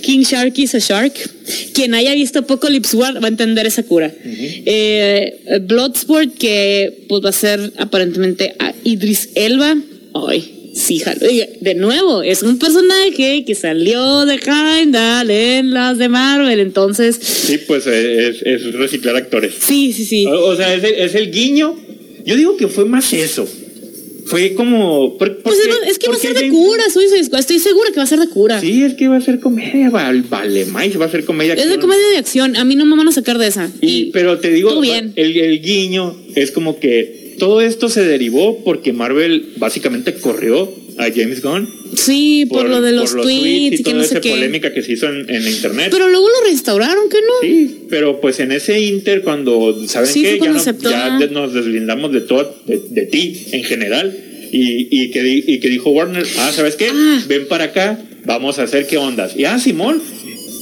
King 0.01 0.19
Shark 0.21 0.53
is 0.59 0.75
a 0.75 0.79
Shark. 0.79 1.13
Quien 1.73 1.93
haya 1.93 2.13
visto 2.13 2.39
Apocalypse 2.39 2.95
War 2.97 3.21
va 3.23 3.27
a 3.27 3.29
entender 3.29 3.65
esa 3.65 3.83
cura. 3.83 4.11
Eh, 4.23 5.59
Bloodsport, 5.61 6.35
que 6.37 7.05
pues 7.07 7.23
va 7.23 7.29
a 7.29 7.33
ser 7.33 7.71
aparentemente 7.77 8.53
a 8.59 8.73
Idris 8.83 9.29
Elba. 9.35 9.75
Ay, 10.13 10.54
sí, 10.75 10.99
jalo. 10.99 11.19
Oiga, 11.27 11.47
De 11.61 11.73
nuevo, 11.75 12.21
es 12.21 12.43
un 12.43 12.59
personaje 12.59 13.43
que 13.45 13.55
salió 13.55 14.25
de 14.25 14.35
Heimdall 14.35 15.31
en 15.31 15.71
las 15.71 15.97
de 15.97 16.09
Marvel, 16.09 16.59
entonces, 16.59 17.15
Sí, 17.21 17.57
pues 17.65 17.87
eh, 17.87 18.29
es, 18.29 18.41
es 18.43 18.73
reciclar 18.73 19.15
actores. 19.15 19.53
sí, 19.59 19.93
sí, 19.93 20.05
sí. 20.05 20.25
O, 20.27 20.47
o 20.47 20.55
sea, 20.55 20.73
es 20.73 20.83
el, 20.83 20.93
es 20.95 21.15
el 21.15 21.31
guiño. 21.31 21.75
Yo 22.25 22.35
digo 22.35 22.57
que 22.57 22.67
fue 22.67 22.85
más 22.85 23.11
eso. 23.13 23.47
Fue 24.25 24.55
como. 24.55 25.17
por- 25.19 25.37
Pues 25.43 25.55
porque- 25.63 25.91
es, 25.91 25.99
que 25.99 26.07
va 26.09 26.15
a 26.15 26.17
ser 26.17 26.33
de 26.33 26.49
cura, 26.49 26.83
Suicide 26.91 27.23
Squad, 27.25 27.41
estoy 27.41 27.59
segura 27.59 27.91
que 27.91 27.97
va 27.97 28.03
a 28.03 28.07
ser 28.07 28.17
de 28.19 28.27
cura. 28.27 28.59
Sí, 28.59 28.81
es 28.83 28.95
que 28.95 29.07
va 29.07 29.17
a 29.17 29.21
ser 29.21 29.39
comedia, 29.39 29.91
vale, 29.91 30.23
vale 30.27 30.65
más, 30.65 30.99
va 30.99 31.05
a 31.05 31.11
ser 31.11 31.25
comedia. 31.25 31.53
Es 31.53 31.69
de 31.69 31.77
comedia 31.77 32.07
de 32.09 32.17
acción, 32.17 32.55
a 32.55 32.65
mí 32.65 32.75
no 32.75 32.85
me 32.85 32.95
van 32.95 33.07
a 33.07 33.11
sacar 33.11 33.37
de 33.37 33.45
esa. 33.47 33.69
Y, 33.81 34.05
pero 34.05 34.39
te 34.39 34.49
digo, 34.49 34.81
bien. 34.81 35.13
El, 35.15 35.37
el 35.37 35.61
guiño 35.61 36.17
es 36.33 36.49
como 36.49 36.79
que 36.79 37.24
todo 37.37 37.61
esto 37.61 37.89
se 37.89 38.03
derivó 38.03 38.63
porque 38.63 38.93
Marvel 38.93 39.53
básicamente 39.57 40.13
corrió 40.15 40.71
a 40.97 41.09
James 41.13 41.41
Gunn 41.41 41.67
sí, 41.95 42.45
por, 42.49 42.69
lo 42.69 42.81
de 42.81 42.93
los 42.93 43.11
por 43.11 43.23
tweets 43.23 43.73
y, 43.73 43.77
que 43.77 43.83
toda 43.83 43.95
no 43.97 44.03
esa 44.03 44.21
qué. 44.21 44.29
polémica 44.31 44.73
que 44.73 44.81
se 44.81 44.93
hizo 44.93 45.07
en, 45.09 45.29
en 45.29 45.45
internet. 45.47 45.89
Pero 45.91 46.07
luego 46.09 46.27
lo 46.29 46.49
restauraron, 46.49 47.09
¿qué 47.09 47.17
no? 47.17 47.33
sí, 47.47 47.79
pero 47.89 48.21
pues 48.21 48.39
en 48.39 48.51
ese 48.53 48.79
inter 48.81 49.21
cuando 49.21 49.75
saben 49.87 50.09
Sí, 50.09 50.21
que 50.23 50.39
ya, 50.39 50.51
no- 50.53 51.19
ya 51.19 51.27
nos 51.31 51.53
deslindamos 51.53 52.11
de 52.13 52.21
todo 52.21 52.55
de, 52.65 52.81
de 52.89 53.05
ti 53.07 53.45
en 53.51 53.63
general 53.65 54.17
y, 54.51 54.87
y 54.89 55.11
que 55.11 55.21
di- 55.23 55.43
y 55.47 55.59
que 55.59 55.69
dijo 55.69 55.89
Warner, 55.89 56.25
ah, 56.39 56.51
¿sabes 56.53 56.75
qué? 56.75 56.87
Ah. 56.93 57.21
Ven 57.27 57.47
para 57.49 57.65
acá, 57.65 57.99
vamos 58.25 58.57
a 58.59 58.63
hacer 58.63 58.87
qué 58.87 58.97
ondas. 58.97 59.35
Y 59.35 59.43
ah, 59.45 59.59
Simón, 59.59 60.01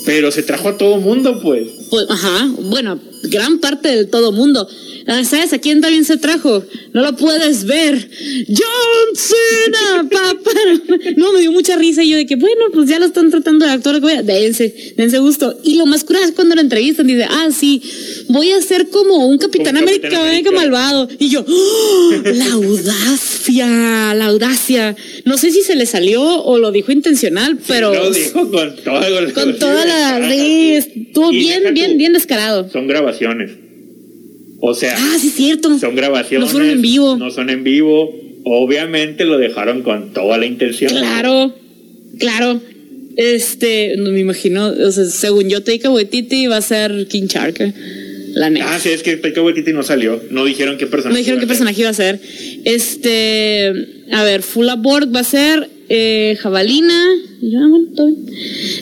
pero 0.05 0.31
se 0.31 0.41
trajo 0.41 0.69
a 0.69 0.77
todo 0.77 0.97
mundo, 0.97 1.39
pues. 1.41 1.67
Pues, 1.91 2.05
ajá, 2.09 2.49
bueno, 2.59 2.99
gran 3.23 3.59
parte 3.59 3.89
del 3.89 4.09
todo 4.09 4.31
mundo. 4.31 4.67
Ah, 5.07 5.23
¿Sabes 5.23 5.51
a 5.53 5.59
quién 5.59 5.81
también 5.81 6.05
se 6.05 6.17
trajo? 6.17 6.63
No 6.93 7.01
lo 7.01 7.15
puedes 7.15 7.65
ver. 7.65 8.09
John 8.47 9.15
Cena, 9.15 10.09
papá. 10.11 10.51
No, 11.17 11.33
me 11.33 11.41
dio 11.41 11.51
mucha 11.51 11.75
risa 11.75 12.03
y 12.03 12.09
yo 12.09 12.17
de 12.17 12.25
que, 12.25 12.35
bueno, 12.35 12.65
pues 12.73 12.89
ya 12.89 12.99
lo 12.99 13.05
están 13.05 13.29
tratando 13.31 13.65
de 13.65 13.71
actuar. 13.71 14.01
Dense, 14.01 14.93
dense 14.95 15.19
gusto. 15.19 15.59
Y 15.63 15.75
lo 15.75 15.85
más 15.85 16.03
curioso 16.03 16.27
es 16.27 16.33
cuando 16.33 16.55
lo 16.55 16.61
entrevistan, 16.61 17.07
dice, 17.07 17.25
ah, 17.29 17.49
sí, 17.57 17.81
voy 18.29 18.51
a 18.51 18.61
ser 18.61 18.89
como 18.89 19.27
un 19.27 19.37
Capitán 19.37 19.75
Como 19.75 19.79
América, 19.79 20.09
Capitán 20.09 20.27
América 20.27 20.49
América. 20.49 20.71
malvado. 20.71 21.09
Y 21.19 21.29
yo, 21.29 21.45
¡oh! 21.47 22.11
la 22.23 22.51
audacia, 22.53 24.13
la 24.13 24.25
audacia. 24.25 24.95
No 25.25 25.37
sé 25.37 25.51
si 25.51 25.61
se 25.61 25.75
le 25.75 25.85
salió 25.85 26.21
o 26.43 26.57
lo 26.57 26.71
dijo 26.71 26.91
intencional, 26.91 27.57
pero 27.67 27.93
Lo 27.93 28.11
dijo 28.11 28.49
con 28.51 28.75
todo 28.83 29.33
con 29.33 29.59
toda 29.59 29.85
la... 29.85 30.13
Sí, 30.33 30.73
estuvo 30.73 31.29
bien, 31.29 31.73
bien, 31.73 31.97
bien 31.97 32.13
descarado. 32.13 32.69
Son 32.71 32.87
grabaciones. 32.87 33.12
O 34.59 34.73
sea, 34.73 34.95
Ah, 34.97 35.17
sí, 35.19 35.27
es 35.27 35.33
cierto. 35.35 35.77
son 35.79 35.95
grabaciones. 35.95 36.47
No 36.47 36.51
fueron 36.51 36.69
en 36.69 36.81
vivo. 36.81 37.17
No 37.17 37.31
son 37.31 37.49
en 37.49 37.63
vivo. 37.63 38.15
Obviamente 38.45 39.25
lo 39.25 39.37
dejaron 39.37 39.81
con 39.83 40.13
toda 40.13 40.37
la 40.37 40.45
intención. 40.45 40.91
Claro, 40.91 41.53
claro. 42.19 42.61
Este, 43.15 43.95
no 43.97 44.11
me 44.11 44.19
imagino, 44.21 44.67
o 44.67 44.91
sea, 44.91 45.05
según 45.05 45.47
yo, 45.49 45.61
Taika 45.63 45.89
Waititi 45.89 46.47
va 46.47 46.57
a 46.57 46.61
ser 46.61 47.07
King 47.07 47.27
Shark. 47.27 47.59
La 48.33 48.49
neta. 48.49 48.73
Ah, 48.73 48.79
sí, 48.79 48.89
es 48.89 49.03
que 49.03 49.17
Taika 49.17 49.41
Waititi 49.41 49.71
no 49.73 49.83
salió. 49.83 50.19
No 50.31 50.45
dijeron 50.45 50.77
qué 50.77 50.87
personaje. 50.87 51.13
No 51.13 51.19
dijeron 51.19 51.39
qué 51.39 51.45
personaje 51.47 51.81
iba 51.81 51.89
a 51.91 51.93
ser. 51.93 52.19
Este, 52.65 53.71
a 54.11 54.23
ver, 54.23 54.41
Full 54.41 54.67
Aboard 54.69 55.13
va 55.15 55.19
a 55.19 55.23
ser 55.23 55.69
eh, 55.95 56.35
Jabalina. 56.41 57.05
Y 57.41 57.51
yo, 57.51 57.59
ah. 57.59 58.05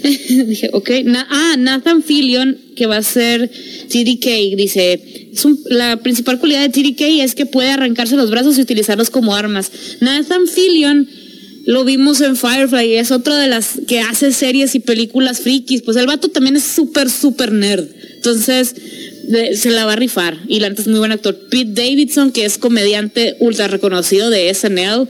Dije, 0.48 0.70
ok. 0.72 0.90
Ah, 1.30 1.56
Nathan 1.58 2.04
Fillion, 2.04 2.58
que 2.76 2.86
va 2.86 2.98
a 2.98 3.04
ser 3.04 3.50
TDK. 3.50 4.56
Dice, 4.56 5.32
la 5.66 5.98
principal 5.98 6.40
cualidad 6.40 6.62
de 6.62 6.70
TDK 6.70 7.02
es 7.24 7.36
que 7.36 7.46
puede 7.46 7.70
arrancarse 7.70 8.16
los 8.16 8.32
brazos 8.32 8.58
y 8.58 8.62
utilizarlos 8.62 9.10
como 9.10 9.36
armas. 9.36 9.72
Nathan 10.00 10.48
Fillion 10.48 11.08
lo 11.66 11.84
vimos 11.84 12.22
en 12.22 12.36
Firefly, 12.36 12.96
es 12.96 13.12
otro 13.12 13.36
de 13.36 13.48
las 13.48 13.80
que 13.88 14.00
hace 14.00 14.32
series 14.32 14.76
y 14.76 14.80
películas 14.80 15.42
frikis. 15.42 15.82
Pues 15.82 15.98
el 15.98 16.08
vato 16.08 16.30
también 16.30 16.56
es 16.56 16.64
súper, 16.64 17.10
súper 17.10 17.52
nerd. 17.52 17.86
Entonces, 18.16 18.76
se 19.56 19.70
la 19.70 19.86
va 19.86 19.94
a 19.94 19.96
rifar. 19.96 20.38
Y 20.48 20.60
la 20.60 20.68
es 20.68 20.88
muy 20.88 21.00
buen 21.00 21.12
actor. 21.12 21.38
Pete 21.50 21.82
Davidson, 21.82 22.32
que 22.32 22.46
es 22.46 22.58
comediante 22.58 23.36
ultra 23.40 23.68
reconocido 23.68 24.30
de 24.30 24.54
SNL, 24.54 25.08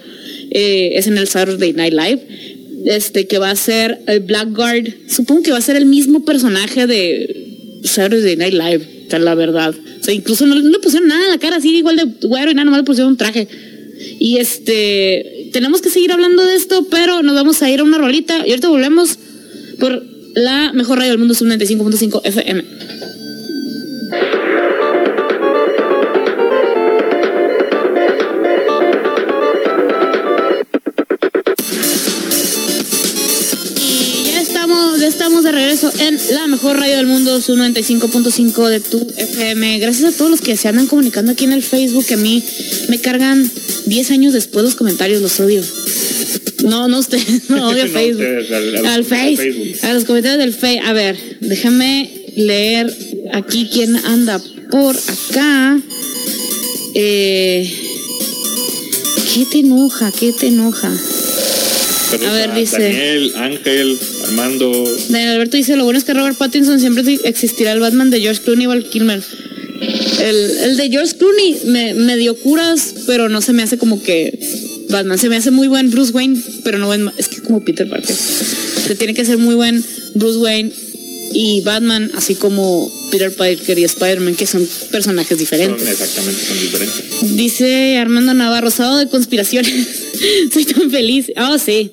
eh, 0.51 0.99
SNL 1.01 1.27
Saturday 1.27 1.73
Night 1.73 1.93
Live, 1.93 2.21
este, 2.85 3.27
que 3.27 3.37
va 3.37 3.51
a 3.51 3.55
ser 3.55 3.99
el 4.07 4.21
Blackguard. 4.21 4.87
Supongo 5.07 5.43
que 5.43 5.51
va 5.51 5.57
a 5.57 5.61
ser 5.61 5.75
el 5.75 5.85
mismo 5.85 6.25
personaje 6.25 6.87
de 6.87 7.79
Saturday 7.83 8.35
Night 8.35 8.53
Live. 8.53 9.01
neta, 9.11 9.19
la 9.19 9.35
verdad. 9.35 9.73
O 9.99 10.03
sea, 10.03 10.13
incluso 10.13 10.45
no, 10.45 10.55
le 10.55 10.79
pusieron 10.79 11.07
nada 11.07 11.25
en 11.25 11.31
la 11.31 11.37
cara, 11.37 11.57
así 11.57 11.75
igual 11.75 11.97
de 11.97 12.27
güero 12.27 12.51
y 12.51 12.53
nada, 12.53 12.65
nomás 12.65 12.79
le 12.79 12.85
pusieron 12.85 13.11
un 13.11 13.17
traje. 13.17 13.47
Y 14.19 14.37
este, 14.37 15.40
tenemos 15.51 15.81
que 15.81 15.89
seguir 15.89 16.11
hablando 16.11 16.43
de 16.43 16.55
esto, 16.55 16.85
pero 16.89 17.21
nos 17.23 17.35
vamos 17.35 17.61
a 17.61 17.69
ir 17.69 17.79
a 17.79 17.83
una 17.83 17.97
rolita 17.97 18.45
y 18.45 18.51
ahorita 18.51 18.69
volvemos 18.69 19.17
por 19.79 20.03
la 20.35 20.71
mejor 20.73 20.97
radio 20.97 21.11
del 21.11 21.19
mundo, 21.19 21.33
sub 21.33 21.47
95.5 21.47 22.21
FM. 22.23 22.63
Regreso 35.81 35.91
en 36.03 36.35
la 36.35 36.47
mejor 36.47 36.77
radio 36.77 36.97
del 36.97 37.07
mundo, 37.07 37.41
su 37.41 37.55
95.5 37.55 38.67
de 38.67 38.79
tu 38.79 39.07
FM. 39.17 39.79
Gracias 39.79 40.13
a 40.13 40.17
todos 40.17 40.31
los 40.31 40.41
que 40.41 40.57
se 40.57 40.67
andan 40.67 40.87
comunicando 40.87 41.31
aquí 41.31 41.45
en 41.45 41.53
el 41.53 41.63
Facebook, 41.63 42.05
que 42.05 42.15
a 42.15 42.17
mí 42.17 42.43
me 42.89 42.99
cargan 42.99 43.49
10 43.85 44.11
años 44.11 44.33
después 44.33 44.63
los 44.63 44.75
comentarios, 44.75 45.21
los 45.21 45.39
odio. 45.39 45.63
No, 46.63 46.87
no 46.87 46.99
ustedes, 46.99 47.43
no 47.49 47.69
odio 47.69 47.87
Facebook. 47.91 48.25
al, 48.85 49.05
Facebook. 49.05 49.77
A 49.83 49.93
los 49.93 50.05
comentarios 50.05 50.39
del 50.39 50.53
Facebook. 50.53 50.87
A 50.87 50.93
ver, 50.93 51.17
déjame 51.41 52.09
leer 52.35 52.95
aquí 53.33 53.69
quién 53.71 53.95
anda 53.97 54.41
por 54.69 54.95
acá. 54.95 55.79
Eh, 56.93 57.71
¿Qué 59.33 59.45
te 59.45 59.59
enoja? 59.59 60.11
¿Qué 60.11 60.33
te 60.33 60.47
enoja? 60.47 60.91
a 62.27 62.33
ver, 62.33 62.53
dice. 62.53 62.81
Daniel, 62.81 63.33
Ángel, 63.37 63.97
Armando. 64.31 64.71
Daniel 65.09 65.31
Alberto 65.33 65.57
dice: 65.57 65.75
Lo 65.75 65.83
bueno 65.83 65.99
es 65.99 66.05
que 66.05 66.13
Robert 66.13 66.37
Pattinson 66.37 66.79
siempre 66.79 67.19
existirá 67.23 67.71
el 67.71 67.79
Batman 67.79 68.09
de 68.09 68.21
George 68.21 68.41
Clooney 68.41 68.67
o 68.67 68.73
el 68.73 68.85
Kilmer. 68.85 69.23
El, 70.21 70.77
de 70.77 70.89
George 70.89 71.15
Clooney 71.17 71.61
me, 71.95 72.15
dio 72.17 72.35
curas, 72.35 72.93
pero 73.07 73.29
no 73.29 73.41
se 73.41 73.53
me 73.53 73.63
hace 73.63 73.77
como 73.77 74.01
que 74.01 74.39
Batman. 74.89 75.17
Se 75.17 75.29
me 75.29 75.37
hace 75.37 75.51
muy 75.51 75.67
buen 75.67 75.89
Bruce 75.89 76.11
Wayne, 76.11 76.39
pero 76.63 76.77
no 76.77 76.93
es 76.93 77.27
que 77.27 77.41
como 77.41 77.63
Peter 77.63 77.89
Parker. 77.89 78.15
Se 78.15 78.95
tiene 78.95 79.13
que 79.13 79.25
ser 79.25 79.37
muy 79.37 79.55
buen 79.55 79.83
Bruce 80.15 80.37
Wayne 80.37 80.71
y 81.33 81.61
Batman, 81.61 82.11
así 82.15 82.35
como 82.35 82.91
Peter 83.11 83.33
Parker 83.33 83.77
y 83.77 83.83
Spider-Man, 83.83 84.35
que 84.35 84.45
son 84.45 84.67
personajes 84.91 85.37
diferentes. 85.37 85.87
exactamente, 85.87 86.45
son 86.45 86.59
diferentes. 86.59 87.35
Dice 87.35 87.97
Armando 87.97 88.33
Navarro, 88.33 88.71
sábado 88.71 88.97
de 88.97 89.07
conspiraciones. 89.07 89.87
Soy 90.53 90.65
tan 90.65 90.91
feliz. 90.91 91.31
Ah, 91.35 91.57
sí. 91.63 91.91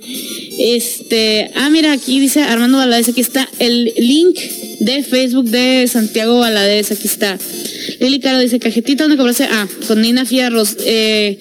Este, 0.59 1.51
ah, 1.55 1.71
mira, 1.71 1.93
aquí 1.93 2.21
dice 2.21 2.43
Armando 2.43 2.79
Valadez, 2.79 3.09
aquí 3.09 3.21
está 3.21 3.49
el 3.59 3.93
link 3.97 4.39
de 4.81 5.03
Facebook 5.03 5.47
de 5.47 5.89
Santiago 5.89 6.39
Valadez, 6.39 6.93
aquí 6.93 7.07
está. 7.07 7.39
Lili 8.01 8.21
Caro 8.21 8.39
dice, 8.39 8.59
cajetita 8.59 9.05
donde 9.05 9.17
cobrase, 9.17 9.45
ah, 9.45 9.67
con 9.87 10.03
Nina 10.03 10.25
Fierros, 10.25 10.77
eh, 10.85 11.39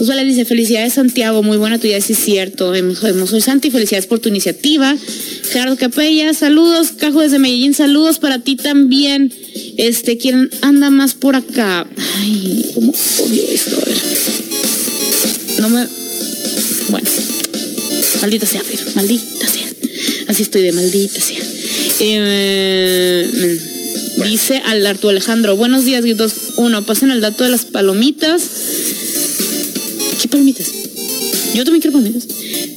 Osvaldo 0.00 0.24
dice, 0.24 0.44
felicidades 0.44 0.94
Santiago, 0.94 1.42
muy 1.42 1.58
buena 1.58 1.78
tu 1.78 1.86
idea, 1.86 2.00
sí 2.00 2.14
es 2.14 2.20
cierto. 2.20 2.72
Soy 3.26 3.40
Santi, 3.40 3.70
felicidades 3.70 4.06
por 4.06 4.18
tu 4.18 4.28
iniciativa. 4.28 4.96
Gerardo 5.50 5.76
Capella, 5.76 6.32
saludos. 6.32 6.92
Cajo 6.96 7.20
desde 7.20 7.38
Medellín, 7.38 7.74
saludos 7.74 8.18
para 8.18 8.38
ti 8.38 8.56
también. 8.56 9.32
Este, 9.76 10.16
¿quién 10.16 10.50
anda 10.62 10.90
más 10.90 11.14
por 11.14 11.36
acá? 11.36 11.86
Ay, 12.18 12.70
cómo 12.74 12.92
odio 12.92 13.42
esto, 13.50 13.76
a 13.76 13.84
ver. 13.84 13.96
No 15.60 15.68
me. 15.68 15.86
Bueno. 16.88 17.10
Maldita 18.22 18.46
sea, 18.46 18.62
pero 18.70 18.82
maldita 18.94 19.48
sea. 19.48 19.66
Así 20.28 20.42
estoy 20.42 20.62
de 20.62 20.72
maldita 20.72 21.20
sea. 21.20 21.39
Eh, 22.02 23.60
dice 24.24 24.62
al 24.64 24.86
Arturo 24.86 25.10
Alejandro, 25.10 25.54
buenos 25.56 25.84
días, 25.84 26.02
gritos. 26.02 26.32
Uno, 26.56 26.82
pasen 26.82 27.10
el 27.10 27.20
dato 27.20 27.44
de 27.44 27.50
las 27.50 27.66
palomitas. 27.66 28.42
¿Qué 30.20 30.26
palomitas? 30.28 30.66
Yo 31.54 31.64
también 31.64 31.82
quiero 31.82 31.92
palomitas. 31.92 32.26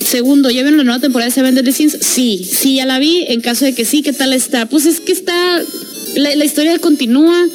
Segundo, 0.05 0.49
¿ya 0.49 0.61
vieron 0.61 0.77
la 0.77 0.83
nueva 0.83 0.99
temporada 0.99 1.29
de 1.29 1.35
Seven 1.35 1.55
Deadly 1.55 1.71
Sins? 1.71 1.97
Sí, 2.01 2.45
sí, 2.45 2.75
ya 2.75 2.85
la 2.85 2.99
vi. 2.99 3.23
En 3.29 3.39
caso 3.39 3.63
de 3.63 3.73
que 3.73 3.85
sí, 3.85 4.01
¿qué 4.01 4.11
tal 4.11 4.33
está? 4.33 4.67
Pues 4.67 4.85
es 4.85 4.99
que 4.99 5.13
está. 5.13 5.63
La, 6.15 6.43
historia 6.43 6.77
continúa. 6.79 7.47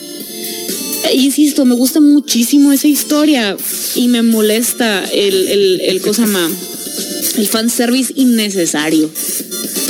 E 1.10 1.16
insisto, 1.16 1.66
me 1.66 1.74
gusta 1.74 2.00
muchísimo 2.00 2.72
esa 2.72 2.88
historia 2.88 3.56
y 3.94 4.08
me 4.08 4.22
molesta 4.22 5.04
el, 5.12 5.48
el, 5.48 5.80
el 5.82 6.00
cosa 6.00 6.26
más. 6.26 6.50
El 7.36 7.46
fanservice 7.46 8.12
innecesario 8.16 9.10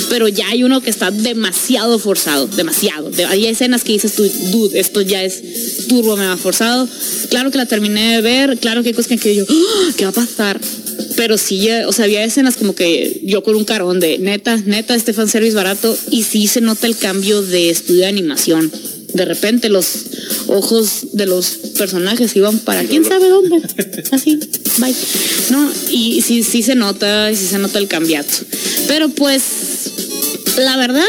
pero 0.09 0.29
ya 0.29 0.49
hay 0.49 0.65
uno 0.65 0.81
que 0.81 0.91
está 0.91 1.11
demasiado 1.11 1.99
forzado, 1.99 2.47
demasiado. 2.47 3.11
Hay 3.29 3.47
escenas 3.47 3.85
que 3.85 3.93
dices 3.93 4.15
tú, 4.15 4.29
dude, 4.51 4.79
esto 4.79 5.01
ya 5.01 5.23
es 5.23 5.87
turbo 5.89 6.17
me 6.17 6.27
va 6.27 6.37
forzado. 6.37 6.89
Claro 7.31 7.51
que 7.51 7.59
la 7.59 7.67
terminé 7.67 8.17
de 8.17 8.21
ver, 8.23 8.59
claro 8.59 8.83
que 8.83 8.89
hay 8.89 8.95
cosas 8.95 9.19
que 9.19 9.35
yo, 9.35 9.45
¡Ah! 9.49 9.93
¿qué 9.97 10.05
va 10.05 10.11
a 10.11 10.15
pasar? 10.15 10.61
pero 11.17 11.37
sí, 11.37 11.69
o 11.87 11.93
sea, 11.93 12.05
había 12.05 12.23
escenas 12.23 12.57
como 12.57 12.77
que 12.77 13.21
yo 13.25 13.43
con 13.43 13.57
un 13.57 13.65
carón 13.65 13.99
de 13.99 14.19
neta, 14.19 14.57
neta, 14.57 14.95
este 14.95 15.13
fanservice 15.13 15.57
barato 15.57 15.97
y 16.11 16.23
sí 16.23 16.47
se 16.47 16.61
nota 16.61 16.87
el 16.87 16.97
cambio 16.97 17.43
de 17.43 17.71
estudio 17.71 18.03
de 18.03 18.07
animación. 18.07 18.71
De 19.15 19.25
repente 19.25 19.69
los 19.69 20.05
ojos 20.47 21.09
de 21.15 21.27
los 21.27 21.49
personajes 21.77 22.37
iban 22.37 22.61
para 22.61 22.85
quién 22.85 23.05
sabe 23.05 23.29
dónde. 23.29 23.61
Así, 24.13 24.39
bye. 24.79 24.95
No, 25.51 25.69
y 25.91 26.23
sí, 26.23 26.45
sí 26.45 26.63
se 26.63 26.75
nota, 26.75 27.33
y 27.33 27.37
sí 27.37 27.47
se 27.47 27.59
nota 27.59 27.81
el 27.81 27.89
cambiazo. 27.89 28.45
Pero 28.87 29.09
pues, 29.09 29.43
la 30.59 30.77
verdad, 30.77 31.07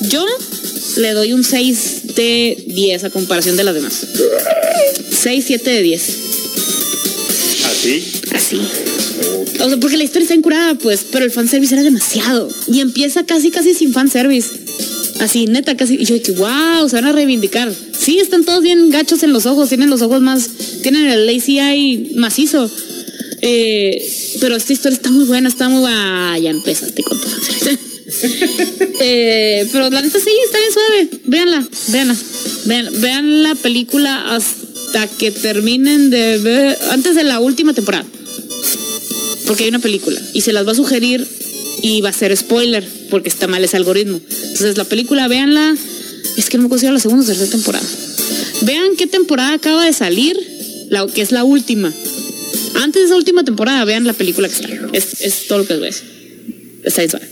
yo 0.00 0.24
le 0.96 1.12
doy 1.12 1.32
un 1.32 1.44
6 1.44 2.14
de 2.14 2.64
10 2.66 3.04
a 3.04 3.10
comparación 3.10 3.56
de 3.56 3.64
las 3.64 3.74
demás. 3.74 4.06
6, 5.10 5.44
7 5.46 5.70
de 5.70 5.82
10. 5.82 6.02
¿Así? 7.66 8.04
Así. 8.32 8.60
O 9.60 9.68
sea, 9.68 9.78
porque 9.78 9.96
la 9.96 10.04
historia 10.04 10.24
está 10.24 10.34
incurada, 10.34 10.74
pues, 10.74 11.06
pero 11.10 11.24
el 11.24 11.30
fanservice 11.30 11.74
era 11.74 11.82
demasiado. 11.82 12.48
Y 12.68 12.80
empieza 12.80 13.24
casi, 13.24 13.50
casi 13.50 13.74
sin 13.74 13.92
fanservice. 13.92 14.50
Así, 15.20 15.46
neta, 15.46 15.76
casi. 15.76 15.94
Y 15.94 16.04
yo 16.04 16.14
dije, 16.14 16.32
wow, 16.32 16.88
se 16.88 16.96
van 16.96 17.06
a 17.06 17.12
reivindicar. 17.12 17.72
Sí, 17.98 18.18
están 18.18 18.44
todos 18.44 18.62
bien 18.62 18.90
gachos 18.90 19.22
en 19.22 19.32
los 19.32 19.46
ojos, 19.46 19.68
tienen 19.68 19.90
los 19.90 20.02
ojos 20.02 20.20
más. 20.20 20.48
Tienen 20.82 21.06
el 21.06 21.26
lazy 21.26 21.58
eye 21.58 22.12
macizo. 22.16 22.70
Eh, 23.40 24.06
pero 24.40 24.56
esta 24.56 24.72
historia 24.72 24.96
está 24.96 25.10
muy 25.10 25.24
buena, 25.24 25.48
está 25.48 25.68
muy 25.68 25.80
buena. 25.80 26.38
ya 26.38 26.50
empezaste 26.50 27.02
con 27.02 27.20
tu 27.20 27.28
fanservice. 27.28 27.78
eh, 29.00 29.68
pero 29.72 29.90
la 29.90 30.02
neta 30.02 30.18
sí, 30.18 30.30
está 30.44 30.58
bien 30.58 30.72
suave. 30.72 31.08
Véanla, 31.24 31.68
véanla. 31.88 32.16
Vean, 32.66 33.00
vean 33.00 33.42
la 33.42 33.54
película 33.54 34.34
hasta 34.34 35.06
que 35.06 35.30
terminen 35.30 36.10
de 36.10 36.38
ver. 36.38 36.78
Antes 36.90 37.14
de 37.14 37.24
la 37.24 37.40
última 37.40 37.74
temporada 37.74 38.06
porque 39.46 39.64
hay 39.64 39.68
una 39.68 39.78
película 39.78 40.20
y 40.32 40.40
se 40.40 40.52
las 40.52 40.66
va 40.66 40.72
a 40.72 40.74
sugerir 40.74 41.26
y 41.82 42.00
va 42.00 42.10
a 42.10 42.12
ser 42.12 42.36
spoiler 42.36 42.86
porque 43.10 43.28
está 43.28 43.46
mal 43.46 43.62
ese 43.62 43.76
algoritmo. 43.76 44.20
Entonces 44.30 44.76
la 44.76 44.84
película, 44.84 45.28
véanla, 45.28 45.76
es 46.36 46.48
que 46.48 46.56
no 46.56 46.64
me 46.64 46.68
considero 46.68 46.94
la 46.94 47.00
segunda 47.00 47.24
o 47.24 47.26
tercera 47.26 47.50
temporada. 47.50 47.86
Vean 48.62 48.96
qué 48.96 49.06
temporada 49.06 49.54
acaba 49.54 49.84
de 49.84 49.92
salir, 49.92 50.36
la, 50.88 51.06
que 51.06 51.22
es 51.22 51.32
la 51.32 51.44
última. 51.44 51.92
Antes 52.76 53.02
de 53.02 53.06
esa 53.06 53.16
última 53.16 53.44
temporada, 53.44 53.84
vean 53.84 54.04
la 54.04 54.12
película 54.12 54.48
que 54.48 54.54
está. 54.54 54.68
Es, 54.92 55.46
todo 55.46 55.58
lo 55.58 55.66
que 55.66 55.74
les 55.74 55.80
voy 55.80 55.88
a. 55.88 56.88
Está 56.88 57.02
bien 57.02 57.10
suave. 57.10 57.28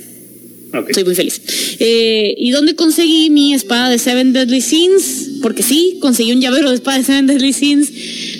Estoy 0.88 1.04
muy 1.04 1.14
feliz. 1.14 1.40
Eh, 1.78 2.34
¿Y 2.38 2.50
dónde 2.50 2.74
conseguí 2.74 3.30
mi 3.30 3.54
espada 3.54 3.90
de 3.90 3.98
Seven 3.98 4.32
Deadly 4.32 4.60
Sins? 4.60 5.30
Porque 5.42 5.62
sí, 5.62 5.98
conseguí 6.00 6.32
un 6.32 6.40
llavero 6.40 6.70
de 6.70 6.76
espada 6.76 6.98
de 6.98 7.04
Seven 7.04 7.26
Deadly 7.26 7.52
Sins, 7.52 7.90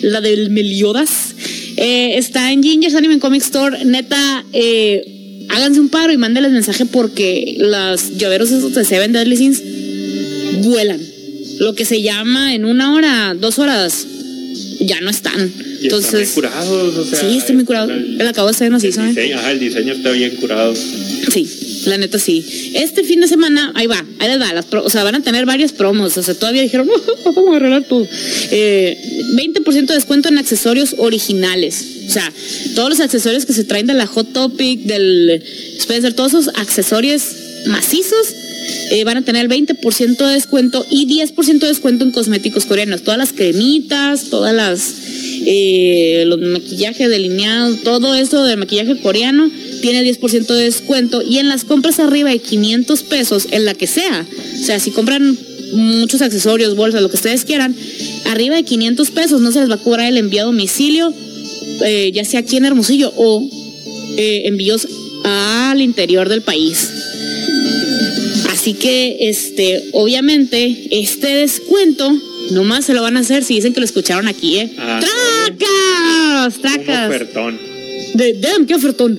la 0.02 0.20
del 0.20 0.50
Meliodas. 0.50 1.34
Eh, 1.76 2.16
está 2.16 2.52
en 2.52 2.62
Ginger's 2.62 2.94
Anime 2.94 3.18
Comic 3.18 3.42
Store. 3.42 3.84
Neta, 3.84 4.44
eh, 4.52 5.46
háganse 5.50 5.80
un 5.80 5.88
paro 5.88 6.12
y 6.12 6.16
mándenles 6.16 6.52
mensaje 6.52 6.86
porque 6.86 7.56
las 7.58 8.16
llaveros 8.16 8.50
esos 8.50 8.74
de 8.74 8.84
Seven 8.84 9.12
Deadly 9.12 9.36
Sins 9.36 9.62
vuelan. 10.62 11.00
Lo 11.58 11.74
que 11.74 11.84
se 11.84 12.02
llama 12.02 12.54
en 12.54 12.64
una 12.64 12.94
hora, 12.94 13.36
dos 13.38 13.58
horas, 13.58 14.06
ya 14.80 15.00
no 15.00 15.10
están. 15.10 15.52
Entonces, 15.82 16.28
están 16.28 16.34
curados, 16.34 16.96
o 16.96 17.04
sea, 17.04 17.20
sí, 17.20 17.38
están 17.38 17.56
muy 17.56 17.64
curados. 17.64 17.90
El, 17.90 18.26
acabo 18.26 18.48
de 18.48 18.54
ser 18.54 18.72
hizo, 18.72 19.02
¿eh? 19.02 19.34
Ajá, 19.34 19.52
el 19.52 19.60
diseño 19.60 19.92
está 19.92 20.10
bien 20.12 20.30
curado. 20.36 20.74
Sí, 20.74 21.46
la 21.86 21.98
neta 21.98 22.18
sí. 22.18 22.72
Este 22.74 23.04
fin 23.04 23.20
de 23.20 23.28
semana, 23.28 23.72
ahí 23.74 23.86
va, 23.86 24.04
ahí 24.18 24.28
les 24.28 24.40
va. 24.40 24.64
O 24.80 24.90
sea, 24.90 25.04
van 25.04 25.14
a 25.14 25.22
tener 25.22 25.46
varias 25.46 25.72
promos. 25.72 26.16
O 26.16 26.22
sea, 26.22 26.34
todavía 26.34 26.62
dijeron, 26.62 26.86
no, 26.86 26.94
vamos 27.32 27.54
a 27.54 27.56
arreglar 27.56 27.84
todo. 27.84 28.06
Eh, 28.50 28.98
20% 29.34 29.86
de 29.86 29.94
descuento 29.94 30.28
en 30.28 30.38
accesorios 30.38 30.94
originales. 30.98 31.86
O 32.06 32.10
sea, 32.10 32.32
todos 32.74 32.90
los 32.90 33.00
accesorios 33.00 33.46
que 33.46 33.52
se 33.52 33.64
traen 33.64 33.86
de 33.86 33.94
la 33.94 34.06
Hot 34.06 34.32
Topic, 34.32 34.82
del 34.82 35.42
Spencer, 35.78 36.14
todos 36.14 36.34
esos 36.34 36.48
accesorios 36.56 37.22
macizos 37.66 38.34
eh, 38.90 39.04
van 39.04 39.16
a 39.16 39.22
tener 39.22 39.48
20% 39.48 40.16
de 40.16 40.34
descuento 40.34 40.84
y 40.90 41.06
10% 41.06 41.58
de 41.60 41.66
descuento 41.68 42.04
en 42.04 42.10
cosméticos 42.10 42.66
coreanos. 42.66 43.02
Todas 43.02 43.18
las 43.18 43.32
cremitas, 43.32 44.28
todas 44.28 44.54
las 44.54 44.94
eh, 45.44 46.24
los 46.26 46.38
maquillajes 46.40 47.08
delineados, 47.08 47.82
todo 47.82 48.14
eso 48.14 48.44
del 48.44 48.58
maquillaje 48.58 48.98
coreano 49.00 49.50
tiene 49.80 50.02
10% 50.02 50.46
de 50.46 50.64
descuento 50.64 51.22
y 51.22 51.38
en 51.38 51.48
las 51.48 51.64
compras 51.64 51.98
arriba 51.98 52.30
de 52.30 52.38
500 52.38 53.02
pesos, 53.04 53.48
en 53.50 53.64
la 53.64 53.74
que 53.74 53.86
sea, 53.86 54.26
o 54.60 54.64
sea, 54.64 54.78
si 54.78 54.90
compran 54.90 55.36
muchos 55.72 56.22
accesorios, 56.22 56.76
bolsas, 56.76 57.02
lo 57.02 57.08
que 57.08 57.16
ustedes 57.16 57.44
quieran, 57.44 57.74
arriba 58.26 58.54
de 58.54 58.62
500 58.62 59.10
pesos 59.10 59.40
no 59.40 59.50
se 59.50 59.60
les 59.60 59.70
va 59.70 59.74
a 59.74 59.78
cobrar 59.78 60.06
el 60.06 60.18
envío 60.18 60.42
a 60.42 60.44
domicilio, 60.44 61.12
eh, 61.84 62.12
ya 62.14 62.24
sea 62.24 62.40
aquí 62.40 62.58
en 62.58 62.66
Hermosillo 62.66 63.12
o 63.16 63.48
envíos 64.16 64.86
al 65.24 65.80
interior 65.80 66.28
del 66.28 66.42
país. 66.42 66.90
Así 68.52 68.74
que, 68.74 69.16
este, 69.30 69.82
obviamente, 69.92 70.88
este 70.90 71.28
descuento 71.28 72.12
nomás 72.50 72.84
se 72.84 72.92
lo 72.92 73.00
van 73.00 73.16
a 73.16 73.20
hacer 73.20 73.44
si 73.44 73.54
dicen 73.54 73.72
que 73.72 73.80
lo 73.80 73.86
escucharon 73.86 74.28
aquí, 74.28 74.58
¿eh? 74.58 74.70
Ah, 74.78 75.00
¡Tracas! 75.00 76.56
Un 76.56 76.62
¡Tracas! 76.62 77.08
ofertón. 77.08 77.58
De, 78.12 78.34
damn, 78.34 78.66
qué 78.66 78.74
ofertón. 78.74 79.18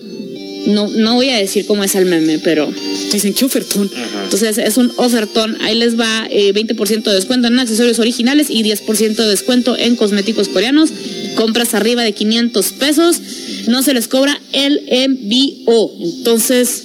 No, 0.67 0.87
no 0.87 1.15
voy 1.15 1.29
a 1.29 1.37
decir 1.37 1.65
cómo 1.65 1.83
es 1.83 1.95
el 1.95 2.05
meme, 2.05 2.37
pero 2.43 2.71
dicen 3.11 3.33
qué 3.33 3.43
ofertón. 3.43 3.89
Ajá. 3.91 4.23
Entonces 4.25 4.59
es 4.59 4.77
un 4.77 4.93
ofertón. 4.97 5.57
Ahí 5.61 5.75
les 5.79 5.99
va 5.99 6.27
eh, 6.29 6.53
20% 6.53 7.03
de 7.03 7.15
descuento 7.15 7.47
en 7.47 7.57
accesorios 7.57 7.97
originales 7.97 8.51
y 8.51 8.63
10% 8.63 9.15
de 9.15 9.27
descuento 9.27 9.75
en 9.75 9.95
cosméticos 9.95 10.47
coreanos. 10.47 10.91
Compras 11.35 11.73
arriba 11.73 12.03
de 12.03 12.13
500 12.13 12.71
pesos. 12.73 13.19
No 13.67 13.81
se 13.81 13.95
les 13.95 14.07
cobra 14.07 14.39
el 14.51 14.83
envío. 14.87 15.91
Entonces, 15.99 16.83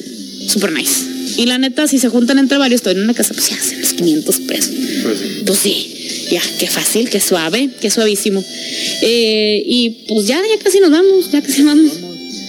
super 0.48 0.72
nice. 0.72 1.18
Y 1.39 1.47
la 1.47 1.56
neta, 1.56 1.86
si 1.89 1.98
se 1.98 2.09
juntan 2.09 2.39
entre 2.39 2.59
varios, 2.59 2.81
estoy 2.81 2.93
en 2.94 3.02
una 3.05 3.15
casa, 3.15 3.32
pues 3.32 3.48
ya 3.48 3.56
hacen 3.56 3.81
los 3.81 3.93
500 3.94 4.40
pesos. 4.40 4.70
Pues 5.02 5.19
sí. 5.19 5.24
Pues 5.47 5.59
sí, 5.59 5.94
ya, 6.31 6.43
qué 6.59 6.66
fácil, 6.66 7.09
qué 7.09 7.20
suave, 7.20 7.70
qué 7.81 7.89
suavísimo. 7.90 8.44
Eh, 9.02 9.62
y 9.66 9.90
pues 10.09 10.27
ya, 10.27 10.36
ya 10.36 10.62
casi 10.62 10.81
nos 10.81 10.90
vamos, 10.90 11.31
ya 11.32 11.40
casi 11.40 11.62
nos 11.62 11.74
vamos. 11.77 11.93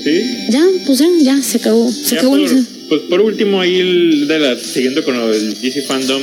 Sí. 0.04 0.22
Ya, 0.50 0.66
pues 0.86 1.00
ya, 1.00 1.08
ya, 1.22 1.42
se 1.42 1.58
acabó. 1.58 1.90
Se 1.92 2.16
Ya 2.16 2.18
acabó. 2.22 2.32
por, 2.38 2.42
el- 2.42 2.66
pues 2.90 3.02
por 3.10 3.22
último, 3.22 3.62
ahí 3.62 3.76
el 3.80 4.28
de 4.28 4.40
la, 4.40 4.58
siguiendo 4.60 5.04
con 5.04 5.16
el 5.16 5.62
DC 5.62 5.84
Fandom, 5.84 6.22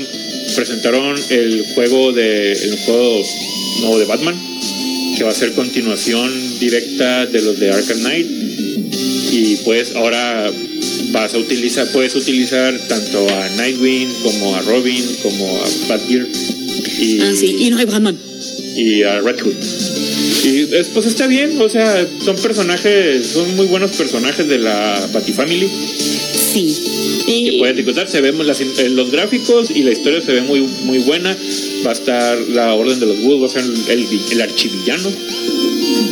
presentaron 0.56 1.16
el 1.30 1.64
juego 1.74 2.12
de 2.12 2.52
el 2.52 2.76
juego 2.78 3.22
nuevo 3.80 3.98
de 4.00 4.04
Batman, 4.06 4.34
que 5.16 5.22
va 5.24 5.30
a 5.30 5.34
ser 5.34 5.52
continuación 5.52 6.32
directa 6.58 7.26
de 7.26 7.42
los 7.42 7.60
de 7.60 7.70
Arkham 7.70 7.98
Knight. 8.00 8.26
Y 9.32 9.56
pues 9.64 9.94
ahora 9.94 10.50
vas 11.12 11.34
a 11.34 11.38
utilizar, 11.38 11.86
puedes 11.92 12.14
utilizar 12.14 12.78
tanto 12.88 13.26
a 13.28 13.48
Nightwing 13.56 14.08
como 14.22 14.54
a 14.56 14.62
Robin, 14.62 15.04
como 15.22 15.46
a 15.58 15.68
Batgear 15.88 16.26
y, 17.00 17.20
Ah, 17.20 17.32
sí, 17.38 17.56
y 17.60 17.70
no 17.70 17.78
hay 17.78 17.84
Batman. 17.86 18.16
y 18.76 19.02
a 19.02 19.20
Red 19.20 19.40
Hood. 19.40 19.54
Y 20.44 20.74
es- 20.74 20.88
pues 20.88 21.06
está 21.06 21.26
bien, 21.26 21.60
o 21.60 21.68
sea, 21.68 22.06
son 22.24 22.36
personajes, 22.36 23.26
son 23.26 23.56
muy 23.56 23.66
buenos 23.66 23.92
personajes 23.92 24.46
de 24.48 24.58
la 24.58 25.08
Batifamily 25.12 25.66
Sí. 26.54 26.74
que 27.26 27.32
Y, 27.32 27.58
puedes 27.58 27.76
disfrutar. 27.76 28.08
Se 28.08 28.20
ven 28.20 28.46
las- 28.46 28.60
eh, 28.60 28.88
los 28.90 29.10
gráficos 29.10 29.70
y 29.74 29.82
la 29.82 29.92
historia 29.92 30.20
se 30.20 30.32
ve 30.32 30.42
muy, 30.42 30.60
muy 30.60 30.98
buena. 30.98 31.36
Va 31.84 31.90
a 31.90 31.94
estar 31.94 32.38
la 32.50 32.74
Orden 32.74 33.00
de 33.00 33.06
los 33.06 33.20
Búhos, 33.22 33.42
va 33.42 33.46
a 33.46 33.50
ser 33.50 33.62
el, 33.90 34.00
el, 34.00 34.06
el 34.32 34.40
archivillano. 34.40 35.10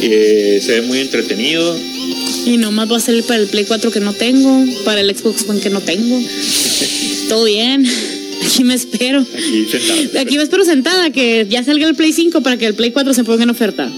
Eh, 0.03 0.61
se 0.65 0.81
ve 0.81 0.83
muy 0.83 0.99
entretenido. 1.01 1.77
Y 2.47 2.57
nomás 2.57 2.91
va 2.91 2.97
a 2.97 3.01
salir 3.01 3.25
para 3.25 3.41
el 3.41 3.47
Play 3.49 3.65
4 3.65 3.91
que 3.91 4.01
no 4.01 4.13
tengo, 4.13 4.65
para 4.85 5.01
el 5.01 5.15
Xbox 5.17 5.45
One 5.49 5.61
que 5.61 5.71
no 5.71 5.81
tengo. 5.81 6.21
Todo 7.29 7.45
bien. 7.45 7.85
Aquí 8.45 8.63
me 8.65 8.75
espero. 8.75 9.21
Aquí 9.21 9.67
sentado. 9.71 10.21
Aquí 10.21 10.37
me 10.37 10.43
espero 10.43 10.65
sentada 10.65 11.11
que 11.11 11.47
ya 11.49 11.65
salga 11.65 11.89
el 11.89 11.95
Play 11.95 12.13
5 12.13 12.43
para 12.43 12.57
que 12.59 12.67
el 12.67 12.75
Play 12.75 12.91
4 12.91 13.15
se 13.15 13.25
ponga 13.25 13.45
en 13.45 13.51
oferta. 13.51 13.91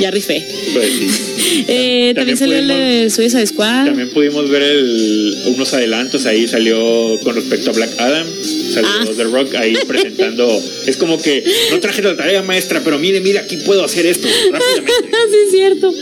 Ya 0.00 0.10
rifé. 0.10 0.46
Pues 0.72 0.86
sí. 0.98 1.06
Eh, 1.66 2.12
también, 2.14 2.14
También 2.14 2.36
salió 2.38 2.56
el 2.58 2.68
de 2.68 3.10
Suicide 3.10 3.44
Squad. 3.46 3.86
También 3.86 4.08
pudimos 4.10 4.48
ver 4.48 4.62
el- 4.62 5.36
unos 5.46 5.74
adelantos 5.74 6.24
ahí. 6.24 6.46
Salió 6.46 7.18
con 7.24 7.34
respecto 7.34 7.70
a 7.70 7.72
Black 7.72 7.90
Adam. 7.98 8.24
Salió 8.72 8.88
Ah. 8.88 9.04
The 9.16 9.24
Rock 9.24 9.54
ahí 9.56 9.76
presentando. 9.88 10.48
Es 10.86 10.96
como 10.96 11.20
que 11.20 11.42
no 11.72 11.80
traje 11.80 12.02
la 12.02 12.16
tarea 12.16 12.42
maestra, 12.42 12.82
pero 12.84 13.00
mire, 13.00 13.20
mire, 13.20 13.40
aquí 13.40 13.56
puedo 13.58 13.84
hacer 13.84 14.06
esto 14.06 14.28
rápidamente. 14.52 14.92
sí, 15.30 15.36
es 15.46 15.50
cierto. 15.50 15.92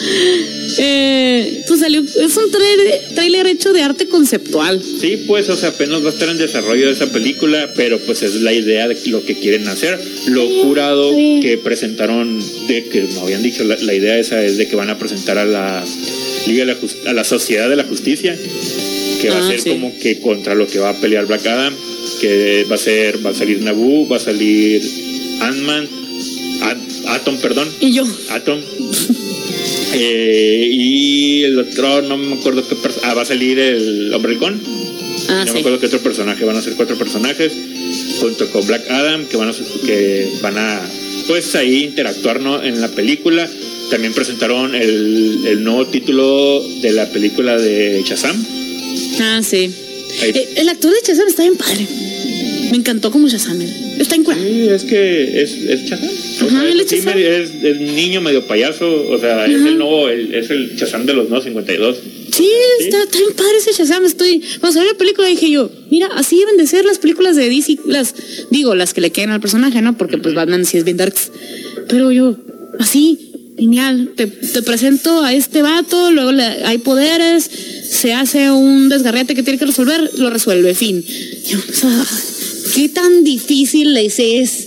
Eh, 0.81 1.65
pues 1.67 1.81
salió, 1.81 2.01
es 2.01 2.37
un 2.37 2.51
trailer, 2.51 3.01
trailer 3.15 3.47
hecho 3.49 3.73
de 3.73 3.83
arte 3.83 4.07
conceptual. 4.07 4.81
Sí, 4.83 5.25
pues, 5.27 5.49
o 5.49 5.57
sea, 5.57 5.71
apenas 5.71 6.03
va 6.05 6.11
a 6.11 6.13
estar 6.13 6.29
en 6.29 6.39
desarrollo 6.39 6.87
de 6.87 6.93
esa 6.93 7.11
película, 7.11 7.73
pero 7.75 7.99
pues 8.01 8.23
es 8.23 8.37
la 8.37 8.53
idea 8.53 8.87
de 8.89 8.97
lo 9.07 9.25
que 9.25 9.35
quieren 9.39 9.67
hacer. 9.69 9.99
Lo 10.29 10.47
jurado 10.63 11.11
que 11.41 11.59
presentaron, 11.63 12.41
de 12.69 12.85
que 12.85 13.03
no 13.15 13.23
habían 13.23 13.43
dicho, 13.43 13.65
la, 13.65 13.77
la 13.77 13.95
idea 13.95 14.19
esa 14.19 14.45
es 14.45 14.57
de 14.57 14.69
que 14.69 14.77
van 14.77 14.91
a 14.91 14.99
presentar 14.99 15.37
a 15.39 15.45
la 15.45 15.85
Liga 16.47 16.65
de 16.65 16.73
la 16.75 17.11
a 17.11 17.13
la 17.13 17.25
Sociedad 17.25 17.69
de 17.69 17.77
la 17.77 17.85
Justicia, 17.85 18.39
que 19.21 19.29
va 19.31 19.39
Ah, 19.39 19.45
a 19.45 19.49
ser 19.51 19.61
sí. 19.61 19.71
como 19.71 19.99
que 19.99 20.21
contra 20.21 20.55
lo 20.55 20.67
que 20.67 20.79
va 20.79 20.91
a 20.91 21.01
pelear 21.01 21.27
Black 21.27 21.45
Adam, 21.47 21.75
que 22.21 22.65
va 22.71 22.77
a 22.77 22.79
ser, 22.79 23.25
va 23.27 23.31
a 23.31 23.35
salir 23.35 23.61
Naboo, 23.63 24.09
va 24.09 24.17
a 24.17 24.21
salir 24.21 24.81
Ant-Man, 25.41 25.89
At- 26.63 27.07
Atom, 27.21 27.37
perdón, 27.39 27.69
Y 27.81 27.93
yo, 27.93 28.05
Atom. 28.31 28.61
Eh, 29.95 30.69
y 30.73 31.45
el 31.45 31.59
otro, 31.59 32.03
no 32.03 32.17
me 32.17 32.35
acuerdo 32.35 32.67
qué 32.69 32.77
Ah, 33.03 33.15
va 33.15 33.23
a 33.23 33.25
salir 33.25 33.59
el 33.59 34.13
Hombre 34.15 34.33
Halcón. 34.33 34.61
ah, 35.29 35.45
no 35.47 35.53
me 35.55 35.61
acuerdo 35.61 35.81
qué 35.81 35.87
otro 35.87 36.01
personaje. 36.01 36.45
Van 36.45 36.57
a 36.57 36.63
ser 36.63 36.75
cuatro 36.75 36.97
personajes. 36.97 37.53
Junto 38.21 38.51
con 38.51 38.67
Black 38.67 38.91
Adam, 38.91 39.27
que 39.27 39.37
van 39.37 39.49
a, 39.51 39.55
que 39.87 40.29
van 40.43 40.59
a 40.59 40.81
pues 41.27 41.55
ahí 41.55 41.85
interactuar 41.85 42.41
¿no? 42.41 42.63
en 42.63 42.81
la 42.81 42.89
película. 42.89 43.49
También 43.91 44.13
presentaron 44.13 44.75
el, 44.75 45.47
el 45.47 45.65
nuevo 45.65 45.87
título 45.87 46.63
de 46.83 46.93
la 46.93 47.09
película 47.11 47.57
de 47.57 48.03
Shazam. 48.05 48.37
Ah, 49.21 49.41
sí. 49.43 49.71
Ahí- 50.23 50.31
Eh, 50.35 50.49
el 50.57 50.69
actor 50.69 50.93
de 50.93 50.99
Shazam 51.07 51.29
está 51.29 51.43
bien 51.43 51.57
padre. 51.57 51.87
Me 52.71 52.77
encantó 52.77 53.11
como 53.11 53.29
Shazam. 53.29 53.61
Está 53.99 54.15
en 54.17 54.25
Sí, 54.25 54.69
es 54.69 54.85
que 54.85 55.43
es, 55.43 55.53
es 55.53 55.81
Shazam. 55.85 56.09
Ajá, 56.09 56.61
sea, 56.63 56.71
él 56.73 56.81
es 56.81 56.91
Shazam. 56.91 57.19
es, 57.19 57.51
es 57.65 57.81
niño 57.81 58.21
medio 58.21 58.47
payaso. 58.47 58.87
O 59.11 59.19
sea, 59.19 59.47
es 59.47 59.57
Ajá. 59.57 59.69
el 59.69 59.79
nuevo, 59.79 60.09
el- 60.09 60.35
es 60.35 60.51
el 60.51 60.77
Shazam 60.77 61.07
de 61.07 61.15
los 61.15 61.29
nuevos 61.29 61.45
52. 61.45 61.97
Sí, 62.33 62.49
está, 62.81 63.03
está 63.05 63.19
bien 63.19 63.33
padre 63.37 63.53
ese 63.59 63.73
Shazam. 63.73 64.05
Estoy. 64.05 64.43
Cuando 64.61 64.79
salió 64.79 64.93
la 64.93 64.99
película 64.99 65.29
dije 65.29 65.51
yo, 65.51 65.71
mira, 65.91 66.09
así 66.15 66.39
deben 66.39 66.57
de 66.59 66.67
ser 66.67 66.85
las 66.85 66.99
películas 66.99 67.37
de 67.37 67.49
DC. 67.49 67.79
Las, 67.87 68.15
digo, 68.51 68.75
las 68.75 68.93
que 68.95 69.01
le 69.01 69.11
queden 69.11 69.31
al 69.31 69.41
personaje, 69.41 69.81
¿no? 69.83 69.97
Porque 69.97 70.19
pues 70.19 70.35
Batman 70.35 70.65
sí 70.65 70.77
es 70.79 70.85
bien 70.85 70.97
darks. 70.99 71.31
Pero 71.89 72.13
yo, 72.13 72.37
así, 72.79 73.19
genial. 73.59 74.13
Te, 74.15 74.27
te 74.27 74.63
presento 74.63 75.25
a 75.25 75.33
este 75.33 75.63
vato, 75.63 76.11
luego 76.13 76.33
le- 76.33 76.43
hay 76.65 76.79
poderes, 76.79 77.51
se 77.91 78.13
hace 78.13 78.51
un 78.51 78.89
desgarrete 78.91 79.35
que 79.35 79.43
tiene 79.43 79.59
que 79.59 79.65
resolver, 79.67 80.11
lo 80.19 80.29
resuelve, 80.31 80.75
fin. 80.75 81.03
Yo, 81.49 81.59
o 81.59 81.73
sea, 81.73 82.07
¿qué 82.75 82.89
tan 82.89 83.25
difícil 83.25 83.95
les 83.95 84.19
es? 84.19 84.67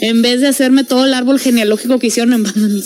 En 0.00 0.22
vez 0.22 0.40
de 0.40 0.48
hacerme 0.48 0.84
todo 0.84 1.04
el 1.06 1.14
árbol 1.14 1.38
genealógico 1.38 1.98
que 1.98 2.08
hicieron 2.08 2.32
en 2.32 2.42
Batman. 2.42 2.82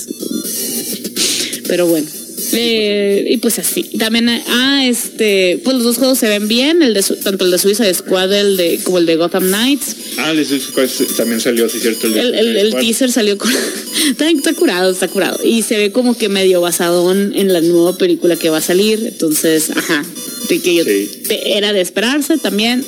Pero 1.69 1.87
bueno. 1.87 2.07
Eh, 2.53 3.27
y 3.31 3.37
pues 3.39 3.59
así. 3.59 3.83
También, 3.99 4.29
ah, 4.29 4.83
este, 4.87 5.61
pues 5.65 5.75
los 5.77 5.85
dos 5.85 5.97
juegos 5.99 6.19
se 6.19 6.29
ven 6.29 6.47
bien, 6.47 6.81
el 6.83 6.95
de 6.95 7.03
Su- 7.03 7.17
tanto 7.17 7.45
el 7.45 7.51
de 7.51 7.59
Suiza 7.59 7.93
Squad 7.93 8.33
el 8.33 8.57
de, 8.57 8.79
como 8.85 8.99
el 8.99 9.07
de 9.07 9.17
Gotham 9.17 9.49
Knights. 9.49 9.97
Ah, 10.19 10.33
de 10.33 10.45
Suicide 10.45 10.71
Squad 10.71 10.89
también 11.17 11.41
salió, 11.41 11.69
sí, 11.69 11.79
cierto. 11.81 12.09
de 12.09 12.21
El, 12.21 12.35
el, 12.35 12.57
el 12.57 12.75
teaser 12.77 13.11
salió 13.11 13.37
con. 13.37 13.51
está, 14.11 14.31
está 14.31 14.53
curado, 14.53 14.93
está 14.93 15.09
curado. 15.09 15.41
Y 15.45 15.63
se 15.63 15.77
ve 15.77 15.91
como 15.91 16.17
que 16.17 16.29
medio 16.29 16.61
basadón 16.61 17.33
en 17.35 17.53
la 17.53 17.61
nueva 17.63 17.99
película 17.99 18.37
que 18.37 18.49
va 18.51 18.59
a 18.59 18.63
salir. 18.63 19.01
Entonces, 19.07 19.71
ajá. 19.71 20.05
De 20.49 20.61
que 20.61 20.75
yo 20.77 20.85
Sí. 20.85 21.09
te- 21.27 21.57
era 21.59 21.73
de 21.73 21.81
esperarse 21.81 22.37
también. 22.39 22.85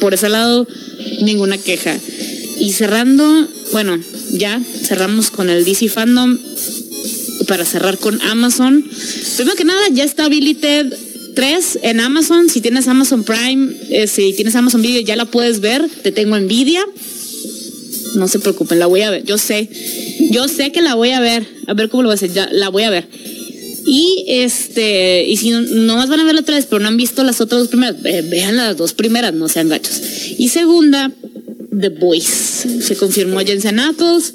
Por 0.00 0.14
ese 0.14 0.28
lado, 0.28 0.66
ninguna 1.22 1.58
queja. 1.58 1.98
Y 2.58 2.72
cerrando, 2.72 3.48
bueno, 3.72 3.98
ya 4.32 4.60
cerramos 4.82 5.30
con 5.30 5.50
el 5.50 5.64
DC 5.64 5.88
Fandom. 5.88 6.38
Para 7.48 7.64
cerrar 7.64 7.98
con 7.98 8.20
Amazon. 8.22 8.84
Primero 9.36 9.56
que 9.56 9.64
nada, 9.64 9.80
ya 9.92 10.04
está 10.04 10.28
Billy 10.28 10.54
Ted 10.54 10.92
3 11.34 11.78
en 11.82 12.00
Amazon. 12.00 12.48
Si 12.48 12.60
tienes 12.60 12.88
Amazon 12.88 13.22
Prime, 13.22 13.72
eh, 13.90 14.06
si 14.08 14.32
tienes 14.32 14.56
Amazon 14.56 14.82
Video, 14.82 15.02
ya 15.02 15.14
la 15.14 15.26
puedes 15.26 15.60
ver. 15.60 15.86
Te 16.02 16.10
tengo 16.10 16.36
envidia. 16.36 16.84
No 18.14 18.26
se 18.26 18.38
preocupen, 18.38 18.78
la 18.78 18.86
voy 18.86 19.02
a 19.02 19.10
ver. 19.10 19.24
Yo 19.24 19.36
sé, 19.36 19.68
yo 20.30 20.48
sé 20.48 20.72
que 20.72 20.80
la 20.80 20.94
voy 20.94 21.10
a 21.10 21.20
ver. 21.20 21.46
A 21.66 21.74
ver 21.74 21.90
cómo 21.90 22.02
lo 22.02 22.08
voy 22.08 22.14
a 22.14 22.16
hacer. 22.16 22.32
Ya 22.32 22.48
la 22.50 22.70
voy 22.70 22.84
a 22.84 22.90
ver. 22.90 23.06
Y 23.86 24.24
este, 24.26 25.24
y 25.24 25.36
si 25.36 25.50
no, 25.50 25.60
nomás 25.60 26.08
van 26.08 26.20
a 26.20 26.24
ver 26.24 26.34
la 26.34 26.40
otra 26.40 26.56
vez, 26.56 26.66
pero 26.66 26.80
no 26.80 26.88
han 26.88 26.96
visto 26.96 27.22
las 27.22 27.40
otras 27.40 27.60
dos 27.60 27.68
primeras, 27.68 28.02
ve- 28.02 28.22
vean 28.22 28.56
las 28.56 28.76
dos 28.76 28.92
primeras, 28.94 29.32
no 29.32 29.48
sean 29.48 29.68
gachos. 29.68 30.00
Y 30.38 30.48
segunda, 30.48 31.12
The 31.78 31.90
Voice. 31.90 32.82
Se 32.82 32.96
confirmó 32.96 33.40
ya 33.42 33.52
en 33.52 33.60
Senatos. 33.62 34.34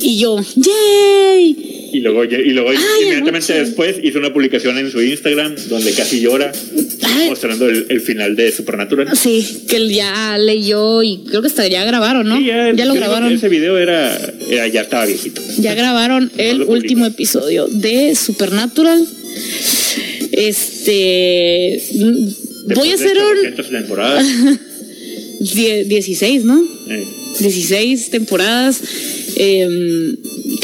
Y 0.00 0.18
yo, 0.18 0.38
¡yay! 0.56 1.75
Y 1.92 2.00
luego, 2.00 2.24
y 2.24 2.50
luego 2.52 2.70
Ay, 2.70 2.76
inmediatamente 3.02 3.52
anoche. 3.52 3.64
después 3.66 3.96
hizo 4.02 4.18
una 4.18 4.32
publicación 4.32 4.76
en 4.78 4.90
su 4.90 5.00
Instagram 5.00 5.54
donde 5.68 5.92
casi 5.92 6.20
llora, 6.20 6.52
Ay. 7.02 7.28
mostrando 7.28 7.68
el, 7.68 7.86
el 7.88 8.00
final 8.00 8.34
de 8.36 8.50
Supernatural. 8.52 9.08
Sí, 9.16 9.62
que 9.68 9.76
él 9.76 9.90
ya 9.92 10.36
leyó 10.38 11.02
y 11.02 11.18
creo 11.28 11.40
que 11.42 11.48
hasta 11.48 11.66
ya 11.68 11.84
grabaron, 11.84 12.28
¿no? 12.28 12.38
Sí, 12.38 12.46
ya, 12.46 12.72
lo 12.84 12.94
grabaron. 12.94 13.32
Ese 13.32 13.48
video 13.48 13.78
era, 13.78 14.16
era- 14.50 14.66
ya 14.68 14.82
estaba 14.82 15.06
viejito. 15.06 15.40
Ya 15.58 15.74
grabaron 15.74 16.30
el 16.36 16.62
último 16.62 17.06
episodio 17.06 17.66
de 17.68 18.14
Supernatural. 18.14 19.06
Este. 20.32 21.82
Voy 22.74 22.90
a 22.90 22.94
hacer 22.94 23.16
un. 23.16 23.38
800 23.38 23.70
temporadas. 23.70 24.26
Die- 25.40 25.84
16, 25.84 26.44
¿no? 26.44 26.62
Eh, 26.88 27.04
16 27.40 28.10
temporadas. 28.10 28.80
Eh, 29.36 30.16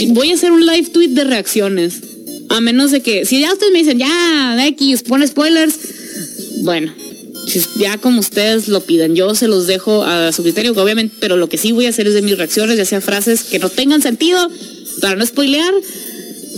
voy 0.09 0.31
a 0.31 0.35
hacer 0.35 0.51
un 0.51 0.65
live 0.67 0.89
tweet 0.91 1.09
de 1.09 1.25
reacciones. 1.25 2.01
A 2.49 2.61
menos 2.61 2.91
de 2.91 3.01
que, 3.01 3.25
si 3.25 3.41
ya 3.41 3.53
ustedes 3.53 3.73
me 3.73 3.79
dicen, 3.79 3.99
ya, 3.99 4.67
X, 4.69 5.03
pone 5.05 5.27
spoilers. 5.27 5.75
Bueno, 6.63 6.93
ya 7.79 7.99
como 7.99 8.21
ustedes 8.21 8.69
lo 8.69 8.81
piden, 8.83 9.15
yo 9.15 9.35
se 9.35 9.49
los 9.49 9.67
dejo 9.67 10.05
a 10.05 10.33
su 10.33 10.43
criterio, 10.43 10.73
obviamente, 10.73 11.17
pero 11.21 11.37
lo 11.37 11.49
que 11.49 11.59
sí 11.59 11.73
voy 11.73 11.87
a 11.87 11.91
hacer 11.91 12.07
es 12.07 12.15
de 12.15 12.23
mis 12.23 12.37
reacciones, 12.37 12.77
ya 12.77 12.85
sea 12.85 13.01
frases 13.01 13.45
que 13.45 13.59
no 13.59 13.69
tengan 13.69 14.03
sentido, 14.03 14.51
para 15.01 15.17
no 15.17 15.27
spoilear. 15.27 15.73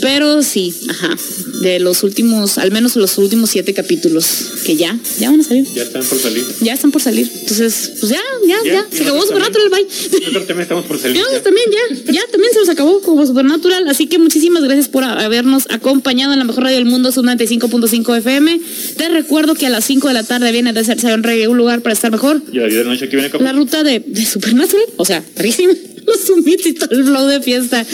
Pero 0.00 0.42
sí, 0.42 0.74
ajá, 0.88 1.16
de 1.62 1.78
los 1.80 2.02
últimos, 2.02 2.58
al 2.58 2.70
menos 2.70 2.96
los 2.96 3.16
últimos 3.18 3.50
siete 3.50 3.72
capítulos, 3.74 4.26
que 4.64 4.76
ya, 4.76 4.98
ya 5.18 5.30
van 5.30 5.40
a 5.40 5.44
salir. 5.44 5.66
ya 5.74 5.82
están 5.82 6.04
por 6.04 6.18
salir. 6.18 6.44
Ya 6.60 6.72
están 6.74 6.90
por 6.90 7.02
salir. 7.02 7.30
Entonces, 7.40 7.92
pues 8.00 8.10
ya, 8.12 8.20
ya, 8.46 8.56
ya. 8.64 8.72
Ya, 8.74 8.86
Se 8.96 9.02
acabó 9.02 9.22
Supernatural, 9.22 9.70
bye. 9.70 9.84
Nosotros 9.84 10.46
también 10.46 10.60
estamos 10.62 10.84
por 10.84 10.98
salir. 10.98 11.16
Ya, 11.16 11.22
ya. 11.32 11.42
también 11.42 11.66
ya, 11.70 12.12
ya 12.12 12.22
también 12.30 12.52
se 12.52 12.60
nos 12.60 12.68
acabó 12.68 13.00
como 13.00 13.26
Supernatural, 13.26 13.88
así 13.88 14.06
que 14.06 14.18
muchísimas 14.18 14.62
gracias 14.64 14.88
por 14.88 15.04
habernos 15.04 15.64
acompañado 15.70 16.32
en 16.32 16.38
la 16.38 16.44
mejor 16.44 16.64
radio 16.64 16.76
del 16.76 16.86
mundo, 16.86 17.12
Sub 17.12 17.24
95.5 17.24 18.18
FM. 18.18 18.60
Te 18.96 19.08
recuerdo 19.08 19.54
que 19.54 19.66
a 19.66 19.70
las 19.70 19.84
5 19.84 20.08
de 20.08 20.14
la 20.14 20.24
tarde 20.24 20.52
viene 20.52 20.72
de 20.72 20.80
hacerse 20.80 21.12
un 21.14 21.22
reggae, 21.22 21.48
un 21.48 21.56
lugar 21.56 21.82
para 21.82 21.92
estar 21.92 22.10
mejor. 22.10 22.42
Y 22.52 22.58
la 22.58 22.66
vida 22.66 22.80
de 22.80 22.84
noche 22.84 23.08
que 23.08 23.16
viene 23.16 23.30
La 23.40 23.52
ruta 23.52 23.82
de, 23.82 24.00
de 24.00 24.24
Supernatural, 24.26 24.84
o 24.96 25.04
sea, 25.04 25.24
rarísima. 25.36 25.72
Los 26.06 26.20
summits 26.20 26.66
y 26.66 26.74
todo 26.74 26.90
el 26.90 27.04
flow 27.04 27.26
de 27.26 27.40
fiesta. 27.40 27.84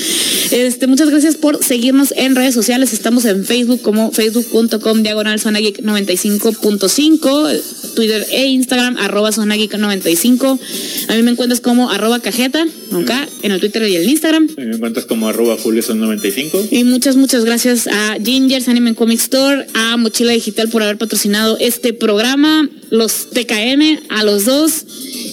Este, 0.51 0.87
muchas 0.87 1.11
gracias 1.11 1.37
por 1.37 1.63
seguirnos 1.63 2.13
en 2.17 2.35
redes 2.35 2.55
sociales. 2.55 2.93
Estamos 2.93 3.25
en 3.25 3.45
Facebook 3.45 3.83
como 3.83 4.11
facebook.com 4.11 5.03
diagonal 5.03 5.41
Zona 5.41 5.61
Geek 5.61 5.83
95.5, 5.83 7.95
Twitter 7.95 8.27
e 8.31 8.47
Instagram 8.47 8.97
arroba 8.99 9.33
Zona 9.33 9.57
Geek 9.57 9.77
95. 9.77 10.59
A 11.09 11.15
mí 11.15 11.23
me 11.23 11.33
encuentras 11.33 11.61
como 11.61 11.91
arroba 11.91 12.21
cajeta, 12.21 12.65
acá 12.93 13.29
en 13.43 13.53
el 13.53 13.61
Twitter 13.61 13.89
y 13.89 13.97
el 13.97 14.09
Instagram. 14.09 14.49
A 14.57 14.61
mí 14.61 14.67
me 14.67 14.77
encuentras 14.77 15.07
como 15.07 15.29
arroba 15.29 15.57
Julio 15.57 15.83
son 15.83 16.01
95. 16.01 16.69
Y 16.71 16.85
muchas, 16.85 17.17
muchas 17.17 17.45
gracias 17.45 17.87
a 17.87 18.17
Gingers 18.23 18.69
Anime 18.69 18.95
Comic 18.95 19.21
Store, 19.21 19.67
a 19.75 19.97
Mochila 19.97 20.33
Digital 20.33 20.69
por 20.69 20.83
haber 20.83 20.99
patrocinado 20.99 21.57
este 21.59 21.93
programa, 21.93 22.69
los 22.91 23.31
TKM, 23.31 24.09
a 24.09 24.25
los 24.25 24.45
dos. 24.45 24.85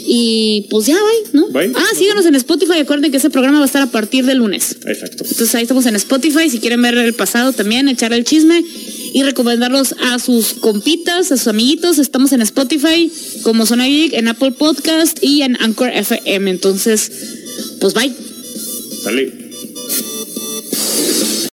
Y 0.09 0.67
pues 0.69 0.85
ya, 0.85 0.95
bye, 0.95 1.31
¿no? 1.33 1.49
Bye. 1.49 1.71
Ah, 1.75 1.95
síganos 1.97 2.25
en 2.25 2.35
Spotify. 2.35 2.79
Acuerden 2.79 3.11
que 3.11 3.17
ese 3.17 3.29
programa 3.29 3.57
va 3.57 3.63
a 3.63 3.67
estar 3.67 3.81
a 3.81 3.91
partir 3.91 4.25
del 4.25 4.37
lunes. 4.37 4.77
Exacto. 4.85 5.23
Entonces 5.23 5.53
ahí 5.55 5.63
estamos 5.63 5.85
en 5.85 5.95
Spotify. 5.95 6.49
Si 6.49 6.59
quieren 6.59 6.81
ver 6.81 6.97
el 6.97 7.13
pasado 7.13 7.51
también, 7.51 7.89
echar 7.89 8.13
el 8.13 8.23
chisme 8.23 8.63
y 9.13 9.23
recomendarlos 9.23 9.95
a 9.99 10.19
sus 10.19 10.53
compitas, 10.53 11.31
a 11.31 11.37
sus 11.37 11.47
amiguitos. 11.47 11.97
Estamos 11.97 12.31
en 12.31 12.41
Spotify 12.41 13.11
como 13.43 13.65
Zona 13.65 13.87
Geek, 13.87 14.13
en 14.13 14.27
Apple 14.27 14.51
Podcast 14.51 15.21
y 15.21 15.41
en 15.41 15.57
Anchor 15.61 15.89
FM. 15.89 16.49
Entonces, 16.49 17.11
pues 17.79 17.93
bye. 17.93 18.13
Sale. 19.03 19.47